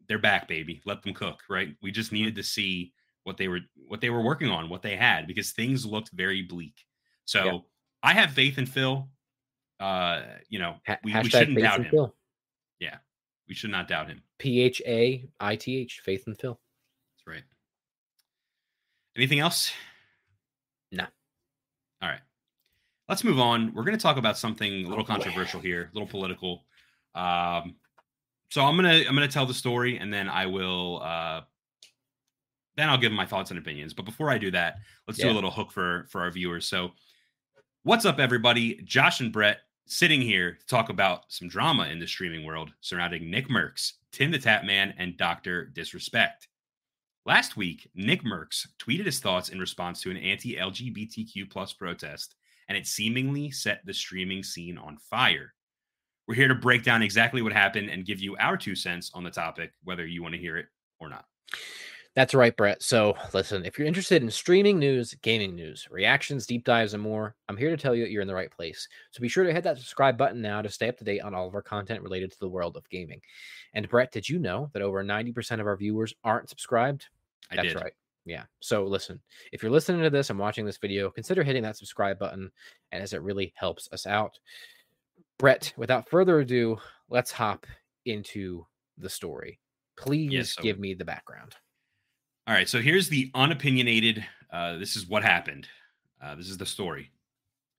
they're 0.08 0.18
back, 0.18 0.48
baby. 0.48 0.82
Let 0.86 1.04
them 1.04 1.14
cook, 1.14 1.42
right? 1.50 1.76
We 1.82 1.92
just 1.92 2.12
needed 2.12 2.36
to 2.36 2.44
see 2.44 2.94
what 3.24 3.38
they 3.38 3.48
were 3.48 3.60
what 3.88 4.02
they 4.02 4.10
were 4.10 4.22
working 4.22 4.50
on, 4.50 4.70
what 4.70 4.82
they 4.82 4.96
had, 4.96 5.28
because 5.28 5.52
things 5.52 5.86
looked 5.86 6.12
very 6.12 6.42
bleak. 6.42 6.76
So 7.26 7.46
yeah. 7.46 7.58
I 8.04 8.14
have 8.14 8.32
faith 8.32 8.58
in 8.58 8.66
Phil. 8.66 9.08
Uh, 9.80 10.24
you 10.50 10.60
know, 10.60 10.76
we, 11.04 11.14
we 11.14 11.30
shouldn't 11.30 11.58
doubt 11.60 11.82
him. 11.82 11.92
Phil. 11.92 12.16
Yeah, 12.80 12.98
we 13.48 13.56
should 13.56 13.72
not 13.72 13.88
doubt 13.88 14.08
him. 14.08 14.22
P 14.38 14.62
H 14.62 14.82
A 14.86 15.26
I 15.40 15.56
T 15.56 15.78
H, 15.78 16.02
faith 16.04 16.24
in 16.28 16.36
Phil. 16.36 16.60
That's 17.18 17.28
right. 17.28 17.44
Anything 19.16 19.40
else? 19.40 19.72
No. 20.92 21.06
All 22.02 22.10
right 22.10 22.22
let's 23.10 23.24
move 23.24 23.40
on. 23.40 23.74
We're 23.74 23.84
going 23.84 23.98
to 23.98 24.02
talk 24.02 24.16
about 24.16 24.38
something 24.38 24.86
a 24.86 24.88
little 24.88 25.04
controversial 25.04 25.60
here, 25.60 25.90
a 25.92 25.94
little 25.94 26.08
political. 26.08 26.64
Um, 27.16 27.76
so 28.52 28.64
I'm 28.64 28.76
gonna 28.76 29.04
I'm 29.08 29.14
gonna 29.14 29.28
tell 29.28 29.46
the 29.46 29.54
story, 29.54 29.98
and 29.98 30.14
then 30.14 30.30
I 30.30 30.46
will 30.46 31.02
uh, 31.04 31.42
then 32.80 32.90
I'll 32.90 32.98
give 32.98 33.12
my 33.12 33.26
thoughts 33.26 33.52
and 33.52 33.60
opinions. 33.60 33.94
But 33.94 34.06
before 34.06 34.30
I 34.30 34.38
do 34.38 34.52
that, 34.52 34.78
let's 35.08 35.20
yeah. 35.20 35.26
do 35.26 35.32
a 35.32 35.36
little 35.36 35.52
hook 35.52 35.72
for 35.72 36.08
for 36.10 36.22
our 36.22 36.32
viewers. 36.32 36.66
So, 36.66 36.92
what's 37.84 38.06
up, 38.06 38.20
everybody? 38.20 38.82
Josh 38.84 39.20
and 39.20 39.32
Bret 39.32 39.60
sitting 39.86 40.22
here 40.22 40.54
to 40.54 40.66
talk 40.68 40.90
about 40.90 41.24
some 41.30 41.50
drama 41.50 41.88
in 41.88 42.00
the 42.00 42.08
streaming 42.08 42.46
world 42.46 42.72
surrounding 42.82 43.30
Nick 43.30 43.50
Mercs, 43.50 43.94
TimTheTatman, 44.14 44.94
and 44.98 45.18
Doctor 45.18 45.66
Disrespect. 45.66 46.48
Last 47.26 47.58
week, 47.58 47.90
Nick 47.96 48.24
Mercs 48.24 48.68
tweeted 48.78 49.06
his 49.06 49.20
thoughts 49.20 49.50
in 49.50 49.60
response 49.60 50.02
to 50.02 50.12
an 50.12 50.18
anti-LGBTQ 50.18 51.50
plus 51.50 51.74
protest 51.74 52.36
and 52.70 52.78
it 52.78 52.88
seemingly 52.88 53.52
set 53.52 53.86
the 53.86 53.94
streaming 53.94 54.44
scene 54.44 54.78
on 54.78 54.98
fire. 54.98 55.54
We're 56.28 56.36
here 56.36 56.48
to 56.48 56.56
break 56.56 56.84
down 56.84 57.02
exactly 57.02 57.42
what 57.42 57.52
happened 57.52 57.90
and 57.90 58.06
give 58.06 58.20
you 58.20 58.38
our 58.38 58.56
two 58.56 58.76
cents 58.76 59.10
on 59.16 59.24
the 59.24 59.32
topic, 59.32 59.74
whether 59.84 60.06
you 60.06 60.22
want 60.22 60.36
to 60.36 60.40
hear 60.40 60.56
it 60.56 60.68
or 61.00 61.10
not. 61.10 61.26
That's 62.20 62.34
right, 62.34 62.54
Bret. 62.54 62.84
So, 62.84 63.16
listen, 63.34 63.64
if 63.64 63.80
you're 63.80 63.88
interested 63.88 64.22
in 64.22 64.30
streaming 64.30 64.78
news, 64.78 65.16
gaming 65.22 65.56
news, 65.56 65.88
reactions, 65.90 66.46
deep 66.46 66.66
dives, 66.66 66.94
and 66.94 67.02
more, 67.02 67.34
I'm 67.48 67.56
here 67.56 67.70
to 67.70 67.78
tell 67.78 67.96
you 67.96 68.04
that 68.04 68.12
you're 68.12 68.22
in 68.22 68.28
the 68.28 68.36
right 68.36 68.52
place. 68.52 68.90
So, 69.12 69.22
be 69.22 69.30
sure 69.30 69.46
to 69.46 69.54
hit 69.54 69.64
that 69.64 69.78
subscribe 69.78 70.18
button 70.18 70.42
now 70.42 70.62
to 70.62 70.68
stay 70.68 70.90
up 70.90 70.98
to 70.98 71.06
date 71.06 71.22
on 71.22 71.34
all 71.34 71.48
of 71.48 71.56
our 71.56 71.62
content 71.62 72.04
related 72.04 72.30
to 72.34 72.40
the 72.42 72.50
world 72.50 72.76
of 72.76 72.90
gaming. 72.90 73.22
And, 73.74 73.88
Bret, 73.88 74.12
did 74.12 74.28
you 74.28 74.38
know 74.38 74.70
that 74.74 74.82
over 74.82 75.02
90% 75.02 75.62
of 75.62 75.66
our 75.66 75.78
viewers 75.78 76.14
aren't 76.26 76.50
subscribed? 76.50 77.08
I 77.52 77.56
That's 77.56 77.70
did. 77.70 77.78
right. 77.78 77.94
Yeah. 78.26 78.44
So, 78.60 78.84
listen, 78.84 79.22
if 79.54 79.64
you're 79.64 79.72
listening 79.72 80.02
to 80.02 80.10
this 80.10 80.30
and 80.30 80.38
watching 80.38 80.66
this 80.66 80.78
video, 80.78 81.10
consider 81.10 81.42
hitting 81.42 81.64
that 81.64 81.78
subscribe 81.78 82.20
button, 82.20 82.52
and 82.92 83.02
as 83.02 83.14
it 83.14 83.22
really 83.22 83.54
helps 83.56 83.88
us 83.94 84.06
out. 84.06 84.38
Bret, 85.38 85.72
without 85.78 86.10
further 86.10 86.42
ado, 86.42 86.80
let's 87.10 87.32
hop 87.32 87.66
into 88.04 88.66
the 88.98 89.10
story. 89.10 89.62
Please 89.96 90.34
yes, 90.34 90.56
so, 90.56 90.64
give 90.64 90.80
me 90.80 90.94
the 90.94 91.06
background. 91.06 91.56
All 92.50 92.56
right. 92.56 92.68
So 92.68 92.82
here's 92.82 93.10
the 93.10 93.30
unopinionated. 93.36 94.26
Uh, 94.52 94.78
this 94.78 94.96
is 94.96 95.08
what 95.08 95.22
happened. 95.22 95.68
Uh, 96.20 96.34
this 96.34 96.50
is 96.50 96.58
the 96.58 96.66
story. 96.66 97.12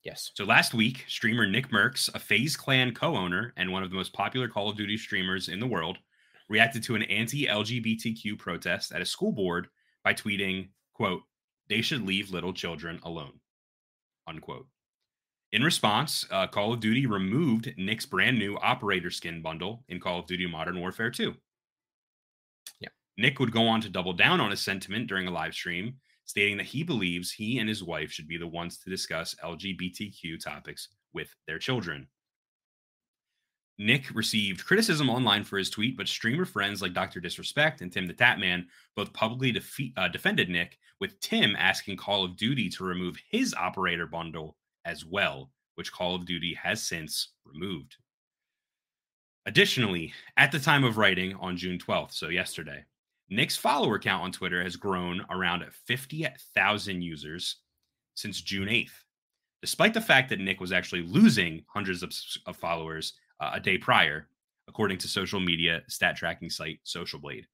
Yes. 0.04 0.30
So 0.34 0.44
last 0.44 0.74
week, 0.74 1.04
streamer 1.08 1.44
Nick 1.44 1.70
Mercs, 1.70 2.08
a 2.14 2.20
FaZe 2.20 2.56
Clan 2.56 2.94
co-owner 2.94 3.52
and 3.56 3.72
one 3.72 3.82
of 3.82 3.90
the 3.90 3.96
most 3.96 4.12
popular 4.12 4.46
Call 4.46 4.70
of 4.70 4.76
Duty 4.76 4.96
streamers 4.96 5.48
in 5.48 5.58
the 5.58 5.66
world, 5.66 5.98
reacted 6.48 6.84
to 6.84 6.94
an 6.94 7.02
anti-LGBTQ 7.02 8.38
protest 8.38 8.92
at 8.92 9.02
a 9.02 9.04
school 9.04 9.32
board 9.32 9.66
by 10.04 10.14
tweeting, 10.14 10.68
"quote 10.94 11.22
They 11.68 11.82
should 11.82 12.02
leave 12.02 12.30
little 12.30 12.52
children 12.52 13.00
alone." 13.02 13.40
Unquote. 14.28 14.68
In 15.50 15.64
response, 15.64 16.24
uh, 16.30 16.46
Call 16.46 16.72
of 16.72 16.78
Duty 16.78 17.06
removed 17.06 17.74
Nick's 17.76 18.06
brand 18.06 18.38
new 18.38 18.56
operator 18.58 19.10
skin 19.10 19.42
bundle 19.42 19.84
in 19.88 19.98
Call 19.98 20.20
of 20.20 20.26
Duty 20.26 20.46
Modern 20.46 20.78
Warfare 20.78 21.10
2. 21.10 21.34
Nick 23.20 23.38
would 23.38 23.52
go 23.52 23.68
on 23.68 23.82
to 23.82 23.90
double 23.90 24.14
down 24.14 24.40
on 24.40 24.50
his 24.50 24.62
sentiment 24.62 25.06
during 25.06 25.28
a 25.28 25.30
live 25.30 25.52
stream, 25.52 25.94
stating 26.24 26.56
that 26.56 26.64
he 26.64 26.82
believes 26.82 27.30
he 27.30 27.58
and 27.58 27.68
his 27.68 27.84
wife 27.84 28.10
should 28.10 28.26
be 28.26 28.38
the 28.38 28.46
ones 28.46 28.78
to 28.78 28.88
discuss 28.88 29.36
LGBTQ 29.44 30.42
topics 30.42 30.88
with 31.12 31.28
their 31.46 31.58
children. 31.58 32.08
Nick 33.76 34.14
received 34.14 34.64
criticism 34.64 35.10
online 35.10 35.44
for 35.44 35.58
his 35.58 35.68
tweet, 35.68 35.98
but 35.98 36.08
streamer 36.08 36.46
friends 36.46 36.80
like 36.80 36.94
Dr. 36.94 37.20
Disrespect 37.20 37.82
and 37.82 37.92
Tim 37.92 38.06
the 38.06 38.14
Tatman 38.14 38.64
both 38.96 39.12
publicly 39.12 39.52
defeat, 39.52 39.92
uh, 39.98 40.08
defended 40.08 40.48
Nick, 40.48 40.78
with 40.98 41.20
Tim 41.20 41.54
asking 41.56 41.98
Call 41.98 42.24
of 42.24 42.36
Duty 42.38 42.70
to 42.70 42.84
remove 42.84 43.18
his 43.30 43.52
operator 43.52 44.06
bundle 44.06 44.56
as 44.86 45.04
well, 45.04 45.50
which 45.74 45.92
Call 45.92 46.14
of 46.14 46.24
Duty 46.24 46.54
has 46.54 46.82
since 46.86 47.32
removed. 47.44 47.96
Additionally, 49.44 50.14
at 50.38 50.52
the 50.52 50.58
time 50.58 50.84
of 50.84 50.96
writing 50.96 51.34
on 51.34 51.58
June 51.58 51.78
12th, 51.78 52.12
so 52.12 52.28
yesterday, 52.28 52.84
Nick's 53.30 53.56
follower 53.56 53.98
count 53.98 54.24
on 54.24 54.32
Twitter 54.32 54.62
has 54.62 54.76
grown 54.76 55.24
around 55.30 55.64
50,000 55.86 57.02
users 57.02 57.56
since 58.14 58.40
June 58.40 58.68
8th, 58.68 58.90
despite 59.62 59.94
the 59.94 60.00
fact 60.00 60.28
that 60.30 60.40
Nick 60.40 60.60
was 60.60 60.72
actually 60.72 61.02
losing 61.02 61.64
hundreds 61.72 62.02
of, 62.02 62.12
of 62.46 62.56
followers 62.56 63.14
uh, 63.38 63.52
a 63.54 63.60
day 63.60 63.78
prior, 63.78 64.26
according 64.68 64.98
to 64.98 65.08
social 65.08 65.38
media 65.38 65.82
stat 65.88 66.16
tracking 66.16 66.50
site 66.50 66.80
Social 66.82 67.20
Blade. 67.20 67.46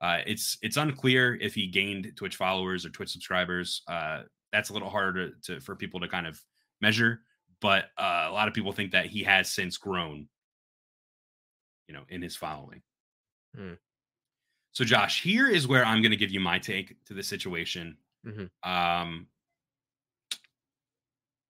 Uh, 0.00 0.18
it's 0.26 0.58
it's 0.62 0.76
unclear 0.76 1.36
if 1.40 1.54
he 1.54 1.66
gained 1.66 2.12
Twitch 2.16 2.36
followers 2.36 2.84
or 2.84 2.90
Twitch 2.90 3.10
subscribers. 3.10 3.82
Uh, 3.88 4.22
that's 4.52 4.70
a 4.70 4.72
little 4.72 4.90
harder 4.90 5.30
to, 5.30 5.54
to, 5.54 5.60
for 5.60 5.74
people 5.74 5.98
to 6.00 6.08
kind 6.08 6.26
of 6.26 6.40
measure, 6.80 7.20
but 7.60 7.86
uh, 7.98 8.26
a 8.28 8.32
lot 8.32 8.46
of 8.46 8.54
people 8.54 8.72
think 8.72 8.92
that 8.92 9.06
he 9.06 9.22
has 9.24 9.50
since 9.50 9.78
grown, 9.78 10.28
you 11.88 11.94
know, 11.94 12.02
in 12.08 12.22
his 12.22 12.36
following. 12.36 12.82
Hmm. 13.56 13.74
So, 14.74 14.84
Josh, 14.84 15.22
here 15.22 15.48
is 15.48 15.68
where 15.68 15.84
I'm 15.84 16.02
going 16.02 16.10
to 16.10 16.16
give 16.16 16.32
you 16.32 16.40
my 16.40 16.58
take 16.58 17.02
to 17.04 17.14
the 17.14 17.22
situation. 17.22 17.96
Mm-hmm. 18.26 18.42
Um, 18.68 19.28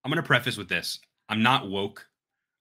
I'm 0.05 0.11
going 0.11 0.17
to 0.17 0.23
preface 0.23 0.59
with 0.59 0.69
this: 0.69 1.01
I'm 1.29 1.43
not 1.43 1.69
woke. 1.69 2.07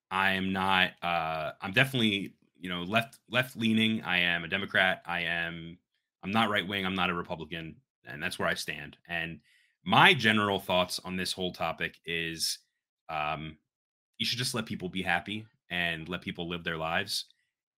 I 0.09 0.32
am 0.32 0.53
not. 0.53 0.91
Uh, 1.01 1.51
I'm 1.61 1.74
definitely, 1.74 2.36
you 2.57 2.70
know, 2.70 2.84
left 2.84 3.20
left 3.30 3.57
leaning. 3.57 4.01
I 4.03 4.20
am 4.20 4.45
a 4.45 4.47
Democrat. 4.47 5.03
I 5.05 5.22
am. 5.22 5.78
I'm 6.24 6.32
not 6.32 6.49
right 6.49 6.66
wing. 6.66 6.86
I'm 6.86 6.95
not 6.95 7.09
a 7.09 7.14
Republican, 7.14 7.76
and 8.05 8.24
that's 8.24 8.39
where 8.39 8.47
I 8.47 8.53
stand. 8.53 8.95
And 9.09 9.41
my 9.84 10.14
general 10.14 10.61
thoughts 10.61 10.97
on 11.03 11.18
this 11.18 11.34
whole 11.34 11.51
topic 11.51 11.99
is 12.05 12.59
um, 13.09 13.57
you 14.18 14.26
should 14.26 14.38
just 14.38 14.55
let 14.55 14.66
people 14.66 14.88
be 14.88 15.01
happy 15.01 15.45
and 15.70 16.07
let 16.07 16.22
people 16.22 16.47
live 16.47 16.64
their 16.64 16.78
lives. 16.78 17.26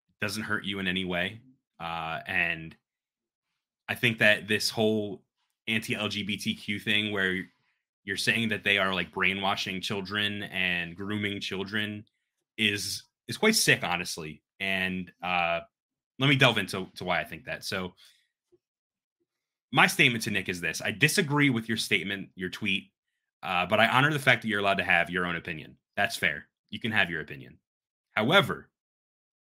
It 0.09 0.23
doesn't 0.23 0.43
hurt 0.43 0.65
you 0.65 0.77
in 0.77 0.88
any 0.88 1.03
way. 1.03 1.39
Uh, 1.86 2.19
and 2.25 2.75
I 3.88 3.93
think 3.93 4.17
that 4.19 4.47
this 4.47 4.71
whole 4.71 5.21
anti 5.67 5.93
LGBTQ 5.93 6.81
thing 6.81 7.11
where 7.11 7.43
you're 8.03 8.17
saying 8.17 8.49
that 8.49 8.63
they 8.63 8.79
are 8.79 8.93
like 8.93 9.11
brainwashing 9.11 9.81
children 9.81 10.43
and 10.43 10.95
grooming 10.95 11.39
children 11.41 12.05
is 12.57 13.03
is 13.27 13.38
quite 13.38 13.55
sick, 13.55 13.83
honestly. 13.83 14.41
And 14.59 15.11
uh, 15.21 15.59
let 16.17 16.27
me 16.27 16.36
delve 16.36 16.57
into 16.57 16.88
to 16.95 17.03
why 17.03 17.19
I 17.19 17.23
think 17.23 17.45
that. 17.45 17.63
So 17.63 17.93
my 19.71 19.86
statement 19.86 20.23
to 20.23 20.31
Nick 20.31 20.49
is 20.49 20.61
this 20.61 20.81
I 20.81 20.89
disagree 20.89 21.51
with 21.51 21.67
your 21.69 21.77
statement, 21.77 22.29
your 22.36 22.49
tweet, 22.49 22.86
uh, 23.43 23.67
but 23.67 23.79
I 23.79 23.88
honor 23.88 24.11
the 24.11 24.19
fact 24.19 24.41
that 24.41 24.47
you're 24.47 24.59
allowed 24.59 24.79
to 24.79 24.83
have 24.83 25.11
your 25.11 25.27
own 25.27 25.36
opinion. 25.36 25.77
That's 25.95 26.15
fair. 26.15 26.47
You 26.71 26.79
can 26.79 26.91
have 26.91 27.11
your 27.11 27.21
opinion. 27.21 27.59
However, 28.13 28.69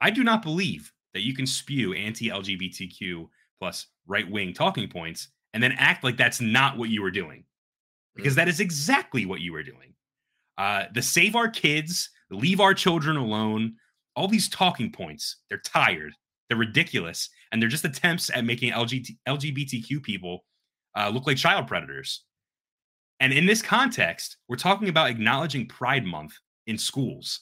I 0.00 0.10
do 0.10 0.24
not 0.24 0.42
believe 0.42 0.92
that 1.14 1.22
you 1.22 1.34
can 1.34 1.46
spew 1.46 1.92
anti 1.92 2.28
LGBTQ 2.28 3.28
plus 3.58 3.86
right 4.06 4.28
wing 4.30 4.52
talking 4.52 4.88
points 4.88 5.28
and 5.54 5.62
then 5.62 5.72
act 5.72 6.02
like 6.04 6.16
that's 6.16 6.40
not 6.40 6.76
what 6.76 6.88
you 6.88 7.02
were 7.02 7.10
doing 7.10 7.44
because 8.14 8.34
mm. 8.34 8.36
that 8.36 8.48
is 8.48 8.60
exactly 8.60 9.26
what 9.26 9.40
you 9.40 9.52
were 9.52 9.62
doing. 9.62 9.94
Uh, 10.58 10.84
the 10.94 11.02
save 11.02 11.34
our 11.34 11.48
kids, 11.48 12.10
leave 12.30 12.60
our 12.60 12.74
children 12.74 13.16
alone, 13.16 13.74
all 14.16 14.28
these 14.28 14.48
talking 14.48 14.92
points, 14.92 15.36
they're 15.48 15.62
tired. 15.64 16.12
They're 16.48 16.58
ridiculous, 16.58 17.30
and 17.50 17.62
they're 17.62 17.68
just 17.70 17.86
attempts 17.86 18.28
at 18.28 18.44
making 18.44 18.72
LGBT, 18.72 19.16
LGBTQ 19.26 20.02
people 20.02 20.44
uh, 20.94 21.08
look 21.08 21.26
like 21.26 21.38
child 21.38 21.66
predators. 21.66 22.24
And 23.20 23.32
in 23.32 23.46
this 23.46 23.62
context, 23.62 24.36
we're 24.48 24.56
talking 24.56 24.90
about 24.90 25.08
acknowledging 25.08 25.66
Pride 25.66 26.04
Month 26.04 26.34
in 26.66 26.76
schools. 26.76 27.40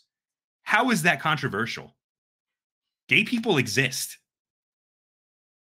How 0.62 0.90
is 0.90 1.02
that 1.02 1.20
controversial? 1.20 1.96
Gay 3.10 3.24
people 3.24 3.58
exist. 3.58 4.18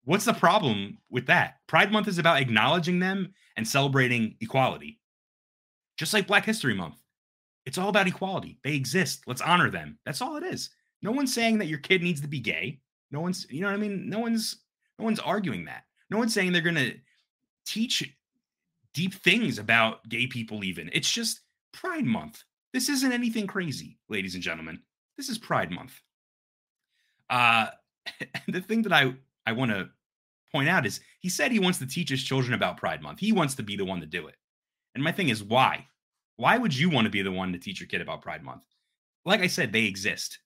What's 0.03 0.25
the 0.25 0.33
problem 0.33 0.99
with 1.09 1.27
that? 1.27 1.59
Pride 1.69 1.93
Month 1.93 2.09
is 2.09 2.19
about 2.19 2.43
acknowledging 2.43 2.99
them 2.99 3.33
and 3.57 3.67
celebrating 3.67 4.35
equality. 4.41 4.99
Just 5.97 6.13
like 6.13 6.27
Black 6.27 6.45
History 6.45 6.75
Month. 6.75 6.97
It's 7.65 7.79
all 7.79 7.91
about 7.91 8.09
equality. 8.09 8.59
They 8.65 8.75
exist. 8.75 9.23
Let's 9.29 9.41
honor 9.41 9.71
them. 9.71 10.01
That's 10.05 10.21
all 10.21 10.35
it 10.35 10.43
is. 10.43 10.71
No 11.01 11.13
one's 11.13 11.33
saying 11.33 11.59
that 11.59 11.69
your 11.69 11.79
kid 11.79 12.03
needs 12.03 12.21
to 12.23 12.27
be 12.27 12.41
gay. 12.41 12.81
No 13.13 13.21
one's, 13.21 13.47
you 13.49 13.61
know 13.61 13.69
what 13.69 13.75
I 13.75 13.77
mean? 13.77 14.11
No 14.11 14.19
one's 14.19 14.65
no 14.99 15.05
one's 15.05 15.21
arguing 15.21 15.65
that. 15.67 15.85
No 16.11 16.19
one's 16.19 16.35
saying 16.35 16.51
they're 16.51 16.61
gonna 16.61 16.91
teach 17.65 18.17
deep 18.95 19.15
things 19.15 19.61
about 19.61 20.09
gay 20.09 20.27
people, 20.27 20.65
even. 20.65 20.91
It's 20.93 21.13
just 21.13 21.43
Pride 21.73 22.05
Month. 22.05 22.43
This 22.73 22.89
isn't 22.89 23.13
anything 23.13 23.47
crazy, 23.47 23.97
ladies 24.09 24.35
and 24.35 24.43
gentlemen. 24.43 24.81
This 25.17 25.29
is 25.29 25.39
Pride 25.39 25.71
Month. 25.71 26.01
Uh 27.31 27.69
the 28.49 28.61
thing 28.61 28.83
that 28.83 28.93
I, 28.93 29.15
I 29.47 29.53
want 29.53 29.71
to 29.71 29.89
point 30.53 30.69
out 30.69 30.87
is 30.87 31.01
he 31.21 31.29
said 31.29 31.53
he 31.53 31.59
wants 31.59 31.79
to 31.79 31.87
teach 31.87 32.09
his 32.09 32.23
children 32.23 32.55
about 32.55 32.77
Pride 32.77 33.03
Month. 33.03 33.19
He 33.21 33.33
wants 33.33 33.55
to 33.57 33.63
be 33.63 33.77
the 33.77 33.85
one 33.85 34.01
to 34.01 34.07
do 34.07 34.27
it. 34.29 34.35
And 34.95 35.05
my 35.05 35.13
thing 35.13 35.29
is, 35.29 35.43
why? 35.43 35.87
Why 36.37 36.57
would 36.57 36.77
you 36.77 36.89
want 36.91 37.05
to 37.05 37.11
be 37.11 37.23
the 37.23 37.33
one 37.33 37.53
to 37.53 37.59
teach 37.59 37.81
your 37.81 37.89
kid 37.89 38.01
about 38.01 38.23
Pride 38.23 38.43
Month? 38.43 38.63
Like 39.25 39.41
I 39.41 39.47
said, 39.47 39.73
they 39.73 39.85
exist. 39.85 40.39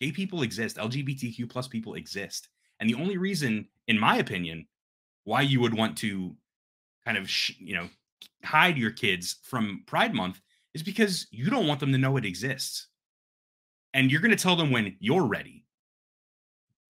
Gay 0.00 0.12
people 0.12 0.42
exist. 0.42 0.76
LGBTQ 0.76 1.48
plus 1.50 1.68
people 1.68 1.94
exist. 1.94 2.48
And 2.80 2.88
the 2.88 2.94
only 2.94 3.16
reason, 3.16 3.68
in 3.88 3.98
my 3.98 4.16
opinion, 4.16 4.66
why 5.24 5.42
you 5.42 5.60
would 5.60 5.74
want 5.74 5.96
to 5.98 6.36
kind 7.04 7.16
of, 7.16 7.30
you 7.58 7.74
know, 7.74 7.88
hide 8.44 8.76
your 8.76 8.90
kids 8.90 9.36
from 9.42 9.82
Pride 9.86 10.14
Month 10.14 10.40
is 10.74 10.82
because 10.82 11.26
you 11.30 11.50
don't 11.50 11.66
want 11.66 11.80
them 11.80 11.92
to 11.92 11.98
know 11.98 12.16
it 12.16 12.24
exists. 12.24 12.88
And 13.94 14.10
you're 14.10 14.20
going 14.20 14.36
to 14.36 14.42
tell 14.42 14.56
them 14.56 14.70
when 14.70 14.96
you're 15.00 15.26
ready. 15.26 15.61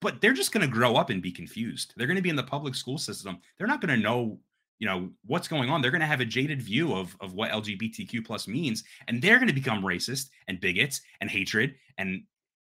But 0.02 0.20
they're 0.20 0.34
just 0.34 0.52
going 0.52 0.66
to 0.66 0.72
grow 0.72 0.96
up 0.96 1.08
and 1.08 1.22
be 1.22 1.32
confused. 1.32 1.94
They're 1.96 2.06
going 2.06 2.16
to 2.16 2.22
be 2.22 2.28
in 2.28 2.36
the 2.36 2.42
public 2.42 2.74
school 2.74 2.98
system. 2.98 3.38
They're 3.56 3.66
not 3.66 3.80
going 3.80 3.96
to 3.96 4.02
know, 4.02 4.38
you 4.78 4.86
know, 4.86 5.08
what's 5.24 5.48
going 5.48 5.70
on. 5.70 5.80
They're 5.80 5.90
going 5.90 6.02
to 6.02 6.06
have 6.06 6.20
a 6.20 6.26
jaded 6.26 6.60
view 6.60 6.92
of, 6.92 7.16
of 7.20 7.32
what 7.32 7.50
LGBTQ 7.50 8.26
plus 8.26 8.46
means. 8.46 8.84
And 9.08 9.22
they're 9.22 9.38
going 9.38 9.48
to 9.48 9.54
become 9.54 9.82
racist 9.82 10.28
and 10.48 10.60
bigots 10.60 11.00
and 11.22 11.30
hatred 11.30 11.76
and 11.96 12.24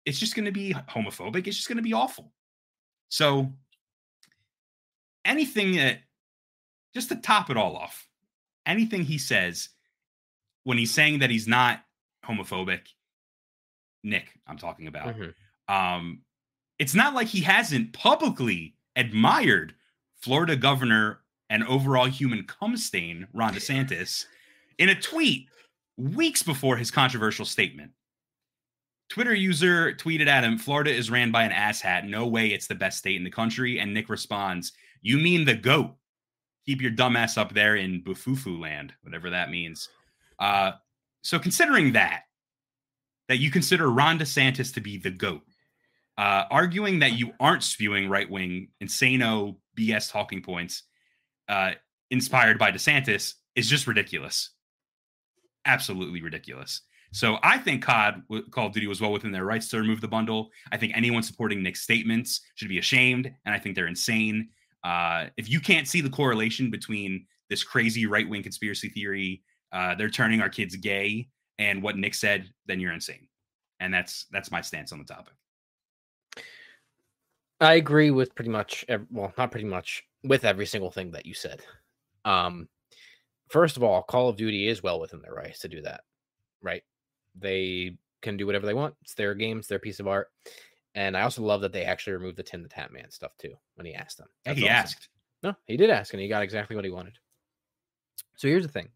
it's 0.08 0.20
just 0.20 0.36
going 0.36 0.46
to 0.46 0.54
be 0.54 0.74
homophobic. 0.74 1.48
It's 1.48 1.58
just 1.58 1.68
going 1.68 1.78
to 1.78 1.84
be 1.84 1.92
awful. 1.92 2.32
So 3.10 3.52
anything 5.26 5.76
that 5.76 6.00
just 6.96 7.10
to 7.10 7.18
top 7.18 7.50
it 7.50 7.58
all 7.58 7.76
off, 7.76 8.08
anything 8.66 9.04
he 9.04 9.18
says 9.18 9.68
when 10.64 10.78
he's 10.78 10.94
saying 10.94 11.20
that 11.20 11.30
he's 11.30 11.46
not 11.46 11.82
homophobic 12.26 12.88
Nick, 14.04 14.32
I'm 14.48 14.58
talking 14.58 14.88
about. 14.88 15.14
Mm-hmm. 15.16 15.76
Um, 15.76 16.22
it's 16.80 16.96
not 16.96 17.14
like 17.14 17.28
he 17.28 17.42
hasn't 17.42 17.94
publicly 17.94 18.76
admired 18.96 19.74
Florida 20.16 20.56
governor 20.56 21.20
and 21.50 21.64
overall 21.64 22.06
human 22.06 22.44
cum 22.44 22.78
stain, 22.78 23.28
Ron 23.34 23.54
DeSantis, 23.54 24.26
in 24.78 24.90
a 24.90 25.00
tweet 25.00 25.48
weeks 25.98 26.44
before 26.44 26.78
his 26.78 26.92
controversial 26.92 27.46
statement. 27.46 27.92
Twitter 29.10 29.34
user 29.34 29.94
tweeted 29.94 30.28
at 30.28 30.44
him, 30.44 30.58
Florida 30.58 30.92
is 30.92 31.10
ran 31.10 31.32
by 31.32 31.44
an 31.44 31.52
asshat. 31.52 32.08
No 32.08 32.28
way 32.28 32.48
it's 32.48 32.68
the 32.68 32.76
best 32.76 32.98
state 32.98 33.16
in 33.16 33.24
the 33.24 33.32
country. 33.32 33.80
And 33.80 33.94
Nick 33.94 34.10
responds, 34.10 34.74
You 35.02 35.18
mean 35.18 35.46
the 35.46 35.56
goat? 35.56 35.96
Keep 36.66 36.82
your 36.82 36.92
dumbass 36.92 37.38
up 37.38 37.54
there 37.54 37.78
in 37.78 38.04
Bufufu 38.04 38.60
land, 38.60 38.94
whatever 39.02 39.30
that 39.30 39.50
means. 39.50 39.88
Uh, 40.38 40.72
so 41.22 41.40
considering 41.40 41.94
that, 41.94 42.24
that 43.30 43.38
you 43.38 43.50
consider 43.50 43.90
Ron 43.90 44.20
DeSantis 44.20 44.74
to 44.74 44.82
be 44.82 44.98
the 44.98 45.10
goat, 45.10 45.42
uh, 46.18 46.43
arguing 46.49 46.99
that 46.99 47.13
you 47.13 47.32
aren't 47.39 47.63
spewing 47.63 48.09
right 48.09 48.30
wing, 48.30 48.70
insano 48.84 49.55
BS 49.78 50.11
talking 50.11 50.41
points 50.41 50.84
uh, 51.47 51.72
inspired 52.09 52.57
by 52.57 52.72
DeSantis 52.72 53.34
is 53.55 53.70
just 53.70 53.88
ridiculous. 53.88 54.51
Absolutely 55.65 56.22
ridiculous. 56.22 56.82
So 57.13 57.38
I 57.41 57.57
think 57.57 57.84
COD 57.84 58.22
Call 58.51 58.68
of 58.68 58.74
Duty 58.74 58.88
was 58.88 58.99
well 58.99 59.11
within 59.11 59.32
their 59.32 59.45
rights 59.45 59.70
to 59.70 59.80
remove 59.80 60.01
the 60.01 60.07
bundle. 60.07 60.49
I 60.72 60.78
think 60.78 60.93
anyone 60.95 61.24
supporting 61.24 61.63
Nick's 61.63 61.82
statements 61.82 62.41
should 62.55 62.70
be 62.70 62.80
ashamed, 62.80 63.32
and 63.45 63.55
I 63.55 63.59
think 63.59 63.76
they're 63.76 63.88
insane. 63.88 64.49
Uh, 64.84 65.26
if 65.38 65.49
you 65.49 65.59
can't 65.59 65.88
see 65.88 66.01
the 66.01 66.09
correlation 66.09 66.70
between 66.70 67.26
this 67.49 67.63
crazy 67.63 68.05
right 68.05 68.28
wing 68.28 68.43
conspiracy 68.43 68.89
theory, 68.89 69.43
uh, 69.72 69.95
they're 69.95 70.09
turning 70.09 70.41
our 70.41 70.49
kids 70.49 70.76
gay, 70.76 71.30
and 71.57 71.82
what 71.82 71.97
Nick 71.97 72.13
said, 72.13 72.49
then 72.65 72.80
you're 72.80 72.93
insane. 72.93 73.28
And 73.80 73.93
that's 73.93 74.26
that's 74.32 74.51
my 74.51 74.61
stance 74.61 74.91
on 74.91 74.99
the 74.99 75.05
topic. 75.05 75.34
I 77.60 77.76
agree 77.76 78.12
with 78.12 78.36
pretty 78.36 78.51
much, 78.51 78.86
well, 79.12 79.34
not 79.38 79.51
pretty 79.51 79.66
much, 79.66 80.03
with 80.24 80.45
every 80.45 80.66
single 80.66 80.91
thing 80.91 81.12
that 81.12 81.26
you 81.26 81.34
said. 81.34 81.62
Um, 82.26 82.68
first 83.49 83.78
of 83.78 83.84
all, 83.84 84.03
Call 84.03 84.30
of 84.30 84.38
Duty 84.38 84.68
is 84.68 84.84
well 84.84 84.99
within 84.99 85.22
their 85.22 85.34
rights 85.34 85.60
to 85.60 85.68
do 85.68 85.82
that, 85.82 86.01
right? 86.62 86.84
They 87.36 87.97
can 88.22 88.38
do 88.38 88.45
whatever 88.45 88.66
they 88.66 88.74
want. 88.74 88.95
It's 89.01 89.14
their 89.14 89.34
games, 89.34 89.68
their 89.68 89.80
piece 89.80 89.99
of 89.99 90.08
art. 90.08 90.30
And 90.95 91.16
I 91.16 91.22
also 91.22 91.43
love 91.43 91.62
that 91.62 91.72
they 91.72 91.84
actually 91.84 92.14
removed 92.14 92.38
the 92.38 92.43
Tim 92.43 92.64
the 92.64 92.70
Tatman 92.70 93.12
stuff 93.12 93.32
too 93.38 93.53
when 93.76 93.86
he 93.86 93.93
asked 93.93 94.18
them. 94.18 94.28
That's 94.45 94.58
he 94.58 94.66
awesome. 94.66 94.76
asked. 94.76 95.10
No, 95.43 95.55
he 95.66 95.78
did 95.78 95.91
ask, 95.91 96.14
and 96.14 96.22
he 96.22 96.28
got 96.28 96.41
exactly 96.41 96.76
what 96.76 96.86
he 96.86 96.91
wanted. 96.91 97.14
So 98.36 98.47
here's 98.47 98.66
the 98.66 98.72
thing. 98.72 98.89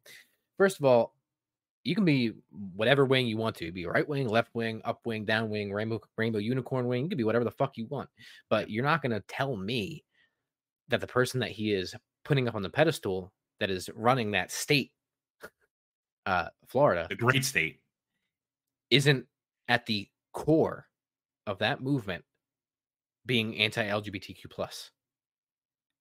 First 0.57 0.79
of 0.79 0.85
all, 0.85 1.13
you 1.83 1.95
can 1.95 2.05
be 2.05 2.33
whatever 2.75 3.05
wing 3.05 3.27
you 3.27 3.37
want 3.37 3.55
to 3.57 3.71
be 3.71 3.85
right 3.85 4.07
wing, 4.07 4.27
left 4.27 4.53
wing, 4.53 4.81
up 4.85 4.99
wing, 5.05 5.25
down 5.25 5.49
wing, 5.49 5.73
rainbow 5.73 5.99
rainbow 6.17 6.39
unicorn 6.39 6.87
wing. 6.87 7.03
You 7.03 7.09
can 7.09 7.17
be 7.17 7.23
whatever 7.23 7.45
the 7.45 7.51
fuck 7.51 7.77
you 7.77 7.87
want. 7.87 8.09
But 8.49 8.69
you're 8.69 8.83
not 8.83 9.01
going 9.01 9.11
to 9.11 9.23
tell 9.27 9.55
me 9.55 10.03
that 10.89 11.01
the 11.01 11.07
person 11.07 11.39
that 11.39 11.51
he 11.51 11.73
is 11.73 11.95
putting 12.23 12.47
up 12.47 12.55
on 12.55 12.61
the 12.61 12.69
pedestal 12.69 13.31
that 13.59 13.71
is 13.71 13.89
running 13.95 14.31
that 14.31 14.51
state, 14.51 14.91
uh, 16.25 16.47
Florida, 16.67 17.07
the 17.09 17.15
great 17.15 17.45
state, 17.45 17.79
isn't 18.89 19.25
at 19.67 19.85
the 19.85 20.07
core 20.33 20.85
of 21.47 21.59
that 21.59 21.81
movement 21.81 22.23
being 23.25 23.57
anti-LGBTQ 23.57 24.49
plus, 24.49 24.91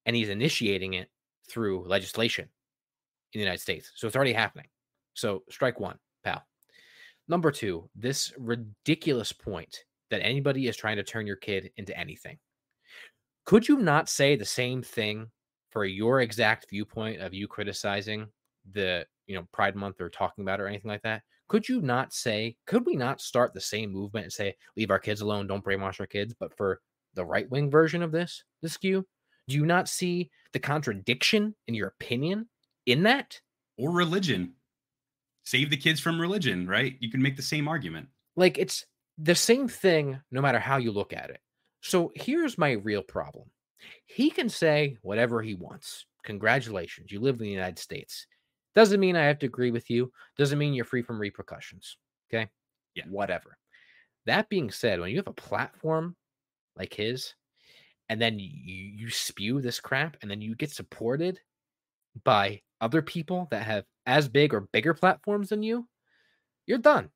and 0.05 0.15
he's 0.15 0.29
initiating 0.29 0.95
it 0.95 1.09
through 1.49 1.87
legislation 1.87 2.45
in 3.33 3.39
the 3.39 3.45
United 3.45 3.61
States. 3.61 3.93
So 3.95 4.07
it's 4.07 4.17
already 4.17 4.33
happening. 4.33 4.67
So 5.21 5.43
strike 5.51 5.79
one, 5.79 5.99
pal. 6.25 6.43
Number 7.29 7.51
two, 7.51 7.91
this 7.95 8.33
ridiculous 8.39 9.33
point 9.33 9.85
that 10.11 10.23
anybody 10.23 10.67
is 10.67 10.79
trying 10.79 10.97
to 10.97 11.03
turn 11.03 11.27
your 11.27 11.37
kid 11.37 11.71
into 11.77 11.97
anything. 11.97 12.39
Could 13.45 13.69
you 13.69 13.77
not 13.77 14.09
say 14.09 14.35
the 14.35 14.47
same 14.47 14.83
thing 14.83 15.27
for 15.71 15.85
your 15.85 16.23
exact 16.23 16.71
viewpoint 16.71 17.21
of 17.21 17.35
you 17.35 17.47
criticizing 17.47 18.29
the 18.73 19.05
you 19.27 19.35
know 19.35 19.47
Pride 19.53 19.77
Month 19.77 20.01
or 20.01 20.09
talking 20.09 20.43
about 20.43 20.59
it 20.59 20.63
or 20.63 20.69
anything 20.69 20.91
like 20.91 21.03
that? 21.03 21.23
Could 21.49 21.69
you 21.69 21.83
not 21.83 22.15
say, 22.15 22.57
could 22.67 22.87
we 22.87 22.97
not 22.97 23.21
start 23.21 23.53
the 23.53 23.61
same 23.61 23.93
movement 23.93 24.25
and 24.25 24.33
say, 24.33 24.55
leave 24.77 24.91
our 24.91 24.99
kids 24.99 25.21
alone, 25.21 25.47
don't 25.47 25.65
brainwash 25.65 26.01
our 26.01 26.07
kids, 26.07 26.35
but 26.41 26.57
for 26.57 26.81
the 27.13 27.25
right 27.25 27.51
wing 27.51 27.71
version 27.71 28.03
of 28.03 28.11
this, 28.13 28.43
this 28.63 28.73
skew? 28.73 29.07
Do 29.49 29.57
you 29.57 29.67
not 29.67 29.87
see 29.87 30.31
the 30.55 30.61
contradiction 30.61 31.55
in 31.69 31.75
your 31.75 31.89
opinion 31.89 32.49
in 32.87 33.03
that? 33.03 33.39
Or 33.77 33.91
religion 33.91 34.55
save 35.51 35.71
the 35.71 35.77
kids 35.77 35.99
from 35.99 36.21
religion, 36.21 36.67
right? 36.67 36.97
You 37.01 37.11
can 37.11 37.21
make 37.21 37.37
the 37.37 37.43
same 37.43 37.67
argument. 37.67 38.09
Like 38.37 38.57
it's 38.57 38.87
the 39.19 39.35
same 39.35 39.69
thing 39.69 40.21
no 40.31 40.41
matter 40.41 40.61
how 40.61 40.77
you 40.77 40.93
look 40.93 41.13
at 41.13 41.31
it. 41.31 41.41
So 41.81 42.13
here's 42.15 42.57
my 42.57 42.73
real 42.73 43.03
problem. 43.03 43.51
He 44.07 44.31
can 44.31 44.49
say 44.49 44.97
whatever 45.03 45.43
he 45.43 45.55
wants. 45.55 46.07
Congratulations, 46.25 47.11
you 47.11 47.21
live 47.21 47.37
in 47.37 47.43
the 47.43 47.51
United 47.51 47.79
States. 47.79 48.27
Doesn't 48.75 49.01
mean 49.01 49.17
I 49.17 49.25
have 49.25 49.41
to 49.41 49.47
agree 49.47 49.73
with 49.73 49.91
you. 49.91 50.13
Doesn't 50.39 50.59
mean 50.59 50.75
you're 50.75 50.85
free 50.85 51.03
from 51.03 51.19
repercussions. 51.19 51.97
Okay. 52.33 52.49
Yeah. 52.95 53.05
Whatever. 53.09 53.57
That 54.27 54.49
being 54.49 54.71
said, 54.71 55.01
when 55.01 55.11
you 55.11 55.17
have 55.17 55.27
a 55.27 55.33
platform 55.33 56.15
like 56.77 56.95
his, 56.95 57.35
and 58.09 58.21
then 58.21 58.39
you, 58.39 58.49
you 58.49 59.11
spew 59.11 59.61
this 59.61 59.81
crap, 59.81 60.17
and 60.23 60.31
then 60.31 60.41
you 60.41 60.55
get 60.55 60.71
supported 60.71 61.41
by 62.25 62.61
other 62.81 63.03
people 63.03 63.49
that 63.51 63.63
have 63.63 63.85
as 64.07 64.29
big 64.29 64.55
or 64.55 64.69
bigger 64.73 64.95
platforms 64.95 65.51
than 65.51 65.63
you, 65.63 65.87
you're 66.67 66.79
done. 66.79 67.11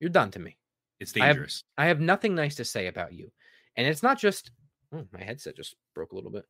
You're 0.00 0.10
done 0.10 0.30
to 0.32 0.38
me. 0.38 0.56
It's 1.00 1.12
dangerous. 1.12 1.64
I 1.76 1.82
have, 1.82 1.86
I 1.86 1.88
have 1.88 2.00
nothing 2.00 2.34
nice 2.34 2.56
to 2.56 2.64
say 2.64 2.86
about 2.86 3.12
you. 3.12 3.30
And 3.76 3.86
it's 3.86 4.02
not 4.02 4.18
just 4.18 4.50
oh, 4.92 5.06
my 5.12 5.22
headset 5.22 5.56
just 5.56 5.76
broke 5.94 6.12
a 6.12 6.14
little 6.14 6.30
bit. 6.30 6.44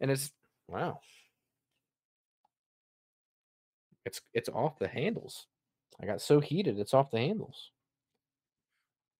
And 0.00 0.10
it's 0.10 0.32
wow. 0.68 1.00
It's 4.04 4.20
it's 4.34 4.48
off 4.48 4.78
the 4.78 4.88
handles. 4.88 5.46
I 6.00 6.06
got 6.06 6.20
so 6.20 6.40
heated, 6.40 6.78
it's 6.78 6.94
off 6.94 7.10
the 7.10 7.18
handles. 7.18 7.70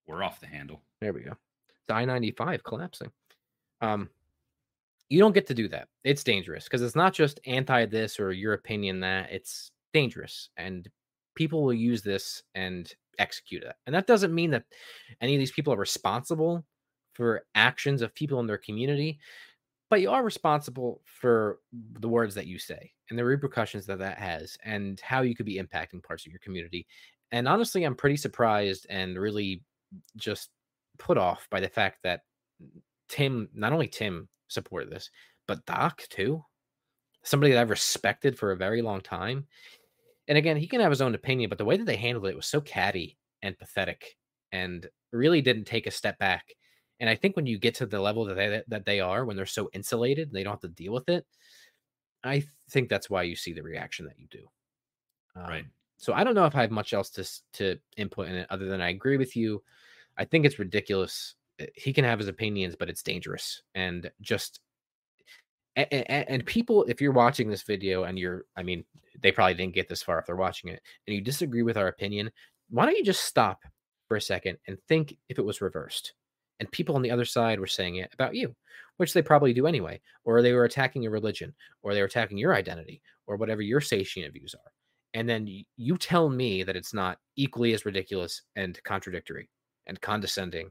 We're 0.06 0.22
off 0.22 0.40
the 0.40 0.46
handle. 0.46 0.82
There 1.00 1.12
we 1.12 1.20
go. 1.20 1.30
It's 1.30 1.90
I-95 1.90 2.64
collapsing. 2.64 3.12
Um, 3.80 4.08
you 5.12 5.18
don't 5.18 5.34
get 5.34 5.46
to 5.46 5.54
do 5.54 5.68
that. 5.68 5.88
It's 6.04 6.24
dangerous 6.24 6.64
because 6.64 6.80
it's 6.80 6.96
not 6.96 7.12
just 7.12 7.38
anti 7.44 7.84
this 7.84 8.18
or 8.18 8.32
your 8.32 8.54
opinion 8.54 9.00
that 9.00 9.30
it's 9.30 9.70
dangerous 9.92 10.48
and 10.56 10.88
people 11.34 11.62
will 11.62 11.74
use 11.74 12.00
this 12.00 12.42
and 12.54 12.90
execute 13.18 13.62
it. 13.62 13.74
And 13.86 13.94
that 13.94 14.06
doesn't 14.06 14.34
mean 14.34 14.50
that 14.52 14.64
any 15.20 15.34
of 15.34 15.38
these 15.38 15.52
people 15.52 15.74
are 15.74 15.78
responsible 15.78 16.64
for 17.12 17.42
actions 17.54 18.00
of 18.00 18.14
people 18.14 18.40
in 18.40 18.46
their 18.46 18.56
community, 18.56 19.18
but 19.90 20.00
you 20.00 20.10
are 20.10 20.24
responsible 20.24 21.02
for 21.04 21.58
the 22.00 22.08
words 22.08 22.34
that 22.34 22.46
you 22.46 22.58
say 22.58 22.90
and 23.10 23.18
the 23.18 23.24
repercussions 23.24 23.84
that 23.84 23.98
that 23.98 24.16
has 24.16 24.56
and 24.64 24.98
how 25.00 25.20
you 25.20 25.34
could 25.34 25.44
be 25.44 25.60
impacting 25.60 26.02
parts 26.02 26.24
of 26.24 26.32
your 26.32 26.40
community. 26.40 26.86
And 27.32 27.46
honestly, 27.46 27.84
I'm 27.84 27.96
pretty 27.96 28.16
surprised 28.16 28.86
and 28.88 29.18
really 29.18 29.62
just 30.16 30.48
put 30.98 31.18
off 31.18 31.46
by 31.50 31.60
the 31.60 31.68
fact 31.68 31.98
that 32.02 32.22
Tim, 33.10 33.50
not 33.52 33.74
only 33.74 33.88
Tim, 33.88 34.26
support 34.52 34.90
this. 34.90 35.10
But 35.46 35.64
Doc 35.66 36.02
too, 36.08 36.44
somebody 37.22 37.52
that 37.52 37.60
I've 37.60 37.70
respected 37.70 38.38
for 38.38 38.52
a 38.52 38.56
very 38.56 38.82
long 38.82 39.00
time. 39.00 39.46
And 40.28 40.38
again, 40.38 40.56
he 40.56 40.68
can 40.68 40.80
have 40.80 40.90
his 40.90 41.02
own 41.02 41.14
opinion, 41.14 41.48
but 41.48 41.58
the 41.58 41.64
way 41.64 41.76
that 41.76 41.84
they 41.84 41.96
handled 41.96 42.26
it 42.26 42.36
was 42.36 42.46
so 42.46 42.60
catty 42.60 43.18
and 43.42 43.58
pathetic, 43.58 44.16
and 44.52 44.88
really 45.12 45.40
didn't 45.40 45.64
take 45.64 45.86
a 45.86 45.90
step 45.90 46.18
back. 46.18 46.54
And 47.00 47.10
I 47.10 47.16
think 47.16 47.34
when 47.34 47.46
you 47.46 47.58
get 47.58 47.74
to 47.76 47.86
the 47.86 48.00
level 48.00 48.24
that 48.26 48.34
they 48.34 48.62
that 48.68 48.86
they 48.86 49.00
are, 49.00 49.24
when 49.24 49.36
they're 49.36 49.46
so 49.46 49.68
insulated, 49.72 50.32
they 50.32 50.44
don't 50.44 50.52
have 50.52 50.60
to 50.60 50.68
deal 50.68 50.92
with 50.92 51.08
it. 51.08 51.26
I 52.22 52.44
think 52.70 52.88
that's 52.88 53.10
why 53.10 53.24
you 53.24 53.34
see 53.34 53.52
the 53.52 53.62
reaction 53.62 54.06
that 54.06 54.18
you 54.18 54.26
do. 54.30 54.46
Um, 55.34 55.48
right. 55.48 55.64
So 55.96 56.12
I 56.12 56.22
don't 56.24 56.34
know 56.34 56.46
if 56.46 56.54
I 56.54 56.60
have 56.62 56.70
much 56.70 56.92
else 56.92 57.10
to 57.10 57.28
to 57.54 57.78
input 57.96 58.28
in 58.28 58.36
it 58.36 58.46
other 58.50 58.66
than 58.66 58.80
I 58.80 58.90
agree 58.90 59.16
with 59.16 59.34
you. 59.34 59.62
I 60.16 60.24
think 60.24 60.44
it's 60.44 60.58
ridiculous 60.58 61.34
Eh, 61.62 61.66
he 61.76 61.92
can 61.92 62.04
have 62.04 62.18
his 62.18 62.28
opinions, 62.28 62.76
but 62.78 62.88
it's 62.88 63.02
dangerous 63.02 63.62
and 63.74 64.10
just 64.20 64.60
and, 65.76 66.44
people 66.44 66.84
if 66.84 67.00
you're 67.00 67.12
watching 67.12 67.48
this 67.48 67.62
video 67.62 68.02
and 68.02 68.18
you're 68.18 68.44
i 68.58 68.62
mean 68.62 68.84
they 69.22 69.32
probably 69.32 69.54
didn't 69.54 69.74
get 69.74 69.88
this 69.88 70.02
far 70.02 70.18
if 70.18 70.26
they're 70.26 70.36
watching 70.36 70.68
it 70.68 70.82
and 71.06 71.14
you 71.14 71.22
disagree 71.22 71.62
with 71.62 71.78
our 71.78 71.88
opinion 71.88 72.30
why 72.68 72.84
don't 72.84 72.96
you 72.96 73.04
just 73.04 73.24
stop 73.24 73.62
for 74.08 74.16
a 74.16 74.20
second 74.20 74.58
and 74.66 74.78
think 74.88 75.16
if 75.30 75.38
it 75.38 75.44
was 75.44 75.62
reversed? 75.62 76.12
And 76.60 76.70
people 76.70 76.96
on 76.96 77.02
the 77.02 77.10
other 77.10 77.24
side 77.24 77.58
were 77.58 77.66
saying 77.66 77.96
it 77.96 78.10
about 78.12 78.34
you 78.34 78.54
which 78.98 79.14
they 79.14 79.22
probably 79.22 79.54
do 79.54 79.66
anyway 79.66 80.00
or 80.24 80.42
they 80.42 80.52
were 80.52 80.64
attacking 80.64 81.02
your 81.02 81.12
religion 81.12 81.54
or 81.82 81.94
they 81.94 82.00
were 82.00 82.06
attacking 82.06 82.36
your 82.38 82.54
identity 82.54 83.00
or 83.26 83.36
whatever 83.36 83.62
your 83.62 83.80
satiant 83.80 84.32
views 84.32 84.54
are 84.54 84.70
and 85.14 85.28
then 85.28 85.48
you 85.76 85.96
tell 85.96 86.28
me 86.28 86.62
that 86.62 86.76
it's 86.76 86.94
not 86.94 87.18
equally 87.36 87.72
as 87.72 87.86
ridiculous 87.86 88.42
and 88.54 88.78
contradictory 88.84 89.48
and 89.86 90.00
condescending 90.02 90.70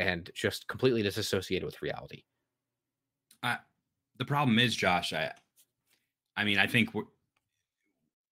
and 0.00 0.30
just 0.34 0.66
completely 0.66 1.02
disassociated 1.02 1.66
with 1.66 1.82
reality. 1.82 2.22
Uh, 3.42 3.56
the 4.18 4.24
problem 4.24 4.58
is, 4.58 4.74
Josh. 4.74 5.12
I, 5.12 5.32
I 6.36 6.44
mean, 6.44 6.58
I 6.58 6.66
think 6.66 6.94
we're. 6.94 7.04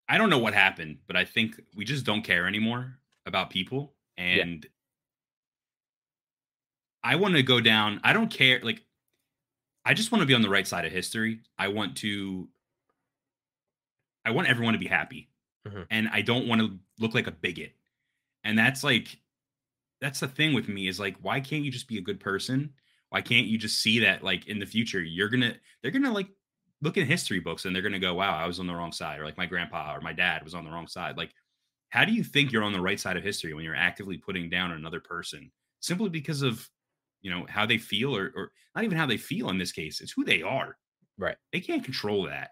I 0.09 0.17
don't 0.17 0.31
know 0.31 0.39
what 0.39 0.55
happened, 0.55 0.97
but 1.05 1.15
I 1.15 1.23
think 1.23 1.61
we 1.75 1.85
just 1.85 2.03
don't 2.03 2.23
care 2.23 2.47
anymore 2.47 2.97
about 3.27 3.51
people, 3.51 3.93
and 4.17 4.63
yeah. 4.63 4.69
I 7.03 7.15
want 7.15 7.35
to 7.35 7.43
go 7.43 7.61
down. 7.61 8.01
I 8.03 8.13
don't 8.13 8.31
care. 8.31 8.59
Like, 8.63 8.83
I 9.85 9.93
just 9.93 10.11
want 10.11 10.23
to 10.23 10.25
be 10.25 10.33
on 10.33 10.41
the 10.41 10.49
right 10.49 10.67
side 10.67 10.85
of 10.85 10.91
history. 10.91 11.41
I 11.59 11.67
want 11.67 11.95
to. 11.97 12.49
I 14.25 14.31
want 14.31 14.49
everyone 14.49 14.73
to 14.73 14.79
be 14.79 14.87
happy, 14.87 15.29
mm-hmm. 15.67 15.83
and 15.91 16.09
I 16.11 16.21
don't 16.21 16.47
want 16.47 16.61
to 16.61 16.79
look 16.99 17.13
like 17.13 17.27
a 17.27 17.31
bigot. 17.31 17.73
And 18.43 18.57
that's 18.57 18.83
like, 18.83 19.19
that's 20.01 20.19
the 20.19 20.27
thing 20.27 20.53
with 20.53 20.69
me 20.69 20.87
is 20.87 20.99
like, 20.99 21.17
why 21.21 21.39
can't 21.39 21.63
you 21.63 21.71
just 21.71 21.87
be 21.87 21.97
a 21.97 22.01
good 22.01 22.19
person? 22.19 22.71
Why 23.09 23.21
can't 23.21 23.47
you 23.47 23.57
just 23.57 23.81
see 23.81 23.99
that 23.99 24.23
like 24.23 24.47
in 24.47 24.59
the 24.59 24.65
future 24.65 25.01
you're 25.01 25.29
gonna 25.29 25.55
they're 25.81 25.91
gonna 25.91 26.13
like 26.13 26.29
look 26.81 26.97
in 26.97 27.05
history 27.05 27.39
books 27.39 27.65
and 27.65 27.75
they're 27.75 27.81
gonna 27.81 27.99
go, 27.99 28.13
wow, 28.13 28.37
I 28.37 28.47
was 28.47 28.59
on 28.59 28.67
the 28.67 28.75
wrong 28.75 28.91
side, 28.91 29.19
or 29.19 29.25
like 29.25 29.37
my 29.37 29.45
grandpa 29.45 29.95
or 29.95 30.01
my 30.01 30.13
dad 30.13 30.43
was 30.43 30.53
on 30.53 30.63
the 30.63 30.71
wrong 30.71 30.87
side. 30.87 31.17
Like, 31.17 31.31
how 31.89 32.05
do 32.05 32.13
you 32.13 32.23
think 32.23 32.51
you're 32.51 32.63
on 32.63 32.73
the 32.73 32.81
right 32.81 32.99
side 32.99 33.17
of 33.17 33.23
history 33.23 33.53
when 33.53 33.63
you're 33.63 33.75
actively 33.75 34.17
putting 34.17 34.49
down 34.49 34.71
another 34.71 34.99
person 34.99 35.51
simply 35.79 36.09
because 36.09 36.41
of 36.41 36.67
you 37.21 37.31
know 37.31 37.45
how 37.49 37.65
they 37.65 37.77
feel 37.77 38.15
or, 38.15 38.31
or 38.35 38.51
not 38.75 38.83
even 38.83 38.97
how 38.97 39.05
they 39.05 39.17
feel 39.17 39.49
in 39.49 39.57
this 39.57 39.71
case 39.71 40.01
it's 40.01 40.11
who 40.11 40.23
they 40.23 40.41
are 40.41 40.77
right 41.17 41.35
they 41.51 41.59
can't 41.59 41.83
control 41.83 42.25
that 42.25 42.51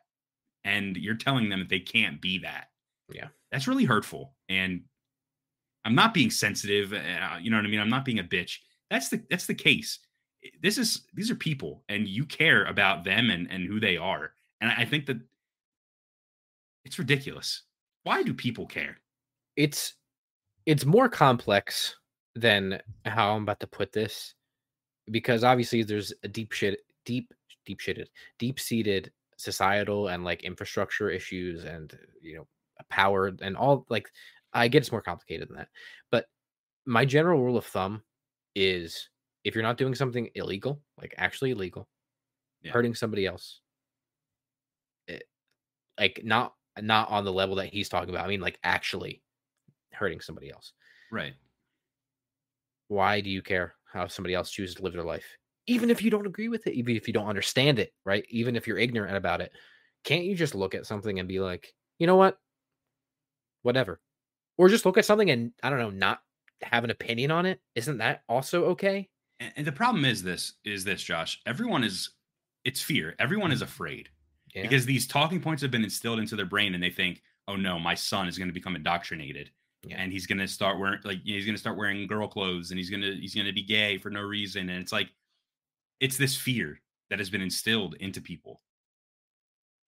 and 0.66 0.98
you're 0.98 1.16
telling 1.16 1.50
them 1.50 1.60
that 1.60 1.70
they 1.70 1.80
can't 1.80 2.22
be 2.22 2.40
that 2.40 2.68
yeah 3.12 3.28
that's 3.52 3.68
really 3.68 3.86
hurtful 3.86 4.34
and 4.50 4.82
i'm 5.88 5.96
not 5.96 6.14
being 6.14 6.30
sensitive 6.30 6.94
uh, 6.94 7.38
you 7.42 7.50
know 7.50 7.58
what 7.58 7.66
i 7.66 7.70
mean? 7.70 7.80
I'm 7.80 7.90
not 7.90 8.06
being 8.06 8.20
a 8.20 8.24
bitch. 8.24 8.58
That's 8.92 9.10
the 9.10 9.24
that's 9.30 9.48
the 9.48 9.56
case. 9.56 10.00
This 10.62 10.78
is 10.78 11.08
these 11.14 11.32
are 11.32 11.36
people 11.36 11.84
and 11.90 12.08
you 12.08 12.26
care 12.26 12.66
about 12.66 13.04
them 13.04 13.30
and 13.32 13.50
and 13.50 13.66
who 13.66 13.80
they 13.80 13.98
are. 13.98 14.34
And 14.62 14.72
i 14.72 14.86
think 14.86 15.06
that 15.08 15.18
it's 16.86 17.00
ridiculous. 17.00 17.64
Why 18.04 18.24
do 18.24 18.34
people 18.34 18.68
care? 18.68 18.98
It's 19.56 19.94
it's 20.66 20.86
more 20.86 21.10
complex 21.10 21.96
than 22.36 22.80
how 23.06 23.36
i'm 23.36 23.44
about 23.44 23.60
to 23.60 23.68
put 23.68 23.92
this 23.92 24.36
because 25.10 25.44
obviously 25.44 25.82
there's 25.82 26.14
a 26.24 26.28
deep 26.28 26.52
shit 26.52 26.82
deep 27.06 27.34
deep 27.66 27.80
shitted 27.80 28.08
deep 28.38 28.60
seated 28.60 29.12
societal 29.38 30.10
and 30.10 30.24
like 30.24 30.44
infrastructure 30.44 31.10
issues 31.10 31.64
and 31.64 31.98
you 32.22 32.36
know 32.36 32.48
power 32.90 33.32
and 33.42 33.58
all 33.58 33.86
like 33.90 34.08
i 34.58 34.68
get 34.68 34.80
it's 34.80 34.92
more 34.92 35.02
complicated 35.02 35.48
than 35.50 35.58
that 35.58 35.70
but 36.12 36.26
my 36.86 37.06
general 37.06 37.42
rule 37.42 37.58
of 37.58 37.66
thumb 37.66 38.02
is 38.56 39.10
if 39.44 39.56
you're 39.56 39.64
not 39.64 39.78
doing 39.78 39.96
something 39.96 40.30
illegal 40.36 40.82
like 41.00 41.14
actually 41.18 41.52
illegal 41.52 41.88
yeah. 42.62 42.72
hurting 42.72 42.96
somebody 42.96 43.26
else 43.26 43.62
it, 45.08 45.24
like 46.00 46.22
not 46.24 46.54
not 46.82 47.10
on 47.10 47.26
the 47.26 47.34
level 47.34 47.56
that 47.56 47.68
he's 47.68 47.90
talking 47.90 48.10
about 48.10 48.26
i 48.26 48.28
mean 48.28 48.42
like 48.42 48.60
actually 48.64 49.22
hurting 49.98 50.22
somebody 50.22 50.52
else. 50.52 50.74
Right. 51.12 51.34
Why 52.88 53.22
do 53.22 53.30
you 53.30 53.42
care 53.42 53.76
how 53.92 54.08
somebody 54.08 54.34
else 54.34 54.52
chooses 54.52 54.76
to 54.76 54.84
live 54.84 54.94
their 54.94 55.04
life? 55.04 55.26
Even 55.66 55.90
if 55.90 56.02
you 56.02 56.10
don't 56.10 56.28
agree 56.28 56.48
with 56.48 56.66
it 56.68 56.76
even 56.76 56.96
if 56.96 57.08
you 57.08 57.14
don't 57.14 57.28
understand 57.28 57.80
it 57.80 57.92
right? 58.06 58.26
Even 58.30 58.56
if 58.56 58.68
you're 58.68 58.78
ignorant 58.78 59.18
about 59.18 59.42
it 59.42 59.52
can't 60.04 60.24
you 60.24 60.36
just 60.36 60.56
look 60.56 60.76
at 60.76 60.86
something 60.86 61.20
and 61.20 61.28
be 61.28 61.40
like 61.40 61.74
you 62.00 62.08
know 62.08 62.16
what? 62.16 62.38
Whatever 63.64 64.00
or 64.58 64.70
just 64.70 64.86
look 64.86 64.98
at 64.98 65.06
something 65.06 65.30
and 65.30 65.52
i 65.64 65.70
don't 65.70 65.80
know 65.80 65.90
not 65.90 66.22
have 66.62 66.84
an 66.84 66.90
opinion 66.90 67.32
on 67.32 67.46
it 67.46 67.60
isn't 67.76 67.98
that 67.98 68.24
also 68.28 68.66
okay 68.66 69.08
and, 69.40 69.52
and 69.58 69.68
the 69.68 69.72
problem 69.72 70.06
is 70.06 70.24
this 70.24 70.54
is 70.66 70.84
this 70.84 71.02
josh 71.04 71.40
everyone 71.46 71.84
is 71.84 72.12
it's 72.66 72.82
fear 72.82 73.16
everyone 73.20 73.52
is 73.52 73.62
mm. 73.62 73.66
afraid 73.66 74.10
yeah. 74.56 74.62
because 74.62 74.86
these 74.86 75.08
talking 75.08 75.40
points 75.40 75.62
have 75.62 75.72
been 75.72 75.84
instilled 75.84 76.20
into 76.20 76.36
their 76.36 76.46
brain 76.46 76.74
and 76.74 76.84
they 76.84 76.90
think 76.90 77.22
oh 77.48 77.56
no 77.56 77.78
my 77.78 77.96
son 77.96 78.28
is 78.28 78.38
going 78.38 78.48
to 78.48 78.54
become 78.54 78.76
indoctrinated 78.76 79.52
yeah. 79.88 79.96
and 80.00 80.12
he's 80.12 80.26
gonna 80.26 80.48
start 80.48 80.80
wearing 80.80 81.00
like 81.04 81.20
he's 81.24 81.46
gonna 81.46 81.58
start 81.58 81.78
wearing 81.78 82.08
girl 82.08 82.28
clothes 82.28 82.72
and 82.72 82.78
he's 82.78 82.90
gonna 82.90 83.14
he's 83.20 83.36
gonna 83.36 83.54
be 83.54 83.64
gay 83.64 83.98
for 83.98 84.10
no 84.10 84.22
reason 84.22 84.70
and 84.70 84.82
it's 84.82 84.92
like 84.92 85.10
it's 86.00 86.18
this 86.18 86.36
fear 86.36 86.80
that 87.10 87.20
has 87.20 87.30
been 87.30 87.42
instilled 87.42 87.96
into 88.00 88.22
people 88.22 88.62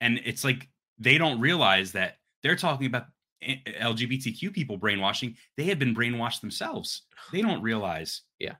and 0.01 0.19
it's 0.25 0.43
like 0.43 0.69
they 0.97 1.17
don't 1.17 1.39
realize 1.39 1.91
that 1.91 2.17
they're 2.43 2.55
talking 2.55 2.87
about 2.87 3.07
lgbtq 3.41 4.51
people 4.53 4.77
brainwashing 4.77 5.35
they 5.55 5.63
have 5.63 5.79
been 5.79 5.95
brainwashed 5.95 6.41
themselves 6.41 7.03
they 7.31 7.41
don't 7.41 7.61
realize 7.61 8.23
yeah 8.37 8.55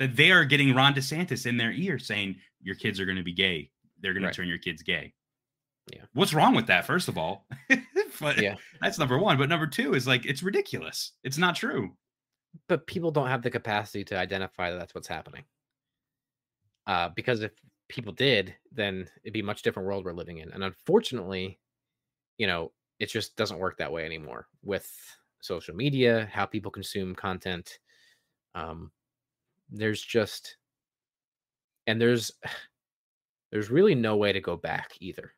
that 0.00 0.16
they 0.16 0.32
are 0.32 0.44
getting 0.44 0.74
ron 0.74 0.92
desantis 0.92 1.46
in 1.46 1.56
their 1.56 1.72
ear 1.72 1.98
saying 1.98 2.34
your 2.60 2.74
kids 2.74 2.98
are 2.98 3.04
going 3.04 3.16
to 3.16 3.22
be 3.22 3.32
gay 3.32 3.70
they're 4.00 4.12
going 4.12 4.24
right. 4.24 4.32
to 4.32 4.36
turn 4.36 4.48
your 4.48 4.58
kids 4.58 4.82
gay 4.82 5.12
yeah. 5.92 6.02
What's 6.12 6.34
wrong 6.34 6.54
with 6.54 6.66
that, 6.66 6.86
first 6.86 7.08
of 7.08 7.18
all? 7.18 7.46
but 8.20 8.40
yeah. 8.40 8.56
That's 8.80 8.98
number 8.98 9.18
one. 9.18 9.38
But 9.38 9.48
number 9.48 9.66
two 9.66 9.94
is 9.94 10.06
like, 10.06 10.24
it's 10.26 10.42
ridiculous. 10.42 11.12
It's 11.24 11.38
not 11.38 11.56
true. 11.56 11.96
But 12.68 12.86
people 12.86 13.10
don't 13.10 13.28
have 13.28 13.42
the 13.42 13.50
capacity 13.50 14.04
to 14.04 14.18
identify 14.18 14.70
that 14.70 14.78
that's 14.78 14.94
what's 14.94 15.08
happening. 15.08 15.44
Uh, 16.86 17.10
because 17.14 17.42
if 17.42 17.52
people 17.88 18.12
did, 18.12 18.54
then 18.72 19.06
it'd 19.22 19.32
be 19.32 19.40
a 19.40 19.44
much 19.44 19.62
different 19.62 19.86
world 19.86 20.04
we're 20.04 20.12
living 20.12 20.38
in. 20.38 20.50
And 20.52 20.64
unfortunately, 20.64 21.58
you 22.38 22.46
know, 22.46 22.72
it 23.00 23.10
just 23.10 23.36
doesn't 23.36 23.58
work 23.58 23.76
that 23.78 23.92
way 23.92 24.04
anymore 24.04 24.46
with 24.62 24.88
social 25.40 25.74
media, 25.74 26.28
how 26.32 26.46
people 26.46 26.70
consume 26.70 27.14
content. 27.14 27.78
Um, 28.54 28.92
there's 29.70 30.02
just, 30.02 30.56
and 31.86 32.00
there's, 32.00 32.30
there's 33.50 33.70
really 33.70 33.96
no 33.96 34.16
way 34.16 34.32
to 34.32 34.40
go 34.40 34.56
back 34.56 34.92
either 35.00 35.32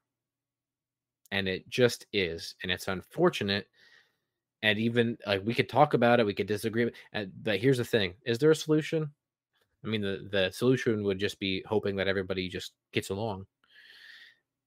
and 1.32 1.48
it 1.48 1.68
just 1.68 2.06
is 2.12 2.54
and 2.62 2.70
it's 2.70 2.86
unfortunate 2.86 3.66
and 4.62 4.78
even 4.78 5.18
like 5.26 5.44
we 5.44 5.54
could 5.54 5.68
talk 5.68 5.94
about 5.94 6.20
it 6.20 6.26
we 6.26 6.34
could 6.34 6.46
disagree 6.46 6.88
but 7.42 7.58
here's 7.58 7.78
the 7.78 7.84
thing 7.84 8.14
is 8.24 8.38
there 8.38 8.50
a 8.52 8.54
solution 8.54 9.10
i 9.84 9.88
mean 9.88 10.02
the 10.02 10.28
the 10.30 10.50
solution 10.52 11.02
would 11.02 11.18
just 11.18 11.40
be 11.40 11.64
hoping 11.66 11.96
that 11.96 12.06
everybody 12.06 12.48
just 12.48 12.72
gets 12.92 13.10
along 13.10 13.44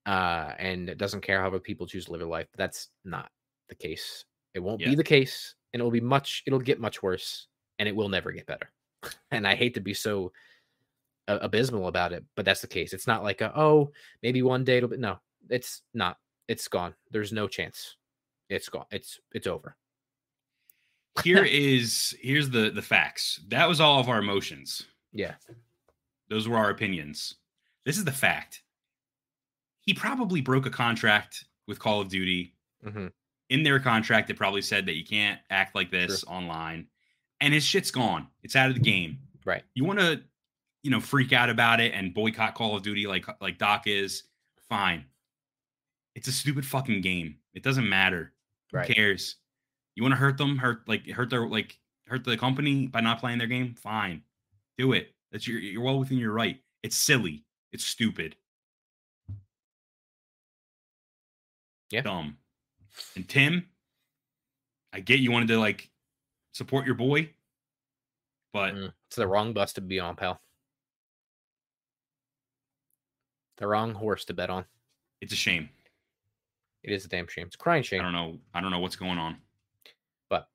uh 0.05 0.53
and 0.59 0.89
it 0.89 0.97
doesn't 0.97 1.21
care 1.21 1.41
how 1.41 1.47
other 1.47 1.59
people 1.59 1.87
choose 1.87 2.05
to 2.05 2.11
live 2.11 2.19
their 2.19 2.29
life 2.29 2.47
but 2.51 2.57
that's 2.57 2.89
not 3.03 3.29
the 3.69 3.75
case 3.75 4.25
it 4.53 4.59
won't 4.59 4.81
yeah. 4.81 4.89
be 4.89 4.95
the 4.95 5.03
case 5.03 5.55
and 5.73 5.81
it 5.81 5.83
will 5.83 5.91
be 5.91 6.01
much 6.01 6.43
it'll 6.45 6.59
get 6.59 6.79
much 6.79 7.01
worse 7.01 7.47
and 7.79 7.89
it 7.89 7.95
will 7.95 8.09
never 8.09 8.31
get 8.31 8.45
better 8.45 8.71
and 9.31 9.47
i 9.47 9.55
hate 9.55 9.73
to 9.73 9.81
be 9.81 9.93
so 9.93 10.31
uh, 11.27 11.39
abysmal 11.41 11.87
about 11.87 12.13
it 12.13 12.23
but 12.35 12.45
that's 12.45 12.61
the 12.61 12.67
case 12.67 12.93
it's 12.93 13.07
not 13.07 13.23
like 13.23 13.41
a, 13.41 13.51
oh 13.59 13.91
maybe 14.21 14.43
one 14.43 14.63
day 14.63 14.77
it'll 14.77 14.89
be 14.89 14.97
no 14.97 15.17
it's 15.49 15.81
not 15.93 16.17
it's 16.47 16.67
gone. 16.67 16.93
There's 17.11 17.33
no 17.33 17.47
chance. 17.47 17.95
It's 18.49 18.69
gone. 18.69 18.85
It's 18.91 19.19
it's 19.33 19.47
over. 19.47 19.75
Here 21.23 21.43
is 21.49 22.15
here's 22.21 22.49
the 22.49 22.69
the 22.69 22.81
facts. 22.81 23.39
That 23.47 23.67
was 23.67 23.81
all 23.81 23.99
of 23.99 24.09
our 24.09 24.19
emotions. 24.19 24.83
Yeah. 25.11 25.35
Those 26.29 26.47
were 26.47 26.57
our 26.57 26.69
opinions. 26.69 27.35
This 27.85 27.97
is 27.97 28.05
the 28.05 28.11
fact. 28.11 28.63
He 29.85 29.93
probably 29.93 30.41
broke 30.41 30.65
a 30.65 30.71
contract 30.71 31.45
with 31.67 31.79
Call 31.79 32.01
of 32.01 32.09
Duty. 32.09 32.55
Mm-hmm. 32.85 33.07
In 33.49 33.63
their 33.63 33.79
contract, 33.79 34.29
it 34.29 34.37
probably 34.37 34.61
said 34.61 34.85
that 34.87 34.95
you 34.95 35.05
can't 35.05 35.39
act 35.51 35.75
like 35.75 35.91
this 35.91 36.23
online. 36.23 36.87
And 37.41 37.53
his 37.53 37.63
shit's 37.63 37.91
gone. 37.91 38.27
It's 38.41 38.55
out 38.55 38.69
of 38.69 38.75
the 38.75 38.81
game. 38.81 39.19
Right. 39.45 39.63
You 39.75 39.85
want 39.85 39.99
to, 39.99 40.21
you 40.81 40.89
know, 40.89 40.99
freak 40.99 41.31
out 41.31 41.49
about 41.49 41.79
it 41.79 41.93
and 41.93 42.13
boycott 42.13 42.55
Call 42.55 42.75
of 42.75 42.81
Duty 42.81 43.05
like 43.05 43.25
like 43.41 43.57
Doc 43.57 43.83
is. 43.85 44.23
Fine. 44.67 45.05
It's 46.15 46.27
a 46.27 46.31
stupid 46.31 46.65
fucking 46.65 47.01
game. 47.01 47.35
It 47.53 47.61
doesn't 47.61 47.87
matter. 47.87 48.33
Right. 48.73 48.87
Who 48.87 48.95
cares? 48.95 49.35
You 49.95 50.01
want 50.01 50.13
to 50.13 50.17
hurt 50.17 50.37
them? 50.37 50.57
Hurt 50.57 50.87
like 50.87 51.07
hurt 51.07 51.29
their 51.29 51.47
like 51.47 51.77
hurt 52.07 52.23
the 52.23 52.37
company 52.37 52.87
by 52.87 53.01
not 53.01 53.19
playing 53.19 53.37
their 53.37 53.47
game? 53.47 53.75
Fine. 53.75 54.23
Do 54.77 54.93
it. 54.93 55.13
That's 55.31 55.47
your 55.47 55.59
you're 55.59 55.83
well 55.83 55.99
within 55.99 56.17
your 56.17 56.33
right. 56.33 56.59
It's 56.81 56.97
silly. 56.97 57.45
It's 57.71 57.85
stupid. 57.85 58.35
Yeah. 61.91 62.01
Dumb. 62.01 62.37
And 63.15 63.27
Tim, 63.27 63.65
I 64.93 64.99
get 64.99 65.19
you 65.19 65.31
wanted 65.31 65.49
to 65.49 65.59
like 65.59 65.89
support 66.53 66.85
your 66.85 66.95
boy, 66.95 67.29
but 68.53 68.73
mm, 68.73 68.91
it's 69.07 69.17
the 69.17 69.27
wrong 69.27 69.53
bus 69.53 69.73
to 69.73 69.81
be 69.81 69.99
on, 69.99 70.15
pal. 70.15 70.39
The 73.57 73.67
wrong 73.67 73.93
horse 73.93 74.25
to 74.25 74.33
bet 74.33 74.49
on. 74.49 74.65
It's 75.21 75.33
a 75.33 75.37
shame. 75.37 75.69
It 76.83 76.93
is 76.93 77.05
a 77.05 77.07
damn 77.07 77.27
shame. 77.27 77.47
It's 77.47 77.55
a 77.55 77.57
crying 77.57 77.83
shame. 77.83 78.01
I 78.01 78.03
don't 78.03 78.13
know. 78.13 78.37
I 78.53 78.61
don't 78.61 78.71
know 78.71 78.79
what's 78.79 78.95
going 78.95 79.17
on. 79.17 79.37
But 80.29 80.47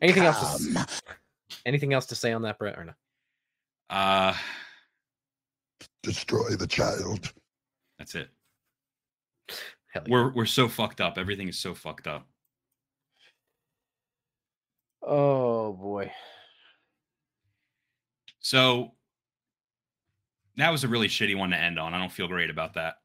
anything 0.00 0.22
Come. 0.22 0.34
else? 0.34 0.66
To, 0.66 0.86
anything 1.66 1.92
else 1.92 2.06
to 2.06 2.14
say 2.14 2.32
on 2.32 2.42
that, 2.42 2.58
Bret, 2.58 2.78
or 2.78 2.84
no? 2.84 2.92
Uh, 3.88 4.34
destroy 6.02 6.50
the 6.50 6.66
child. 6.66 7.32
That's 7.98 8.14
it. 8.14 8.28
Yeah. 9.94 10.02
We're 10.08 10.32
we're 10.32 10.46
so 10.46 10.68
fucked 10.68 11.00
up. 11.00 11.18
Everything 11.18 11.48
is 11.48 11.58
so 11.58 11.74
fucked 11.74 12.06
up. 12.06 12.26
Oh 15.02 15.72
boy. 15.72 16.12
So 18.40 18.92
that 20.56 20.70
was 20.70 20.84
a 20.84 20.88
really 20.88 21.08
shitty 21.08 21.36
one 21.36 21.50
to 21.50 21.56
end 21.56 21.78
on. 21.78 21.94
I 21.94 21.98
don't 21.98 22.12
feel 22.12 22.28
great 22.28 22.50
about 22.50 22.74
that. 22.74 22.96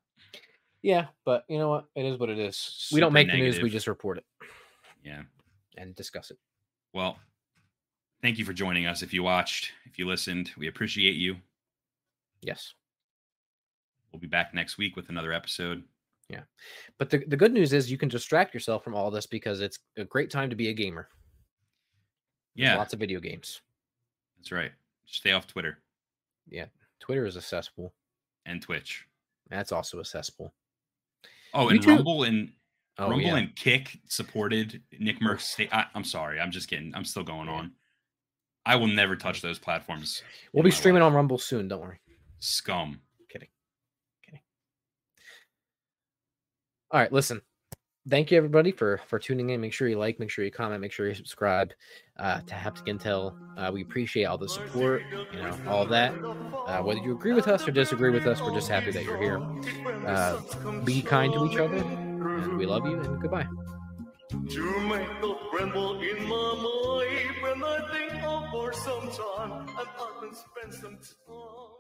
Yeah, 0.82 1.08
but 1.24 1.46
you 1.48 1.58
know 1.58 1.70
what? 1.70 1.86
It 1.96 2.06
is 2.06 2.20
what 2.20 2.30
it 2.30 2.38
is. 2.38 2.56
Super 2.56 2.98
we 2.98 3.02
don't 3.02 3.14
make 3.14 3.28
negative. 3.28 3.46
the 3.46 3.60
news; 3.60 3.64
we 3.64 3.70
just 3.70 3.88
report 3.88 4.20
it. 4.20 4.26
Yeah, 5.04 5.24
and 5.78 5.96
discuss 5.96 6.30
it. 6.30 6.38
Well, 6.94 7.18
thank 8.22 8.38
you 8.38 8.46
for 8.46 8.54
joining 8.54 8.86
us. 8.86 9.02
If 9.02 9.14
you 9.14 9.24
watched, 9.24 9.72
if 9.86 9.98
you 9.98 10.08
listened, 10.08 10.52
we 10.58 10.68
appreciate 10.68 11.16
you. 11.16 11.38
Yes. 12.42 12.74
We'll 14.12 14.20
be 14.20 14.28
back 14.28 14.54
next 14.54 14.78
week 14.78 14.96
with 14.96 15.10
another 15.10 15.34
episode. 15.34 15.84
Yeah. 16.30 16.42
But 16.98 17.10
the, 17.10 17.24
the 17.28 17.38
good 17.38 17.54
news 17.54 17.74
is 17.74 17.92
you 17.92 17.98
can 17.98 18.10
distract 18.10 18.54
yourself 18.54 18.84
from 18.84 18.96
all 18.96 19.12
this 19.12 19.28
because 19.28 19.62
it's 19.62 19.80
a 19.98 20.04
great 20.06 20.32
time 20.32 20.50
to 20.50 20.56
be 20.56 20.70
a 20.70 20.74
gamer. 20.74 21.08
There's 22.56 22.70
yeah. 22.70 22.78
Lots 22.78 22.94
of 22.94 23.00
video 23.00 23.20
games. 23.20 23.62
That's 24.38 24.52
right. 24.52 24.72
Stay 25.06 25.32
off 25.32 25.48
Twitter. 25.48 25.80
Yeah. 26.50 26.66
Twitter 27.00 27.26
is 27.26 27.36
a 27.36 27.42
cesspool. 27.42 27.94
And 28.46 28.62
Twitch. 28.62 29.06
That's 29.50 29.72
also 29.72 30.00
a 30.00 30.06
cesspool. 30.06 30.54
Oh, 31.54 31.70
and 31.70 31.84
Rumble 31.86 32.24
and 32.24 32.52
oh, 32.98 33.10
Rumble 33.10 33.28
yeah. 33.28 33.38
and 33.38 33.56
Kick 33.56 34.00
supported 34.10 34.82
Nick 35.00 35.20
Mercs. 35.20 35.42
State. 35.42 35.70
I, 35.72 35.86
am 35.96 36.04
sorry. 36.04 36.40
I'm 36.40 36.52
just 36.52 36.70
kidding. 36.70 36.94
I'm 36.96 37.06
still 37.06 37.24
going 37.24 37.50
on. 37.50 37.72
I 38.66 38.76
will 38.76 38.88
never 38.88 39.16
touch 39.16 39.42
those 39.42 39.60
platforms. 39.60 40.24
We'll 40.52 40.64
be 40.64 40.72
streaming 40.72 41.02
life. 41.02 41.08
on 41.08 41.14
Rumble 41.14 41.38
soon. 41.38 41.68
Don't 41.68 41.82
worry. 41.82 42.00
Scum. 42.40 43.00
Kidding. 43.30 43.50
Kidding. 44.26 44.42
All 46.92 47.00
right. 47.00 47.12
Listen 47.12 47.42
thank 48.10 48.32
you 48.32 48.38
everybody 48.38 48.72
for 48.72 49.00
for 49.08 49.20
tuning 49.20 49.50
in. 49.50 49.62
Make 49.62 49.74
sure 49.74 49.88
you 49.88 49.98
like 49.98 50.20
make 50.20 50.30
sure 50.30 50.46
you 50.46 50.52
comment 50.52 50.82
make 50.82 50.92
sure 50.92 51.08
you 51.08 51.14
subscribe 51.14 51.74
uh, 52.18 52.42
to 52.42 52.54
haptic 52.54 52.88
intel. 52.88 53.36
Uh, 53.58 53.72
we 53.72 53.82
appreciate 53.82 54.26
all 54.26 54.38
the 54.38 54.50
support 54.50 55.04
you 55.12 55.40
know 55.42 55.58
all 55.68 55.86
that. 55.86 56.14
Uh, 56.68 56.82
whether 56.82 57.00
you 57.00 57.14
agree 57.14 57.34
with 57.34 57.48
us 57.48 57.68
or 57.68 57.72
disagree 57.72 58.12
with 58.12 58.28
us 58.28 58.42
we're 58.42 58.54
just 58.54 58.70
happy 58.70 58.92
that 58.92 59.04
you're 59.04 59.22
here. 59.22 59.40
Uh, 60.06 60.40
be 60.84 61.02
kind 61.02 61.34
to 61.34 61.46
each 61.46 61.58
other 61.58 61.78
and 61.78 62.58
we 62.58 62.66
love 62.66 62.86
you 62.86 63.00
and 63.00 63.22
goodbye. 63.22 63.48
Make 64.32 65.22
the 65.22 65.36
tremble 65.52 66.02
in 66.02 66.24
my 66.24 66.54
mind 66.56 67.42
when 67.42 67.64
I 67.64 67.90
think 67.92 68.24
of 68.24 68.50
for 68.52 68.74
some 68.74 69.10
time 69.12 69.68
and 69.68 69.70
I 69.78 70.12
can 70.20 70.34
spend 70.34 70.74
some 70.74 70.98
time 71.28 71.75